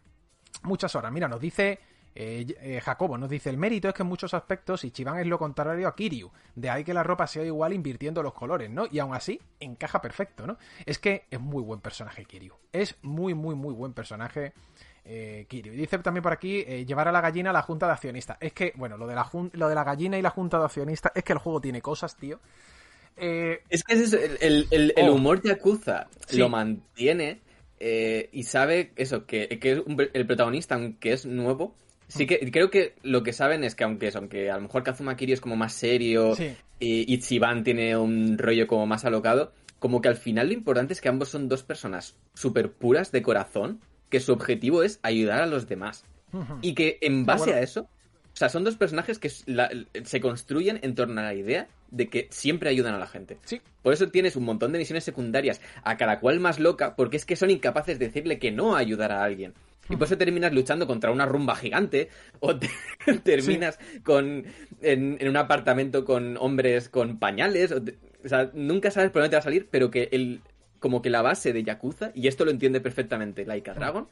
muchas 0.65 0.93
horas. 0.97 1.13
Mira, 1.13 1.29
nos 1.29 1.41
dice 1.41 1.79
eh, 2.17 2.45
eh, 2.61 2.81
Jacobo, 2.81 3.17
nos 3.17 3.31
dice, 3.31 3.49
el 3.49 3.59
mérito 3.59 3.87
es 3.87 3.95
que 3.95 4.03
en 4.03 4.09
muchos 4.09 4.35
aspectos 4.35 4.83
Ichiban 4.83 5.21
es 5.21 5.27
lo 5.29 5.39
contrario 5.39 5.87
a 5.87 5.95
Kiryu. 5.95 6.33
De 6.57 6.69
ahí 6.69 6.83
que 6.83 6.93
la 6.93 7.05
ropa 7.05 7.29
sea 7.29 7.45
igual 7.45 7.75
invirtiendo 7.75 8.25
los 8.25 8.35
colores, 8.35 8.71
¿no? 8.71 8.87
Y 8.91 8.99
aún 8.99 9.15
así, 9.15 9.41
encaja 9.61 10.03
perfecto, 10.03 10.45
¿no? 10.45 10.59
Es 10.85 10.99
que 10.99 11.27
es 11.31 11.39
muy 11.39 11.63
buen 11.63 11.81
personaje 11.81 12.25
Kiryu. 12.25 12.55
Es 12.73 12.97
muy, 13.03 13.35
muy, 13.35 13.55
muy 13.55 13.73
buen 13.73 13.93
personaje. 13.93 14.53
Kiryu. 15.49 15.73
Y 15.73 15.77
dice 15.77 15.99
también 15.99 16.25
por 16.25 16.33
aquí 16.33 16.65
llevar 16.85 17.07
a 17.07 17.13
la 17.13 17.21
gallina 17.21 17.51
a 17.51 17.53
la 17.53 17.63
junta 17.63 17.87
de 17.87 17.93
accionistas. 17.93 18.39
Es 18.41 18.53
que, 18.53 18.73
bueno, 18.75 18.97
lo 18.97 19.07
de, 19.07 19.15
la 19.15 19.31
lo 19.53 19.69
de 19.69 19.75
la 19.77 19.85
gallina 19.85 20.19
y 20.19 20.23
la 20.23 20.31
junta 20.31 20.59
de 20.59 20.65
accionistas 20.65 21.13
es 21.15 21.23
que 21.23 21.33
el 21.33 21.39
juego 21.39 21.61
tiene 21.61 21.81
cosas, 21.81 22.17
tío, 22.17 22.41
eh, 23.17 23.61
es 23.71 23.83
que 23.83 23.95
el, 23.95 24.67
el, 24.71 24.93
el, 24.97 25.09
oh. 25.09 25.15
humor 25.15 25.43
Yakuza 25.43 26.09
lo 26.33 26.49
mantiene 26.49 27.41
eh, 27.81 28.29
y 28.33 28.43
sabe 28.45 28.93
eso, 28.97 29.27
que, 29.27 29.49
que 29.61 29.83
el 30.13 30.27
protagonista, 30.27 30.75
aunque 30.75 31.13
es 31.13 31.27
nuevo, 31.27 31.75
sí 32.09 32.25
mm. 32.25 32.27
que 32.27 32.51
creo 32.51 32.71
que 32.71 32.95
lo 33.03 33.23
que 33.23 33.33
saben 33.33 33.65
es 33.65 33.75
que 33.75 33.85
aunque 33.85 34.09
es, 34.09 34.17
aunque 34.17 34.51
a 34.51 34.57
lo 34.57 34.63
mejor 34.63 34.83
Kazuma 34.83 35.17
Kiryu 35.17 35.35
es 35.35 35.41
como 35.41 35.57
más 35.57 35.73
serio 35.73 36.37
y 36.79 37.13
Ichiban 37.13 37.65
tiene 37.65 37.97
un 37.97 38.39
rollo 38.39 38.67
como 38.67 38.87
más 38.87 39.05
alocado, 39.05 39.53
como 39.79 40.01
que 40.01 40.09
al 40.09 40.17
final 40.17 40.49
lo 40.49 40.55
importante 40.55 40.93
es 40.93 41.01
que 41.01 41.09
ambos 41.09 41.29
son 41.29 41.49
dos 41.49 41.63
personas 41.63 42.17
súper 42.35 42.73
puras 42.73 43.13
de 43.13 43.23
corazón, 43.23 43.81
que 44.11 44.21
su 44.21 44.33
objetivo 44.33 44.83
es 44.83 45.01
ayudar 45.03 45.41
a 45.41 45.47
los 45.47 45.69
demás. 45.69 46.05
Y 46.61 46.75
que 46.75 46.99
en 47.01 47.25
base 47.25 47.55
a 47.55 47.63
eso, 47.63 47.83
o 47.83 48.37
sea, 48.37 48.51
son 48.51 48.63
dos 48.63 48.77
personajes 48.77 49.19
que 49.19 49.31
se 49.31 50.21
construyen 50.21 50.79
en 50.83 50.95
torno 50.95 51.19
a 51.23 51.25
la 51.25 51.35
idea 51.35 51.67
de 51.91 52.09
que 52.09 52.29
siempre 52.31 52.71
ayudan 52.71 52.95
a 52.95 52.99
la 52.99 53.07
gente. 53.07 53.39
Sí. 53.45 53.61
Por 53.83 53.93
eso 53.93 54.09
tienes 54.09 54.37
un 54.37 54.45
montón 54.45 54.73
de 54.73 54.79
misiones 54.79 55.05
secundarias, 55.05 55.61
a 55.83 55.97
cada 55.97 56.21
cual 56.21 56.41
más 56.41 56.59
loca, 56.59 56.97
porque 56.97 57.17
es 57.17 57.25
que 57.25 57.37
son 57.37 57.51
incapaces 57.51 57.99
de 57.99 58.07
decirle 58.07 58.39
que 58.39 58.53
no 58.53 58.77
a 58.77 58.79
ayudar 58.79 59.13
a 59.13 59.23
alguien. 59.23 59.55
Y 59.89 59.97
por 59.97 60.07
eso 60.07 60.19
terminas 60.19 60.53
luchando 60.53 60.87
contra 60.87 61.13
una 61.13 61.27
rumba 61.27 61.55
gigante 61.55 62.09
o 62.41 62.57
terminas 63.23 63.79
con 64.03 64.45
en, 64.83 65.19
un 65.29 65.37
apartamento 65.37 66.05
con 66.05 66.37
hombres 66.39 66.89
con 66.89 67.19
pañales. 67.19 67.73
O, 67.73 67.81
sea, 68.25 68.51
nunca 68.53 68.91
sabes 68.91 69.11
por 69.11 69.23
dónde 69.23 69.31
te 69.31 69.37
va 69.37 69.41
a 69.41 69.45
salir, 69.45 69.69
pero 69.71 69.91
que 69.91 70.09
el 70.13 70.41
como 70.81 71.03
que 71.03 71.11
la 71.11 71.23
base 71.23 71.53
de 71.53 71.65
Yakuza, 71.65 72.13
y 72.15 72.29
esto 72.29 72.45
lo 72.45 72.51
entiende 72.51 72.81
perfectamente 72.81 73.47
Laika 73.47 73.73
Dragon, 73.75 74.09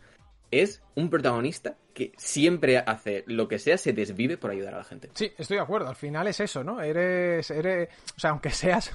es 0.63 0.83
un 0.95 1.11
protagonista 1.11 1.77
que 1.93 2.13
siempre 2.17 2.79
hace 2.79 3.25
lo 3.27 3.49
que 3.49 3.59
sea, 3.59 3.79
se 3.79 3.93
desvive 3.93 4.37
por 4.37 4.51
ayudar 4.51 4.75
a 4.75 4.79
la 4.79 4.85
gente. 4.85 5.11
Sí, 5.15 5.33
estoy 5.37 5.57
de 5.57 5.63
acuerdo. 5.63 5.89
Al 5.89 5.97
final 5.97 6.27
es 6.27 6.41
eso, 6.41 6.65
¿no? 6.65 6.81
Eres, 6.81 7.51
eres, 7.51 7.89
o 8.17 8.21
sea, 8.21 8.31
aunque 8.31 8.51
seas 8.51 8.93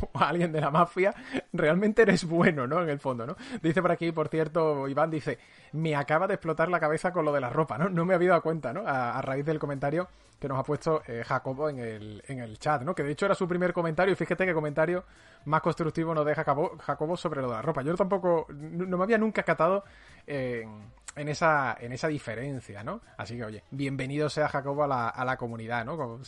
alguien 0.14 0.52
de 0.52 0.60
la 0.60 0.70
mafia, 0.70 1.14
realmente 1.52 2.02
eres 2.02 2.24
bueno, 2.24 2.66
¿no? 2.66 2.82
En 2.82 2.88
el 2.88 2.98
fondo, 2.98 3.26
¿no? 3.26 3.36
Dice 3.62 3.82
por 3.82 3.92
aquí, 3.92 4.12
por 4.12 4.28
cierto, 4.28 4.88
Iván 4.88 5.10
dice, 5.10 5.38
me 5.72 5.94
acaba 5.96 6.26
de 6.26 6.34
explotar 6.34 6.68
la 6.68 6.80
cabeza 6.80 7.12
con 7.12 7.24
lo 7.24 7.32
de 7.32 7.40
la 7.40 7.50
ropa, 7.50 7.78
¿no? 7.78 7.88
No 7.88 8.04
me 8.04 8.14
había 8.14 8.30
dado 8.30 8.42
cuenta, 8.42 8.72
¿no? 8.72 8.82
A, 8.86 9.20
raíz 9.22 9.44
del 9.44 9.58
comentario 9.58 10.08
que 10.38 10.46
nos 10.46 10.58
ha 10.58 10.62
puesto 10.62 11.02
eh, 11.06 11.24
Jacobo 11.26 11.68
en 11.68 11.80
el, 11.80 12.22
en 12.28 12.38
el 12.38 12.58
chat, 12.58 12.82
¿no? 12.82 12.94
Que 12.94 13.02
de 13.02 13.12
hecho 13.12 13.26
era 13.26 13.34
su 13.34 13.48
primer 13.48 13.72
comentario 13.72 14.12
y 14.12 14.16
fíjate 14.16 14.46
qué 14.46 14.54
comentario 14.54 15.04
más 15.46 15.60
constructivo 15.62 16.14
nos 16.14 16.24
deja 16.24 16.44
Jacobo, 16.44 17.16
sobre 17.16 17.40
lo 17.40 17.48
de 17.48 17.54
la 17.54 17.62
ropa. 17.62 17.82
Yo 17.82 17.94
tampoco, 17.96 18.46
no, 18.50 18.96
me 18.96 19.04
había 19.04 19.18
nunca 19.18 19.42
catado 19.42 19.84
en, 20.26 21.28
esa, 21.28 21.76
en 21.80 21.92
esa 21.92 22.06
diferencia, 22.06 22.84
¿no? 22.84 23.00
Así 23.16 23.36
que, 23.36 23.44
oye, 23.44 23.64
bienvenido 23.70 24.30
sea 24.30 24.48
Jacobo 24.48 24.84
a 24.84 24.86
la, 24.86 25.08
a 25.08 25.24
la 25.24 25.36
comunidad, 25.36 25.84
¿no? 25.84 25.96
Con, 25.96 26.22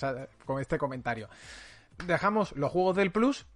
con 0.44 0.60
este 0.60 0.76
comentario. 0.76 1.28
Dejamos 2.06 2.52
los 2.56 2.72
juegos 2.72 2.96
del 2.96 3.12
Plus 3.12 3.46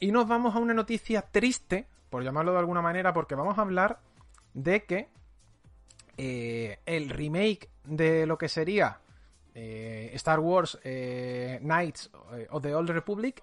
y 0.00 0.12
nos 0.12 0.28
vamos 0.28 0.54
a 0.54 0.58
una 0.58 0.74
noticia 0.74 1.22
triste, 1.22 1.86
por 2.10 2.22
llamarlo 2.22 2.52
de 2.52 2.58
alguna 2.58 2.82
manera, 2.82 3.12
porque 3.12 3.34
vamos 3.34 3.58
a 3.58 3.62
hablar 3.62 4.00
de 4.54 4.84
que 4.84 5.08
eh, 6.18 6.78
el 6.86 7.10
remake 7.10 7.68
de 7.84 8.26
lo 8.26 8.38
que 8.38 8.48
sería 8.48 9.00
eh, 9.54 10.10
Star 10.14 10.40
Wars 10.40 10.78
eh, 10.82 11.58
Knights 11.62 12.10
of 12.50 12.62
the 12.62 12.74
Old 12.74 12.90
Republic 12.90 13.42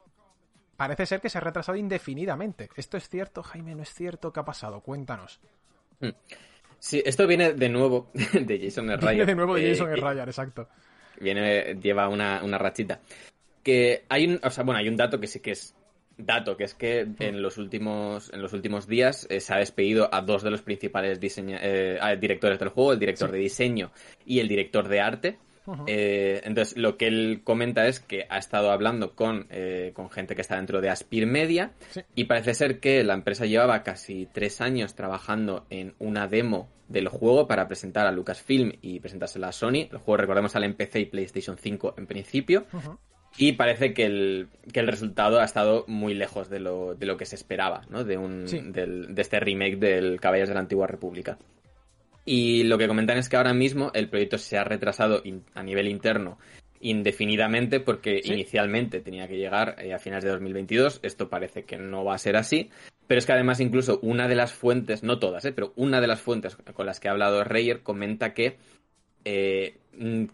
parece 0.76 1.06
ser 1.06 1.22
que 1.22 1.30
se 1.30 1.38
ha 1.38 1.42
retrasado 1.42 1.78
indefinidamente. 1.78 2.70
¿Esto 2.76 2.98
es 2.98 3.08
cierto, 3.10 3.44
Jaime? 3.44 3.76
¿No 3.76 3.84
es 3.84 3.94
cierto? 3.94 4.34
¿Qué 4.34 4.40
ha 4.40 4.46
pasado? 4.46 4.82
Cuéntanos. 4.82 5.40
Hmm. 6.00 6.10
Sí, 6.80 7.02
esto 7.06 7.26
viene 7.28 7.54
de 7.54 7.70
nuevo 7.70 8.10
de 8.14 8.60
Jason 8.60 8.90
Ryder. 8.90 9.16
Viene 9.16 9.26
de 9.26 9.36
nuevo 9.36 9.56
de 9.56 9.70
Jason 9.70 9.96
Ryder, 9.96 10.28
exacto. 10.28 10.68
Viene, 11.20 11.76
lleva 11.76 12.10
una, 12.10 12.44
una 12.44 12.58
rachita. 12.58 13.00
Que 13.64 14.04
hay 14.10 14.28
un, 14.28 14.40
o 14.44 14.50
sea, 14.50 14.64
bueno, 14.64 14.80
hay 14.80 14.90
un 14.90 14.98
dato 14.98 15.20
que 15.20 15.28
sí 15.28 15.40
que 15.40 15.52
es 15.52 15.74
dato, 16.18 16.58
que 16.58 16.64
es 16.64 16.74
que 16.74 17.08
en 17.20 17.42
los 17.42 17.58
últimos, 17.58 18.32
en 18.34 18.42
los 18.42 18.54
últimos 18.54 18.88
días 18.88 19.28
eh, 19.30 19.40
se 19.40 19.54
ha 19.54 19.58
despedido 19.58 20.10
a 20.14 20.22
dos 20.22 20.44
de 20.44 20.52
los 20.52 20.62
principales 20.62 21.20
eh, 21.22 22.18
directores 22.20 22.60
del 22.60 22.70
juego, 22.70 22.94
el 22.94 23.00
director 23.00 23.32
de 23.32 23.40
diseño 23.40 23.92
y 24.26 24.40
el 24.40 24.48
director 24.48 24.88
de 24.88 25.02
arte, 25.02 25.38
Eh, 25.88 26.42
entonces, 26.44 26.76
lo 26.76 26.98
que 26.98 27.08
él 27.08 27.40
comenta 27.46 27.88
es 27.88 28.02
que 28.02 28.28
ha 28.30 28.38
estado 28.38 28.70
hablando 28.72 29.16
con, 29.16 29.48
con 29.94 30.10
gente 30.10 30.36
que 30.36 30.42
está 30.42 30.58
dentro 30.58 30.82
de 30.82 30.90
Aspir 30.90 31.26
Media 31.26 31.72
y 32.16 32.26
parece 32.26 32.54
ser 32.54 32.82
que 32.82 33.02
la 33.06 33.14
empresa 33.14 33.46
llevaba 33.46 33.82
casi 33.82 34.28
tres 34.34 34.60
años 34.60 34.94
trabajando 34.94 35.66
en 35.70 35.96
una 36.00 36.28
demo 36.28 36.68
del 36.90 37.08
juego 37.08 37.48
para 37.48 37.68
presentar 37.68 38.08
a 38.08 38.12
Lucasfilm 38.12 38.74
y 38.82 39.00
presentársela 39.00 39.48
a 39.48 39.52
Sony. 39.54 39.88
El 39.90 40.00
juego, 40.00 40.18
recordemos, 40.18 40.52
sale 40.52 40.66
en 40.66 40.74
PC 40.74 41.00
y 41.00 41.06
PlayStation 41.06 41.58
5 41.58 41.96
en 41.98 42.08
principio. 42.08 42.66
Y 43.38 43.54
parece 43.54 43.94
que 43.94 44.06
el, 44.06 44.48
que 44.72 44.80
el 44.80 44.88
resultado 44.88 45.40
ha 45.40 45.46
estado 45.46 45.86
muy 45.88 46.14
lejos 46.14 46.50
de 46.50 46.60
lo, 46.60 46.94
de 46.94 47.06
lo 47.06 47.18
que 47.18 47.26
se 47.26 47.36
esperaba, 47.36 47.82
¿no? 47.90 48.04
De, 48.04 48.18
un, 48.18 48.46
del, 48.72 49.14
de 49.16 49.22
este 49.22 49.40
remake 49.40 49.78
del 49.78 50.20
Caballos 50.20 50.50
de 50.50 50.54
la 50.54 50.62
Antigua 50.62 50.88
República. 50.88 51.38
Y 52.26 52.64
lo 52.64 52.78
que 52.78 52.88
comentan 52.88 53.18
es 53.18 53.30
que 53.30 53.36
ahora 53.36 53.54
mismo 53.54 53.92
el 53.94 54.10
proyecto 54.10 54.38
se 54.38 54.58
ha 54.58 54.64
retrasado 54.64 55.24
a 55.56 55.64
nivel 55.64 55.88
interno 55.88 56.38
indefinidamente 56.84 57.80
porque 57.80 58.20
inicialmente 58.24 59.00
tenía 59.00 59.28
que 59.28 59.38
llegar 59.38 59.78
eh, 59.80 59.94
a 59.94 60.00
finales 60.00 60.26
de 60.26 60.32
2022. 60.32 61.00
Esto 61.02 61.30
parece 61.30 61.64
que 61.64 61.78
no 61.78 62.04
va 62.04 62.16
a 62.16 62.20
ser 62.20 62.36
así. 62.36 62.70
Pero 63.08 63.20
es 63.20 63.26
que 63.26 63.34
además 63.34 63.60
incluso 63.60 64.00
una 64.02 64.28
de 64.28 64.36
las 64.36 64.54
fuentes, 64.54 65.04
no 65.04 65.18
todas, 65.18 65.44
eh, 65.46 65.54
pero 65.54 65.74
una 65.76 66.02
de 66.02 66.08
las 66.08 66.22
fuentes 66.22 66.56
con 66.56 66.86
las 66.86 67.00
que 67.00 67.08
ha 67.08 67.12
hablado 67.12 67.44
Reyer 67.44 67.82
comenta 67.82 68.34
que 68.34 68.58
eh, 69.26 69.78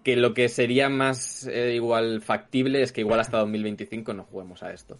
que 0.03 0.15
lo 0.15 0.33
que 0.33 0.49
sería 0.49 0.89
más 0.89 1.47
igual 1.47 2.21
factible 2.21 2.81
es 2.81 2.91
que 2.91 3.01
igual 3.01 3.19
hasta 3.19 3.39
2025 3.39 4.13
no 4.13 4.23
juguemos 4.23 4.63
a 4.63 4.71
esto. 4.71 4.99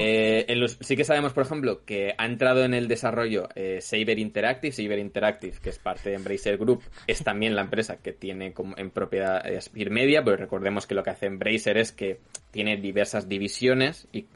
Eh, 0.00 0.66
sí 0.80 0.96
que 0.96 1.04
sabemos, 1.04 1.32
por 1.32 1.44
ejemplo, 1.44 1.84
que 1.84 2.14
ha 2.16 2.26
entrado 2.26 2.64
en 2.64 2.72
el 2.72 2.86
desarrollo 2.86 3.48
eh, 3.54 3.80
Saber 3.80 4.18
Interactive. 4.18 4.72
Saber 4.72 4.98
Interactive, 4.98 5.58
que 5.60 5.70
es 5.70 5.78
parte 5.78 6.10
de 6.10 6.16
Embracer 6.16 6.56
Group, 6.56 6.82
es 7.06 7.24
también 7.24 7.56
la 7.56 7.62
empresa 7.62 7.96
que 7.96 8.12
tiene 8.12 8.54
en 8.76 8.90
propiedad 8.90 9.44
eh, 9.44 9.56
Aspir 9.56 9.90
Media, 9.90 10.22
pero 10.22 10.36
recordemos 10.36 10.86
que 10.86 10.94
lo 10.94 11.02
que 11.02 11.10
hace 11.10 11.26
Embracer 11.26 11.78
es 11.78 11.92
que 11.92 12.20
tiene 12.52 12.76
diversas 12.76 13.28
divisiones 13.28 14.06
y 14.12 14.26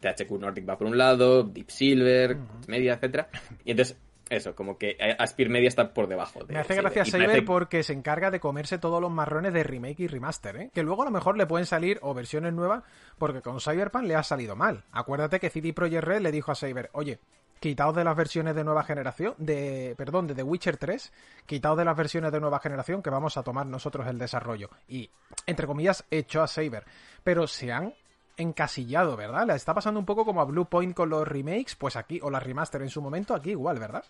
THQ 0.00 0.30
Nordic 0.38 0.68
va 0.68 0.78
por 0.78 0.86
un 0.86 0.98
lado, 0.98 1.42
Deep 1.42 1.70
Silver, 1.70 2.36
Media, 2.68 2.94
etcétera. 2.94 3.28
Y 3.64 3.72
entonces 3.72 3.96
eso, 4.30 4.54
como 4.54 4.78
que 4.78 4.96
Aspir 5.18 5.48
Media 5.48 5.68
está 5.68 5.92
por 5.92 6.08
debajo. 6.08 6.44
De 6.44 6.52
Me 6.52 6.60
hace 6.60 6.74
gracia 6.74 7.04
Saber 7.04 7.44
porque 7.44 7.82
se 7.82 7.92
encarga 7.92 8.30
de 8.30 8.40
comerse 8.40 8.78
todos 8.78 9.00
los 9.00 9.10
marrones 9.10 9.52
de 9.52 9.62
remake 9.62 10.00
y 10.00 10.06
remaster, 10.06 10.56
¿eh? 10.56 10.70
Que 10.72 10.82
luego 10.82 11.02
a 11.02 11.06
lo 11.06 11.10
mejor 11.10 11.36
le 11.36 11.46
pueden 11.46 11.66
salir 11.66 11.98
o 12.02 12.14
versiones 12.14 12.52
nuevas 12.52 12.82
porque 13.18 13.42
con 13.42 13.60
Cyberpunk 13.60 14.04
le 14.04 14.14
ha 14.14 14.22
salido 14.22 14.56
mal. 14.56 14.84
Acuérdate 14.92 15.40
que 15.40 15.50
CD 15.50 15.72
Projekt 15.72 16.04
Red 16.04 16.20
le 16.20 16.32
dijo 16.32 16.52
a 16.52 16.54
Saber, 16.54 16.90
oye, 16.92 17.18
quitaos 17.60 17.94
de 17.94 18.04
las 18.04 18.16
versiones 18.16 18.54
de 18.54 18.64
nueva 18.64 18.84
generación, 18.84 19.34
de, 19.38 19.94
perdón, 19.96 20.26
de 20.26 20.34
The 20.34 20.42
Witcher 20.42 20.76
3, 20.76 21.12
quitaos 21.46 21.76
de 21.76 21.84
las 21.84 21.96
versiones 21.96 22.32
de 22.32 22.40
nueva 22.40 22.60
generación 22.60 23.02
que 23.02 23.10
vamos 23.10 23.36
a 23.36 23.42
tomar 23.42 23.66
nosotros 23.66 24.06
el 24.06 24.18
desarrollo. 24.18 24.70
Y, 24.88 25.10
entre 25.46 25.66
comillas, 25.66 26.04
hecho 26.10 26.42
a 26.42 26.46
Saber. 26.46 26.84
Pero 27.24 27.46
se 27.46 27.72
han 27.72 27.94
encasillado, 28.38 29.16
¿verdad? 29.16 29.46
Le 29.46 29.54
está 29.54 29.74
pasando 29.74 30.00
un 30.00 30.06
poco 30.06 30.24
como 30.24 30.40
a 30.40 30.44
Blue 30.44 30.66
Point 30.66 30.94
con 30.94 31.10
los 31.10 31.26
remakes, 31.26 31.74
pues 31.76 31.96
aquí, 31.96 32.20
o 32.22 32.30
la 32.30 32.40
remaster 32.40 32.82
en 32.82 32.90
su 32.90 33.02
momento, 33.02 33.34
aquí 33.34 33.50
igual, 33.50 33.78
¿verdad? 33.78 34.04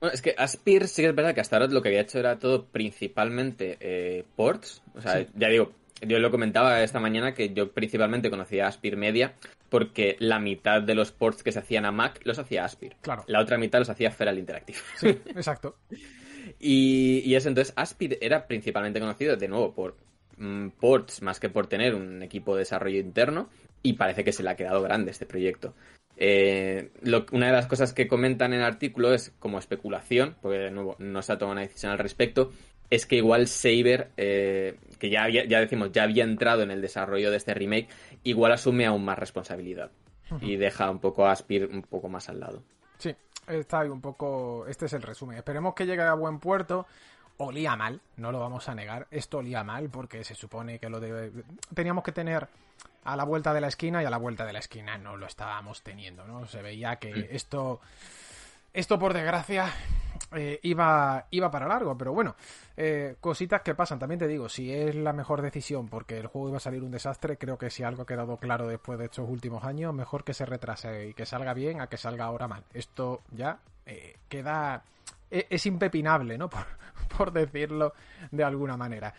Bueno, 0.00 0.14
es 0.14 0.22
que 0.22 0.34
Aspir 0.38 0.88
sí 0.88 1.02
que 1.02 1.08
es 1.08 1.14
verdad 1.14 1.34
que 1.34 1.42
hasta 1.42 1.56
ahora 1.56 1.68
lo 1.68 1.82
que 1.82 1.88
había 1.88 2.00
hecho 2.00 2.18
era 2.18 2.38
todo 2.38 2.64
principalmente 2.64 3.76
eh, 3.80 4.24
ports. 4.34 4.82
O 4.94 5.00
sea, 5.02 5.26
ya 5.34 5.48
digo, 5.48 5.72
yo 6.00 6.18
lo 6.18 6.30
comentaba 6.30 6.82
esta 6.82 7.00
mañana 7.00 7.34
que 7.34 7.52
yo 7.52 7.70
principalmente 7.72 8.30
conocía 8.30 8.66
Aspir 8.66 8.96
Media 8.96 9.34
porque 9.68 10.16
la 10.18 10.38
mitad 10.40 10.82
de 10.82 10.94
los 10.94 11.12
ports 11.12 11.42
que 11.42 11.52
se 11.52 11.58
hacían 11.58 11.84
a 11.84 11.92
Mac 11.92 12.20
los 12.24 12.38
hacía 12.38 12.64
Aspir. 12.64 12.96
Claro. 13.02 13.24
La 13.26 13.40
otra 13.40 13.58
mitad 13.58 13.78
los 13.78 13.90
hacía 13.90 14.10
Feral 14.10 14.38
Interactive. 14.38 14.78
Sí, 14.96 15.08
exacto. 15.26 15.76
y, 16.58 17.22
y 17.24 17.34
eso, 17.34 17.48
entonces 17.48 17.74
Aspir 17.76 18.18
era 18.22 18.46
principalmente 18.46 19.00
conocido, 19.00 19.36
de 19.36 19.48
nuevo, 19.48 19.74
por 19.74 19.96
ports 20.78 21.22
más 21.22 21.40
que 21.40 21.48
por 21.48 21.66
tener 21.66 21.94
un 21.94 22.22
equipo 22.22 22.54
de 22.54 22.60
desarrollo 22.60 22.98
interno 22.98 23.48
y 23.82 23.94
parece 23.94 24.24
que 24.24 24.32
se 24.32 24.42
le 24.42 24.50
ha 24.50 24.56
quedado 24.56 24.82
grande 24.82 25.10
este 25.10 25.26
proyecto. 25.26 25.74
Eh, 26.16 26.90
una 27.32 27.46
de 27.46 27.52
las 27.52 27.66
cosas 27.66 27.92
que 27.94 28.06
comentan 28.06 28.52
en 28.52 28.60
el 28.60 28.66
artículo 28.66 29.14
es 29.14 29.32
como 29.38 29.58
especulación, 29.58 30.36
porque 30.42 30.58
de 30.58 30.70
nuevo 30.70 30.96
no 30.98 31.22
se 31.22 31.32
ha 31.32 31.38
tomado 31.38 31.52
una 31.52 31.62
decisión 31.62 31.92
al 31.92 31.98
respecto, 31.98 32.50
es 32.90 33.06
que 33.06 33.16
igual 33.16 33.46
Saber, 33.46 34.10
eh, 34.16 34.76
que 34.98 35.08
ya, 35.08 35.28
ya 35.30 35.60
decimos, 35.60 35.92
ya 35.92 36.02
había 36.02 36.24
entrado 36.24 36.62
en 36.62 36.70
el 36.70 36.82
desarrollo 36.82 37.30
de 37.30 37.36
este 37.36 37.54
remake, 37.54 37.88
igual 38.24 38.52
asume 38.52 38.84
aún 38.84 39.04
más 39.04 39.18
responsabilidad 39.18 39.90
y 40.40 40.56
deja 40.56 40.90
un 40.90 41.00
poco 41.00 41.26
a 41.26 41.32
Aspir 41.32 41.68
un 41.72 41.82
poco 41.82 42.08
más 42.08 42.28
al 42.28 42.40
lado. 42.40 42.62
Sí, 42.98 43.14
está 43.48 43.80
ahí 43.80 43.88
un 43.88 44.00
poco. 44.00 44.66
Este 44.68 44.86
es 44.86 44.92
el 44.92 45.02
resumen. 45.02 45.38
Esperemos 45.38 45.74
que 45.74 45.86
llegue 45.86 46.02
a 46.02 46.14
buen 46.14 46.38
puerto 46.38 46.86
olía 47.44 47.76
mal, 47.76 48.00
no 48.16 48.32
lo 48.32 48.40
vamos 48.40 48.68
a 48.68 48.74
negar. 48.74 49.06
Esto 49.10 49.38
olía 49.38 49.64
mal 49.64 49.90
porque 49.90 50.24
se 50.24 50.34
supone 50.34 50.78
que 50.78 50.88
lo 50.88 51.00
de... 51.00 51.32
teníamos 51.74 52.04
que 52.04 52.12
tener 52.12 52.48
a 53.04 53.16
la 53.16 53.24
vuelta 53.24 53.54
de 53.54 53.60
la 53.60 53.68
esquina 53.68 54.02
y 54.02 54.06
a 54.06 54.10
la 54.10 54.18
vuelta 54.18 54.44
de 54.44 54.52
la 54.52 54.58
esquina 54.58 54.98
no 54.98 55.16
lo 55.16 55.26
estábamos 55.26 55.82
teniendo, 55.82 56.26
¿no? 56.26 56.46
Se 56.46 56.62
veía 56.62 56.96
que 56.96 57.28
esto, 57.32 57.80
esto 58.72 58.98
por 58.98 59.14
desgracia 59.14 59.72
eh, 60.32 60.60
iba, 60.62 61.26
iba 61.30 61.50
para 61.50 61.66
largo, 61.66 61.96
pero 61.96 62.12
bueno, 62.12 62.36
eh, 62.76 63.16
cositas 63.20 63.62
que 63.62 63.74
pasan. 63.74 63.98
También 63.98 64.18
te 64.18 64.28
digo, 64.28 64.48
si 64.48 64.72
es 64.72 64.94
la 64.94 65.12
mejor 65.12 65.42
decisión 65.42 65.88
porque 65.88 66.18
el 66.18 66.26
juego 66.26 66.48
iba 66.48 66.58
a 66.58 66.60
salir 66.60 66.82
un 66.82 66.90
desastre, 66.90 67.36
creo 67.36 67.58
que 67.58 67.70
si 67.70 67.82
algo 67.82 68.02
ha 68.02 68.06
quedado 68.06 68.36
claro 68.36 68.68
después 68.68 68.98
de 68.98 69.06
estos 69.06 69.28
últimos 69.28 69.64
años, 69.64 69.94
mejor 69.94 70.24
que 70.24 70.34
se 70.34 70.46
retrase 70.46 71.08
y 71.08 71.14
que 71.14 71.26
salga 71.26 71.54
bien 71.54 71.80
a 71.80 71.88
que 71.88 71.96
salga 71.96 72.26
ahora 72.26 72.48
mal. 72.48 72.64
Esto 72.74 73.22
ya 73.32 73.58
eh, 73.86 74.16
queda 74.28 74.84
es 75.30 75.66
impepinable, 75.66 76.36
¿no? 76.38 76.50
Por, 77.16 77.32
decirlo 77.32 77.92
de 78.30 78.44
alguna 78.44 78.76
manera. 78.76 79.12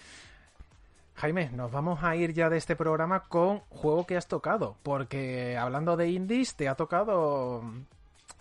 Jaime, 1.16 1.52
nos 1.52 1.72
vamos 1.72 2.04
a 2.04 2.16
ir 2.16 2.34
ya 2.34 2.50
de 2.50 2.58
este 2.58 2.76
programa 2.76 3.24
con 3.24 3.60
juego 3.70 4.08
que 4.08 4.18
has 4.18 4.28
tocado, 4.28 4.78
porque 4.82 5.58
hablando 5.58 5.96
de 5.98 6.10
indies, 6.10 6.56
te 6.56 6.68
ha 6.68 6.76
tocado, 6.76 7.62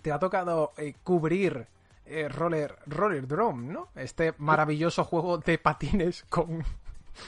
te 0.01 0.13
ha 0.13 0.19
tocado 0.19 0.73
eh, 0.79 0.95
cubrir 1.03 1.67
eh, 2.07 2.29
Roller, 2.29 2.77
Roller 2.87 3.27
Drum, 3.27 3.73
¿no? 3.73 3.89
Este 3.95 4.35
maravilloso 4.39 5.05
juego 5.05 5.39
de 5.39 5.59
patines 5.59 6.25
con, 6.31 6.65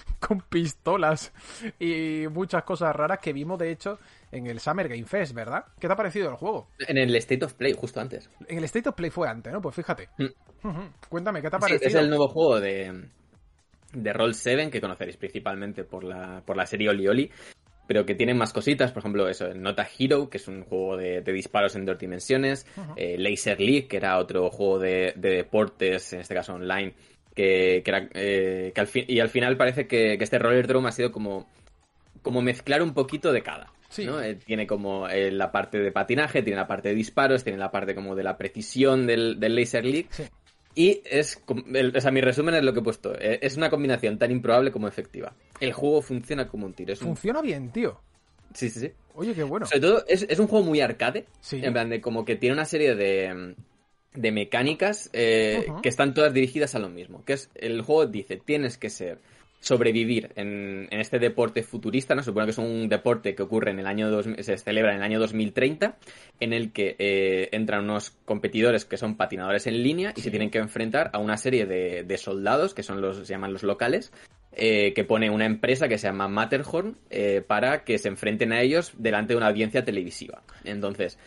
con 0.20 0.40
pistolas 0.40 1.32
y 1.78 2.26
muchas 2.30 2.64
cosas 2.64 2.94
raras 2.94 3.18
que 3.20 3.32
vimos, 3.32 3.58
de 3.58 3.70
hecho, 3.70 3.98
en 4.30 4.46
el 4.46 4.60
Summer 4.60 4.88
Game 4.88 5.04
Fest, 5.04 5.34
¿verdad? 5.34 5.64
¿Qué 5.78 5.86
te 5.86 5.92
ha 5.92 5.96
parecido 5.96 6.30
el 6.30 6.36
juego? 6.36 6.68
En 6.86 6.98
el 6.98 7.14
State 7.16 7.44
of 7.44 7.54
Play, 7.54 7.74
justo 7.74 8.00
antes. 8.00 8.30
En 8.48 8.58
el 8.58 8.64
State 8.64 8.88
of 8.88 8.94
Play 8.94 9.10
fue 9.10 9.28
antes, 9.28 9.52
¿no? 9.52 9.60
Pues 9.60 9.74
fíjate. 9.74 10.08
Mm. 10.18 10.26
Cuéntame, 11.08 11.42
¿qué 11.42 11.50
te 11.50 11.56
ha 11.56 11.58
parecido? 11.58 11.88
es 11.88 11.94
el 11.94 12.08
nuevo 12.08 12.28
juego 12.28 12.60
de, 12.60 13.08
de 13.92 14.12
Roll 14.12 14.34
7 14.34 14.70
que 14.70 14.80
conoceréis 14.80 15.16
principalmente 15.16 15.84
por 15.84 16.04
la, 16.04 16.42
por 16.44 16.56
la 16.56 16.66
serie 16.66 16.88
Oli 16.88 17.08
Oli. 17.08 17.30
Pero 17.86 18.06
que 18.06 18.14
tiene 18.14 18.32
más 18.32 18.52
cositas, 18.52 18.92
por 18.92 19.00
ejemplo, 19.00 19.28
eso, 19.28 19.52
Nota 19.54 19.86
Hero, 19.98 20.30
que 20.30 20.38
es 20.38 20.46
un 20.46 20.62
juego 20.62 20.96
de, 20.96 21.20
disparos 21.20 21.74
en 21.74 21.84
dos 21.84 21.98
dimensiones, 21.98 22.64
eh, 22.96 23.16
Laser 23.18 23.60
League, 23.60 23.88
que 23.88 23.96
era 23.96 24.18
otro 24.18 24.48
juego 24.50 24.78
de, 24.78 25.12
deportes, 25.16 26.12
en 26.12 26.20
este 26.20 26.34
caso 26.34 26.54
online, 26.54 26.94
que, 27.34 27.82
era, 27.84 28.08
eh, 28.14 28.72
que 28.74 28.80
al 28.80 28.86
fin, 28.86 29.04
y 29.08 29.20
al 29.20 29.28
final 29.28 29.56
parece 29.56 29.86
que, 29.86 30.16
que 30.18 30.24
este 30.24 30.38
Roller 30.38 30.66
Drum 30.66 30.86
ha 30.86 30.92
sido 30.92 31.12
como, 31.12 31.48
como 32.22 32.42
mezclar 32.42 32.82
un 32.82 32.94
poquito 32.94 33.32
de 33.32 33.42
cada. 33.42 33.72
Eh, 33.98 34.38
tiene 34.44 34.66
como 34.66 35.08
eh, 35.08 35.30
la 35.30 35.52
parte 35.52 35.78
de 35.78 35.92
patinaje, 35.92 36.42
tiene 36.42 36.56
la 36.56 36.66
parte 36.66 36.90
de 36.90 36.94
disparos, 36.94 37.44
tiene 37.44 37.58
la 37.58 37.70
parte 37.70 37.94
como 37.94 38.14
de 38.14 38.22
la 38.22 38.38
precisión 38.38 39.06
del, 39.06 39.38
Laser 39.38 39.84
League. 39.84 40.08
Y 40.74 41.02
es, 41.04 41.42
o 41.46 42.00
sea, 42.00 42.10
mi 42.10 42.22
resumen 42.22 42.54
es 42.54 42.62
lo 42.62 42.72
que 42.72 42.80
he 42.80 42.82
puesto. 42.82 43.14
Es 43.18 43.58
una 43.58 43.68
combinación 43.68 44.18
tan 44.18 44.30
improbable 44.30 44.72
como 44.72 44.88
efectiva. 44.88 45.34
El 45.60 45.74
juego 45.74 46.00
funciona 46.00 46.48
como 46.48 46.64
un 46.64 46.72
tiro. 46.72 46.96
funciona 46.96 47.42
bien, 47.42 47.70
tío. 47.70 48.00
Sí, 48.54 48.70
sí, 48.70 48.80
sí. 48.80 48.92
Oye, 49.14 49.34
qué 49.34 49.42
bueno. 49.42 49.66
Sobre 49.66 49.80
todo, 49.80 50.04
es, 50.06 50.38
un 50.38 50.46
juego 50.46 50.64
muy 50.64 50.80
arcade. 50.80 51.26
En 51.50 51.72
plan 51.74 51.90
de 51.90 52.00
como 52.00 52.24
que 52.24 52.36
tiene 52.36 52.54
una 52.54 52.64
serie 52.64 52.94
de, 52.94 53.54
de 54.14 54.32
mecánicas 54.32 55.08
que 55.10 55.80
están 55.84 56.14
todas 56.14 56.32
dirigidas 56.34 56.74
a 56.74 56.78
lo 56.78 56.88
mismo. 56.88 57.24
Que 57.24 57.34
es, 57.34 57.50
el 57.54 57.82
juego 57.82 58.06
dice, 58.06 58.36
tienes 58.36 58.78
que 58.78 58.90
ser 58.90 59.18
sobrevivir 59.62 60.32
en, 60.34 60.88
este 60.90 61.20
deporte 61.20 61.62
futurista, 61.62 62.14
¿no? 62.14 62.22
Supongo 62.22 62.46
que 62.46 62.50
es 62.50 62.58
un 62.58 62.88
deporte 62.88 63.34
que 63.36 63.44
ocurre 63.44 63.70
en 63.70 63.78
el 63.78 63.86
año 63.86 64.10
dos, 64.10 64.26
se 64.40 64.58
celebra 64.58 64.90
en 64.90 64.98
el 64.98 65.04
año 65.04 65.20
2030, 65.20 65.96
en 66.40 66.52
el 66.52 66.72
que 66.72 66.96
eh, 66.98 67.48
entran 67.52 67.84
unos 67.84 68.10
competidores 68.24 68.84
que 68.84 68.96
son 68.96 69.16
patinadores 69.16 69.68
en 69.68 69.82
línea 69.82 70.12
y 70.16 70.20
se 70.20 70.30
tienen 70.30 70.50
que 70.50 70.58
enfrentar 70.58 71.10
a 71.12 71.18
una 71.18 71.36
serie 71.36 71.64
de, 71.64 72.18
soldados, 72.18 72.74
que 72.74 72.82
son 72.82 73.00
los, 73.00 73.18
se 73.18 73.32
llaman 73.32 73.52
los 73.52 73.62
locales, 73.62 74.12
eh, 74.52 74.92
que 74.94 75.04
pone 75.04 75.30
una 75.30 75.46
empresa 75.46 75.86
que 75.86 75.96
se 75.96 76.08
llama 76.08 76.26
Matterhorn 76.26 76.98
eh, 77.10 77.42
para 77.46 77.84
que 77.84 77.98
se 77.98 78.08
enfrenten 78.08 78.52
a 78.52 78.60
ellos 78.60 78.92
delante 78.98 79.32
de 79.32 79.36
una 79.36 79.48
audiencia 79.48 79.84
televisiva. 79.84 80.42
Entonces, 80.64 81.18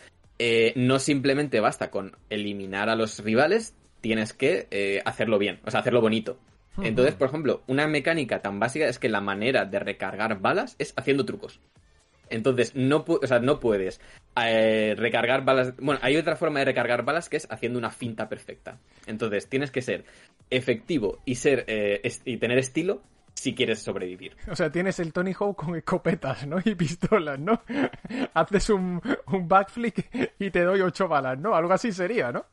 no 0.75 0.99
simplemente 0.99 1.59
basta 1.59 1.91
con 1.91 2.17
eliminar 2.29 2.89
a 2.89 2.95
los 2.95 3.19
rivales, 3.23 3.75
tienes 4.01 4.33
que 4.33 5.01
hacerlo 5.05 5.39
bien, 5.39 5.59
o 5.65 5.71
sea, 5.71 5.79
hacerlo 5.79 6.01
bonito. 6.01 6.37
Entonces, 6.81 7.15
por 7.15 7.29
ejemplo, 7.29 7.63
una 7.67 7.87
mecánica 7.87 8.41
tan 8.41 8.59
básica 8.59 8.85
es 8.85 8.99
que 8.99 9.09
la 9.09 9.21
manera 9.21 9.65
de 9.65 9.79
recargar 9.79 10.41
balas 10.41 10.75
es 10.77 10.93
haciendo 10.97 11.25
trucos. 11.25 11.59
Entonces, 12.29 12.75
no, 12.75 13.05
o 13.07 13.27
sea, 13.27 13.39
no 13.39 13.59
puedes 13.59 14.01
eh, 14.35 14.95
recargar 14.97 15.45
balas. 15.45 15.75
Bueno, 15.77 15.99
hay 16.03 16.17
otra 16.17 16.35
forma 16.35 16.59
de 16.59 16.65
recargar 16.65 17.05
balas 17.05 17.29
que 17.29 17.37
es 17.37 17.47
haciendo 17.49 17.79
una 17.79 17.91
finta 17.91 18.29
perfecta. 18.29 18.79
Entonces, 19.05 19.47
tienes 19.47 19.71
que 19.71 19.81
ser 19.81 20.05
efectivo 20.49 21.19
y 21.25 21.35
ser 21.35 21.65
eh, 21.67 22.01
y 22.25 22.37
tener 22.37 22.57
estilo 22.57 23.01
si 23.35 23.53
quieres 23.53 23.79
sobrevivir. 23.79 24.35
O 24.49 24.55
sea, 24.55 24.71
tienes 24.71 24.99
el 24.99 25.13
Tony 25.13 25.33
Hawk 25.33 25.55
con 25.55 25.75
escopetas, 25.75 26.47
¿no? 26.47 26.57
Y 26.63 26.73
pistolas, 26.75 27.39
¿no? 27.39 27.61
Haces 28.33 28.69
un, 28.69 29.01
un 29.27 29.47
backflip 29.47 29.97
y 30.39 30.49
te 30.49 30.61
doy 30.63 30.81
ocho 30.81 31.07
balas, 31.07 31.37
¿no? 31.37 31.53
Algo 31.55 31.73
así 31.73 31.91
sería, 31.91 32.31
¿no? 32.31 32.45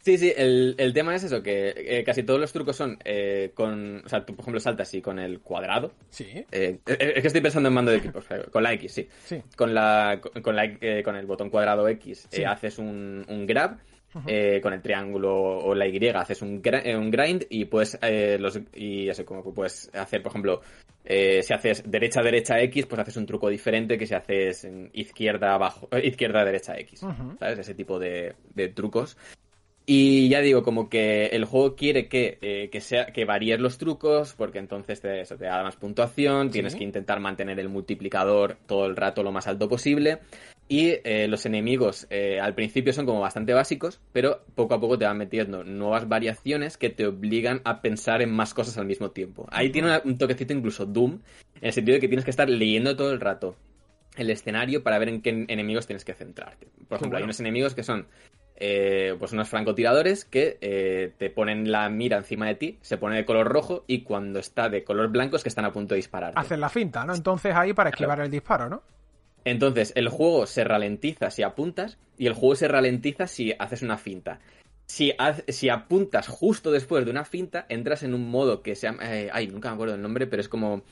Sí, 0.00 0.18
sí, 0.18 0.32
el, 0.36 0.76
el 0.78 0.92
tema 0.92 1.16
es 1.16 1.24
eso, 1.24 1.42
que 1.42 1.74
eh, 1.76 2.04
casi 2.04 2.22
todos 2.22 2.38
los 2.38 2.52
trucos 2.52 2.76
son 2.76 2.96
eh, 3.04 3.50
con... 3.54 4.02
O 4.04 4.08
sea, 4.08 4.24
tú, 4.24 4.36
por 4.36 4.44
ejemplo, 4.44 4.60
saltas 4.60 4.86
así 4.86 5.02
con 5.02 5.18
el 5.18 5.40
cuadrado. 5.40 5.90
Sí. 6.10 6.44
Eh, 6.52 6.78
es 6.86 7.20
que 7.22 7.26
estoy 7.26 7.40
pensando 7.40 7.68
en 7.70 7.74
mando 7.74 7.90
de 7.90 7.96
equipos. 7.96 8.24
Con 8.52 8.62
la 8.62 8.72
X, 8.74 8.92
sí. 8.92 9.08
Sí. 9.24 9.42
Con, 9.56 9.74
la, 9.74 10.20
con, 10.42 10.54
la, 10.54 10.62
con 11.02 11.16
el 11.16 11.26
botón 11.26 11.50
cuadrado 11.50 11.88
X 11.88 12.28
Sí. 12.30 12.44
haces 12.44 12.78
un, 12.78 13.26
un 13.28 13.46
grab. 13.46 13.78
Eh, 14.26 14.60
con 14.62 14.72
el 14.72 14.80
triángulo 14.80 15.34
o 15.34 15.74
la 15.74 15.86
Y 15.86 16.08
haces 16.08 16.42
un, 16.42 16.62
eh, 16.64 16.96
un 16.96 17.10
grind 17.10 17.44
y 17.50 17.66
puedes 17.66 17.98
eh, 18.02 18.38
los 18.38 18.58
y 18.74 19.08
eso 19.08 19.24
como 19.24 19.42
puedes 19.52 19.90
hacer 19.94 20.22
por 20.22 20.32
ejemplo 20.32 20.60
eh, 21.04 21.42
si 21.42 21.52
haces 21.52 21.82
derecha 21.90 22.22
derecha 22.22 22.60
X 22.60 22.86
pues 22.86 23.00
haces 23.00 23.16
un 23.16 23.26
truco 23.26 23.48
diferente 23.48 23.98
que 23.98 24.06
si 24.06 24.14
haces 24.14 24.66
izquierda 24.92 25.54
abajo 25.54 25.88
eh, 25.90 26.06
izquierda 26.06 26.44
derecha 26.44 26.78
X 26.78 27.00
sabes 27.38 27.58
ese 27.58 27.74
tipo 27.74 27.98
de, 27.98 28.34
de 28.54 28.68
trucos 28.68 29.16
y 29.88 30.28
ya 30.28 30.40
digo, 30.40 30.64
como 30.64 30.88
que 30.88 31.26
el 31.26 31.44
juego 31.44 31.76
quiere 31.76 32.08
que, 32.08 32.38
eh, 32.42 32.68
que 32.72 32.80
sea 32.80 33.06
que 33.06 33.24
varíes 33.24 33.60
los 33.60 33.78
trucos, 33.78 34.34
porque 34.36 34.58
entonces 34.58 35.00
te, 35.00 35.20
eso 35.20 35.36
te 35.36 35.44
da 35.44 35.62
más 35.62 35.76
puntuación, 35.76 36.50
tienes 36.50 36.74
que 36.74 36.84
intentar 36.84 37.20
mantener 37.20 37.60
el 37.60 37.68
multiplicador 37.68 38.56
todo 38.66 38.86
el 38.86 38.96
rato 38.96 39.22
lo 39.22 39.30
más 39.30 39.46
alto 39.46 39.68
posible. 39.68 40.18
Y 40.68 40.94
eh, 41.04 41.28
los 41.28 41.46
enemigos 41.46 42.08
eh, 42.10 42.40
al 42.40 42.56
principio 42.56 42.92
son 42.92 43.06
como 43.06 43.20
bastante 43.20 43.54
básicos, 43.54 44.00
pero 44.12 44.40
poco 44.56 44.74
a 44.74 44.80
poco 44.80 44.98
te 44.98 45.04
van 45.04 45.18
metiendo 45.18 45.62
nuevas 45.62 46.08
variaciones 46.08 46.76
que 46.76 46.90
te 46.90 47.06
obligan 47.06 47.60
a 47.62 47.80
pensar 47.80 48.20
en 48.20 48.32
más 48.32 48.52
cosas 48.52 48.76
al 48.78 48.86
mismo 48.86 49.12
tiempo. 49.12 49.46
Ahí 49.52 49.70
tiene 49.70 49.86
una- 49.86 50.02
un 50.04 50.18
toquecito 50.18 50.52
incluso 50.52 50.84
Doom, 50.84 51.20
en 51.60 51.66
el 51.68 51.72
sentido 51.72 51.94
de 51.94 52.00
que 52.00 52.08
tienes 52.08 52.24
que 52.24 52.32
estar 52.32 52.50
leyendo 52.50 52.96
todo 52.96 53.12
el 53.12 53.20
rato 53.20 53.54
el 54.16 54.30
escenario 54.30 54.82
para 54.82 54.98
ver 54.98 55.10
en 55.10 55.22
qué 55.22 55.44
enemigos 55.46 55.86
tienes 55.86 56.04
que 56.04 56.14
centrarte. 56.14 56.66
Por 56.88 56.96
ejemplo, 56.96 57.18
hay 57.18 57.22
unos 57.24 57.38
enemigos 57.38 57.74
que 57.74 57.84
son 57.84 58.06
eh, 58.56 59.14
pues 59.18 59.32
unos 59.32 59.48
francotiradores 59.48 60.24
que 60.24 60.58
eh, 60.60 61.12
te 61.18 61.30
ponen 61.30 61.70
la 61.70 61.88
mira 61.88 62.16
encima 62.16 62.46
de 62.46 62.54
ti, 62.54 62.78
se 62.80 62.96
pone 62.98 63.16
de 63.16 63.24
color 63.24 63.48
rojo 63.48 63.84
y 63.86 64.02
cuando 64.02 64.38
está 64.38 64.68
de 64.68 64.82
color 64.84 65.08
blanco 65.08 65.36
es 65.36 65.42
que 65.42 65.48
están 65.48 65.64
a 65.64 65.72
punto 65.72 65.94
de 65.94 65.96
disparar. 65.96 66.32
Hacen 66.36 66.60
la 66.60 66.68
finta, 66.68 67.04
¿no? 67.04 67.14
Entonces 67.14 67.54
ahí 67.54 67.72
para 67.72 67.90
esquivar 67.90 68.20
el 68.20 68.30
disparo, 68.30 68.68
¿no? 68.68 68.82
Entonces, 69.44 69.92
el 69.94 70.08
juego 70.08 70.46
se 70.46 70.64
ralentiza 70.64 71.30
si 71.30 71.42
apuntas 71.44 71.98
y 72.18 72.26
el 72.26 72.32
juego 72.32 72.56
se 72.56 72.66
ralentiza 72.66 73.28
si 73.28 73.54
haces 73.58 73.82
una 73.82 73.96
finta. 73.96 74.40
Si, 74.86 75.12
haz- 75.18 75.44
si 75.48 75.68
apuntas 75.68 76.26
justo 76.26 76.72
después 76.72 77.04
de 77.04 77.10
una 77.12 77.24
finta, 77.24 77.64
entras 77.68 78.02
en 78.02 78.12
un 78.14 78.28
modo 78.28 78.62
que 78.62 78.74
se 78.74 78.88
llama... 78.88 79.02
eh, 79.04 79.30
ay, 79.32 79.46
nunca 79.46 79.68
me 79.68 79.74
acuerdo 79.74 79.94
el 79.94 80.02
nombre, 80.02 80.26
pero 80.26 80.40
es 80.40 80.48
como... 80.48 80.82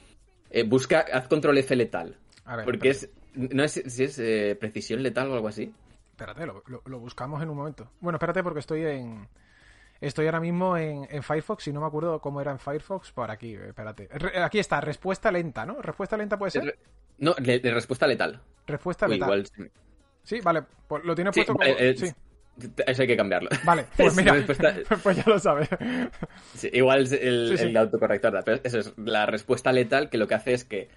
eh, 0.50 0.62
busca, 0.62 1.04
haz 1.12 1.26
control 1.26 1.58
F 1.58 1.74
letal. 1.74 2.16
A 2.44 2.56
ver, 2.56 2.64
Porque 2.64 2.90
es... 2.90 3.08
No 3.34 3.64
es 3.64 3.72
si 3.86 4.04
es 4.04 4.56
precisión 4.58 5.02
letal 5.02 5.28
o 5.30 5.34
algo 5.34 5.48
así. 5.48 5.72
Espérate, 6.14 6.46
lo, 6.46 6.62
lo- 6.66 6.82
lo 6.86 6.98
buscamos 7.00 7.42
en 7.42 7.50
un 7.50 7.56
momento. 7.56 7.90
Bueno, 8.00 8.16
espérate 8.16 8.42
porque 8.42 8.60
estoy 8.60 8.84
en... 8.86 9.28
Estoy 10.00 10.26
ahora 10.26 10.40
mismo 10.40 10.76
en, 10.76 11.06
en 11.10 11.22
Firefox 11.22 11.68
y 11.68 11.72
no 11.72 11.80
me 11.80 11.86
acuerdo 11.86 12.20
cómo 12.20 12.40
era 12.40 12.50
en 12.50 12.58
Firefox. 12.58 13.12
Por 13.12 13.30
aquí, 13.30 13.54
espérate. 13.54 14.08
Re- 14.12 14.42
aquí 14.42 14.58
está, 14.58 14.80
respuesta 14.80 15.30
lenta, 15.32 15.64
¿no? 15.64 15.80
¿Respuesta 15.80 16.16
lenta 16.16 16.36
puede 16.36 16.50
ser? 16.50 16.78
No, 17.18 17.32
de, 17.34 17.58
de 17.60 17.70
respuesta 17.72 18.06
letal. 18.06 18.40
Respuesta 18.66 19.06
letal. 19.08 19.28
igual... 19.28 19.70
Sí, 20.24 20.40
vale. 20.40 20.62
Pues 20.88 21.04
lo 21.04 21.14
tienes 21.14 21.34
Sí, 21.34 21.40
puesto 21.40 21.54
vale, 21.54 21.72
como... 21.74 21.84
eh, 21.84 21.96
sí. 21.96 22.12
Eso 22.86 23.02
hay 23.02 23.08
que 23.08 23.16
cambiarlo. 23.16 23.48
Vale, 23.64 23.86
pues 23.96 24.08
Es 24.12 24.16
mira, 24.16 24.32
respuesta- 24.34 24.74
pues 25.02 25.16
ya 25.16 25.24
lo 25.26 25.38
sabes. 25.38 25.68
Sí, 26.54 26.70
igual 26.72 27.00
el, 27.00 27.48
Sí, 27.50 27.56
sí. 27.58 27.64
el 27.64 27.76
autocorrector, 27.76 28.42
pero 28.44 28.60
eso 28.62 28.78
es 28.80 28.92
la 28.98 29.26
respuesta 29.26 29.72
letal 29.72 30.10
que 30.10 30.18
lo 30.18 30.26
que 30.28 30.34
hace 30.34 30.52
es 30.54 30.64
que 30.64 30.88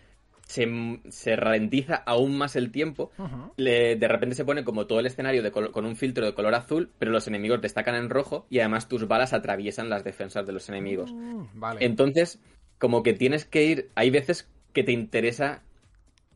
se, 0.48 0.68
se 1.10 1.36
ralentiza 1.36 1.96
aún 1.96 2.38
más 2.38 2.56
el 2.56 2.72
tiempo. 2.72 3.12
Le- 3.58 3.96
de 3.96 4.08
repente 4.08 4.36
se 4.36 4.46
pone 4.46 4.64
como 4.64 4.88
todo 4.88 5.00
el 5.00 5.06
escenario 5.06 5.44
de 5.44 5.52
con 5.52 5.86
un 5.86 5.96
filtro 5.96 6.26
de 6.26 6.34
color 6.34 6.56
azul, 6.56 6.90
pero 7.00 7.12
los 7.12 7.28
enemigos 7.28 7.62
destacan 7.62 7.96
en 7.96 8.10
rojo 8.10 8.46
y 8.50 8.60
además 8.60 8.88
tus 8.88 9.08
balas 9.08 9.34
atraviesan 9.34 9.90
las 9.90 10.04
defensas 10.04 10.46
de 10.46 10.54
los 10.54 10.70
enemigos. 10.70 11.12
Mm, 11.14 11.44
Vale. 11.56 11.86
Entonces, 11.86 12.40
como 12.80 13.04
que 13.04 13.14
tienes 13.14 13.46
que 13.46 13.66
ir. 13.66 13.90
Hay 13.96 14.10
veces 14.10 14.50
que 14.74 14.84
te 14.84 14.92
interesa 14.92 15.62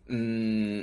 mm, 0.08 0.82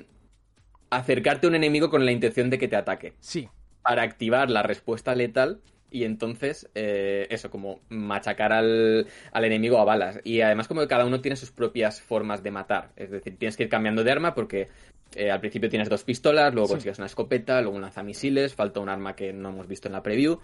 acercarte 0.90 1.46
a 1.46 1.50
un 1.50 1.56
enemigo 1.56 1.90
con 1.90 2.04
la 2.04 2.12
intención 2.12 2.50
de 2.50 2.58
que 2.58 2.68
te 2.68 2.76
ataque 2.76 3.12
Sí. 3.20 3.48
para 3.82 4.02
activar 4.02 4.50
la 4.50 4.62
respuesta 4.62 5.14
letal 5.14 5.60
y 5.90 6.04
entonces 6.04 6.68
eh, 6.74 7.26
eso, 7.30 7.50
como 7.50 7.80
machacar 7.88 8.52
al, 8.52 9.06
al 9.32 9.44
enemigo 9.44 9.78
a 9.78 9.84
balas. 9.84 10.20
Y 10.24 10.40
además 10.42 10.68
como 10.68 10.80
que 10.82 10.88
cada 10.88 11.06
uno 11.06 11.20
tiene 11.20 11.36
sus 11.36 11.50
propias 11.50 12.00
formas 12.00 12.42
de 12.42 12.50
matar. 12.50 12.90
Es 12.96 13.10
decir, 13.10 13.36
tienes 13.38 13.56
que 13.56 13.64
ir 13.64 13.68
cambiando 13.68 14.04
de 14.04 14.12
arma 14.12 14.34
porque 14.34 14.68
eh, 15.16 15.30
al 15.30 15.40
principio 15.40 15.70
tienes 15.70 15.88
dos 15.88 16.04
pistolas, 16.04 16.52
luego 16.52 16.68
Sí. 16.68 16.74
consigues 16.74 16.98
una 16.98 17.06
escopeta, 17.06 17.60
luego 17.62 17.76
un 17.76 17.82
lanzamisiles, 17.82 18.54
falta 18.54 18.80
un 18.80 18.88
arma 18.90 19.14
que 19.16 19.32
no 19.32 19.48
hemos 19.50 19.66
visto 19.66 19.88
en 19.88 19.92
la 19.92 20.02
preview. 20.02 20.38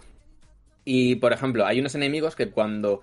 Y 0.83 1.15
por 1.15 1.33
ejemplo, 1.33 1.65
hay 1.65 1.79
unos 1.79 1.95
enemigos 1.95 2.35
que 2.35 2.49
cuando 2.49 3.01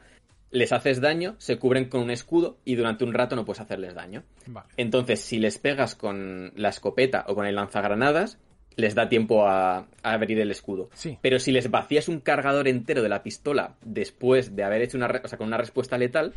les 0.51 0.73
haces 0.73 1.01
daño 1.01 1.35
se 1.39 1.59
cubren 1.59 1.89
con 1.89 2.01
un 2.02 2.10
escudo 2.10 2.59
y 2.64 2.74
durante 2.74 3.05
un 3.05 3.14
rato 3.14 3.36
no 3.36 3.44
puedes 3.44 3.60
hacerles 3.60 3.94
daño. 3.94 4.23
Vale. 4.47 4.69
Entonces, 4.77 5.20
si 5.20 5.39
les 5.39 5.59
pegas 5.59 5.94
con 5.94 6.52
la 6.56 6.69
escopeta 6.69 7.24
o 7.28 7.35
con 7.35 7.47
el 7.47 7.55
lanzagranadas, 7.55 8.39
les 8.77 8.94
da 8.94 9.09
tiempo 9.09 9.47
a, 9.47 9.78
a 9.78 9.86
abrir 10.03 10.39
el 10.40 10.51
escudo. 10.51 10.89
Sí. 10.94 11.19
Pero 11.20 11.39
si 11.39 11.53
les 11.53 11.70
vacías 11.70 12.09
un 12.09 12.20
cargador 12.20 12.69
entero 12.69 13.03
de 13.03 13.09
la 13.09 13.23
pistola 13.23 13.74
después 13.85 14.57
de 14.57 14.65
haber 14.65 14.82
hecho 14.82 14.97
una, 14.97 15.09
o 15.23 15.28
sea, 15.28 15.39
con 15.39 15.47
una 15.47 15.57
respuesta 15.59 15.99
letal, 15.99 16.35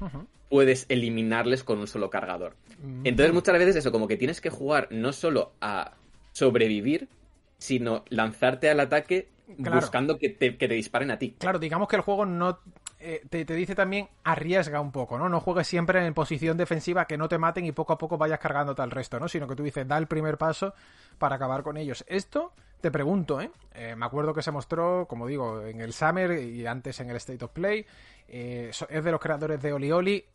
puedes 0.49 0.85
eliminarles 0.89 1.63
con 1.63 1.79
un 1.79 1.87
solo 1.87 2.09
cargador. 2.09 2.55
Mm. 2.83 3.05
Entonces, 3.07 3.33
muchas 3.33 3.57
veces 3.57 3.75
eso, 3.77 3.91
como 3.91 4.07
que 4.07 4.17
tienes 4.17 4.41
que 4.41 4.49
jugar 4.49 4.87
no 4.91 5.13
solo 5.13 5.53
a 5.61 5.93
sobrevivir, 6.33 7.07
sino 7.57 8.03
lanzarte 8.09 8.69
al 8.69 8.79
ataque 8.79 9.27
Claro. 9.61 9.79
buscando 9.79 10.17
que 10.17 10.29
te, 10.29 10.57
que 10.57 10.67
te 10.67 10.73
disparen 10.73 11.11
a 11.11 11.19
ti. 11.19 11.35
Claro, 11.37 11.59
digamos 11.59 11.87
que 11.87 11.95
el 11.95 12.01
juego 12.01 12.25
no 12.25 12.57
eh, 13.05 13.21
te, 13.29 13.45
dice 13.55 13.75
también 13.75 14.09
arriesga 14.23 14.81
un 14.81 14.91
poco, 14.91 15.17
¿no? 15.17 15.29
No 15.29 15.39
juegues 15.39 15.67
siempre 15.67 16.05
en 16.05 16.13
posición 16.13 16.57
defensiva 16.57 17.05
que 17.05 17.17
no 17.17 17.27
te 17.29 17.37
maten 17.37 17.65
y 17.65 17.71
poco 17.71 17.93
a 17.93 17.97
poco 17.97 18.17
vayas 18.17 18.39
cargándote 18.39 18.81
al 18.81 18.91
resto, 18.91 19.19
¿no? 19.19 19.27
Sino 19.27 19.47
que 19.47 19.55
tú 19.55 19.63
dices, 19.63 19.87
da 19.87 19.97
el 19.97 20.07
primer 20.07 20.37
paso 20.37 20.73
para 21.17 21.35
acabar 21.35 21.63
con 21.63 21.77
ellos. 21.77 22.03
Esto, 22.07 22.53
te 22.81 22.91
pregunto, 22.91 23.39
¿eh? 23.41 23.51
Eh, 23.73 23.95
me 23.95 24.05
acuerdo 24.05 24.33
que 24.33 24.41
se 24.41 24.51
mostró, 24.51 25.05
como 25.07 25.27
digo, 25.27 25.61
en 25.61 25.81
el 25.81 25.93
Summer 25.93 26.31
y 26.41 26.65
antes 26.65 26.99
en 26.99 27.09
el 27.09 27.15
State 27.17 27.45
of 27.45 27.51
Play. 27.51 27.85
Eh, 28.27 28.71
es 28.89 29.03
de 29.03 29.11
los 29.11 29.19
creadores 29.21 29.61
de 29.61 29.73
Olioli. 29.73 30.25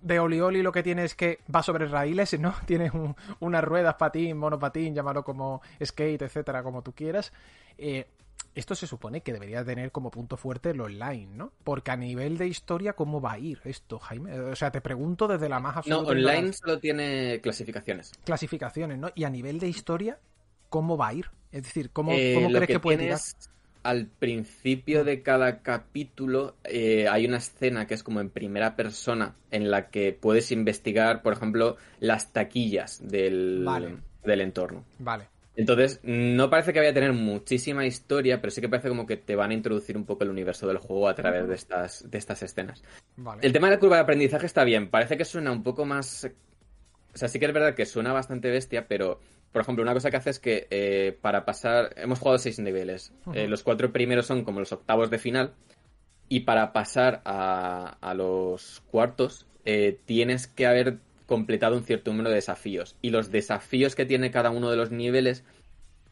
De 0.00 0.20
Olioli 0.20 0.62
lo 0.62 0.70
que 0.70 0.82
tiene 0.82 1.04
es 1.04 1.14
que 1.14 1.40
va 1.54 1.62
sobre 1.62 1.86
raíles, 1.88 2.38
¿no? 2.38 2.54
Tienes 2.66 2.92
un- 2.94 3.16
unas 3.40 3.64
ruedas, 3.64 3.94
patín, 3.94 4.36
monopatín, 4.36 4.94
llámalo 4.94 5.24
como 5.24 5.62
skate, 5.84 6.22
etcétera, 6.22 6.62
como 6.62 6.82
tú 6.82 6.92
quieras. 6.92 7.32
Eh, 7.78 8.06
esto 8.54 8.74
se 8.74 8.86
supone 8.86 9.22
que 9.22 9.32
debería 9.32 9.64
tener 9.64 9.90
como 9.92 10.10
punto 10.10 10.36
fuerte 10.36 10.70
el 10.70 10.80
online, 10.80 11.28
¿no? 11.34 11.52
Porque 11.64 11.90
a 11.90 11.96
nivel 11.96 12.38
de 12.38 12.46
historia, 12.46 12.92
¿cómo 12.94 13.20
va 13.20 13.32
a 13.32 13.38
ir 13.38 13.60
esto, 13.64 13.98
Jaime? 13.98 14.38
O 14.40 14.56
sea, 14.56 14.70
te 14.70 14.80
pregunto 14.80 15.26
desde 15.28 15.48
la 15.48 15.60
más 15.60 15.74
No, 15.74 15.78
absoluta 15.80 16.10
online 16.10 16.22
ignorancia. 16.22 16.52
solo 16.52 16.78
tiene 16.78 17.40
clasificaciones. 17.42 18.12
clasificaciones, 18.24 18.98
¿no? 18.98 19.10
Y 19.14 19.24
a 19.24 19.30
nivel 19.30 19.58
de 19.58 19.68
historia, 19.68 20.18
¿cómo 20.68 20.96
va 20.96 21.08
a 21.08 21.14
ir? 21.14 21.30
Es 21.52 21.62
decir, 21.64 21.90
¿cómo, 21.90 22.12
Eh, 22.12 22.32
cómo 22.34 22.50
crees 22.50 22.70
que, 22.70 22.80
puede 22.80 22.98
tirar? 22.98 23.18
tienes 23.18 23.50
Al 23.82 24.06
principio 24.06 25.04
de 25.04 25.22
cada 25.22 25.60
capítulo 25.62 26.56
eh, 26.64 27.06
hay 27.08 27.26
una 27.26 27.36
escena 27.38 27.86
que 27.86 27.94
es 27.94 28.02
como 28.02 28.20
en 28.20 28.30
primera 28.30 28.76
persona 28.76 29.36
en 29.50 29.70
la 29.70 29.90
que 29.90 30.12
puedes 30.12 30.50
investigar, 30.52 31.22
por 31.22 31.32
ejemplo, 31.34 31.76
las 32.00 32.32
taquillas 32.32 33.00
del, 33.06 33.62
Vale. 33.64 33.96
del 34.24 34.40
entorno. 34.40 34.84
Vale. 34.98 35.28
Entonces, 35.56 36.00
no 36.02 36.50
parece 36.50 36.72
que 36.72 36.80
vaya 36.80 36.90
a 36.90 36.94
tener 36.94 37.12
muchísima 37.12 37.86
historia, 37.86 38.40
pero 38.40 38.50
sí 38.50 38.60
que 38.60 38.68
parece 38.68 38.88
como 38.88 39.06
que 39.06 39.16
te 39.16 39.36
van 39.36 39.52
a 39.52 39.54
introducir 39.54 39.96
un 39.96 40.04
poco 40.04 40.24
el 40.24 40.30
universo 40.30 40.66
del 40.66 40.78
juego 40.78 41.08
a 41.08 41.14
través 41.14 41.46
de 41.46 41.54
estas, 41.54 42.10
de 42.10 42.18
estas 42.18 42.42
escenas. 42.42 42.82
Vale. 43.16 43.40
El 43.46 43.52
tema 43.52 43.68
de 43.68 43.76
la 43.76 43.80
curva 43.80 43.96
de 43.96 44.02
aprendizaje 44.02 44.46
está 44.46 44.64
bien, 44.64 44.88
parece 44.88 45.16
que 45.16 45.24
suena 45.24 45.52
un 45.52 45.62
poco 45.62 45.84
más... 45.84 46.28
O 47.14 47.16
sea, 47.16 47.28
sí 47.28 47.38
que 47.38 47.46
es 47.46 47.52
verdad 47.52 47.76
que 47.76 47.86
suena 47.86 48.12
bastante 48.12 48.50
bestia, 48.50 48.88
pero, 48.88 49.20
por 49.52 49.62
ejemplo, 49.62 49.84
una 49.84 49.92
cosa 49.92 50.10
que 50.10 50.16
hace 50.16 50.30
es 50.30 50.40
que 50.40 50.66
eh, 50.70 51.16
para 51.20 51.44
pasar... 51.44 51.94
Hemos 51.96 52.18
jugado 52.18 52.38
seis 52.38 52.58
niveles. 52.58 53.12
Eh, 53.32 53.46
los 53.46 53.62
cuatro 53.62 53.92
primeros 53.92 54.26
son 54.26 54.42
como 54.42 54.58
los 54.58 54.72
octavos 54.72 55.10
de 55.10 55.18
final. 55.18 55.54
Y 56.28 56.40
para 56.40 56.72
pasar 56.72 57.22
a, 57.24 57.98
a 58.00 58.14
los 58.14 58.82
cuartos, 58.90 59.46
eh, 59.64 60.00
tienes 60.04 60.48
que 60.48 60.66
haber 60.66 60.98
completado 61.26 61.76
un 61.76 61.84
cierto 61.84 62.10
número 62.10 62.30
de 62.30 62.36
desafíos. 62.36 62.96
Y 63.02 63.10
los 63.10 63.30
desafíos 63.30 63.94
que 63.94 64.06
tiene 64.06 64.30
cada 64.30 64.50
uno 64.50 64.70
de 64.70 64.76
los 64.76 64.90
niveles 64.90 65.44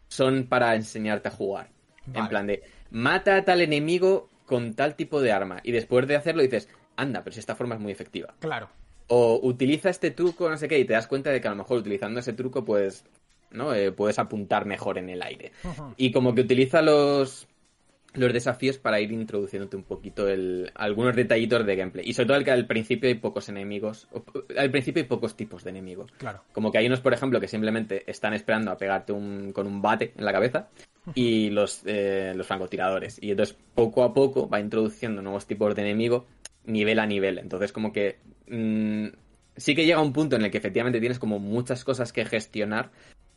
son 0.08 0.46
para 0.46 0.74
enseñarte 0.74 1.28
a 1.28 1.32
jugar. 1.32 1.70
Vale. 2.06 2.18
En 2.18 2.28
plan 2.28 2.46
de, 2.46 2.62
mata 2.90 3.36
a 3.36 3.44
tal 3.44 3.60
enemigo 3.60 4.28
con 4.46 4.74
tal 4.74 4.96
tipo 4.96 5.20
de 5.20 5.32
arma. 5.32 5.60
Y 5.62 5.72
después 5.72 6.06
de 6.06 6.16
hacerlo 6.16 6.42
dices, 6.42 6.68
anda, 6.96 7.22
pero 7.22 7.34
si 7.34 7.40
esta 7.40 7.54
forma 7.54 7.74
es 7.76 7.80
muy 7.80 7.92
efectiva. 7.92 8.34
Claro. 8.38 8.68
O 9.08 9.40
utiliza 9.42 9.90
este 9.90 10.10
truco, 10.10 10.48
no 10.48 10.56
sé 10.56 10.68
qué, 10.68 10.78
y 10.78 10.84
te 10.84 10.92
das 10.92 11.06
cuenta 11.06 11.30
de 11.30 11.40
que 11.40 11.48
a 11.48 11.50
lo 11.50 11.56
mejor 11.56 11.78
utilizando 11.78 12.20
ese 12.20 12.32
truco, 12.32 12.64
pues, 12.64 13.04
¿no? 13.50 13.74
Eh, 13.74 13.92
puedes 13.92 14.18
apuntar 14.18 14.66
mejor 14.66 14.98
en 14.98 15.10
el 15.10 15.22
aire. 15.22 15.52
Y 15.96 16.12
como 16.12 16.34
que 16.34 16.42
utiliza 16.42 16.82
los, 16.82 17.46
los 18.14 18.32
desafíos 18.32 18.78
para 18.78 19.00
ir 19.00 19.12
introduciéndote 19.12 19.76
un 19.76 19.84
poquito 19.84 20.28
el, 20.28 20.70
algunos 20.74 21.16
detallitos 21.16 21.64
de 21.64 21.76
gameplay. 21.76 22.08
Y 22.08 22.12
sobre 22.12 22.26
todo 22.26 22.36
el 22.36 22.44
que 22.44 22.50
al 22.50 22.66
principio 22.66 23.08
hay 23.08 23.14
pocos 23.14 23.48
enemigos. 23.48 24.08
Al 24.56 24.70
principio 24.70 25.02
hay 25.02 25.08
pocos 25.08 25.36
tipos 25.36 25.64
de 25.64 25.70
enemigos. 25.70 26.12
Claro. 26.18 26.42
Como 26.52 26.70
que 26.70 26.78
hay 26.78 26.86
unos, 26.86 27.00
por 27.00 27.14
ejemplo, 27.14 27.40
que 27.40 27.48
simplemente 27.48 28.10
están 28.10 28.34
esperando 28.34 28.70
a 28.70 28.76
pegarte 28.76 29.12
un, 29.12 29.52
con 29.52 29.66
un 29.66 29.80
bate 29.80 30.12
en 30.16 30.24
la 30.24 30.32
cabeza. 30.32 30.68
Y 31.14 31.50
los, 31.50 31.82
eh, 31.84 32.32
los 32.36 32.46
francotiradores. 32.46 33.18
Y 33.20 33.30
entonces 33.30 33.56
poco 33.74 34.04
a 34.04 34.14
poco 34.14 34.48
va 34.48 34.60
introduciendo 34.60 35.20
nuevos 35.20 35.46
tipos 35.46 35.74
de 35.74 35.82
enemigos 35.82 36.24
nivel 36.64 36.98
a 36.98 37.06
nivel. 37.06 37.38
Entonces 37.38 37.72
como 37.72 37.92
que... 37.92 38.18
Mm, 38.48 39.08
sí 39.56 39.74
que 39.74 39.84
llega 39.84 40.00
un 40.00 40.12
punto 40.12 40.36
en 40.36 40.42
el 40.42 40.50
que 40.50 40.58
efectivamente 40.58 41.00
tienes 41.00 41.18
como 41.18 41.38
muchas 41.38 41.84
cosas 41.84 42.12
que 42.12 42.24
gestionar, 42.24 42.90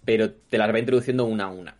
pero 0.06 0.32
te 0.32 0.58
las 0.58 0.74
va 0.74 0.80
introduciendo 0.80 1.26
una 1.26 1.46
a 1.46 1.50
una. 1.50 1.76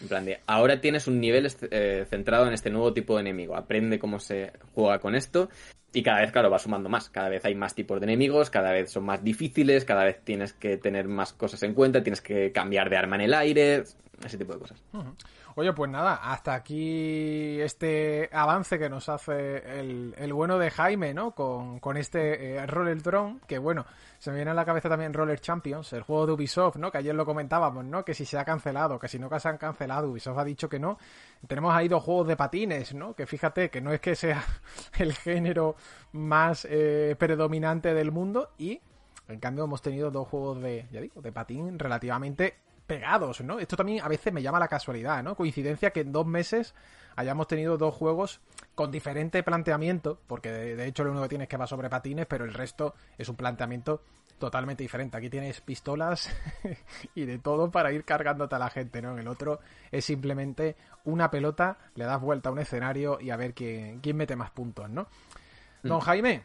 En 0.00 0.08
plan 0.08 0.24
de, 0.24 0.40
ahora 0.46 0.80
tienes 0.80 1.06
un 1.06 1.20
nivel 1.20 1.50
eh, 1.70 2.06
centrado 2.08 2.46
en 2.46 2.52
este 2.52 2.70
nuevo 2.70 2.92
tipo 2.92 3.14
de 3.14 3.22
enemigo. 3.22 3.56
Aprende 3.56 3.98
cómo 3.98 4.20
se 4.20 4.52
juega 4.74 4.98
con 4.98 5.14
esto 5.14 5.48
y 5.92 6.02
cada 6.02 6.20
vez, 6.20 6.30
claro, 6.30 6.50
va 6.50 6.58
sumando 6.58 6.90
más. 6.90 7.08
Cada 7.08 7.30
vez 7.30 7.44
hay 7.46 7.54
más 7.54 7.74
tipos 7.74 7.98
de 8.00 8.04
enemigos, 8.04 8.50
cada 8.50 8.72
vez 8.72 8.90
son 8.90 9.04
más 9.04 9.24
difíciles, 9.24 9.86
cada 9.86 10.04
vez 10.04 10.20
tienes 10.22 10.52
que 10.52 10.76
tener 10.76 11.08
más 11.08 11.32
cosas 11.32 11.62
en 11.62 11.72
cuenta, 11.72 12.02
tienes 12.02 12.20
que 12.20 12.52
cambiar 12.52 12.90
de 12.90 12.98
arma 12.98 13.16
en 13.16 13.22
el 13.22 13.34
aire, 13.34 13.84
ese 14.24 14.38
tipo 14.38 14.52
de 14.52 14.58
cosas. 14.58 14.82
Oye, 15.58 15.72
pues 15.72 15.90
nada, 15.90 16.16
hasta 16.16 16.52
aquí 16.52 17.58
este 17.62 18.28
avance 18.30 18.78
que 18.78 18.90
nos 18.90 19.08
hace 19.08 19.80
el, 19.80 20.14
el 20.18 20.32
bueno 20.34 20.58
de 20.58 20.70
Jaime, 20.70 21.14
¿no? 21.14 21.30
Con, 21.30 21.80
con 21.80 21.96
este 21.96 22.56
eh, 22.56 22.66
Roller 22.66 23.02
Drone, 23.02 23.40
que 23.46 23.56
bueno, 23.56 23.86
se 24.18 24.28
me 24.28 24.36
viene 24.36 24.50
a 24.50 24.54
la 24.54 24.66
cabeza 24.66 24.90
también 24.90 25.14
Roller 25.14 25.40
Champions, 25.40 25.94
el 25.94 26.02
juego 26.02 26.26
de 26.26 26.32
Ubisoft, 26.34 26.76
¿no? 26.76 26.90
Que 26.90 26.98
ayer 26.98 27.14
lo 27.14 27.24
comentábamos, 27.24 27.86
¿no? 27.86 28.04
Que 28.04 28.12
si 28.12 28.26
se 28.26 28.36
ha 28.38 28.44
cancelado, 28.44 28.98
que 28.98 29.08
si 29.08 29.18
no 29.18 29.30
que 29.30 29.40
se 29.40 29.48
han 29.48 29.56
cancelado, 29.56 30.10
Ubisoft 30.10 30.36
ha 30.36 30.44
dicho 30.44 30.68
que 30.68 30.78
no. 30.78 30.98
Tenemos 31.48 31.74
ahí 31.74 31.88
dos 31.88 32.02
juegos 32.02 32.28
de 32.28 32.36
patines, 32.36 32.92
¿no? 32.92 33.14
Que 33.14 33.24
fíjate 33.24 33.70
que 33.70 33.80
no 33.80 33.94
es 33.94 34.00
que 34.00 34.14
sea 34.14 34.44
el 34.98 35.14
género 35.14 35.76
más 36.12 36.66
eh, 36.68 37.16
predominante 37.18 37.94
del 37.94 38.12
mundo 38.12 38.50
y 38.58 38.78
en 39.26 39.40
cambio 39.40 39.64
hemos 39.64 39.80
tenido 39.80 40.10
dos 40.10 40.28
juegos 40.28 40.60
de, 40.60 40.86
ya 40.92 41.00
digo, 41.00 41.22
de 41.22 41.32
patín 41.32 41.78
relativamente 41.78 42.65
pegados, 42.86 43.40
¿no? 43.40 43.58
Esto 43.58 43.76
también 43.76 44.02
a 44.02 44.08
veces 44.08 44.32
me 44.32 44.42
llama 44.42 44.58
la 44.58 44.68
casualidad, 44.68 45.22
¿no? 45.22 45.34
Coincidencia 45.34 45.90
que 45.90 46.00
en 46.00 46.12
dos 46.12 46.26
meses 46.26 46.74
hayamos 47.16 47.48
tenido 47.48 47.76
dos 47.76 47.94
juegos 47.94 48.40
con 48.74 48.90
diferente 48.90 49.42
planteamiento, 49.42 50.18
porque 50.26 50.50
de, 50.50 50.86
hecho 50.86 51.02
lo 51.02 51.10
único 51.10 51.24
que 51.24 51.30
tienes 51.30 51.48
que 51.48 51.56
va 51.56 51.66
sobre 51.66 51.90
patines, 51.90 52.26
pero 52.26 52.44
el 52.44 52.54
resto 52.54 52.94
es 53.18 53.28
un 53.28 53.36
planteamiento 53.36 54.02
totalmente 54.38 54.82
diferente. 54.82 55.16
Aquí 55.16 55.30
tienes 55.30 55.60
pistolas 55.62 56.30
y 57.14 57.24
de 57.24 57.38
todo 57.38 57.70
para 57.70 57.90
ir 57.90 58.04
cargándote 58.04 58.54
a 58.54 58.58
la 58.58 58.70
gente, 58.70 59.00
¿no? 59.00 59.12
En 59.12 59.18
el 59.18 59.28
otro 59.28 59.60
es 59.90 60.04
simplemente 60.04 60.76
una 61.04 61.30
pelota, 61.30 61.78
le 61.94 62.04
das 62.04 62.20
vuelta 62.20 62.50
a 62.50 62.52
un 62.52 62.58
escenario 62.58 63.18
y 63.20 63.30
a 63.30 63.36
ver 63.36 63.54
quién, 63.54 64.00
quién 64.00 64.16
mete 64.16 64.36
más 64.36 64.50
puntos, 64.50 64.90
¿no? 64.90 65.08
Don 65.82 65.98
mm. 65.98 66.02
Jaime, 66.02 66.44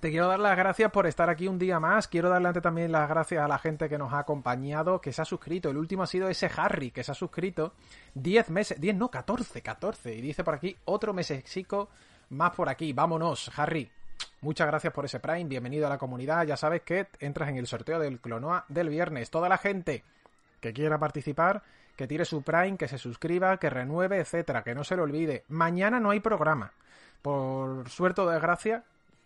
te 0.00 0.10
quiero 0.10 0.28
dar 0.28 0.40
las 0.40 0.56
gracias 0.56 0.90
por 0.90 1.06
estar 1.06 1.28
aquí 1.28 1.46
un 1.46 1.58
día 1.58 1.78
más. 1.78 2.08
Quiero 2.08 2.30
darle 2.30 2.48
antes 2.48 2.62
también 2.62 2.90
las 2.90 3.08
gracias 3.08 3.44
a 3.44 3.48
la 3.48 3.58
gente 3.58 3.88
que 3.88 3.98
nos 3.98 4.12
ha 4.14 4.20
acompañado, 4.20 5.00
que 5.00 5.12
se 5.12 5.20
ha 5.20 5.26
suscrito. 5.26 5.68
El 5.68 5.76
último 5.76 6.02
ha 6.02 6.06
sido 6.06 6.28
ese 6.28 6.50
Harry, 6.56 6.90
que 6.90 7.04
se 7.04 7.12
ha 7.12 7.14
suscrito 7.14 7.74
10 8.14 8.48
meses, 8.50 8.80
10 8.80 8.96
no, 8.96 9.10
14, 9.10 9.60
14. 9.60 10.14
Y 10.14 10.22
dice 10.22 10.42
por 10.42 10.54
aquí 10.54 10.74
otro 10.86 11.12
mesesico 11.12 11.90
más 12.30 12.52
por 12.52 12.70
aquí. 12.70 12.94
Vámonos, 12.94 13.50
Harry. 13.58 13.90
Muchas 14.40 14.66
gracias 14.66 14.92
por 14.92 15.04
ese 15.04 15.20
Prime. 15.20 15.44
Bienvenido 15.44 15.86
a 15.86 15.90
la 15.90 15.98
comunidad. 15.98 16.46
Ya 16.46 16.56
sabes 16.56 16.80
que 16.80 17.08
entras 17.18 17.50
en 17.50 17.58
el 17.58 17.66
sorteo 17.66 17.98
del 17.98 18.20
Clonoa 18.20 18.64
del 18.68 18.88
viernes. 18.88 19.30
Toda 19.30 19.50
la 19.50 19.58
gente 19.58 20.02
que 20.60 20.72
quiera 20.72 20.98
participar, 20.98 21.62
que 21.94 22.06
tire 22.06 22.24
su 22.24 22.42
Prime, 22.42 22.78
que 22.78 22.88
se 22.88 22.96
suscriba, 22.96 23.58
que 23.58 23.68
renueve, 23.68 24.18
etcétera, 24.18 24.62
que 24.62 24.74
no 24.74 24.82
se 24.82 24.96
lo 24.96 25.02
olvide. 25.02 25.44
Mañana 25.48 26.00
no 26.00 26.08
hay 26.08 26.20
programa. 26.20 26.72
Por 27.20 27.90
suerte 27.90 28.22
o 28.22 28.30
desgracia, 28.30 28.84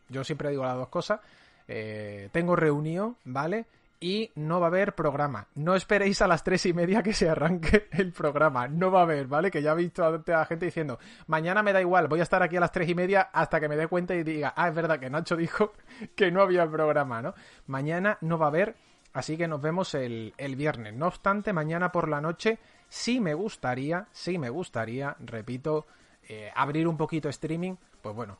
yo 0.08 0.24
siempre 0.24 0.50
digo 0.50 0.64
las 0.64 0.76
dos 0.76 0.88
cosas. 0.88 1.20
Eh, 1.66 2.28
tengo 2.32 2.56
reunión, 2.56 3.16
¿vale? 3.24 3.66
Y 4.00 4.30
no 4.34 4.60
va 4.60 4.66
a 4.66 4.68
haber 4.68 4.94
programa. 4.94 5.46
No 5.54 5.74
esperéis 5.74 6.20
a 6.20 6.26
las 6.26 6.44
tres 6.44 6.66
y 6.66 6.74
media 6.74 7.02
que 7.02 7.14
se 7.14 7.28
arranque 7.28 7.88
el 7.92 8.12
programa. 8.12 8.68
No 8.68 8.90
va 8.90 9.00
a 9.00 9.02
haber, 9.04 9.26
¿vale? 9.26 9.50
Que 9.50 9.62
ya 9.62 9.72
he 9.72 9.76
visto 9.76 10.04
a 10.04 10.22
la 10.26 10.44
gente 10.46 10.66
diciendo, 10.66 10.98
mañana 11.26 11.62
me 11.62 11.72
da 11.72 11.80
igual, 11.80 12.08
voy 12.08 12.20
a 12.20 12.24
estar 12.24 12.42
aquí 12.42 12.56
a 12.56 12.60
las 12.60 12.72
tres 12.72 12.88
y 12.88 12.94
media 12.94 13.22
hasta 13.32 13.60
que 13.60 13.68
me 13.68 13.76
dé 13.76 13.88
cuenta 13.88 14.14
y 14.14 14.22
diga, 14.22 14.52
ah, 14.56 14.68
es 14.68 14.74
verdad 14.74 15.00
que 15.00 15.08
Nacho 15.08 15.36
dijo 15.36 15.72
que 16.14 16.30
no 16.30 16.42
había 16.42 16.68
programa, 16.68 17.22
¿no? 17.22 17.34
Mañana 17.66 18.18
no 18.20 18.36
va 18.36 18.46
a 18.46 18.48
haber, 18.48 18.76
así 19.14 19.36
que 19.38 19.48
nos 19.48 19.62
vemos 19.62 19.94
el, 19.94 20.34
el 20.36 20.56
viernes. 20.56 20.92
No 20.92 21.06
obstante, 21.06 21.52
mañana 21.52 21.90
por 21.90 22.08
la 22.08 22.20
noche 22.20 22.58
sí 22.88 23.20
me 23.20 23.34
gustaría, 23.34 24.06
sí 24.12 24.38
me 24.38 24.50
gustaría, 24.50 25.16
repito, 25.18 25.86
eh, 26.28 26.50
abrir 26.54 26.86
un 26.86 26.96
poquito 26.96 27.28
streaming, 27.28 27.76
pues 28.00 28.14
bueno, 28.14 28.38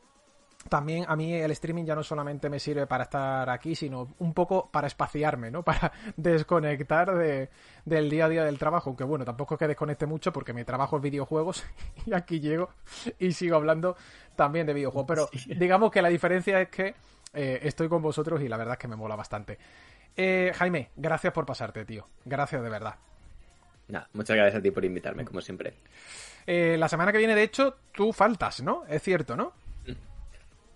también 0.69 1.05
a 1.07 1.15
mí 1.15 1.33
el 1.33 1.51
streaming 1.51 1.85
ya 1.85 1.95
no 1.95 2.03
solamente 2.03 2.49
me 2.49 2.59
sirve 2.59 2.87
para 2.87 3.03
estar 3.03 3.49
aquí, 3.49 3.75
sino 3.75 4.15
un 4.19 4.33
poco 4.33 4.69
para 4.71 4.87
espaciarme, 4.87 5.51
¿no? 5.51 5.63
Para 5.65 5.91
desconectar 6.17 7.15
de, 7.15 7.49
del 7.85 8.09
día 8.09 8.25
a 8.25 8.29
día 8.29 8.43
del 8.43 8.57
trabajo. 8.57 8.89
Aunque 8.89 9.03
bueno, 9.03 9.25
tampoco 9.25 9.55
es 9.55 9.59
que 9.59 9.67
desconecte 9.67 10.05
mucho 10.05 10.33
porque 10.33 10.53
mi 10.53 10.63
trabajo 10.63 10.97
es 10.97 11.03
videojuegos 11.03 11.63
y 12.05 12.13
aquí 12.13 12.39
llego 12.39 12.69
y 13.19 13.31
sigo 13.33 13.55
hablando 13.55 13.95
también 14.35 14.65
de 14.65 14.73
videojuegos. 14.73 15.07
Pero 15.07 15.57
digamos 15.57 15.91
que 15.91 16.01
la 16.01 16.09
diferencia 16.09 16.59
es 16.61 16.69
que 16.69 16.95
eh, 17.33 17.59
estoy 17.63 17.87
con 17.87 18.01
vosotros 18.01 18.41
y 18.41 18.47
la 18.47 18.57
verdad 18.57 18.73
es 18.73 18.79
que 18.79 18.87
me 18.87 18.95
mola 18.95 19.15
bastante. 19.15 19.57
Eh, 20.17 20.51
Jaime, 20.55 20.89
gracias 20.95 21.33
por 21.33 21.45
pasarte, 21.45 21.85
tío. 21.85 22.07
Gracias 22.23 22.63
de 22.63 22.69
verdad. 22.69 22.95
Nada, 23.87 24.09
muchas 24.13 24.35
gracias 24.35 24.59
a 24.59 24.63
ti 24.63 24.71
por 24.71 24.83
invitarme, 24.83 25.25
como 25.25 25.41
siempre. 25.41 25.75
Eh, 26.47 26.75
la 26.77 26.87
semana 26.87 27.11
que 27.11 27.17
viene, 27.17 27.35
de 27.35 27.43
hecho, 27.43 27.77
tú 27.91 28.13
faltas, 28.13 28.61
¿no? 28.63 28.83
Es 28.87 29.03
cierto, 29.03 29.35
¿no? 29.35 29.53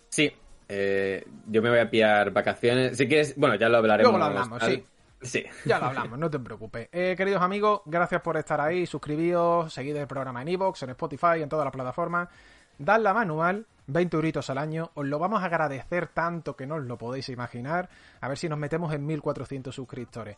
Sí, 0.09 0.31
eh, 0.67 1.25
yo 1.47 1.61
me 1.61 1.69
voy 1.69 1.79
a 1.79 1.89
pillar 1.89 2.31
vacaciones. 2.31 2.97
Si 2.97 3.07
quieres, 3.07 3.35
bueno, 3.35 3.55
ya 3.55 3.69
lo 3.69 3.77
hablaremos. 3.77 4.11
Luego 4.11 4.17
lo 4.19 4.25
hablamos, 4.25 4.63
sí. 4.63 4.85
Sí. 5.21 5.43
Ya 5.65 5.79
lo 5.79 5.87
hablamos, 5.87 6.17
no 6.17 6.29
te 6.29 6.39
preocupes. 6.39 6.87
Eh, 6.91 7.15
queridos 7.17 7.41
amigos, 7.41 7.81
gracias 7.85 8.21
por 8.21 8.37
estar 8.37 8.61
ahí. 8.61 8.85
Suscribíos, 8.85 9.73
seguid 9.73 9.95
el 9.97 10.07
programa 10.07 10.41
en 10.41 10.47
Evox, 10.49 10.83
en 10.83 10.91
Spotify, 10.91 11.41
en 11.41 11.49
todas 11.49 11.65
las 11.65 11.73
plataformas. 11.73 12.29
Dad 12.77 13.01
la 13.01 13.13
manual, 13.13 13.65
20 13.87 14.15
euritos 14.15 14.49
al 14.49 14.57
año. 14.57 14.91
Os 14.93 15.05
lo 15.05 15.19
vamos 15.19 15.41
a 15.41 15.45
agradecer 15.45 16.07
tanto 16.07 16.55
que 16.55 16.65
no 16.65 16.75
os 16.75 16.83
lo 16.83 16.97
podéis 16.97 17.27
imaginar. 17.29 17.89
A 18.21 18.29
ver 18.29 18.37
si 18.37 18.47
nos 18.47 18.57
metemos 18.57 18.93
en 18.93 19.05
1400 19.05 19.75
suscriptores. 19.75 20.37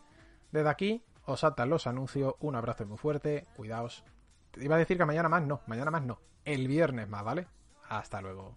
Desde 0.50 0.68
aquí, 0.68 1.02
os 1.26 1.40
saltan 1.40 1.70
los 1.70 1.86
anuncios. 1.86 2.34
Un 2.40 2.56
abrazo 2.56 2.84
muy 2.84 2.98
fuerte. 2.98 3.46
Cuidaos. 3.54 4.02
Te 4.50 4.64
iba 4.64 4.74
a 4.74 4.78
decir 4.78 4.98
que 4.98 5.04
mañana 5.04 5.28
más 5.28 5.42
no, 5.42 5.60
mañana 5.66 5.92
más 5.92 6.02
no. 6.02 6.18
El 6.44 6.66
viernes 6.66 7.08
más, 7.08 7.22
¿vale? 7.22 7.46
Hasta 7.88 8.20
luego. 8.20 8.56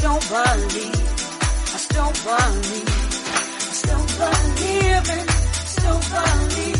still 0.00 0.18
believe, 0.32 0.94
I 0.96 1.78
still 1.86 2.12
believe, 2.24 2.88
I 2.88 3.72
still 3.80 4.04
believe 4.16 5.08
in, 5.16 5.28
still 5.76 6.00
believe, 6.10 6.79